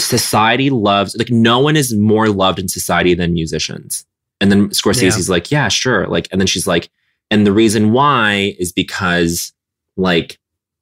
society 0.00 0.68
loves 0.68 1.14
like 1.16 1.30
no 1.30 1.60
one 1.60 1.76
is 1.76 1.94
more 1.94 2.28
loved 2.28 2.58
in 2.58 2.68
society 2.68 3.14
than 3.14 3.32
musicians. 3.32 4.04
And 4.40 4.50
then 4.50 4.70
Scorsese's 4.70 5.30
like, 5.30 5.52
yeah, 5.52 5.68
sure. 5.68 6.08
Like, 6.08 6.26
and 6.32 6.40
then 6.40 6.48
she's 6.48 6.66
like, 6.66 6.90
and 7.30 7.46
the 7.46 7.52
reason 7.52 7.92
why 7.92 8.56
is 8.58 8.72
because 8.72 9.52
like 9.96 10.38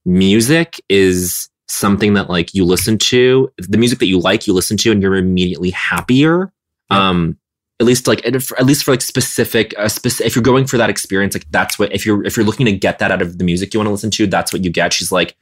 music 0.07 0.81
is 0.89 1.49
something 1.71 2.15
that 2.15 2.29
like 2.29 2.55
you 2.55 2.65
listen 2.65 2.99
to, 2.99 3.53
the 3.59 3.79
music 3.79 3.99
that 4.01 4.07
you 4.07 4.19
like, 4.19 4.47
you 4.47 4.53
listen 4.53 4.77
to, 4.79 4.93
and 4.93 5.03
you're 5.03 5.17
immediately 5.17 5.71
happier. 5.71 6.53
Um, 6.91 7.39
at 7.79 7.87
least 7.87 8.07
like 8.07 8.27
at 8.27 8.67
least 8.67 8.85
for 8.85 8.91
like 8.91 9.01
specific, 9.01 9.73
uh, 9.79 9.89
if 10.05 10.35
you're 10.35 10.43
going 10.43 10.67
for 10.67 10.77
that 10.77 10.91
experience 10.91 11.35
like 11.35 11.47
that's 11.51 11.79
what 11.79 11.93
if 11.93 12.05
you're 12.05 12.23
if 12.25 12.37
you're 12.37 12.45
looking 12.45 12.67
to 12.67 12.73
get 12.73 12.99
that 12.99 13.11
out 13.11 13.23
of 13.23 13.39
the 13.39 13.45
music 13.45 13.73
you 13.73 13.81
want 13.81 13.87
to 13.87 13.93
listen 13.93 14.11
to 14.11 14.27
that's 14.27 14.53
what 14.53 14.65
you 14.65 14.71
get. 14.71 14.93
She's 14.93 15.11
like 15.13 15.37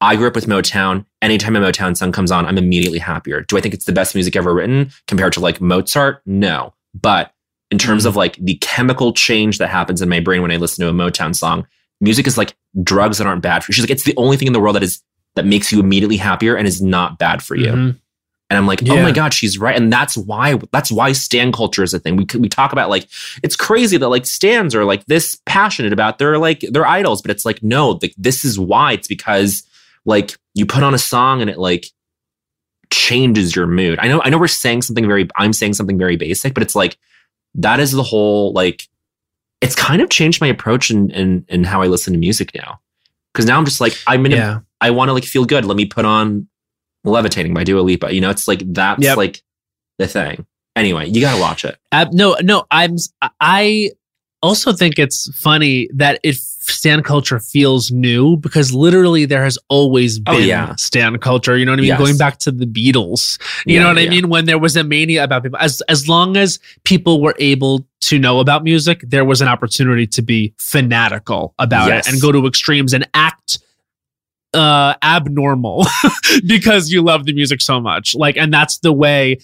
i 0.00 0.16
grew 0.16 0.26
up 0.26 0.34
with 0.34 0.46
motown. 0.46 1.06
Anytime 1.22 1.56
a 1.56 1.60
motown 1.60 1.96
song 1.96 2.12
comes 2.12 2.30
on 2.30 2.44
i'm 2.44 2.58
immediately 2.58 2.98
happier. 2.98 3.42
Do 3.42 3.56
i 3.56 3.60
think 3.60 3.72
it's 3.72 3.86
the 3.86 3.92
best 3.92 4.14
music 4.14 4.36
ever 4.36 4.52
written 4.52 4.90
compared 5.06 5.32
to 5.34 5.40
like 5.40 5.60
mozart? 5.60 6.20
No. 6.26 6.74
But 7.00 7.32
in 7.70 7.78
terms 7.78 8.04
of 8.04 8.14
like 8.14 8.36
the 8.36 8.56
chemical 8.56 9.14
change 9.14 9.56
that 9.58 9.70
happens 9.70 10.02
in 10.02 10.08
my 10.08 10.20
brain 10.20 10.42
when 10.42 10.50
i 10.50 10.56
listen 10.56 10.84
to 10.84 10.90
a 10.90 10.92
motown 10.92 11.34
song 11.34 11.66
music 12.00 12.26
is 12.26 12.36
like 12.36 12.54
drugs 12.82 13.18
that 13.18 13.26
aren't 13.26 13.42
bad 13.42 13.64
for 13.64 13.70
you. 13.70 13.74
She's 13.74 13.84
like 13.84 13.90
it's 13.90 14.04
the 14.04 14.16
only 14.16 14.36
thing 14.36 14.46
in 14.46 14.52
the 14.52 14.60
world 14.60 14.76
that 14.76 14.82
is 14.82 15.02
that 15.36 15.44
makes 15.46 15.72
you 15.72 15.80
immediately 15.80 16.16
happier 16.16 16.54
and 16.56 16.66
is 16.66 16.80
not 16.82 17.18
bad 17.18 17.42
for 17.42 17.56
you 17.56 17.66
Mhm. 17.72 17.96
and 18.50 18.58
I'm 18.58 18.66
like, 18.66 18.82
oh 18.88 18.94
my 19.02 19.10
god, 19.12 19.34
she's 19.34 19.58
right, 19.58 19.74
and 19.76 19.92
that's 19.92 20.16
why 20.16 20.58
that's 20.72 20.92
why 20.92 21.12
stan 21.12 21.50
culture 21.52 21.82
is 21.82 21.92
a 21.94 21.98
thing. 21.98 22.16
We 22.16 22.26
we 22.38 22.48
talk 22.48 22.72
about 22.72 22.88
like 22.90 23.08
it's 23.42 23.56
crazy 23.56 23.96
that 23.96 24.08
like 24.08 24.26
stans 24.26 24.74
are 24.74 24.84
like 24.84 25.06
this 25.06 25.38
passionate 25.46 25.92
about 25.92 26.18
their 26.18 26.38
like 26.38 26.60
their 26.60 26.86
idols, 26.86 27.20
but 27.22 27.30
it's 27.30 27.44
like 27.44 27.62
no, 27.62 27.98
like 28.02 28.14
this 28.16 28.44
is 28.44 28.58
why. 28.58 28.92
It's 28.92 29.08
because 29.08 29.62
like 30.04 30.36
you 30.54 30.66
put 30.66 30.82
on 30.84 30.94
a 30.94 30.98
song 30.98 31.40
and 31.40 31.50
it 31.50 31.58
like 31.58 31.86
changes 32.90 33.56
your 33.56 33.66
mood. 33.66 33.98
I 34.00 34.08
know 34.08 34.20
I 34.22 34.30
know 34.30 34.38
we're 34.38 34.46
saying 34.46 34.82
something 34.82 35.06
very 35.06 35.28
I'm 35.36 35.52
saying 35.52 35.74
something 35.74 35.98
very 35.98 36.16
basic, 36.16 36.54
but 36.54 36.62
it's 36.62 36.74
like 36.76 36.96
that 37.54 37.80
is 37.80 37.92
the 37.92 38.02
whole 38.02 38.52
like 38.52 38.88
it's 39.60 39.74
kind 39.74 40.02
of 40.02 40.10
changed 40.10 40.40
my 40.40 40.46
approach 40.46 40.90
and 40.90 41.10
and 41.12 41.44
and 41.48 41.66
how 41.66 41.82
I 41.82 41.86
listen 41.86 42.12
to 42.12 42.18
music 42.18 42.54
now. 42.54 42.80
Cause 43.32 43.46
now 43.46 43.58
I'm 43.58 43.64
just 43.64 43.80
like 43.80 43.96
I'm 44.06 44.24
in 44.26 44.32
a 44.32 44.36
Yeah. 44.36 44.60
I 44.80 44.90
want 44.90 45.08
to 45.08 45.12
like 45.12 45.24
feel 45.24 45.44
good. 45.44 45.64
Let 45.64 45.76
me 45.76 45.86
put 45.86 46.04
on 46.04 46.48
Levitating 47.04 47.52
by 47.54 47.64
Dua 47.64 47.80
Lipa. 47.80 48.12
You 48.14 48.20
know, 48.20 48.30
it's 48.30 48.48
like 48.48 48.62
that's 48.72 49.02
Yep. 49.02 49.16
like 49.16 49.42
the 49.98 50.06
thing. 50.06 50.46
Anyway, 50.76 51.08
you 51.08 51.20
gotta 51.20 51.40
watch 51.40 51.64
it. 51.64 51.76
Uh, 51.92 52.06
no, 52.12 52.36
no, 52.42 52.64
I'm. 52.70 52.96
I 53.40 53.90
also 54.42 54.72
think 54.72 54.98
it's 54.98 55.30
funny 55.36 55.88
that 55.94 56.18
it 56.22 56.36
stan 56.36 57.02
culture 57.02 57.38
feels 57.38 57.90
new 57.90 58.36
because 58.38 58.72
literally 58.72 59.24
there 59.26 59.44
has 59.44 59.58
always 59.68 60.18
Oh, 60.26 60.36
been 60.38 60.48
yeah. 60.48 60.74
stan 60.76 61.18
culture. 61.18 61.56
You 61.56 61.64
know 61.66 61.72
what 61.72 61.78
I 61.78 61.82
mean? 61.82 61.88
Yes. 61.88 61.98
Going 61.98 62.16
back 62.18 62.38
to 62.40 62.50
the 62.50 62.66
Beatles. 62.66 63.38
You 63.66 63.74
Yeah, 63.76 63.82
know 63.82 63.88
what 63.88 63.98
I 63.98 64.08
mean? 64.08 64.28
When 64.28 64.46
there 64.46 64.58
was 64.58 64.74
a 64.76 64.82
mania 64.84 65.24
about 65.24 65.42
people, 65.44 65.58
as 65.60 65.80
as 65.82 66.08
long 66.08 66.36
as 66.36 66.58
people 66.84 67.20
were 67.22 67.34
able 67.38 67.86
to 68.02 68.18
know 68.18 68.40
about 68.40 68.64
music, 68.64 69.02
there 69.06 69.24
was 69.24 69.40
an 69.42 69.48
opportunity 69.48 70.06
to 70.08 70.22
be 70.22 70.54
fanatical 70.58 71.54
about 71.58 71.88
Yes. 71.88 72.06
it 72.08 72.12
and 72.14 72.22
go 72.22 72.32
to 72.32 72.46
extremes 72.46 72.92
and 72.92 73.06
act 73.14 73.58
uh 74.54 74.94
abnormal 75.02 75.84
because 76.46 76.90
you 76.90 77.02
love 77.02 77.24
the 77.26 77.32
music 77.32 77.60
so 77.60 77.80
much 77.80 78.14
like 78.14 78.36
and 78.36 78.52
that's 78.54 78.78
the 78.78 78.92
way 78.92 79.38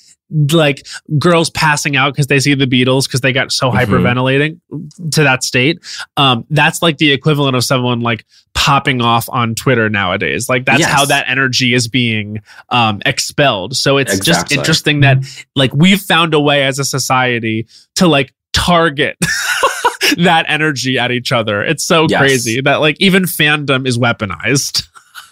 like 0.53 0.87
girls 1.19 1.51
passing 1.51 1.97
out 1.97 2.13
because 2.13 2.29
they 2.29 2.39
see 2.39 2.55
the 2.55 2.67
beatles 2.67 3.05
because 3.07 3.21
they 3.21 3.33
got 3.33 3.51
so 3.51 3.69
Mhm. 3.71 3.75
hyperventilating 3.85 5.11
to 5.13 5.25
that 5.25 5.43
state 5.43 5.81
um 6.17 6.45
that's 6.51 6.83
like 6.83 6.99
the 6.99 7.11
equivalent 7.13 7.57
of 7.57 7.65
someone 7.65 8.01
like 8.01 8.25
popping 8.55 9.03
off 9.03 9.29
on 9.31 9.55
twitter 9.57 9.89
nowadays 9.91 10.49
like 10.49 10.65
that's 10.67 10.81
Yes. 10.81 10.91
how 10.91 11.05
that 11.07 11.25
energy 11.29 11.75
is 11.75 11.89
being 11.89 12.39
um 12.69 13.03
expelled 13.05 13.75
so 13.77 13.99
it's 13.99 14.21
just 14.21 14.53
interesting 14.53 15.01
that 15.01 15.19
like 15.57 15.75
we've 15.75 16.01
found 16.01 16.33
a 16.35 16.41
way 16.41 16.63
as 16.65 16.79
a 16.79 16.85
society 16.85 17.67
to 17.97 18.07
like 18.07 18.33
target 18.53 19.17
that 20.19 20.45
energy 20.49 20.99
at 20.99 21.11
each 21.11 21.33
other 21.33 21.63
it's 21.63 21.85
so 21.85 22.07
Yes. 22.09 22.19
crazy 22.21 22.61
that 22.61 22.77
like 22.77 22.97
even 23.01 23.25
fandom 23.25 23.87
is 23.87 23.99
weaponized 23.99 24.87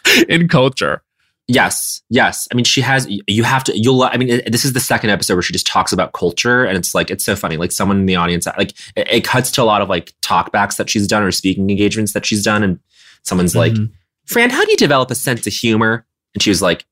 in 0.29 0.49
culture 0.49 1.03
Yes, 1.51 2.03
yes. 2.11 2.47
I 2.53 2.57
mean, 2.57 2.67
she 2.67 2.83
has. 2.83 3.09
You 3.27 3.43
have 3.43 3.65
to. 3.65 3.73
You'll. 3.79 4.03
I 4.03 4.19
mean, 4.19 4.43
this 4.49 4.67
is 4.67 4.75
the 4.75 4.81
second 4.81 5.09
episode 5.09 5.33
where 5.33 5.41
she 5.43 5.55
just 5.55 5.67
talks 5.67 5.95
about 5.95 6.13
culture, 6.13 6.63
and 6.67 6.77
it's 6.77 6.95
like 6.95 7.11
it's 7.11 7.25
so 7.25 7.35
funny. 7.35 7.57
Like 7.57 7.73
someone 7.73 7.97
in 8.01 8.05
the 8.05 8.17
audience, 8.17 8.47
like 8.59 8.73
it, 8.97 9.11
it 9.11 9.25
cuts 9.25 9.51
to 9.53 9.63
a 9.63 9.65
lot 9.65 9.81
of 9.81 9.89
like 9.89 10.13
talkbacks 10.21 10.77
that 10.77 10.91
she's 10.91 11.07
done 11.09 11.23
or 11.23 11.33
speaking 11.33 11.71
engagements 11.71 12.13
that 12.13 12.27
she's 12.27 12.45
done, 12.45 12.63
and 12.63 12.79
someone's 13.23 13.57
like, 13.57 13.73
Mhm. 13.73 13.91
"Fran, 14.27 14.51
how 14.51 14.63
do 14.63 14.71
you 14.71 14.77
develop 14.77 15.11
a 15.11 15.15
sense 15.15 15.47
of 15.47 15.55
humor?" 15.55 16.05
And 16.35 16.43
she 16.43 16.51
was 16.51 16.61
like, 16.61 16.85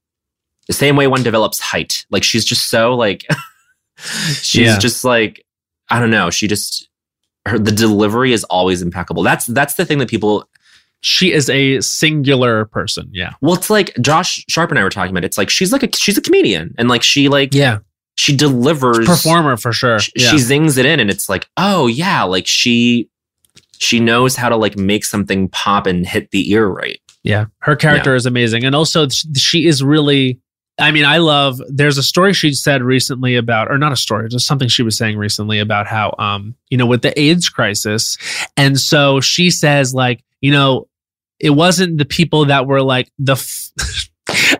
"The 0.68 0.72
same 0.72 0.96
way 0.96 1.06
one 1.06 1.22
develops 1.22 1.60
height." 1.60 2.06
Like 2.08 2.24
she's 2.24 2.46
just 2.46 2.70
so 2.70 2.94
like, 2.94 3.26
she's 4.40 4.68
Yeah. 4.68 4.78
just 4.78 5.04
like, 5.04 5.44
I 5.90 6.00
don't 6.00 6.10
know. 6.10 6.30
She 6.30 6.48
just 6.48 6.88
her 7.46 7.58
the 7.58 7.72
delivery 7.72 8.32
is 8.32 8.42
always 8.44 8.80
impeccable. 8.80 9.22
That's 9.22 9.44
that's 9.44 9.74
the 9.74 9.84
thing 9.84 9.98
that 9.98 10.08
people 10.08 10.48
she 11.06 11.32
is 11.32 11.48
a 11.48 11.80
singular 11.80 12.64
person 12.66 13.08
yeah 13.12 13.34
Well, 13.40 13.54
it's 13.54 13.70
like 13.70 13.94
Josh 14.00 14.44
Sharp 14.48 14.70
and 14.70 14.78
I 14.78 14.82
were 14.82 14.90
talking 14.90 15.12
about. 15.12 15.24
It's 15.24 15.38
like 15.38 15.50
she's 15.50 15.72
like 15.72 15.82
a 15.82 15.96
she's 15.96 16.18
a 16.18 16.20
comedian, 16.20 16.74
and 16.78 16.88
like 16.88 17.02
she 17.02 17.28
like 17.28 17.54
yeah 17.54 17.78
she 18.16 18.34
delivers 18.34 19.06
performer 19.06 19.56
for 19.56 19.72
sure 19.72 19.98
She, 19.98 20.12
yeah. 20.16 20.30
she 20.30 20.38
zings 20.38 20.78
it 20.78 20.86
in, 20.86 21.00
and 21.00 21.10
it's 21.10 21.28
like, 21.28 21.46
oh 21.56 21.86
yeah, 21.86 22.24
like 22.24 22.46
she 22.46 23.08
she 23.78 24.00
knows 24.00 24.34
how 24.36 24.48
to 24.48 24.56
like 24.56 24.76
make 24.76 25.04
something 25.04 25.48
pop 25.50 25.86
and 25.86 26.06
hit 26.06 26.30
the 26.30 26.50
ear 26.50 26.66
right. 26.66 26.98
Yeah, 27.22 27.46
her 27.58 27.76
character 27.76 28.14
is 28.14 28.26
amazing, 28.26 28.64
and 28.64 28.74
also 28.74 29.08
sh- 29.08 29.26
she 29.36 29.66
is 29.66 29.82
really. 29.82 30.40
I 30.78 30.90
mean, 30.90 31.06
I 31.06 31.18
love. 31.18 31.58
There's 31.68 31.96
a 31.96 32.02
story 32.02 32.34
she 32.34 32.52
said 32.52 32.82
recently 32.82 33.34
about, 33.34 33.70
or 33.70 33.78
not 33.78 33.92
a 33.92 33.96
story, 33.96 34.28
just 34.28 34.46
something 34.46 34.68
she 34.68 34.82
was 34.82 34.94
saying 34.94 35.16
recently 35.16 35.58
about 35.58 35.86
how, 35.86 36.14
um, 36.18 36.54
you 36.68 36.76
know, 36.76 36.84
with 36.84 37.00
the 37.00 37.18
AIDS 37.18 37.48
crisis, 37.48 38.18
and 38.58 38.78
so 38.78 39.20
she 39.20 39.50
says, 39.50 39.94
like, 39.94 40.22
you 40.42 40.52
know, 40.52 40.86
it 41.40 41.50
wasn't 41.50 41.98
the 41.98 42.04
people 42.04 42.46
that 42.46 42.66
were 42.66 42.82
like 42.82 43.10
the. 43.18 43.32
F- 43.32 43.70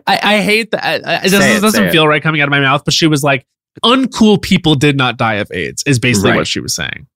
I, 0.07 0.19
I 0.37 0.41
hate 0.41 0.71
that. 0.71 0.83
I- 1.07 1.17
It 1.25 1.31
doesn't, 1.31 1.41
it, 1.41 1.61
doesn't 1.61 1.71
say 1.71 1.87
it. 1.87 1.91
feel 1.91 2.07
right 2.07 2.21
coming 2.23 2.41
out 2.41 2.47
of 2.47 2.51
my 2.51 2.59
mouth, 2.61 2.83
but 2.85 2.93
she 2.93 3.07
was 3.07 3.23
like, 3.23 3.45
uncool 3.83 4.41
people 4.41 4.75
did 4.75 4.95
not 4.97 5.17
die 5.17 5.35
of 5.35 5.51
AIDS. 5.51 5.83
Is 5.85 5.99
basically 5.99 6.31
Right. 6.31 6.37
what 6.37 6.47
she 6.47 6.59
was 6.59 6.73
saying. 6.73 7.07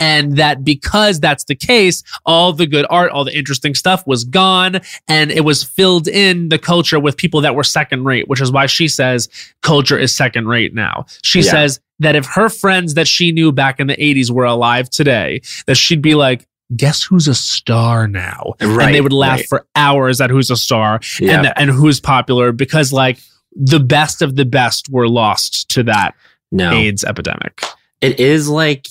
And 0.00 0.36
that 0.36 0.62
because 0.62 1.18
that's 1.18 1.42
the 1.44 1.56
case, 1.56 2.04
all 2.24 2.52
the 2.52 2.68
good 2.68 2.86
art, 2.88 3.10
all 3.10 3.24
the 3.24 3.36
interesting 3.36 3.74
stuff 3.74 4.06
was 4.06 4.22
gone 4.22 4.80
and 5.08 5.32
it 5.32 5.40
was 5.44 5.64
filled 5.64 6.06
in 6.06 6.50
the 6.50 6.58
culture 6.58 7.00
with 7.00 7.16
people 7.16 7.40
that 7.40 7.56
were 7.56 7.64
second 7.64 8.04
rate, 8.04 8.28
which 8.28 8.40
is 8.40 8.52
why 8.52 8.66
she 8.66 8.86
says 8.86 9.28
culture 9.60 9.98
is 9.98 10.14
second 10.14 10.46
rate 10.46 10.72
now. 10.72 11.06
She 11.24 11.40
Yeah. 11.40 11.50
says 11.50 11.80
that 11.98 12.14
if 12.14 12.26
her 12.26 12.48
friends 12.48 12.94
that 12.94 13.08
she 13.08 13.32
knew 13.32 13.50
back 13.50 13.80
in 13.80 13.88
the 13.88 13.96
80s 13.96 14.30
were 14.30 14.44
alive 14.44 14.88
today, 14.88 15.40
that 15.66 15.74
she'd 15.76 16.00
be 16.00 16.14
like, 16.14 16.46
guess 16.76 17.02
who's 17.02 17.28
a 17.28 17.34
star 17.34 18.06
now? 18.06 18.54
Right, 18.60 18.86
and 18.86 18.94
they 18.94 19.00
would 19.00 19.12
laugh 19.12 19.38
right. 19.38 19.48
for 19.48 19.66
hours 19.74 20.20
at 20.20 20.30
who's 20.30 20.50
a 20.50 20.56
star 20.56 21.00
Yeah, 21.20 21.38
and, 21.38 21.52
and 21.56 21.70
who's 21.70 22.00
popular 22.00 22.52
because 22.52 22.92
like 22.92 23.18
the 23.54 23.80
best 23.80 24.22
of 24.22 24.36
the 24.36 24.44
best 24.44 24.88
were 24.90 25.08
lost 25.08 25.68
to 25.70 25.82
that 25.84 26.14
no, 26.52 26.72
AIDS 26.72 27.04
epidemic. 27.04 27.62
it 28.00 28.20
is 28.20 28.48
like 28.48 28.86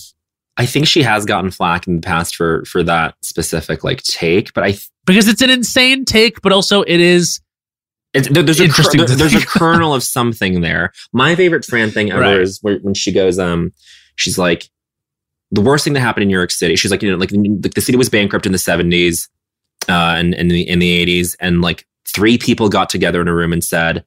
I 0.58 0.66
think 0.66 0.88
she 0.88 1.04
has 1.04 1.24
gotten 1.26 1.52
flack 1.52 1.88
in 1.88 1.98
the 1.98 2.02
past 2.02 2.36
for 2.36 2.66
for 2.66 2.82
that 2.84 3.16
specific 3.22 3.84
like 3.84 4.02
take, 4.04 4.54
but 4.54 4.64
I 4.64 4.72
th- 4.72 4.90
Because 5.06 5.28
it's 5.28 5.42
an 5.42 5.52
insane 5.52 6.04
take, 6.04 6.42
but 6.42 6.52
also 6.52 6.82
it 6.82 7.00
is 7.00 7.40
It's, 8.14 8.28
there, 8.30 8.42
there's 8.42 8.60
a 8.60 8.64
Interesting 8.64 9.02
kernel, 9.02 9.08
to 9.08 9.16
there's 9.16 9.36
a 9.36 9.46
kernel 9.46 9.94
of 9.94 10.02
something 10.02 10.62
there. 10.62 10.92
My 11.14 11.36
favorite 11.36 11.64
Fran 11.64 11.92
thing 11.92 12.12
ever 12.12 12.22
Right. 12.22 12.40
is 12.42 12.60
when 12.64 12.96
she 12.96 13.12
goes, 13.12 13.38
um, 13.38 13.72
she's 14.16 14.40
like, 14.40 14.68
the 15.52 15.62
worst 15.62 15.84
thing 15.84 15.94
that 15.94 16.02
happened 16.02 16.24
in 16.24 16.28
New 16.28 16.38
York 16.38 16.52
City. 16.52 16.76
She's 16.76 16.92
like, 16.92 17.02
you 17.02 17.10
know, 17.12 17.18
like, 17.18 17.32
like 17.32 17.74
the 17.74 17.82
city 17.82 17.98
was 17.98 18.10
bankrupt 18.10 18.46
in 18.46 18.52
the 18.52 18.58
70s 18.58 19.30
uh, 19.88 20.16
and, 20.18 20.34
in, 20.34 20.50
the, 20.50 20.68
in 20.68 20.80
the 20.80 21.06
80s. 21.06 21.36
And 21.40 21.62
like 21.62 21.86
three 22.06 22.38
people 22.38 22.68
got 22.70 22.90
together 22.90 23.22
in 23.22 23.28
a 23.28 23.34
room 23.34 23.54
and 23.54 23.64
said, 23.64 24.04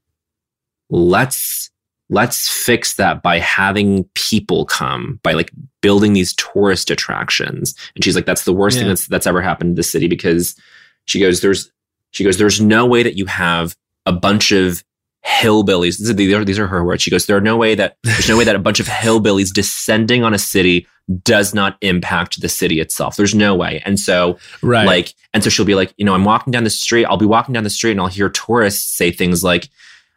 let's 0.90 1.70
let's 2.12 2.48
fix 2.48 2.96
that 2.96 3.22
by 3.22 3.38
having 3.38 4.02
people 4.14 4.64
come 4.66 5.20
by 5.22 5.32
like 5.32 5.52
building 5.80 6.12
these 6.12 6.34
tourist 6.34 6.90
attractions 6.90 7.74
and 7.94 8.02
she's 8.04 8.16
like 8.16 8.26
that's 8.26 8.44
the 8.44 8.52
worst 8.52 8.76
Yeah. 8.76 8.80
thing 8.82 8.88
that's 8.88 9.06
that's 9.06 9.26
ever 9.28 9.40
happened 9.40 9.76
to 9.76 9.78
the 9.78 9.84
city 9.84 10.08
because 10.08 10.56
she 11.04 11.20
goes 11.20 11.40
there's 11.40 11.70
she 12.10 12.24
goes 12.24 12.36
there's 12.36 12.60
no 12.60 12.84
way 12.84 13.04
that 13.04 13.16
you 13.16 13.26
have 13.26 13.76
a 14.06 14.12
bunch 14.12 14.50
of 14.50 14.82
hillbillies 15.26 15.98
these 15.98 16.32
are, 16.34 16.44
these 16.44 16.58
are, 16.58 16.66
her 16.66 16.84
words 16.84 17.02
she 17.02 17.10
goes 17.10 17.26
there 17.26 17.36
are 17.36 17.40
no 17.42 17.56
way 17.56 17.74
that 17.74 17.96
there's 18.04 18.28
no 18.28 18.36
way 18.38 18.44
that 18.44 18.56
a 18.56 18.58
bunch 18.60 18.80
of 18.80 18.86
hillbillies 18.86 19.52
descending 19.52 20.24
on 20.24 20.32
a 20.32 20.38
city 20.38 20.86
does 21.24 21.52
not 21.54 21.76
impact 21.82 22.40
the 22.40 22.48
city 22.48 22.80
itself 22.80 23.16
there's 23.16 23.34
no 23.34 23.54
way 23.54 23.82
and 23.84 23.98
so 24.00 24.38
Right. 24.62 24.86
like, 24.86 25.14
and 25.34 25.44
so 25.44 25.50
she'll 25.50 25.64
be 25.66 25.74
like, 25.74 25.92
you 25.96 26.04
know, 26.04 26.14
I'm 26.14 26.24
walking 26.24 26.50
down 26.50 26.64
the 26.64 26.70
street. 26.70 27.04
I'll 27.04 27.16
be 27.16 27.26
walking 27.26 27.52
down 27.52 27.62
the 27.64 27.70
street 27.70 27.92
and 27.92 28.00
I'll 28.00 28.08
hear 28.08 28.28
tourists 28.28 28.96
say 28.96 29.10
things 29.12 29.44
like, 29.44 29.68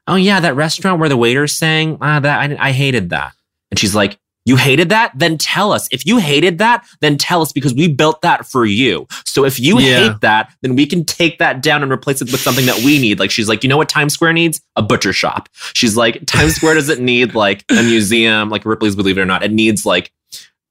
"Oh 0.08 0.16
yeah, 0.16 0.40
that 0.40 0.56
restaurant 0.56 1.00
where 1.00 1.08
the 1.10 1.18
waiter's 1.18 1.56
saying, 1.56 1.98
ah, 2.02 2.20
that 2.20 2.40
I, 2.60 2.70
I 2.70 2.72
hated 2.72 3.10
that." 3.12 3.34
And 3.70 3.80
she's 3.80 3.94
like, 3.94 4.18
"You 4.46 4.56
hated 4.58 4.90
that? 4.90 5.12
Then 5.16 5.38
tell 5.38 5.72
us. 5.72 5.88
If 5.92 6.06
you 6.06 6.18
hated 6.18 6.58
that, 6.58 6.86
then 7.02 7.18
tell 7.18 7.42
us 7.42 7.52
because 7.52 7.74
we 7.74 7.88
built 7.88 8.22
that 8.22 8.46
for 8.46 8.66
you. 8.66 9.08
So 9.26 9.46
if 9.46 9.60
you 9.60 9.80
Yeah. 9.80 10.10
hate 10.10 10.22
that, 10.22 10.52
then 10.62 10.76
we 10.76 10.86
can 10.86 11.06
take 11.06 11.40
that 11.40 11.62
down 11.62 11.82
and 11.84 11.92
replace 11.92 12.22
it 12.22 12.32
with 12.32 12.42
something 12.42 12.66
that 12.66 12.80
we 12.84 13.00
need." 13.00 13.20
Like 13.20 13.32
she's 13.32 13.48
like, 13.48 13.64
"You 13.64 13.70
know 13.70 13.78
what 13.78 13.90
Times 13.90 14.14
Square 14.14 14.34
needs? 14.34 14.62
A 14.76 14.82
butcher 14.82 15.14
shop." 15.14 15.50
She's 15.74 15.96
like, 15.96 16.26
"Times 16.26 16.56
Square 16.56 16.76
doesn't 16.76 17.00
need 17.00 17.36
like 17.36 17.64
a 17.70 17.82
museum, 17.84 18.50
like 18.50 18.66
Ripley's 18.66 18.96
Believe 18.96 19.18
It 19.18 19.22
or 19.22 19.26
Not. 19.26 19.44
It 19.44 19.52
needs 19.52 19.86
like 19.86 20.12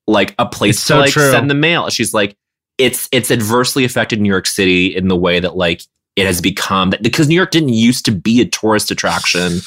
like 0.09 0.35
a 0.39 0.45
place 0.47 0.77
It's 0.77 0.87
to 0.87 0.93
so 0.95 0.99
like 0.99 1.13
true. 1.13 1.31
send 1.31 1.49
the 1.51 1.55
mail." 1.55 1.89
She's 1.91 2.13
like, 2.13 2.37
it's 2.79 3.09
it's 3.13 3.31
adversely 3.31 3.85
affected 3.85 4.21
New 4.21 4.29
York 4.29 4.47
City 4.47 4.95
in 4.95 5.09
the 5.09 5.17
way 5.17 5.39
that 5.41 5.57
like 5.57 5.83
it 6.17 6.27
has 6.27 6.41
become 6.41 6.93
because 7.01 7.29
New 7.29 7.35
York 7.35 7.51
didn't 7.51 7.71
used 7.71 8.05
to 8.05 8.13
be 8.13 8.41
a 8.41 8.45
tourist 8.45 8.91
attraction 8.91 9.61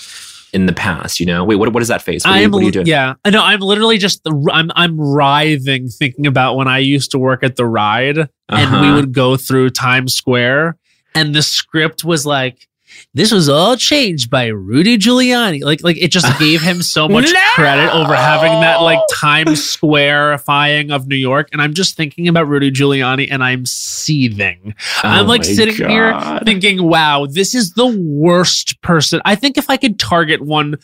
in 0.54 0.66
the 0.66 0.74
past. 0.74 1.20
You 1.20 1.26
know, 1.26 1.44
wait, 1.44 1.56
what 1.56 1.72
what 1.74 1.82
is 1.82 1.90
that 1.90 2.02
face? 2.02 2.24
What, 2.26 2.34
are 2.36 2.38
you, 2.40 2.46
I'm 2.46 2.52
what 2.52 2.62
are 2.62 2.66
you 2.66 2.72
doing? 2.72 2.86
yeah. 2.88 3.14
I 3.24 3.30
know. 3.30 3.42
I'm 3.44 3.60
literally 3.60 3.98
just 3.98 4.22
I'm 4.52 4.72
I'm 4.76 5.00
writhing 5.00 5.88
thinking 5.90 6.28
about 6.28 6.56
when 6.56 6.68
I 6.68 6.80
used 6.80 7.12
to 7.12 7.18
work 7.20 7.44
at 7.44 7.56
the 7.56 7.66
ride 7.66 8.18
and 8.18 8.30
we 8.50 8.64
Uh-huh. 8.64 8.96
would 8.96 9.14
go 9.14 9.38
through 9.38 9.72
Times 9.72 10.14
Square 10.14 10.78
and 11.14 11.34
the 11.34 11.42
script 11.42 12.04
was 12.04 12.26
like 12.26 12.68
this 13.14 13.32
was 13.32 13.50
all 13.50 13.78
changed 13.78 14.30
by 14.30 14.48
Rudy 14.48 14.98
Giuliani. 14.98 15.64
Like 15.64 15.84
like 15.84 15.98
it 15.98 16.12
just 16.12 16.38
gave 16.40 16.62
him 16.62 16.82
so 16.82 17.08
much 17.08 17.26
No! 17.34 17.40
credit 17.56 17.94
over 17.94 18.16
having 18.16 18.52
that 18.62 18.82
like 18.82 19.00
Times 19.14 19.64
Square-ifying 19.64 20.92
of 20.92 21.08
New 21.08 21.16
York 21.16 21.50
and 21.52 21.62
I'm 21.62 21.74
just 21.74 21.96
thinking 21.98 22.28
about 22.28 22.48
Rudy 22.48 22.72
Giuliani 22.72 23.28
and 23.30 23.44
I'm 23.44 23.66
seething. 23.66 24.74
I'm 25.04 25.26
Oh 25.26 25.28
like 25.30 25.42
my 25.42 25.48
sitting 25.48 25.76
here 25.88 26.40
thinking, 26.44 26.84
wow, 26.84 27.26
this 27.30 27.54
is 27.56 27.74
the 27.74 27.88
worst 27.88 28.82
person. 28.82 29.22
I 29.26 29.36
think 29.36 29.58
if 29.58 29.70
I 29.70 29.78
could 29.78 30.00
target 30.00 30.42
one 30.42 30.78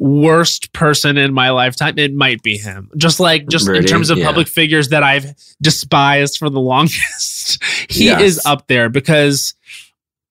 worst 0.00 0.72
person 0.72 1.16
in 1.18 1.34
my 1.34 1.50
lifetime, 1.50 1.98
it 1.98 2.14
might 2.14 2.40
be 2.42 2.56
him. 2.56 2.88
Just 2.96 3.18
like, 3.18 3.48
just 3.48 3.68
in 3.68 3.84
terms 3.84 4.10
of 4.10 4.18
yeah. 4.18 4.26
public 4.26 4.46
figures 4.46 4.90
that 4.90 5.02
I've 5.02 5.34
despised 5.60 6.38
for 6.38 6.48
the 6.48 6.60
longest, 6.60 7.62
he 7.90 8.04
Yes. 8.06 8.22
is 8.22 8.46
up 8.46 8.68
there 8.68 8.88
because 8.88 9.54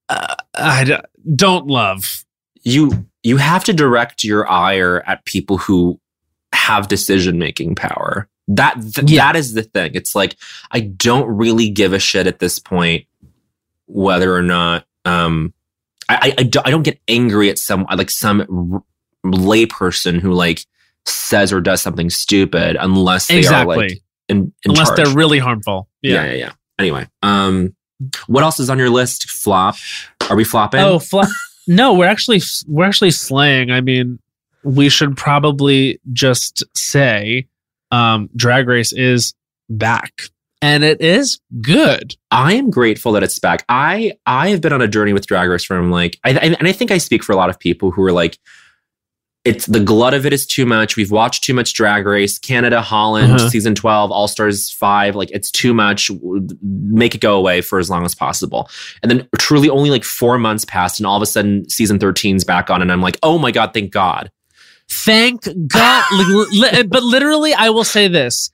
uh, 0.10 0.36
I 0.56 1.02
don't 1.36 1.68
love. 1.68 2.24
you 2.64 3.08
you 3.24 3.38
have 3.38 3.64
to 3.66 3.74
direct 3.74 4.24
your 4.24 4.50
ire 4.50 5.04
at 5.06 5.26
people 5.26 5.58
who 5.58 6.00
have 6.54 6.88
decision 6.88 7.38
making 7.38 7.76
power. 7.76 8.30
That 8.48 8.76
th- 8.96 9.10
Yeah. 9.10 9.26
that 9.26 9.36
is 9.36 9.54
the 9.54 9.64
thing. 9.64 9.92
It's 9.96 10.16
like 10.16 10.38
I 10.72 10.80
don't 10.80 11.28
really 11.28 11.70
give 11.70 11.92
a 11.94 12.00
shit 12.00 12.28
at 12.28 12.40
this 12.40 12.60
point 12.60 13.06
whether 13.88 14.34
or 14.34 14.42
not 14.42 14.86
um 15.06 15.54
I 16.10 16.34
I, 16.38 16.50
I 16.66 16.72
don't 16.72 16.84
get 16.84 17.00
angry 17.08 17.50
at 17.50 17.58
some 17.60 17.86
like 17.94 18.10
some 18.10 18.42
r- 18.42 18.84
layperson 19.32 20.20
who 20.20 20.32
like 20.34 20.66
says 21.06 21.52
or 21.54 21.62
does 21.62 21.82
something 21.82 22.10
stupid 22.10 22.76
unless 22.80 23.28
they 23.28 23.38
Exactly. 23.40 23.76
are 23.76 23.80
like 23.90 23.98
in, 24.30 24.38
in 24.38 24.72
Unless 24.72 24.90
charge. 24.90 24.98
they're 24.98 25.16
really 25.16 25.40
harmful. 25.40 25.88
yeah. 26.02 26.24
Yeah. 26.24 26.26
yeah 26.32 26.36
yeah 26.38 26.52
anyway 26.80 27.08
um 27.24 27.74
what 28.28 28.44
else 28.44 28.60
is 28.60 28.70
on 28.70 28.78
your 28.78 28.90
list 28.90 29.30
flop 29.30 29.76
are 30.30 30.36
we 30.36 30.44
flopping 30.44 30.80
Oh, 30.82 31.00
fla- 31.00 31.28
no, 31.68 31.94
we're 31.94 32.06
actually 32.08 32.42
we're 32.68 32.86
actually 32.86 33.12
slaying. 33.12 33.72
I 33.72 33.82
mean, 33.82 34.20
we 34.64 34.90
should 34.90 35.16
probably 35.18 36.00
just 36.14 36.64
say 36.76 37.48
um 37.92 38.30
Drag 38.36 38.68
Race 38.68 38.94
is 38.94 39.34
back. 39.70 40.24
And 40.60 40.84
it 40.84 41.00
is 41.02 41.40
good. 41.62 42.16
I 42.32 42.54
am 42.54 42.72
grateful 42.72 43.12
that 43.12 43.22
it's 43.24 43.38
back. 43.38 43.64
I 43.70 44.14
I 44.26 44.50
have 44.50 44.60
been 44.62 44.74
on 44.74 44.82
a 44.82 44.88
journey 44.88 45.14
with 45.14 45.28
Drag 45.28 45.48
Race 45.50 45.64
from 45.64 45.92
like, 45.92 46.20
I, 46.24 46.32
I- 46.32 46.56
and 46.60 46.68
I 46.68 46.72
think 46.72 46.90
I 46.92 46.98
speak 46.98 47.24
for 47.24 47.32
a 47.32 47.36
lot 47.36 47.50
of 47.50 47.60
people 47.60 47.92
who 47.92 48.02
are 48.04 48.12
like, 48.12 48.40
it's 49.48 49.66
the 49.66 49.80
glut 49.80 50.14
of 50.14 50.26
it 50.26 50.34
is 50.34 50.46
too 50.46 50.66
much. 50.66 50.96
We've 50.98 51.12
watched 51.12 51.44
too 51.44 51.54
much 51.54 51.74
Drag 51.74 52.06
Race, 52.06 52.38
Canada, 52.38 52.82
Holland, 52.82 53.34
Uh-huh. 53.34 53.50
season 53.50 53.74
twelve, 53.76 54.12
All 54.12 54.28
Stars 54.28 54.70
five. 54.72 55.16
Like 55.16 55.32
it's 55.32 55.50
too 55.50 55.74
much. 55.74 56.12
Make 56.62 57.16
it 57.16 57.22
go 57.22 57.36
away 57.38 57.62
for 57.62 57.80
as 57.80 57.90
long 57.90 58.06
as 58.06 58.14
possible. 58.14 58.70
And 59.02 59.10
then 59.10 59.28
truly 59.40 59.70
only 59.70 59.90
like 59.90 60.04
four 60.04 60.38
months 60.38 60.66
passed, 60.66 61.00
and 61.00 61.08
all 61.08 61.16
of 61.16 61.22
a 61.24 61.26
sudden 61.26 61.68
season 61.70 61.98
13's 62.00 62.44
back 62.44 62.70
on, 62.70 62.82
and 62.82 62.92
I'm 62.92 63.02
like, 63.02 63.18
oh 63.24 63.38
my 63.38 63.52
god, 63.52 63.74
thank 63.74 63.92
God. 63.92 64.32
Thank 64.90 65.44
God. 65.68 66.06
But 66.90 67.04
literally, 67.04 67.54
I 67.54 67.70
will 67.70 67.84
say 67.84 68.08
this. 68.08 68.52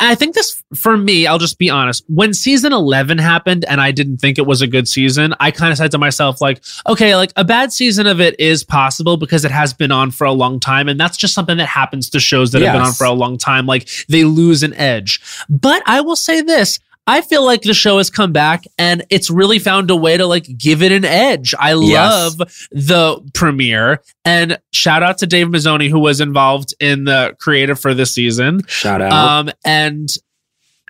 I 0.00 0.14
think 0.14 0.34
this, 0.34 0.62
for 0.74 0.96
me, 0.96 1.26
I'll 1.26 1.38
just 1.38 1.58
be 1.58 1.68
honest. 1.68 2.04
When 2.08 2.32
season 2.32 2.72
11 2.72 3.18
happened 3.18 3.64
and 3.66 3.80
I 3.80 3.90
didn't 3.90 4.18
think 4.18 4.38
it 4.38 4.46
was 4.46 4.62
a 4.62 4.66
good 4.66 4.88
season, 4.88 5.34
I 5.38 5.50
kind 5.50 5.70
of 5.70 5.78
said 5.78 5.90
to 5.90 5.98
myself, 5.98 6.40
like, 6.40 6.62
okay, 6.88 7.14
like 7.16 7.32
a 7.36 7.44
bad 7.44 7.72
season 7.72 8.06
of 8.06 8.20
it 8.20 8.38
is 8.40 8.64
possible 8.64 9.16
because 9.16 9.44
it 9.44 9.50
has 9.50 9.74
been 9.74 9.92
on 9.92 10.10
for 10.10 10.24
a 10.24 10.32
long 10.32 10.58
time. 10.58 10.88
And 10.88 10.98
that's 10.98 11.16
just 11.16 11.34
something 11.34 11.58
that 11.58 11.66
happens 11.66 12.08
to 12.10 12.20
shows 12.20 12.52
that 12.52 12.62
have 12.62 12.72
been 12.72 12.82
on 12.82 12.92
for 12.92 13.04
a 13.04 13.12
long 13.12 13.36
time. 13.36 13.66
Like 13.66 13.88
they 14.08 14.24
lose 14.24 14.62
an 14.62 14.74
edge. 14.74 15.20
But 15.48 15.82
I 15.86 16.00
will 16.00 16.16
say 16.16 16.40
this. 16.40 16.78
I 17.06 17.22
feel 17.22 17.44
like 17.44 17.62
the 17.62 17.74
show 17.74 17.96
has 17.98 18.08
come 18.10 18.32
back 18.32 18.64
and 18.78 19.04
it's 19.10 19.30
really 19.30 19.58
found 19.58 19.90
a 19.90 19.96
way 19.96 20.16
to 20.16 20.26
like 20.26 20.46
give 20.56 20.82
it 20.82 20.92
an 20.92 21.04
edge. 21.04 21.54
I 21.58 21.74
Yes. 21.74 22.38
love 22.38 22.48
the 22.70 23.20
premiere 23.34 24.02
and 24.24 24.58
shout 24.72 25.02
out 25.02 25.18
to 25.18 25.26
Dave 25.26 25.48
Mazzoni 25.48 25.88
who 25.90 25.98
was 25.98 26.20
involved 26.20 26.72
in 26.78 27.04
the 27.04 27.34
creative 27.40 27.80
for 27.80 27.94
this 27.94 28.14
season. 28.14 28.60
Shout 28.68 29.02
out. 29.02 29.12
Um 29.12 29.50
and 29.64 30.08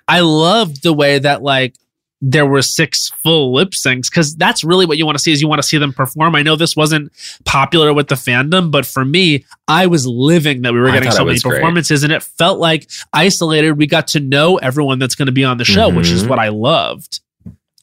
I 0.07 0.19
loved 0.19 0.83
the 0.83 0.93
way 0.93 1.17
that 1.19 1.41
like 1.41 1.75
there 2.23 2.45
were 2.45 2.61
six 2.61 3.09
full 3.23 3.51
lip 3.53 3.71
syncs 3.71 4.09
because 4.11 4.35
that's 4.35 4.63
really 4.63 4.85
what 4.85 4.97
you 4.97 5.05
want 5.05 5.17
to 5.17 5.23
see 5.23 5.31
is 5.31 5.41
you 5.41 5.47
want 5.47 5.61
to 5.61 5.67
see 5.67 5.77
them 5.79 5.91
perform. 5.91 6.35
I 6.35 6.43
know 6.43 6.55
this 6.55 6.75
wasn't 6.75 7.11
popular 7.45 7.93
with 7.93 8.09
the 8.09 8.15
fandom, 8.15 8.69
but 8.69 8.85
for 8.85 9.03
me, 9.03 9.43
I 9.67 9.87
was 9.87 10.05
living 10.05 10.61
that 10.61 10.73
we 10.73 10.79
were 10.79 10.91
getting 10.91 11.11
so 11.11 11.19
many 11.25 11.33
was 11.33 11.43
great. 11.43 11.55
performances 11.55 12.03
and 12.03 12.13
it 12.13 12.21
felt 12.21 12.59
like 12.59 12.89
isolated. 13.11 13.71
We 13.73 13.87
got 13.87 14.07
to 14.09 14.19
know 14.19 14.57
everyone 14.57 14.99
that's 14.99 15.15
going 15.15 15.25
to 15.27 15.31
be 15.31 15.43
on 15.43 15.57
the 15.57 15.65
show, 15.65 15.89
which 15.89 16.09
is 16.11 16.23
Mhm. 16.23 16.27
what 16.27 16.39
I 16.39 16.49
loved. 16.49 17.21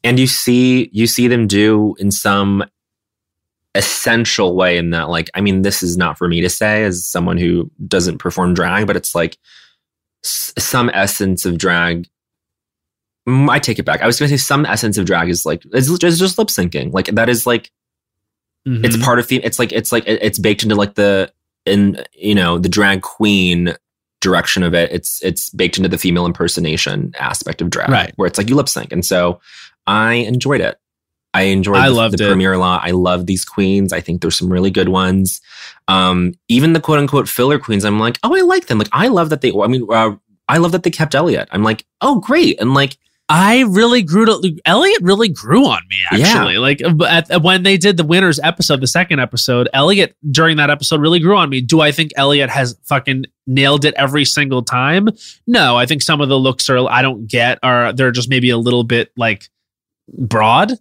and 0.05 0.21
you 0.21 0.29
see 0.29 0.89
you 0.93 1.09
see 1.09 1.27
them 1.27 1.49
do 1.49 1.97
in 1.99 2.13
some 2.13 2.65
essential 3.75 4.57
way 4.57 4.79
in 4.79 4.91
that 4.91 5.09
like 5.09 5.29
i 5.35 5.41
mean 5.41 5.63
this 5.63 5.83
is 5.83 5.97
not 5.97 6.17
for 6.17 6.27
me 6.29 6.41
to 6.41 6.49
say 6.49 6.85
as 6.85 7.05
someone 7.05 7.37
who 7.37 7.71
doesn't 7.87 8.19
perform 8.19 8.55
drag 8.55 8.87
but 8.87 8.97
it's 8.97 9.15
like 9.15 9.37
s- 10.25 10.53
some 10.59 10.89
essence 10.95 11.45
of 11.45 11.59
drag 11.59 12.09
i 13.51 13.59
take 13.59 13.79
it 13.79 13.85
back. 13.85 14.01
I 14.03 14.07
was 14.07 14.19
going 14.19 14.31
to 14.31 14.39
say 14.39 14.43
some 14.43 14.65
essence 14.67 14.97
of 14.99 15.05
drag 15.07 15.29
is 15.29 15.45
like 15.47 15.63
it's 15.73 15.93
just, 15.99 16.19
just 16.19 16.39
lip 16.39 16.49
syncing. 16.49 16.93
Like 16.93 17.07
that 17.07 17.29
is 17.29 17.47
like 17.47 17.71
it's 18.67 18.97
Mhm. 18.97 19.03
part 19.03 19.19
of 19.19 19.29
the 19.29 19.37
it's 19.45 19.59
like 19.59 19.73
it's 19.73 19.93
like 19.93 20.07
it- 20.07 20.19
it's 20.23 20.39
baked 20.39 20.63
into 20.63 20.75
like 20.75 20.95
the 20.95 21.33
in 21.67 22.03
you 22.13 22.35
know 22.35 22.59
the 22.59 22.69
drag 22.69 23.03
queen 23.03 23.75
direction 24.21 24.63
of 24.63 24.75
it. 24.75 24.91
It's 24.93 25.23
it's 25.23 25.51
baked 25.51 25.77
into 25.77 25.89
the 25.89 25.99
female 25.99 26.27
impersonation 26.27 27.13
aspect 27.19 27.61
of 27.63 27.71
drag 27.71 27.89
Right. 27.91 28.13
where 28.17 28.27
it's 28.27 28.37
like 28.39 28.49
you 28.49 28.57
lip 28.57 28.69
sync. 28.69 28.93
And 28.93 29.05
so 29.05 29.41
i 29.87 30.15
enjoyed 30.15 30.61
it. 30.61 30.79
I 31.35 31.43
enjoyed 31.43 31.77
I 31.79 31.89
the, 31.89 31.95
loved 31.95 32.19
the 32.19 32.25
it. 32.25 32.29
premiere 32.29 32.53
a 32.55 32.59
lot. 32.59 32.83
I 32.85 32.91
love 32.91 33.27
these 33.27 33.45
queens. 33.45 33.93
I 33.93 34.01
think 34.01 34.21
there's 34.23 34.37
some 34.37 34.53
really 34.53 34.71
good 34.71 34.89
ones. 34.89 35.41
Um 35.87 36.35
even 36.49 36.73
the 36.73 36.81
quote 36.81 36.99
unquote 36.99 37.29
filler 37.29 37.59
queens 37.59 37.85
i'm 37.85 37.99
like 38.01 38.19
oh 38.23 38.35
i 38.37 38.41
like 38.41 38.67
them. 38.67 38.79
Like 38.79 38.89
i 38.93 39.09
love 39.09 39.31
that 39.31 39.41
they 39.41 39.53
i 39.53 39.67
mean 39.67 39.87
uh, 39.91 40.13
i 40.49 40.59
love 40.59 40.73
that 40.73 40.83
they 40.83 40.91
kept 40.91 41.15
elliott. 41.15 41.49
I'm 41.53 41.63
like 41.63 41.85
oh 42.01 42.19
great. 42.21 42.61
And 42.61 42.75
like 42.75 42.97
I 43.31 43.61
really 43.69 44.03
grew 44.03 44.25
to 44.25 44.57
Elliott 44.65 45.03
really 45.03 45.29
grew 45.29 45.67
on 45.67 45.83
me 45.91 45.97
actually. 46.11 46.57
Like 46.59 46.81
at, 46.81 47.31
at- 47.31 47.43
when 47.43 47.63
they 47.63 47.77
did 47.77 47.97
the 47.99 48.05
winners 48.05 48.41
episode, 48.43 48.81
the 48.81 48.87
second 48.87 49.21
episode, 49.21 49.69
Elliott 49.75 50.17
during 50.31 50.57
that 50.57 50.71
episode 50.71 51.01
really 51.01 51.21
grew 51.21 51.37
on 51.37 51.51
me. 51.51 51.61
Do 51.61 51.81
I 51.83 51.93
think 51.93 52.13
Elliott 52.17 52.49
has 52.49 52.79
fucking 52.85 53.25
nailed 53.47 53.85
it 53.85 53.93
every 53.99 54.25
single 54.25 54.63
time? 54.63 55.09
No, 55.47 55.77
I 55.77 55.85
think 55.85 56.01
some 56.03 56.21
of 56.23 56.29
the 56.31 56.39
looks 56.39 56.71
are 56.71 56.89
I 56.89 57.03
don't 57.03 57.27
get 57.27 57.59
are 57.63 57.93
they're 57.93 58.13
just 58.13 58.31
maybe 58.31 58.49
a 58.51 58.57
little 58.59 58.85
bit 58.85 59.11
like 59.17 59.45
broad. 60.17 60.73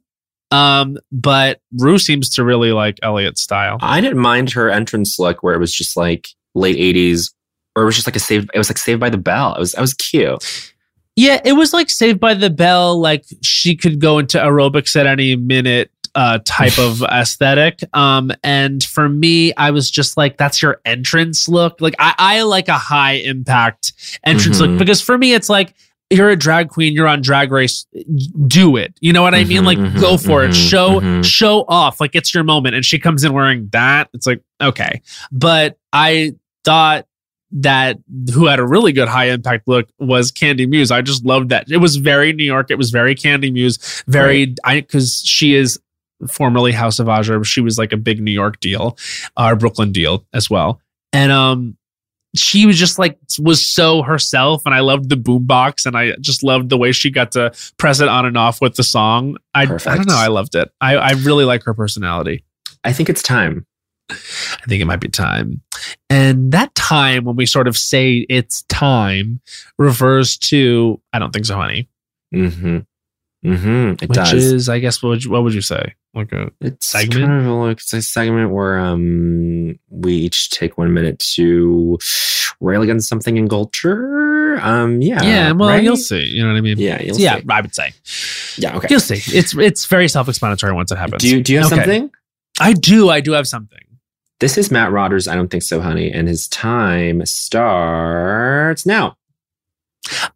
Um, 0.50 0.98
but 1.12 1.60
Rue 1.78 2.00
seems 2.00 2.30
to 2.36 2.44
really 2.46 2.72
like 2.72 2.98
Elliott's 3.04 3.42
style. 3.42 3.78
I 3.82 4.00
didn't 4.00 4.20
mind 4.20 4.52
her 4.52 4.70
entrance 4.70 5.20
look 5.20 5.44
where 5.44 5.54
it 5.54 5.60
was 5.60 5.74
just 5.74 5.98
like 5.98 6.30
late 6.56 6.78
80s, 6.78 7.34
or 7.76 7.84
it 7.84 7.86
was 7.88 7.96
just 7.96 8.08
like 8.08 8.16
a 8.16 8.20
saved. 8.20 8.50
It 8.54 8.58
was 8.58 8.70
like 8.70 8.78
Saved 8.78 9.02
by 9.02 9.10
the 9.10 9.18
Bell. 9.18 9.54
It 9.56 9.60
was. 9.60 9.74
It 9.74 9.82
was 9.82 9.94
cute. 9.94 10.74
Yeah, 11.18 11.42
it 11.44 11.54
was 11.54 11.74
like 11.74 11.90
Saved 11.90 12.20
by 12.22 12.36
the 12.36 12.50
Bell. 12.50 12.98
Like 13.00 13.26
she 13.44 13.76
could 13.76 14.00
go 14.00 14.20
into 14.20 14.38
aerobics 14.38 14.96
at 14.96 15.06
any 15.08 15.36
minute. 15.36 15.92
Uh, 16.16 16.40
type 16.46 16.80
of 16.80 17.04
aesthetic. 17.12 17.80
Um, 17.94 18.32
and 18.44 18.84
for 18.84 19.08
me, 19.08 19.54
I 19.54 19.70
was 19.70 19.92
just 19.92 20.18
like, 20.18 20.36
that's 20.38 20.64
your 20.64 20.82
entrance 20.84 21.48
look. 21.48 21.80
Like, 21.80 21.94
I, 22.00 22.16
I 22.18 22.42
like 22.42 22.70
a 22.70 22.78
high 22.78 23.14
impact 23.18 23.94
entrance 24.24 24.58
Mhm. 24.58 24.62
look 24.72 24.80
because 24.80 25.00
for 25.00 25.16
me, 25.16 25.34
it's 25.36 25.48
like 25.48 25.76
you're 26.10 26.30
a 26.30 26.36
drag 26.36 26.70
queen, 26.70 26.94
you're 26.94 27.08
on 27.08 27.22
Drag 27.22 27.52
Race, 27.52 27.86
do 28.48 28.78
it. 28.78 28.96
You 29.00 29.14
know 29.14 29.22
what 29.22 29.36
I 29.36 29.44
mean? 29.44 29.62
Mhm, 29.62 29.66
Like, 29.66 29.78
mhm, 29.78 30.00
go 30.02 30.18
for 30.18 30.44
it. 30.44 30.52
mhm, 30.52 30.70
Show 30.70 31.02
mhm. 31.02 31.24
show 31.26 31.66
off. 31.68 32.00
Like 32.02 32.16
it's 32.16 32.34
your 32.34 32.44
moment. 32.44 32.74
And 32.74 32.84
she 32.84 32.98
comes 32.98 33.24
in 33.24 33.34
wearing 33.34 33.68
that. 33.74 34.10
It's 34.14 34.26
like 34.26 34.42
okay, 34.60 35.02
but 35.32 35.78
I 35.94 36.34
thought 36.64 37.06
that 37.52 37.98
who 38.34 38.46
had 38.46 38.60
a 38.60 38.66
really 38.66 38.92
good 38.92 39.08
high 39.08 39.30
impact 39.30 39.68
look 39.68 39.88
was 40.00 40.32
Kandy 40.32 40.68
Muse. 40.68 40.92
I 40.92 41.02
just 41.02 41.26
loved 41.26 41.50
that. 41.50 41.72
It 41.72 41.78
was 41.78 41.96
very 41.96 42.34
New 42.34 42.44
York. 42.44 42.70
It 42.70 42.78
was 42.78 42.90
very 42.90 43.16
Kandy 43.16 43.52
Muse. 43.52 44.04
Very 44.08 44.56
I 44.64 44.82
because 44.82 45.22
she 45.26 45.56
is 45.56 45.80
formerly 46.28 46.72
House 46.72 47.00
of 47.00 47.08
Azure. 47.08 47.44
She 47.44 47.62
was 47.62 47.78
like 47.78 47.94
a 47.94 47.98
big 47.98 48.22
New 48.22 48.32
York 48.32 48.60
deal, 48.60 48.98
or 49.38 49.56
Brooklyn 49.56 49.92
deal 49.92 50.26
as 50.34 50.50
well. 50.50 50.82
And 51.14 51.32
um 51.32 51.78
she 52.36 52.66
was 52.66 52.78
just 52.78 53.00
like 53.00 53.18
was 53.40 53.66
so 53.66 54.04
herself 54.04 54.64
and 54.66 54.76
I 54.76 54.82
loved 54.82 55.10
the 55.10 55.16
boombox 55.16 55.86
and 55.86 55.98
I 55.98 56.14
just 56.20 56.44
loved 56.44 56.70
the 56.70 56.78
way 56.78 56.92
she 56.92 57.10
got 57.10 57.32
to 57.32 57.54
press 57.78 58.00
it 58.00 58.08
on 58.08 58.26
and 58.26 58.38
off 58.38 58.62
with 58.62 58.76
the 58.76 58.84
song. 58.84 59.38
I, 59.56 59.64
I 59.64 59.66
don't 59.66 60.08
know, 60.08 60.16
I 60.16 60.28
loved 60.28 60.56
it. 60.56 60.70
I, 60.82 60.98
I 60.98 61.12
really 61.12 61.46
like 61.46 61.64
her 61.64 61.74
personality. 61.74 62.44
I 62.84 62.94
think 62.94 63.10
it's 63.10 63.24
time. 63.24 63.66
I 64.10 64.66
think 64.68 64.82
it 64.82 64.86
might 64.86 65.00
be 65.00 65.10
time. 65.10 65.62
And 66.10 66.52
that 66.52 66.74
time, 66.76 67.26
when 67.26 67.36
we 67.36 67.46
sort 67.46 67.68
of 67.68 67.76
say 67.78 68.26
it's 68.30 68.64
time, 68.64 69.40
refers 69.78 70.38
to 70.50 71.00
I 71.14 71.20
don't 71.20 71.32
think 71.32 71.46
so, 71.46 71.56
honey. 71.56 71.88
Mm-hmm. 72.34 72.80
Mm-hmm. 73.46 73.92
It 74.04 74.10
which 74.10 74.12
does. 74.16 74.34
is, 74.34 74.68
I 74.70 74.80
guess, 74.80 75.02
what 75.02 75.10
would 75.10 75.24
you, 75.24 75.32
what 75.32 75.44
would 75.44 75.54
you 75.54 75.62
say? 75.62 75.94
Like 76.14 76.32
a 76.32 76.52
It's 76.60 76.88
segment? 76.88 77.26
kind 77.28 77.46
of 77.48 77.54
like 77.54 77.78
it's 77.78 77.94
a 77.94 78.02
segment 78.02 78.52
where 78.52 78.80
um 78.80 79.78
we 79.90 80.14
each 80.14 80.50
take 80.50 80.78
one 80.78 80.94
minute 80.94 81.20
to 81.36 81.98
rail 82.60 82.82
against 82.82 83.08
something 83.08 83.38
in 83.38 83.48
culture. 83.48 84.60
Um 84.62 85.02
yeah. 85.02 85.22
yeah. 85.24 85.52
Well, 85.52 85.70
right? 85.70 85.84
you'll 85.84 85.96
see. 85.98 86.24
You 86.26 86.44
know 86.44 86.50
what 86.52 86.58
I 86.58 86.62
mean? 86.62 86.80
Yeah, 86.80 87.00
you'll 87.02 87.20
yeah. 87.20 87.38
see. 87.40 87.46
I 87.48 87.62
would 87.62 87.76
say 87.76 87.92
Yeah, 88.58 88.76
okay. 88.78 88.88
you'll 88.90 89.00
see. 89.00 89.22
It's 89.38 89.56
it's 89.56 89.86
very 89.86 90.08
self 90.08 90.28
explanatory 90.28 90.74
once 90.74 90.92
it 90.92 90.98
happens. 90.98 91.22
Do 91.22 91.30
you 91.30 91.44
do 91.44 91.54
you 91.54 91.60
have 91.60 91.68
Okay. 91.72 91.76
something? 91.84 92.12
I 92.60 92.74
do. 92.74 93.10
I 93.10 93.22
do 93.22 93.34
have 93.34 93.48
something. 93.48 93.80
This 94.40 94.58
is 94.58 94.70
Matt 94.72 94.92
Rogers' 94.92 95.28
I 95.28 95.36
don't 95.36 95.50
think 95.50 95.64
so, 95.64 95.82
honey, 95.82 96.12
and 96.12 96.28
his 96.28 96.48
time 96.48 97.26
starts 97.26 98.86
now. 98.86 99.18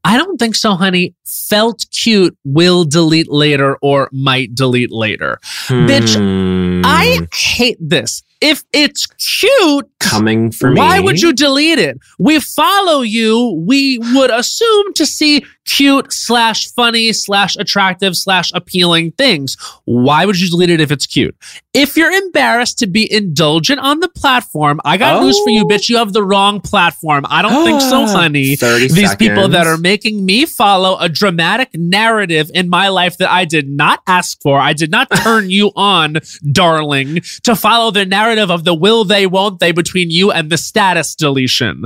I 0.04 0.18
don't 0.18 0.38
think 0.38 0.56
so, 0.56 0.74
honey. 0.74 1.14
Felt 1.26 1.86
cute. 1.92 2.36
Will 2.44 2.84
delete 2.84 3.30
later 3.32 3.78
or 3.82 4.10
might 4.12 4.54
delete 4.56 4.92
later. 4.92 5.40
Bitch, 5.68 6.16
Hmm. 6.18 6.82
I 6.84 7.28
hate 7.34 7.78
this. 7.80 8.24
If 8.42 8.64
it's 8.74 9.06
cute, 9.06 9.88
coming 10.00 10.52
for 10.52 10.72
me. 10.72 10.80
Why 10.80 11.00
would 11.00 11.22
you 11.22 11.32
delete 11.32 11.78
it? 11.80 12.00
We 12.18 12.40
follow 12.40 13.02
you. 13.02 13.64
We 13.66 14.00
would 14.14 14.32
assume 14.32 14.94
to 14.96 15.06
see 15.06 15.46
cute 15.66 16.12
slash 16.12 16.68
funny 16.74 17.14
slash 17.14 17.56
attractive 17.56 18.18
slash 18.18 18.52
appealing 18.54 19.12
things. 19.12 19.56
Why 19.86 20.26
would 20.26 20.40
you 20.40 20.50
delete 20.50 20.72
it 20.72 20.82
if 20.82 20.92
it's 20.92 21.06
cute? 21.06 21.36
If 21.74 21.96
you're 21.96 22.12
embarrassed 22.12 22.80
to 22.80 22.88
be 22.88 23.10
indulgent 23.14 23.80
on 23.80 24.00
the 24.00 24.10
platform, 24.10 24.82
I 24.84 24.98
got 24.98 25.22
news 25.24 25.40
for 25.44 25.50
you, 25.52 25.62
Oh. 25.62 25.68
bitch. 25.68 25.88
You 25.88 25.98
have 25.98 26.12
the 26.14 26.24
wrong 26.24 26.60
platform. 26.62 27.26
I 27.30 27.42
don't 27.44 27.64
think 27.64 27.80
so, 27.80 28.06
honey. 28.08 28.56
30 28.56 28.88
These 28.90 29.16
people 29.16 29.48
that 29.50 29.68
are 29.68 29.78
making 29.78 30.26
me 30.26 30.46
follow 30.48 30.98
a 31.00 31.08
dramatic 31.08 31.70
narrative 31.76 32.50
in 32.56 32.68
my 32.70 32.88
life 32.90 33.18
that 33.18 33.30
I 33.32 33.46
did 33.46 33.70
not 33.70 34.02
ask 34.08 34.42
for. 34.42 34.60
I 34.60 34.74
did 34.74 34.90
not 34.90 35.10
turn 35.12 35.50
you 35.58 35.72
on, 35.76 36.18
darling, 36.52 37.22
to 37.44 37.56
follow 37.56 37.92
the 37.92 38.06
narrative 38.06 38.31
of 38.40 38.64
the 38.64 38.74
will 38.74 39.04
they, 39.04 39.28
won't 39.28 39.60
they 39.60 39.72
between 39.72 40.10
you 40.10 40.32
and 40.32 40.50
the 40.50 40.58
status 40.58 41.16
deletion. 41.16 41.86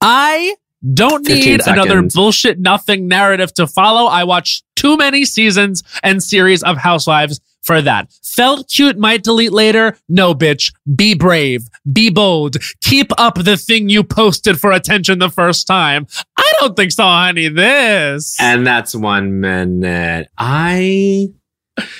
I 0.00 0.56
don't 0.94 1.26
15 1.26 1.44
need 1.44 1.66
another 1.66 2.02
bullshit 2.02 2.58
nothing 2.58 3.08
narrative 3.08 3.52
to 3.54 3.66
follow. 3.66 4.06
I 4.06 4.24
watch 4.24 4.62
too 4.76 4.96
many 4.96 5.24
seasons 5.24 5.82
and 6.02 6.22
series 6.22 6.62
of 6.62 6.76
Housewives 6.76 7.40
for 7.62 7.82
that. 7.82 8.12
Felt 8.22 8.68
cute, 8.68 8.96
might 8.96 9.24
delete 9.24 9.52
later. 9.52 9.98
No, 10.08 10.34
bitch. 10.34 10.72
Be 10.94 11.14
brave. 11.14 11.68
Be 11.92 12.10
bold. 12.10 12.56
Keep 12.82 13.10
up 13.18 13.34
the 13.34 13.56
thing 13.56 13.88
you 13.88 14.04
posted 14.04 14.60
for 14.60 14.70
attention 14.70 15.18
the 15.18 15.30
first 15.30 15.66
time. 15.66 16.06
I 16.38 16.52
don't 16.60 16.76
think 16.76 16.92
so, 16.92 17.02
honey. 17.02 17.48
This. 17.48 18.36
And 18.40 18.66
that's 18.66 18.94
one 18.94 19.40
minute. 19.40 20.28
I 20.38 21.28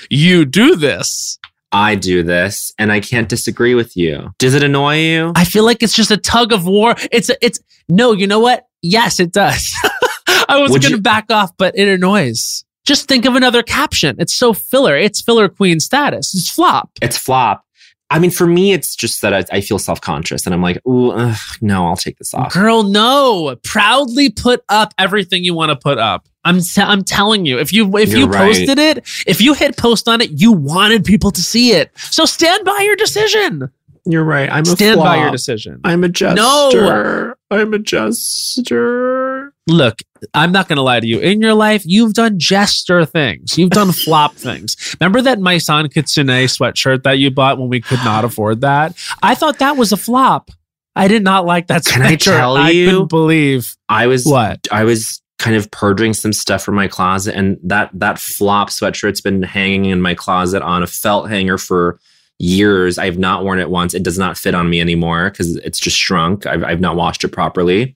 you 0.09 0.45
do 0.45 0.75
this. 0.75 1.37
I 1.77 1.93
do 1.93 2.23
this 2.23 2.73
and 2.79 2.91
I 2.91 2.99
can't 2.99 3.29
disagree 3.29 3.75
with 3.75 3.95
you. 3.95 4.33
Does 4.39 4.55
it 4.55 4.63
annoy 4.63 4.97
you? 4.97 5.31
I 5.35 5.45
feel 5.45 5.63
like 5.63 5.83
it's 5.83 5.93
just 5.93 6.09
a 6.09 6.17
tug 6.17 6.51
of 6.51 6.65
war. 6.65 6.95
It's 7.11 7.29
a, 7.29 7.37
it's 7.39 7.59
no, 7.87 8.13
you 8.13 8.25
know 8.25 8.39
what? 8.39 8.67
Yes, 8.81 9.19
it 9.19 9.31
does. 9.31 9.71
I 10.49 10.57
was 10.57 10.71
going 10.71 10.93
to 10.93 10.99
back 10.99 11.31
off, 11.31 11.55
but 11.55 11.77
it 11.77 11.87
annoys. 11.87 12.65
Just 12.83 13.07
think 13.07 13.25
of 13.25 13.35
another 13.35 13.61
caption. 13.61 14.15
It's 14.17 14.33
so 14.33 14.53
filler. 14.53 14.97
It's 14.97 15.21
filler 15.21 15.49
queen 15.49 15.79
status. 15.79 16.33
It's 16.33 16.49
flop. 16.49 16.89
it's 16.99 17.17
flop. 17.17 17.63
I 18.09 18.19
mean, 18.19 18.31
for 18.31 18.47
me, 18.47 18.71
it's 18.71 18.95
just 18.95 19.21
that 19.21 19.33
I, 19.33 19.43
I 19.57 19.61
feel 19.61 19.79
self 19.79 19.99
conscious 19.99 20.45
and 20.45 20.55
I'm 20.55 20.61
like, 20.61 20.85
ooh, 20.87 21.11
ugh, 21.11 21.37
no, 21.61 21.85
I'll 21.85 21.97
take 21.97 22.17
this 22.17 22.33
off. 22.33 22.53
Girl, 22.53 22.83
no. 22.83 23.57
Proudly 23.63 24.29
put 24.29 24.63
up 24.69 24.93
everything 24.97 25.43
you 25.43 25.53
want 25.53 25.71
to 25.71 25.75
put 25.75 25.97
up. 25.97 26.27
I'm 26.45 26.61
t- 26.61 26.81
I'm 26.81 27.03
telling 27.03 27.45
you, 27.45 27.59
if 27.59 27.73
you 27.73 27.97
if 27.97 28.09
You're 28.09 28.19
you 28.19 28.25
right. 28.27 28.55
posted 28.55 28.79
it, 28.79 28.99
if 29.27 29.41
you 29.41 29.53
hit 29.53 29.75
post 29.75 30.07
on 30.07 30.21
it, 30.21 30.31
you 30.31 30.53
wanted 30.53 31.03
people 31.03 31.31
to 31.31 31.41
see 31.41 31.71
it. 31.73 31.91
So 31.97 32.23
stand 32.23 32.63
by 32.63 32.79
your 32.83 32.95
decision. 32.95 33.69
You're 34.05 34.23
right. 34.23 34.49
I'm 34.49 34.63
a 34.63 34.67
Stand 34.67 35.01
by 35.01 35.17
your 35.17 35.31
decision. 35.31 35.81
I'm 35.83 36.05
a 36.05 36.09
jester. 36.09 36.35
No. 36.35 37.33
I'm 37.51 37.73
a 37.73 37.79
jester. 37.79 39.26
Look, 39.67 39.99
I'm 40.33 40.51
not 40.51 40.67
going 40.67 40.77
to 40.77 40.81
lie 40.81 40.99
to 40.99 41.05
you. 41.07 41.19
In 41.19 41.41
your 41.41 41.53
life, 41.53 41.83
you've 41.85 42.13
done 42.13 42.39
jester 42.39 43.05
things. 43.05 43.57
You've 43.57 43.69
done 43.71 43.91
flop 44.05 44.33
things. 44.33 44.95
Remember 44.99 45.21
that 45.21 45.39
Maison 45.39 45.89
Kitsune 45.89 46.25
sweatshirt 46.47 47.03
that 47.03 47.19
you 47.19 47.29
bought 47.31 47.57
when 47.59 47.69
we 47.69 47.81
could 47.81 47.99
not 48.05 48.23
afford 48.29 48.61
that? 48.61 48.95
I 49.21 49.35
thought 49.35 49.59
that 49.59 49.75
was 49.77 49.91
a 49.91 49.97
flop. 49.97 50.51
I 50.95 51.07
did 51.07 51.23
not 51.23 51.45
like 51.45 51.67
that 51.67 51.85
Can 51.85 52.01
I 52.01 52.15
tell 52.15 52.57
I 52.57 52.69
you- 52.69 52.87
I 52.87 52.91
couldn't 52.91 53.09
believe 53.09 53.75
I 53.89 54.07
was 54.07 54.25
what. 54.25 54.67
I 54.71 54.83
was 54.83 55.21
kind 55.37 55.55
of 55.55 55.69
purging 55.69 56.15
some 56.15 56.33
stuff 56.33 56.63
from 56.63 56.73
my 56.73 56.87
closet, 56.87 57.35
and 57.35 57.57
that 57.63 57.91
that 57.93 58.17
flop 58.17 58.69
sweatshirt's 58.69 59.21
been 59.21 59.43
hanging 59.43 59.85
in 59.85 60.01
my 60.01 60.15
closet 60.15 60.63
on 60.63 60.81
a 60.81 60.87
felt 60.87 61.29
hanger 61.29 61.59
for 61.59 61.99
years. 62.39 62.97
I've 62.97 63.19
not 63.19 63.43
worn 63.43 63.59
it 63.59 63.69
once. 63.69 63.93
It 63.93 64.01
does 64.01 64.17
not 64.17 64.37
fit 64.37 64.55
on 64.55 64.69
me 64.71 64.81
anymore 64.81 65.29
because 65.29 65.57
it's 65.57 65.79
just 65.79 65.97
shrunk. 65.97 66.47
I've 66.47 66.63
I've 66.63 66.81
not 66.81 66.95
washed 66.95 67.23
it 67.23 67.27
properly. 67.29 67.95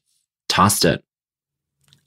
Tossed 0.49 0.85
it. 0.85 1.03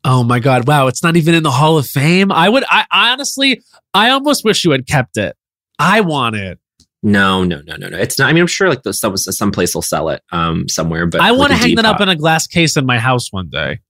Oh 0.04 0.22
my 0.22 0.38
god! 0.38 0.66
Wow, 0.66 0.86
it's 0.86 1.02
not 1.02 1.16
even 1.16 1.34
in 1.34 1.42
the 1.42 1.50
Hall 1.50 1.78
of 1.78 1.86
Fame. 1.86 2.30
I 2.30 2.48
would. 2.48 2.64
I, 2.68 2.84
I 2.90 3.12
honestly, 3.12 3.62
I 3.94 4.10
almost 4.10 4.44
wish 4.44 4.64
you 4.64 4.70
had 4.72 4.86
kept 4.86 5.16
it. 5.16 5.34
I 5.78 6.02
want 6.02 6.36
it. 6.36 6.58
No, 7.02 7.44
no, 7.44 7.60
no, 7.66 7.76
no, 7.76 7.88
no. 7.88 7.98
It's 7.98 8.18
not. 8.18 8.28
I 8.28 8.32
mean, 8.32 8.42
I'm 8.42 8.46
sure 8.46 8.68
like 8.68 8.82
the, 8.82 8.92
some 8.92 9.16
some 9.16 9.50
place 9.52 9.74
will 9.74 9.82
sell 9.82 10.08
it 10.10 10.22
um 10.32 10.68
somewhere, 10.68 11.06
but 11.06 11.20
I 11.20 11.32
want 11.32 11.48
to 11.52 11.54
like 11.54 11.62
hang 11.66 11.74
that 11.76 11.84
up 11.86 12.00
in 12.00 12.08
a 12.08 12.16
glass 12.16 12.46
case 12.46 12.76
in 12.76 12.84
my 12.86 12.98
house 12.98 13.32
one 13.32 13.48
day. 13.48 13.80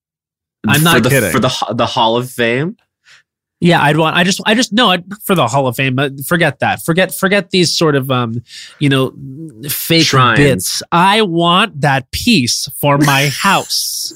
I'm 0.66 0.78
For 0.78 0.85
not 0.85 1.03
the, 1.03 1.11
kidding. 1.11 1.31
for 1.32 1.41
the 1.41 1.74
the 1.77 1.86
Hall 1.86 2.16
of 2.16 2.31
Fame. 2.31 2.77
Yeah, 3.61 3.82
I'd 3.82 3.97
want. 3.97 4.15
I 4.16 4.24
just, 4.24 4.41
I 4.45 4.55
just 4.55 4.73
no 4.74 4.91
I'd, 4.91 5.05
for 5.24 5.35
the 5.35 5.47
Hall 5.47 5.66
of 5.66 5.74
Fame. 5.77 5.95
But 5.95 6.20
forget 6.27 6.59
that. 6.59 6.82
Forget, 6.82 7.15
forget 7.15 7.51
these 7.51 7.74
sort 7.74 7.97
of, 7.97 8.11
um, 8.11 8.43
you 8.78 8.89
know, 8.91 9.15
fake 9.70 10.05
Shrines. 10.05 10.39
bits. 10.39 10.82
I 10.93 11.23
want 11.23 11.81
that 11.81 12.11
piece 12.11 12.69
for 12.78 12.99
my 12.99 13.28
house. 13.32 14.12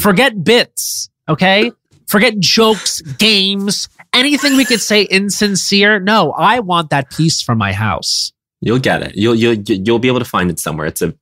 forget 0.00 0.42
bits, 0.42 1.10
okay? 1.28 1.70
Forget 2.06 2.38
jokes, 2.38 3.00
games, 3.02 3.88
anything 4.14 4.56
we 4.56 4.64
could 4.64 4.80
say 4.80 5.02
insincere. 5.02 6.00
No, 6.00 6.32
I 6.32 6.60
want 6.60 6.90
that 6.90 7.10
piece 7.10 7.42
for 7.42 7.54
my 7.54 7.72
house. 7.72 8.32
You'll 8.60 8.78
get 8.78 9.02
it. 9.02 9.14
You'll 9.16 9.34
you'll 9.34 9.54
you'll 9.54 9.98
be 9.98 10.08
able 10.08 10.18
to 10.18 10.24
find 10.24 10.50
it 10.50 10.58
somewhere. 10.58 10.86
It's 10.86 11.02
a 11.02 11.14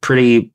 pretty 0.00 0.50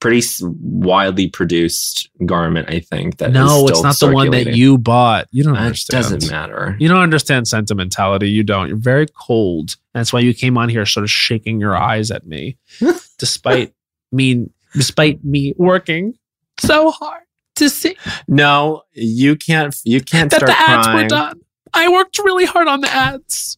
pretty 0.00 0.22
widely 0.40 1.28
produced 1.28 2.08
garment. 2.24 2.70
I 2.70 2.80
think 2.80 3.18
that 3.18 3.32
no, 3.32 3.68
it's 3.68 3.82
not 3.82 3.98
the 3.98 4.10
one 4.10 4.30
that 4.30 4.54
you 4.54 4.78
bought. 4.78 5.26
You 5.30 5.44
don't 5.44 5.54
That 5.54 5.62
understand. 5.64 6.04
doesn't 6.04 6.30
matter. 6.30 6.76
You 6.80 6.88
don't 6.88 7.02
understand 7.02 7.48
sentimentality. 7.48 8.30
You 8.30 8.42
don't. 8.42 8.68
You're 8.68 8.76
very 8.78 9.06
cold. 9.12 9.76
That's 9.92 10.12
why 10.12 10.20
you 10.20 10.32
came 10.32 10.56
on 10.56 10.68
here 10.70 10.86
sort 10.86 11.04
of 11.04 11.10
shaking 11.10 11.60
your 11.60 11.76
eyes 11.76 12.10
at 12.10 12.26
me, 12.26 12.56
despite 13.18 13.74
me, 14.12 14.48
despite 14.72 15.22
me 15.24 15.52
working 15.58 16.14
so 16.60 16.90
hard 16.90 17.22
to 17.60 17.70
see 17.70 17.96
No, 18.28 18.82
you 18.92 19.36
can't. 19.36 19.74
You 19.84 20.00
can't 20.00 20.30
that 20.32 20.38
start 20.40 20.50
the 20.50 20.58
ads 20.58 20.86
crying. 20.86 21.02
were 21.04 21.08
done. 21.08 21.40
I 21.72 21.88
worked 21.88 22.18
really 22.18 22.44
hard 22.46 22.66
on 22.68 22.80
the 22.80 22.90
ads. 22.92 23.56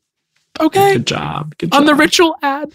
Okay, 0.60 0.92
Good 0.94 1.06
job. 1.06 1.56
Good 1.56 1.72
job. 1.72 1.80
on 1.80 1.86
the 1.86 1.94
ritual 1.94 2.36
ad. 2.42 2.72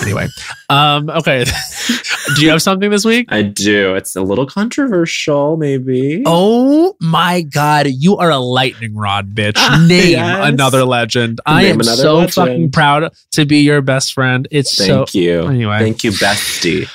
Anyway, 0.00 0.28
um, 0.68 1.10
okay. 1.10 1.44
Do 2.36 2.42
you 2.42 2.50
have 2.50 2.62
something 2.62 2.88
this 2.90 3.04
week? 3.04 3.26
I 3.30 3.42
do. 3.42 3.94
It's 3.96 4.14
a 4.14 4.20
little 4.22 4.46
controversial, 4.46 5.56
maybe. 5.56 6.22
Oh 6.26 6.94
my 7.00 7.42
God, 7.42 7.86
you 7.88 8.16
are 8.18 8.30
a 8.30 8.38
lightning 8.38 8.94
rod, 8.94 9.30
bitch. 9.34 9.56
Name 9.88 10.10
Yes. 10.10 10.48
another 10.52 10.84
legend. 10.84 11.40
I 11.46 11.64
am 11.64 11.82
so 11.82 12.16
legend. 12.18 12.34
fucking 12.34 12.70
proud 12.72 13.12
to 13.32 13.44
be 13.46 13.58
your 13.58 13.80
best 13.82 14.12
friend. 14.12 14.46
It's 14.52 14.72
so. 14.76 14.84
Thank 14.84 15.08
so. 15.08 15.18
you. 15.18 15.46
Anyway. 15.46 15.78
Thank 15.78 16.04
you, 16.04 16.10
bestie. 16.12 16.88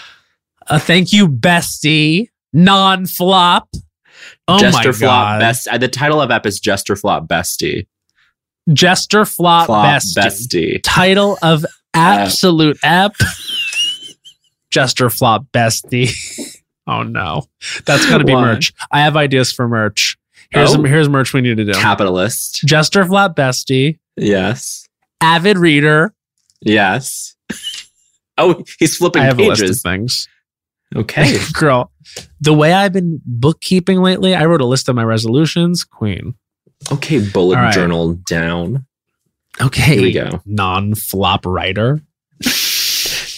Uh, 0.67 0.79
thank 0.79 1.11
you, 1.11 1.27
bestie. 1.27 2.29
Non 2.53 3.05
flop. 3.05 3.69
Oh 4.47 4.59
Jester 4.59 4.89
my 4.89 4.93
Flop 4.93 4.99
God. 5.33 5.39
Best. 5.39 5.67
uh, 5.67 5.77
The 5.77 5.87
title 5.87 6.21
of 6.21 6.29
ep 6.31 6.45
is 6.45 6.59
Jester 6.59 6.95
Flop 6.95 7.27
Bestie. 7.27 7.87
Jester 8.71 9.25
flop, 9.25 9.65
Flop 9.67 9.85
bestie. 9.85 10.15
Bestie. 10.17 10.79
Title 10.83 11.37
of 11.41 11.65
absolute 11.93 12.77
ep. 12.83 13.13
Jester 14.69 15.09
flop 15.09 15.45
bestie. 15.53 16.11
oh 16.87 17.03
no, 17.03 17.43
that's 17.85 18.07
gonna 18.09 18.23
be 18.23 18.33
Why? 18.33 18.41
merch. 18.41 18.73
I 18.91 18.99
have 19.01 19.17
ideas 19.17 19.51
for 19.51 19.67
merch. 19.67 20.17
Here's 20.51 20.75
Oh. 20.75 20.83
here's 20.83 21.09
merch 21.09 21.33
we 21.33 21.41
need 21.41 21.57
to 21.57 21.65
do. 21.65 21.73
Capitalist. 21.73 22.61
Jester 22.65 23.03
flop 23.05 23.35
bestie. 23.35 23.99
Yes. 24.15 24.87
Avid 25.21 25.57
reader. 25.57 26.13
Yes. 26.61 27.35
Oh, 28.37 28.63
he's 28.79 28.97
flipping 28.97 29.21
I 29.21 29.25
have 29.25 29.37
a 29.37 29.43
list 29.47 29.61
of 29.61 29.67
pages. 29.67 29.81
things. 29.83 30.27
Okay. 30.95 31.37
Girl, 31.53 31.91
the 32.39 32.53
way 32.53 32.73
I've 32.73 32.93
been 32.93 33.21
bookkeeping 33.25 34.01
lately, 34.01 34.35
I 34.35 34.45
wrote 34.45 34.61
a 34.61 34.65
list 34.65 34.89
of 34.89 34.95
my 34.95 35.03
resolutions. 35.03 35.83
Queen. 35.83 36.35
Okay, 36.91 37.19
bullet 37.19 37.55
right. 37.55 37.73
journal 37.73 38.13
down. 38.13 38.85
Okay. 39.59 39.95
Here 39.95 40.01
we 40.01 40.11
go. 40.11 40.41
Non 40.45 40.95
flop 40.95 41.45
writer. 41.45 42.01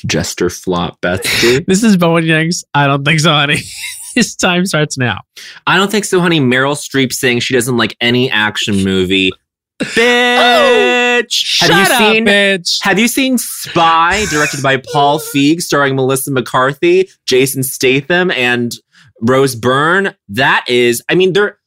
Jester 0.05 0.49
Flop 0.49 0.99
Bestie. 1.01 1.65
This 1.67 1.83
is 1.83 1.97
Bowen 1.97 2.25
Yang's. 2.25 2.63
I 2.73 2.87
don't 2.87 3.03
think 3.03 3.19
so, 3.19 3.31
honey. 3.31 3.59
His 4.15 4.35
time 4.35 4.65
starts 4.65 4.97
now. 4.97 5.21
I 5.65 5.77
don't 5.77 5.89
think 5.89 6.05
so, 6.05 6.19
honey. 6.19 6.39
Meryl 6.39 6.75
Streep 6.75 7.11
saying 7.11 7.39
she 7.39 7.53
doesn't 7.53 7.77
like 7.77 7.97
any 7.99 8.29
action 8.29 8.83
movie. 8.83 9.31
Bitch! 9.81 11.31
Shut 11.31 11.69
have 11.69 11.87
you 11.87 11.93
up, 11.93 12.13
seen 12.13 12.25
bitch. 12.25 12.77
Have 12.81 12.99
you 12.99 13.07
seen 13.07 13.37
Spy, 13.37 14.25
directed 14.29 14.61
by 14.61 14.77
Paul 14.77 15.19
Feig, 15.35 15.61
starring 15.61 15.95
Melissa 15.95 16.31
McCarthy, 16.31 17.09
Jason 17.25 17.63
Statham, 17.63 18.31
and 18.31 18.73
Rose 19.21 19.55
Byrne? 19.55 20.15
That 20.29 20.65
is, 20.67 21.01
I 21.09 21.15
mean, 21.15 21.33
they're. 21.33 21.57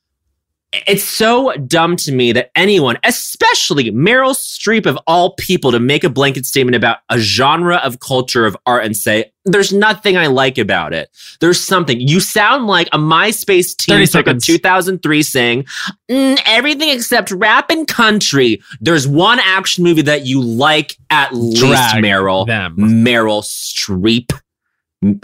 It's 0.86 1.04
so 1.04 1.52
dumb 1.52 1.96
to 1.96 2.12
me 2.12 2.32
that 2.32 2.50
anyone, 2.54 2.98
especially 3.04 3.90
Meryl 3.90 4.34
Streep 4.34 4.86
of 4.86 4.98
all 5.06 5.34
people, 5.34 5.72
to 5.72 5.80
make 5.80 6.04
a 6.04 6.10
blanket 6.10 6.46
statement 6.46 6.74
about 6.74 6.98
a 7.08 7.18
genre 7.18 7.76
of 7.76 8.00
culture 8.00 8.46
of 8.46 8.56
art 8.66 8.84
and 8.84 8.96
say, 8.96 9.32
there's 9.44 9.72
nothing 9.72 10.16
I 10.16 10.26
like 10.26 10.58
about 10.58 10.92
it. 10.92 11.08
There's 11.40 11.60
something. 11.60 12.00
You 12.00 12.18
sound 12.20 12.66
like 12.66 12.88
a 12.92 12.98
MySpace 12.98 13.80
30 13.80 13.98
teen 13.98 14.06
seconds. 14.06 14.44
2003 14.44 15.22
saying, 15.22 15.64
"Mm, 16.10 16.40
everything 16.46 16.90
except 16.90 17.30
rap 17.30 17.70
and 17.70 17.86
country. 17.86 18.60
There's 18.80 19.06
one 19.06 19.38
action 19.38 19.84
movie 19.84 20.02
that 20.02 20.26
you 20.26 20.40
like 20.40 20.96
at 21.10 21.32
least, 21.32 21.94
Meryl. 21.94 22.46
them. 22.46 22.74
Meryl 22.76 23.42
Streep. 23.42 24.32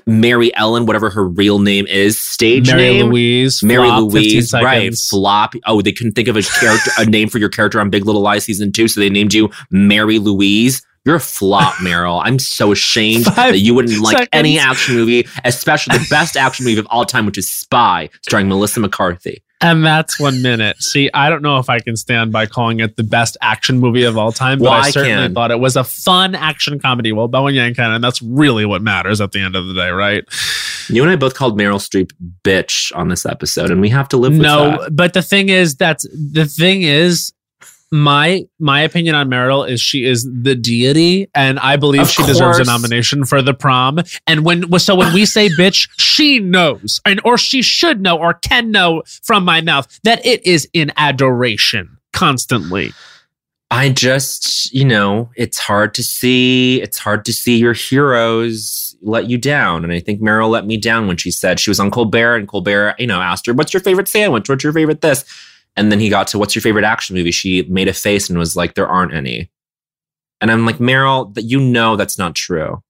Mary 0.07 0.55
Ellen, 0.55 0.87
whatever 0.87 1.11
her 1.11 1.27
real 1.27 1.59
name 1.59 1.87
is, 1.87 2.21
stage 2.21 2.69
Mary 2.69 2.83
name. 2.83 3.07
Louise. 3.07 3.63
Mary 3.63 3.89
flop, 3.89 4.13
Louise, 4.13 4.53
right? 4.53 4.95
Flop. 4.95 5.55
Oh, 5.67 5.81
they 5.81 5.93
couldn't 5.93 6.13
think 6.13 6.29
of 6.29 6.37
a 6.37 6.43
character, 6.43 6.91
a 6.99 7.07
name 7.07 7.29
for 7.29 7.39
your 7.39 7.49
character 7.49 7.81
on 7.81 7.91
Big 7.91 8.05
Little 8.05 8.21
Lies 8.23 8.45
season 8.45 8.71
two, 8.73 8.87
so 8.89 9.01
they 9.01 9.11
named 9.11 9.33
you 9.35 9.51
Mary 9.71 10.19
Louise. 10.19 10.83
You're 11.05 11.17
a 11.17 11.21
flop, 11.21 11.75
Meryl. 11.77 12.21
I'm 12.25 12.39
so 12.39 12.71
ashamed 12.71 13.25
Five 13.35 13.53
that 13.55 13.59
you 13.59 13.75
wouldn't 13.75 14.01
like 14.01 14.19
seconds. 14.19 14.29
any 14.33 14.59
action 14.59 14.95
movie, 14.95 15.27
especially 15.45 15.99
the 15.99 16.07
best 16.09 16.37
action 16.37 16.65
movie 16.65 16.79
of 16.79 16.87
all 16.91 17.05
time, 17.05 17.27
which 17.27 17.39
is 17.39 17.49
Spy, 17.51 18.09
starring 18.23 18.49
Melissa 18.49 18.79
McCarthy. 18.79 19.43
And 19.63 19.85
that's 19.85 20.19
one 20.19 20.43
minute. 20.43 20.83
See, 20.83 21.09
I 21.15 21.31
don't 21.31 21.43
know 21.43 21.59
if 21.59 21.71
I 21.71 21.79
can 21.79 21.97
stand 21.97 22.33
by 22.33 22.47
calling 22.47 22.81
it 22.81 22.97
the 22.97 23.05
best 23.05 23.37
action 23.41 23.79
movie 23.79 24.03
of 24.05 24.19
all 24.19 24.33
time, 24.33 24.59
but 24.59 24.65
Well, 24.65 24.73
I 24.73 24.79
I 24.87 24.91
certainly 24.91 25.27
can. 25.29 25.35
thought 25.35 25.51
it 25.51 25.61
was 25.61 25.77
a 25.77 25.85
fun 25.85 26.35
action 26.35 26.79
comedy. 26.81 27.13
Well, 27.13 27.29
Bowen 27.29 27.55
Yang 27.55 27.75
can, 27.75 27.93
and 27.93 28.03
that's 28.03 28.21
really 28.23 28.67
what 28.67 28.83
matters 28.83 29.21
at 29.21 29.33
the 29.33 29.41
end 29.41 29.55
of 29.57 29.67
the 29.67 29.75
day, 29.75 29.91
right? 29.91 30.25
You 30.89 31.03
and 31.03 31.11
I 31.11 31.17
both 31.17 31.35
called 31.35 31.57
Meryl 31.59 31.79
Streep 31.79 32.11
bitch 32.43 32.91
on 32.97 33.09
this 33.09 33.25
episode, 33.25 33.71
and 33.71 33.81
we 33.81 33.89
have 33.91 34.09
to 34.09 34.17
live 34.17 34.33
with 34.33 34.43
no, 34.43 34.71
that. 34.83 34.97
but 34.97 35.13
the 35.13 35.23
thing 35.23 35.49
is 35.49 35.77
that's 35.77 36.05
the 36.13 36.45
thing 36.47 36.83
is 36.83 37.33
my 37.93 38.47
my 38.59 38.81
opinion 38.81 39.15
on 39.15 39.29
Meryl 39.29 39.69
is 39.69 39.81
she 39.81 40.05
is 40.05 40.25
the 40.25 40.55
deity, 40.55 41.29
and 41.35 41.61
I 41.61 41.77
believe 41.77 42.03
Of 42.03 42.11
she 42.11 42.25
deserves 42.25 42.59
a 42.59 42.65
nomination 42.65 43.27
for 43.27 43.43
the 43.43 43.53
prom. 43.53 44.01
And 44.27 44.45
when 44.45 44.79
so 44.81 44.97
when 44.97 45.13
we 45.13 45.27
say 45.27 45.49
bitch, 45.59 45.89
she 45.99 46.41
knows, 46.41 47.01
and 47.05 47.21
or 47.23 47.37
she 47.37 47.61
should 47.61 48.01
know, 48.01 48.19
or 48.19 48.35
can 48.35 48.71
know 48.71 49.03
from 49.23 49.45
my 49.45 49.61
mouth 49.61 49.87
that 50.05 50.25
it 50.25 50.45
is 50.47 50.67
in 50.73 50.91
adoration 50.97 51.99
constantly. 52.13 52.93
I 53.71 53.89
just, 53.89 54.73
you 54.75 54.85
know, 54.85 55.31
it's 55.35 55.59
hard 55.59 55.95
to 55.95 56.03
see. 56.03 56.81
It's 56.83 56.99
hard 56.99 57.25
to 57.27 57.33
see 57.33 57.57
your 57.57 57.73
heroes 57.73 58.97
let 59.01 59.31
you 59.31 59.39
down. 59.39 59.85
And 59.85 59.93
I 59.93 60.01
think 60.01 60.21
Meryl 60.21 60.51
let 60.51 60.67
me 60.67 60.77
down 60.77 61.07
when 61.07 61.17
she 61.17 61.31
said 61.31 61.59
she 61.59 61.71
was 61.71 61.81
on 61.81 61.91
Colbert 61.91 62.37
and 62.37 62.49
Colbert, 62.49 62.97
you 62.99 63.07
know, 63.07 63.21
asked 63.21 63.47
her, 63.47 63.55
What's 63.55 63.73
your 63.73 63.83
favorite 63.83 64.09
sandwich? 64.09 64.49
What's 64.49 64.65
your 64.65 64.75
favorite 64.75 65.01
this? 65.01 65.25
And 65.77 65.91
then 65.91 66.01
he 66.01 66.09
got 66.09 66.27
to 66.29 66.39
What's 66.39 66.55
your 66.55 66.63
favorite 66.63 66.85
action 66.85 67.17
movie? 67.17 67.31
She 67.31 67.63
made 67.63 67.89
a 67.89 67.95
face 67.95 68.29
and 68.29 68.39
was 68.39 68.57
like, 68.57 68.75
There 68.75 68.89
aren't 68.89 69.15
any. 69.15 69.51
And 70.41 70.51
I'm 70.51 70.67
like, 70.67 70.79
Meryl, 70.79 71.33
that 71.35 71.43
you 71.43 71.61
know 71.61 71.97
that's 71.97 72.19
not 72.19 72.35
true. 72.35 72.83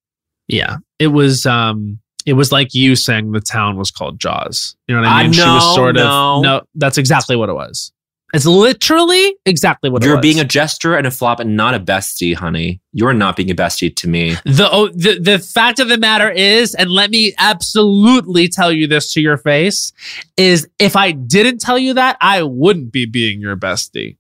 Yeah, 0.49 0.79
it 0.99 1.09
was. 1.09 1.47
um 1.47 2.01
it 2.25 2.35
was 2.35 2.53
like 2.53 2.73
you 2.73 2.95
saying 2.95 3.33
the 3.33 3.41
town 3.41 3.77
was 3.77 3.91
called 3.91 4.21
Jaws. 4.21 4.77
You 4.87 4.95
know 4.95 5.03
what 5.03 5.09
I 5.09 5.25
mean? 5.25 5.33
she 5.33 5.41
was 5.41 5.75
sort 5.75 5.97
no. 5.97 6.37
of 6.37 6.43
no. 6.43 6.63
That's 6.75 6.99
exactly 6.99 7.37
what 7.37 7.49
it 7.49 7.55
was. 7.55 7.93
It's 8.33 8.47
literally 8.47 9.37
exactly 9.45 9.91
what 9.91 10.03
You're 10.03 10.17
was. 10.17 10.23
being 10.23 10.41
a 10.41 10.45
jester 10.45 10.97
and 10.97 11.07
a 11.07 11.11
flop 11.11 11.39
and 11.39 11.55
not 11.55 11.75
a 11.75 11.81
bestie, 11.81 12.35
honey. 12.35 12.81
You're 12.93 13.13
not 13.13 13.37
being 13.37 13.51
a 13.51 13.55
bestie 13.55 13.95
to 13.97 14.09
me. 14.09 14.37
The, 14.45 14.69
oh, 14.73 14.89
the 14.89 15.19
the 15.21 15.39
fact 15.39 15.81
of 15.81 15.89
the 15.89 15.99
matter 15.99 16.31
is, 16.31 16.75
and 16.75 16.91
let 16.91 17.11
me 17.11 17.35
absolutely 17.39 18.49
tell 18.49 18.73
you 18.73 18.87
this 18.87 19.13
to 19.13 19.21
your 19.21 19.37
face, 19.37 19.93
is 20.39 20.67
if 20.79 20.97
I 20.97 21.13
didn't 21.13 21.59
tell 21.59 21.79
you 21.79 21.95
that, 21.95 22.17
I 22.23 22.43
wouldn't 22.43 22.91
be 22.91 23.05
being 23.05 23.41
your 23.41 23.57
bestie. 23.57 24.17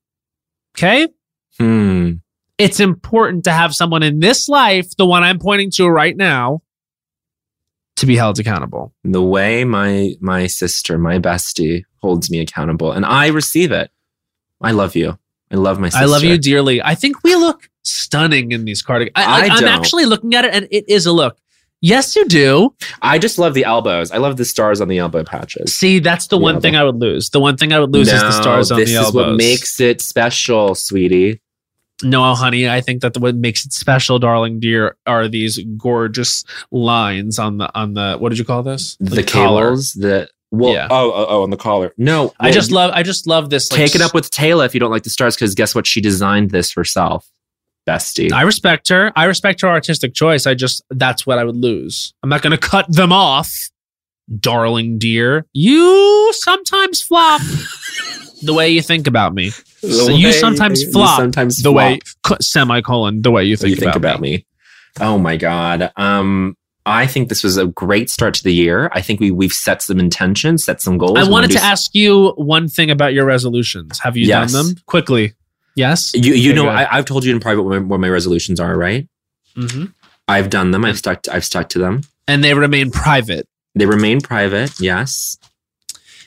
Okay? 0.76 1.08
Hmm. 1.58 2.14
It's 2.58 2.80
important 2.80 3.44
to 3.44 3.52
have 3.52 3.74
someone 3.74 4.02
in 4.02 4.20
this 4.20 4.48
life, 4.48 4.94
the 4.96 5.06
one 5.06 5.22
I'm 5.22 5.38
pointing 5.38 5.70
to 5.72 5.88
right 5.88 6.16
now, 6.16 6.62
to 7.96 8.06
be 8.06 8.16
held 8.16 8.38
accountable. 8.38 8.94
the 9.04 9.22
way 9.22 9.64
my 9.64 10.14
my 10.20 10.46
sister, 10.48 10.98
my 10.98 11.18
bestie, 11.18 11.84
holds 12.02 12.30
me 12.30 12.40
accountable, 12.40 12.92
and 12.92 13.06
I 13.06 13.28
receive 13.28 13.72
it. 13.72 13.90
I 14.62 14.70
love 14.72 14.94
you. 14.96 15.18
I 15.50 15.56
love 15.56 15.78
my 15.78 15.88
sister. 15.88 16.02
I 16.02 16.06
love 16.06 16.24
you 16.24 16.38
dearly. 16.38 16.82
I 16.82 16.94
think 16.94 17.22
we 17.22 17.34
look 17.36 17.68
stunning 17.84 18.52
in 18.52 18.64
these 18.64 18.80
cardigans. 18.82 19.12
I, 19.16 19.48
I 19.48 19.60
don't. 19.60 19.64
actually 19.68 20.06
looking 20.06 20.34
at 20.34 20.44
it, 20.44 20.54
and 20.54 20.68
it 20.70 20.88
is 20.88 21.04
a 21.06 21.12
look. 21.12 21.36
Yes, 21.84 22.14
you 22.14 22.24
do. 22.26 22.72
I 23.02 23.18
just 23.18 23.38
love 23.38 23.54
the 23.54 23.64
elbows. 23.64 24.12
I 24.12 24.18
love 24.18 24.36
the 24.36 24.44
stars 24.44 24.80
on 24.80 24.86
the 24.86 24.98
elbow 24.98 25.24
patches. 25.24 25.74
See, 25.74 25.98
that's 25.98 26.28
the 26.28 26.36
Yeah, 26.38 26.42
one 26.42 26.54
but- 26.54 26.62
thing 26.62 26.76
I 26.76 26.84
would 26.84 26.96
lose. 26.96 27.30
The 27.30 27.40
one 27.40 27.56
thing 27.56 27.72
I 27.72 27.80
would 27.80 27.92
lose 27.92 28.06
is 28.10 28.20
the 28.20 28.30
stars 28.30 28.70
on 28.70 28.78
the 28.78 28.94
elbows. 28.94 28.98
this 28.98 29.08
is 29.08 29.14
what 29.14 29.36
makes 29.36 29.80
it 29.80 30.00
special, 30.00 30.74
sweetie. 30.76 31.40
No, 32.04 32.34
honey, 32.34 32.68
I 32.68 32.80
think 32.80 33.02
that 33.02 33.14
the, 33.14 33.20
what 33.20 33.34
makes 33.36 33.64
it 33.66 33.72
special, 33.72 34.18
darling 34.18 34.58
dear, 34.60 34.96
are 35.06 35.28
these 35.28 35.58
gorgeous 35.76 36.44
lines 36.72 37.38
on 37.38 37.58
the 37.58 37.70
on 37.78 37.94
the 37.94 38.16
what 38.18 38.30
did 38.30 38.38
you 38.38 38.44
call 38.44 38.62
this? 38.62 38.96
The, 38.98 39.22
collar. 39.22 39.66
cables, 39.70 39.92
the 39.92 40.28
well, 40.52 40.72
Yeah. 40.74 40.86
oh, 40.90 41.10
oh, 41.12 41.26
oh, 41.28 41.42
on 41.42 41.50
the 41.50 41.56
collar. 41.56 41.92
No, 41.98 42.32
I 42.38 42.52
just 42.52 42.70
love 42.70 42.92
I 42.94 43.02
just 43.02 43.26
love 43.26 43.50
this. 43.50 43.72
Like, 43.72 43.78
take 43.78 43.94
it 43.96 44.00
up 44.00 44.14
with 44.14 44.30
Taylor 44.30 44.64
if 44.64 44.74
you 44.74 44.80
don't 44.80 44.90
like 44.92 45.02
the 45.02 45.10
stars, 45.10 45.34
because 45.34 45.54
guess 45.56 45.74
what? 45.74 45.86
She 45.86 46.00
designed 46.00 46.50
this 46.50 46.72
herself, 46.72 47.26
bestie. 47.88 48.30
I 48.32 48.42
respect 48.42 48.88
her. 48.90 49.10
I 49.16 49.24
respect 49.24 49.62
her 49.62 49.68
artistic 49.68 50.14
choice. 50.14 50.46
I 50.46 50.54
just 50.54 50.84
that's 50.90 51.26
what 51.26 51.38
I 51.38 51.44
would 51.44 51.56
lose. 51.56 52.14
I'm 52.22 52.28
not 52.28 52.42
going 52.42 52.50
to 52.52 52.58
cut 52.58 52.86
them 52.92 53.12
off, 53.12 53.50
darling 54.38 54.98
dear. 54.98 55.46
You 55.52 56.32
sometimes 56.34 57.00
flop 57.02 57.40
the 58.42 58.54
way 58.54 58.68
you 58.68 58.82
think 58.82 59.06
about 59.06 59.34
me. 59.34 59.50
So 59.50 60.08
you 60.10 60.26
way 60.28 60.32
sometimes 60.32 60.82
you 60.82 60.92
flop 60.92 61.18
sometimes 61.18 61.62
the 61.62 61.72
way 61.72 61.98
flop. 62.04 62.38
co- 62.38 62.42
semicolon 62.42 63.22
the 63.22 63.30
way 63.30 63.44
you 63.44 63.56
think, 63.56 63.70
you 63.70 63.76
think 63.76 63.96
about, 63.96 64.16
about 64.16 64.20
me. 64.20 64.30
me. 64.30 64.46
Oh 65.00 65.18
my 65.18 65.36
god. 65.36 65.90
Um, 65.96 66.56
I 66.84 67.06
think 67.06 67.28
this 67.28 67.44
was 67.44 67.56
a 67.56 67.66
great 67.66 68.10
start 68.10 68.34
to 68.34 68.42
the 68.42 68.52
year. 68.52 68.90
I 68.92 69.02
think 69.02 69.20
we 69.20 69.30
we've 69.30 69.52
set 69.52 69.82
some 69.82 70.00
intentions, 70.00 70.64
set 70.64 70.80
some 70.80 70.98
goals. 70.98 71.16
I 71.18 71.28
wanted 71.28 71.52
to 71.52 71.58
do- 71.58 71.62
ask 71.62 71.94
you 71.94 72.30
one 72.36 72.66
thing 72.68 72.90
about 72.90 73.12
your 73.14 73.24
resolutions. 73.24 73.98
Have 74.00 74.16
you 74.16 74.26
Yes. 74.26 74.52
done 74.52 74.66
them 74.66 74.76
quickly? 74.86 75.34
Yes. 75.76 76.10
You 76.14 76.34
you 76.34 76.50
Okay, 76.52 76.56
know. 76.62 76.68
I, 76.68 76.96
I've 76.98 77.04
told 77.04 77.24
you 77.24 77.32
in 77.32 77.40
private 77.40 77.62
what 77.62 77.70
my, 77.80 77.86
what 77.86 78.00
my 78.00 78.08
resolutions 78.08 78.58
are, 78.60 78.76
right? 78.76 79.08
Mm-hmm. 79.56 79.86
I've 80.28 80.50
done 80.50 80.70
them. 80.72 80.84
I've 80.84 80.98
stuck. 80.98 81.22
To, 81.22 81.34
I've 81.34 81.44
stuck 81.44 81.68
to 81.70 81.78
them. 81.78 82.02
And 82.28 82.42
they 82.42 82.54
remain 82.54 82.90
private. 82.90 83.46
They 83.74 83.86
remain 83.86 84.20
private. 84.20 84.78
Yes. 84.80 85.38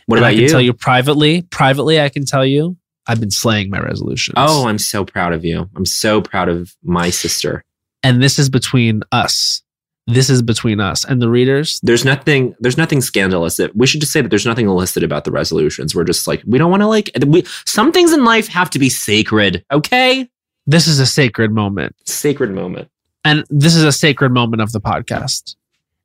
What 0.05 0.17
And 0.17 0.23
about 0.23 0.29
I 0.29 0.33
can 0.35 0.43
you? 0.43 0.49
tell 0.49 0.61
you 0.61 0.73
privately. 0.73 1.41
Privately, 1.43 1.99
I 1.99 2.09
can 2.09 2.25
tell 2.25 2.45
you, 2.45 2.77
I've 3.07 3.19
been 3.19 3.31
slaying 3.31 3.69
my 3.69 3.79
resolutions. 3.79 4.35
Oh, 4.37 4.67
I'm 4.67 4.77
so 4.79 5.03
proud 5.05 5.33
of 5.33 5.43
you. 5.43 5.69
I'm 5.75 5.85
so 5.85 6.21
proud 6.21 6.47
of 6.49 6.73
my 6.83 7.09
sister. 7.09 7.63
And 8.03 8.21
this 8.21 8.37
is 8.39 8.49
between 8.49 9.01
us. 9.11 9.61
This 10.07 10.29
is 10.29 10.41
between 10.43 10.79
us 10.79 11.03
and 11.03 11.19
the 11.21 11.29
readers. 11.29 11.79
There's 11.81 12.05
nothing. 12.05 12.55
There's 12.59 12.77
nothing 12.77 13.01
scandalous. 13.01 13.57
That 13.57 13.75
we 13.75 13.87
should 13.87 14.01
just 14.01 14.13
say 14.13 14.21
that 14.21 14.29
there's 14.29 14.45
nothing 14.45 14.67
illicit 14.67 15.01
about 15.03 15.23
the 15.25 15.31
resolutions. 15.31 15.95
We're 15.95 16.03
just 16.03 16.27
like 16.27 16.43
we 16.45 16.59
don't 16.59 16.69
want 16.69 16.81
to 16.81 16.87
like. 16.87 17.09
We 17.25 17.43
some 17.65 17.91
things 17.91 18.13
in 18.13 18.23
life 18.23 18.47
have 18.49 18.69
to 18.71 18.79
be 18.79 18.89
sacred. 18.89 19.65
Okay, 19.71 20.29
This 20.67 20.85
is 20.87 20.99
a 20.99 21.05
sacred 21.07 21.51
moment. 21.51 21.95
sacred 22.05 22.51
moment. 22.51 22.89
And 23.23 23.43
this 23.49 23.73
is 23.75 23.83
a 23.83 23.91
sacred 23.91 24.29
moment 24.31 24.61
of 24.61 24.71
the 24.73 24.79
podcast. 24.79 25.55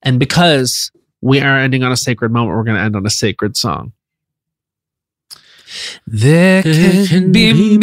And 0.03 0.19
because 0.19 0.91
we 1.21 1.39
are 1.41 1.59
ending 1.59 1.83
on 1.83 1.93
a 1.93 1.97
sacred 1.97 2.33
moment, 2.33 2.57
we're 2.57 2.65
going 2.65 2.77
to 2.79 2.83
end 2.83 2.97
on 2.97 3.05
a 3.05 3.11
sacred 3.11 3.55
song. 3.55 3.93
There 6.07 6.63
can 6.63 7.31
be 7.33 7.77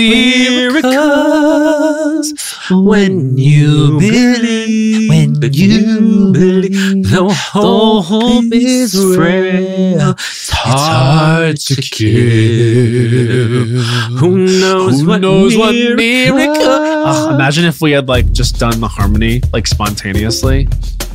miracles 0.87 2.33
when 2.71 3.37
you 3.37 3.99
believe, 3.99 4.96
when 5.39 5.53
you 5.53 6.31
believe, 6.33 7.09
though 7.09 7.29
hope 7.29 8.45
is 8.51 8.93
frail, 9.15 10.11
it's 10.11 10.49
hard 10.49 11.57
to 11.57 11.75
kill. 11.75 13.81
Who 14.17 14.37
knows 14.59 15.01
Who 15.01 15.07
what 15.07 15.21
knows 15.21 15.57
what 15.57 15.73
miracle- 15.73 16.35
miracle? 16.35 16.63
Ah, 17.09 17.35
imagine 17.35 17.65
if 17.65 17.81
we 17.81 17.91
had 17.91 18.07
like 18.07 18.31
just 18.31 18.59
done 18.59 18.79
the 18.79 18.87
harmony 18.87 19.41
like 19.53 19.67
spontaneously. 19.67 20.67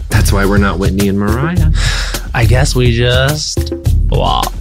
That's 0.09 0.33
why 0.33 0.47
we're 0.47 0.59
not 0.59 0.79
Whitney 0.79 1.09
and 1.09 1.19
Mariah. 1.19 1.71
I 2.35 2.45
guess 2.47 2.75
we 2.75 2.93
just 2.97 3.75
flop. 4.09 4.53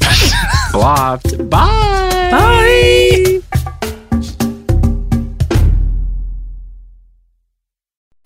Flopped. 0.71 1.37
Bye. 1.49 2.29
Bye. 2.31 3.41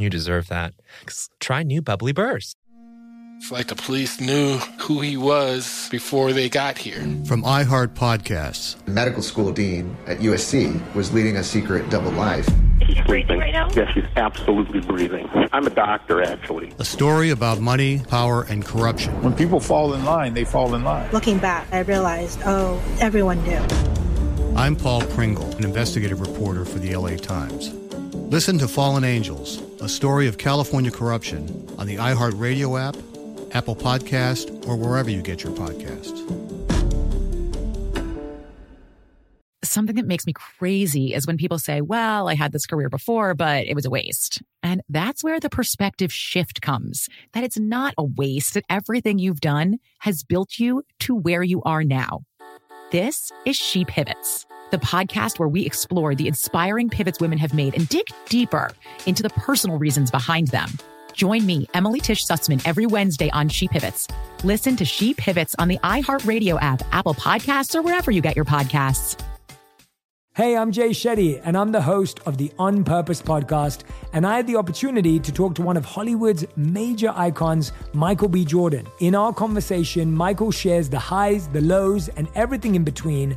You 0.00 0.08
deserve 0.08 0.48
that. 0.48 0.72
Try 1.40 1.62
new 1.62 1.82
Bubbly 1.82 2.12
Burst. 2.12 2.56
It's 3.36 3.50
like 3.50 3.68
the 3.68 3.74
police 3.74 4.20
knew 4.20 4.56
who 4.80 5.00
he 5.00 5.16
was 5.16 5.88
before 5.90 6.32
they 6.32 6.48
got 6.48 6.76
here. 6.76 7.00
From 7.26 7.42
iHeart 7.42 7.94
Podcasts. 7.94 8.76
medical 8.86 9.22
school 9.22 9.50
dean 9.50 9.96
at 10.06 10.18
USC 10.18 10.94
was 10.94 11.12
leading 11.12 11.36
a 11.36 11.44
secret 11.44 11.88
double 11.88 12.10
life. 12.12 12.46
She's 12.86 13.00
breathing 13.06 13.38
right 13.38 13.52
now? 13.52 13.68
Yes, 13.74 13.92
she's 13.94 14.04
absolutely 14.16 14.80
breathing. 14.80 15.28
I'm 15.52 15.66
a 15.66 15.70
doctor, 15.70 16.22
actually. 16.22 16.72
A 16.78 16.84
story 16.84 17.30
about 17.30 17.60
money, 17.60 18.00
power, 18.08 18.42
and 18.42 18.64
corruption. 18.64 19.22
When 19.22 19.34
people 19.34 19.60
fall 19.60 19.94
in 19.94 20.04
line, 20.04 20.34
they 20.34 20.44
fall 20.44 20.74
in 20.74 20.82
line. 20.84 21.10
Looking 21.12 21.38
back, 21.38 21.66
I 21.72 21.80
realized, 21.80 22.40
oh, 22.44 22.80
everyone 23.00 23.42
knew. 23.44 23.62
I'm 24.56 24.76
Paul 24.76 25.02
Pringle, 25.02 25.50
an 25.56 25.64
investigative 25.64 26.20
reporter 26.20 26.64
for 26.64 26.78
the 26.78 26.94
LA 26.94 27.16
Times. 27.16 27.72
Listen 28.30 28.58
to 28.58 28.68
Fallen 28.68 29.02
Angels, 29.02 29.60
a 29.80 29.88
story 29.88 30.28
of 30.28 30.38
California 30.38 30.92
corruption 30.92 31.68
on 31.78 31.88
the 31.88 31.96
iHeartRadio 31.96 32.80
app, 32.80 32.94
Apple 33.56 33.74
Podcast, 33.74 34.68
or 34.68 34.76
wherever 34.76 35.10
you 35.10 35.20
get 35.20 35.42
your 35.42 35.52
podcasts. 35.52 36.16
Something 39.64 39.96
that 39.96 40.06
makes 40.06 40.28
me 40.28 40.32
crazy 40.32 41.12
is 41.12 41.26
when 41.26 41.38
people 41.38 41.58
say, 41.58 41.80
well, 41.80 42.28
I 42.28 42.36
had 42.36 42.52
this 42.52 42.66
career 42.66 42.88
before, 42.88 43.34
but 43.34 43.66
it 43.66 43.74
was 43.74 43.84
a 43.84 43.90
waste. 43.90 44.40
And 44.62 44.80
that's 44.88 45.24
where 45.24 45.40
the 45.40 45.50
perspective 45.50 46.12
shift 46.12 46.62
comes 46.62 47.08
that 47.32 47.42
it's 47.42 47.58
not 47.58 47.94
a 47.98 48.04
waste, 48.04 48.54
that 48.54 48.64
everything 48.70 49.18
you've 49.18 49.40
done 49.40 49.78
has 50.02 50.22
built 50.22 50.56
you 50.56 50.84
to 51.00 51.16
where 51.16 51.42
you 51.42 51.62
are 51.62 51.82
now. 51.82 52.20
This 52.92 53.32
is 53.44 53.56
She 53.56 53.84
Pivots, 53.84 54.46
the 54.70 54.78
podcast 54.78 55.38
where 55.38 55.48
we 55.48 55.64
explore 55.66 56.14
the 56.14 56.28
inspiring 56.28 56.88
pivots 56.88 57.20
women 57.20 57.38
have 57.38 57.54
made 57.54 57.74
and 57.74 57.88
dig 57.88 58.06
deeper 58.28 58.70
into 59.06 59.22
the 59.22 59.30
personal 59.30 59.78
reasons 59.78 60.10
behind 60.10 60.48
them. 60.48 60.68
Join 61.12 61.44
me, 61.44 61.68
Emily 61.74 62.00
Tish 62.00 62.26
Sussman, 62.26 62.62
every 62.64 62.86
Wednesday 62.86 63.30
on 63.30 63.48
She 63.48 63.68
Pivots. 63.68 64.08
Listen 64.44 64.76
to 64.76 64.84
She 64.84 65.14
Pivots 65.14 65.54
on 65.58 65.68
the 65.68 65.78
iHeartRadio 65.78 66.58
app, 66.62 66.82
Apple 66.92 67.14
Podcasts, 67.14 67.74
or 67.74 67.82
wherever 67.82 68.10
you 68.10 68.22
get 68.22 68.36
your 68.36 68.44
podcasts. 68.44 69.20
Hey, 70.36 70.56
I'm 70.56 70.70
Jay 70.70 70.90
Shetty, 70.90 71.40
and 71.44 71.58
I'm 71.58 71.72
the 71.72 71.82
host 71.82 72.20
of 72.24 72.38
the 72.38 72.52
On 72.56 72.84
Purpose 72.84 73.20
podcast. 73.20 73.82
And 74.12 74.24
I 74.24 74.36
had 74.36 74.46
the 74.46 74.56
opportunity 74.56 75.18
to 75.18 75.32
talk 75.32 75.56
to 75.56 75.62
one 75.62 75.76
of 75.76 75.84
Hollywood's 75.84 76.46
major 76.56 77.12
icons, 77.16 77.72
Michael 77.92 78.28
B. 78.28 78.44
Jordan. 78.44 78.86
In 79.00 79.16
our 79.16 79.34
conversation, 79.34 80.10
Michael 80.10 80.52
shares 80.52 80.88
the 80.88 81.00
highs, 81.00 81.48
the 81.48 81.60
lows, 81.60 82.08
and 82.10 82.28
everything 82.36 82.76
in 82.76 82.84
between, 82.84 83.36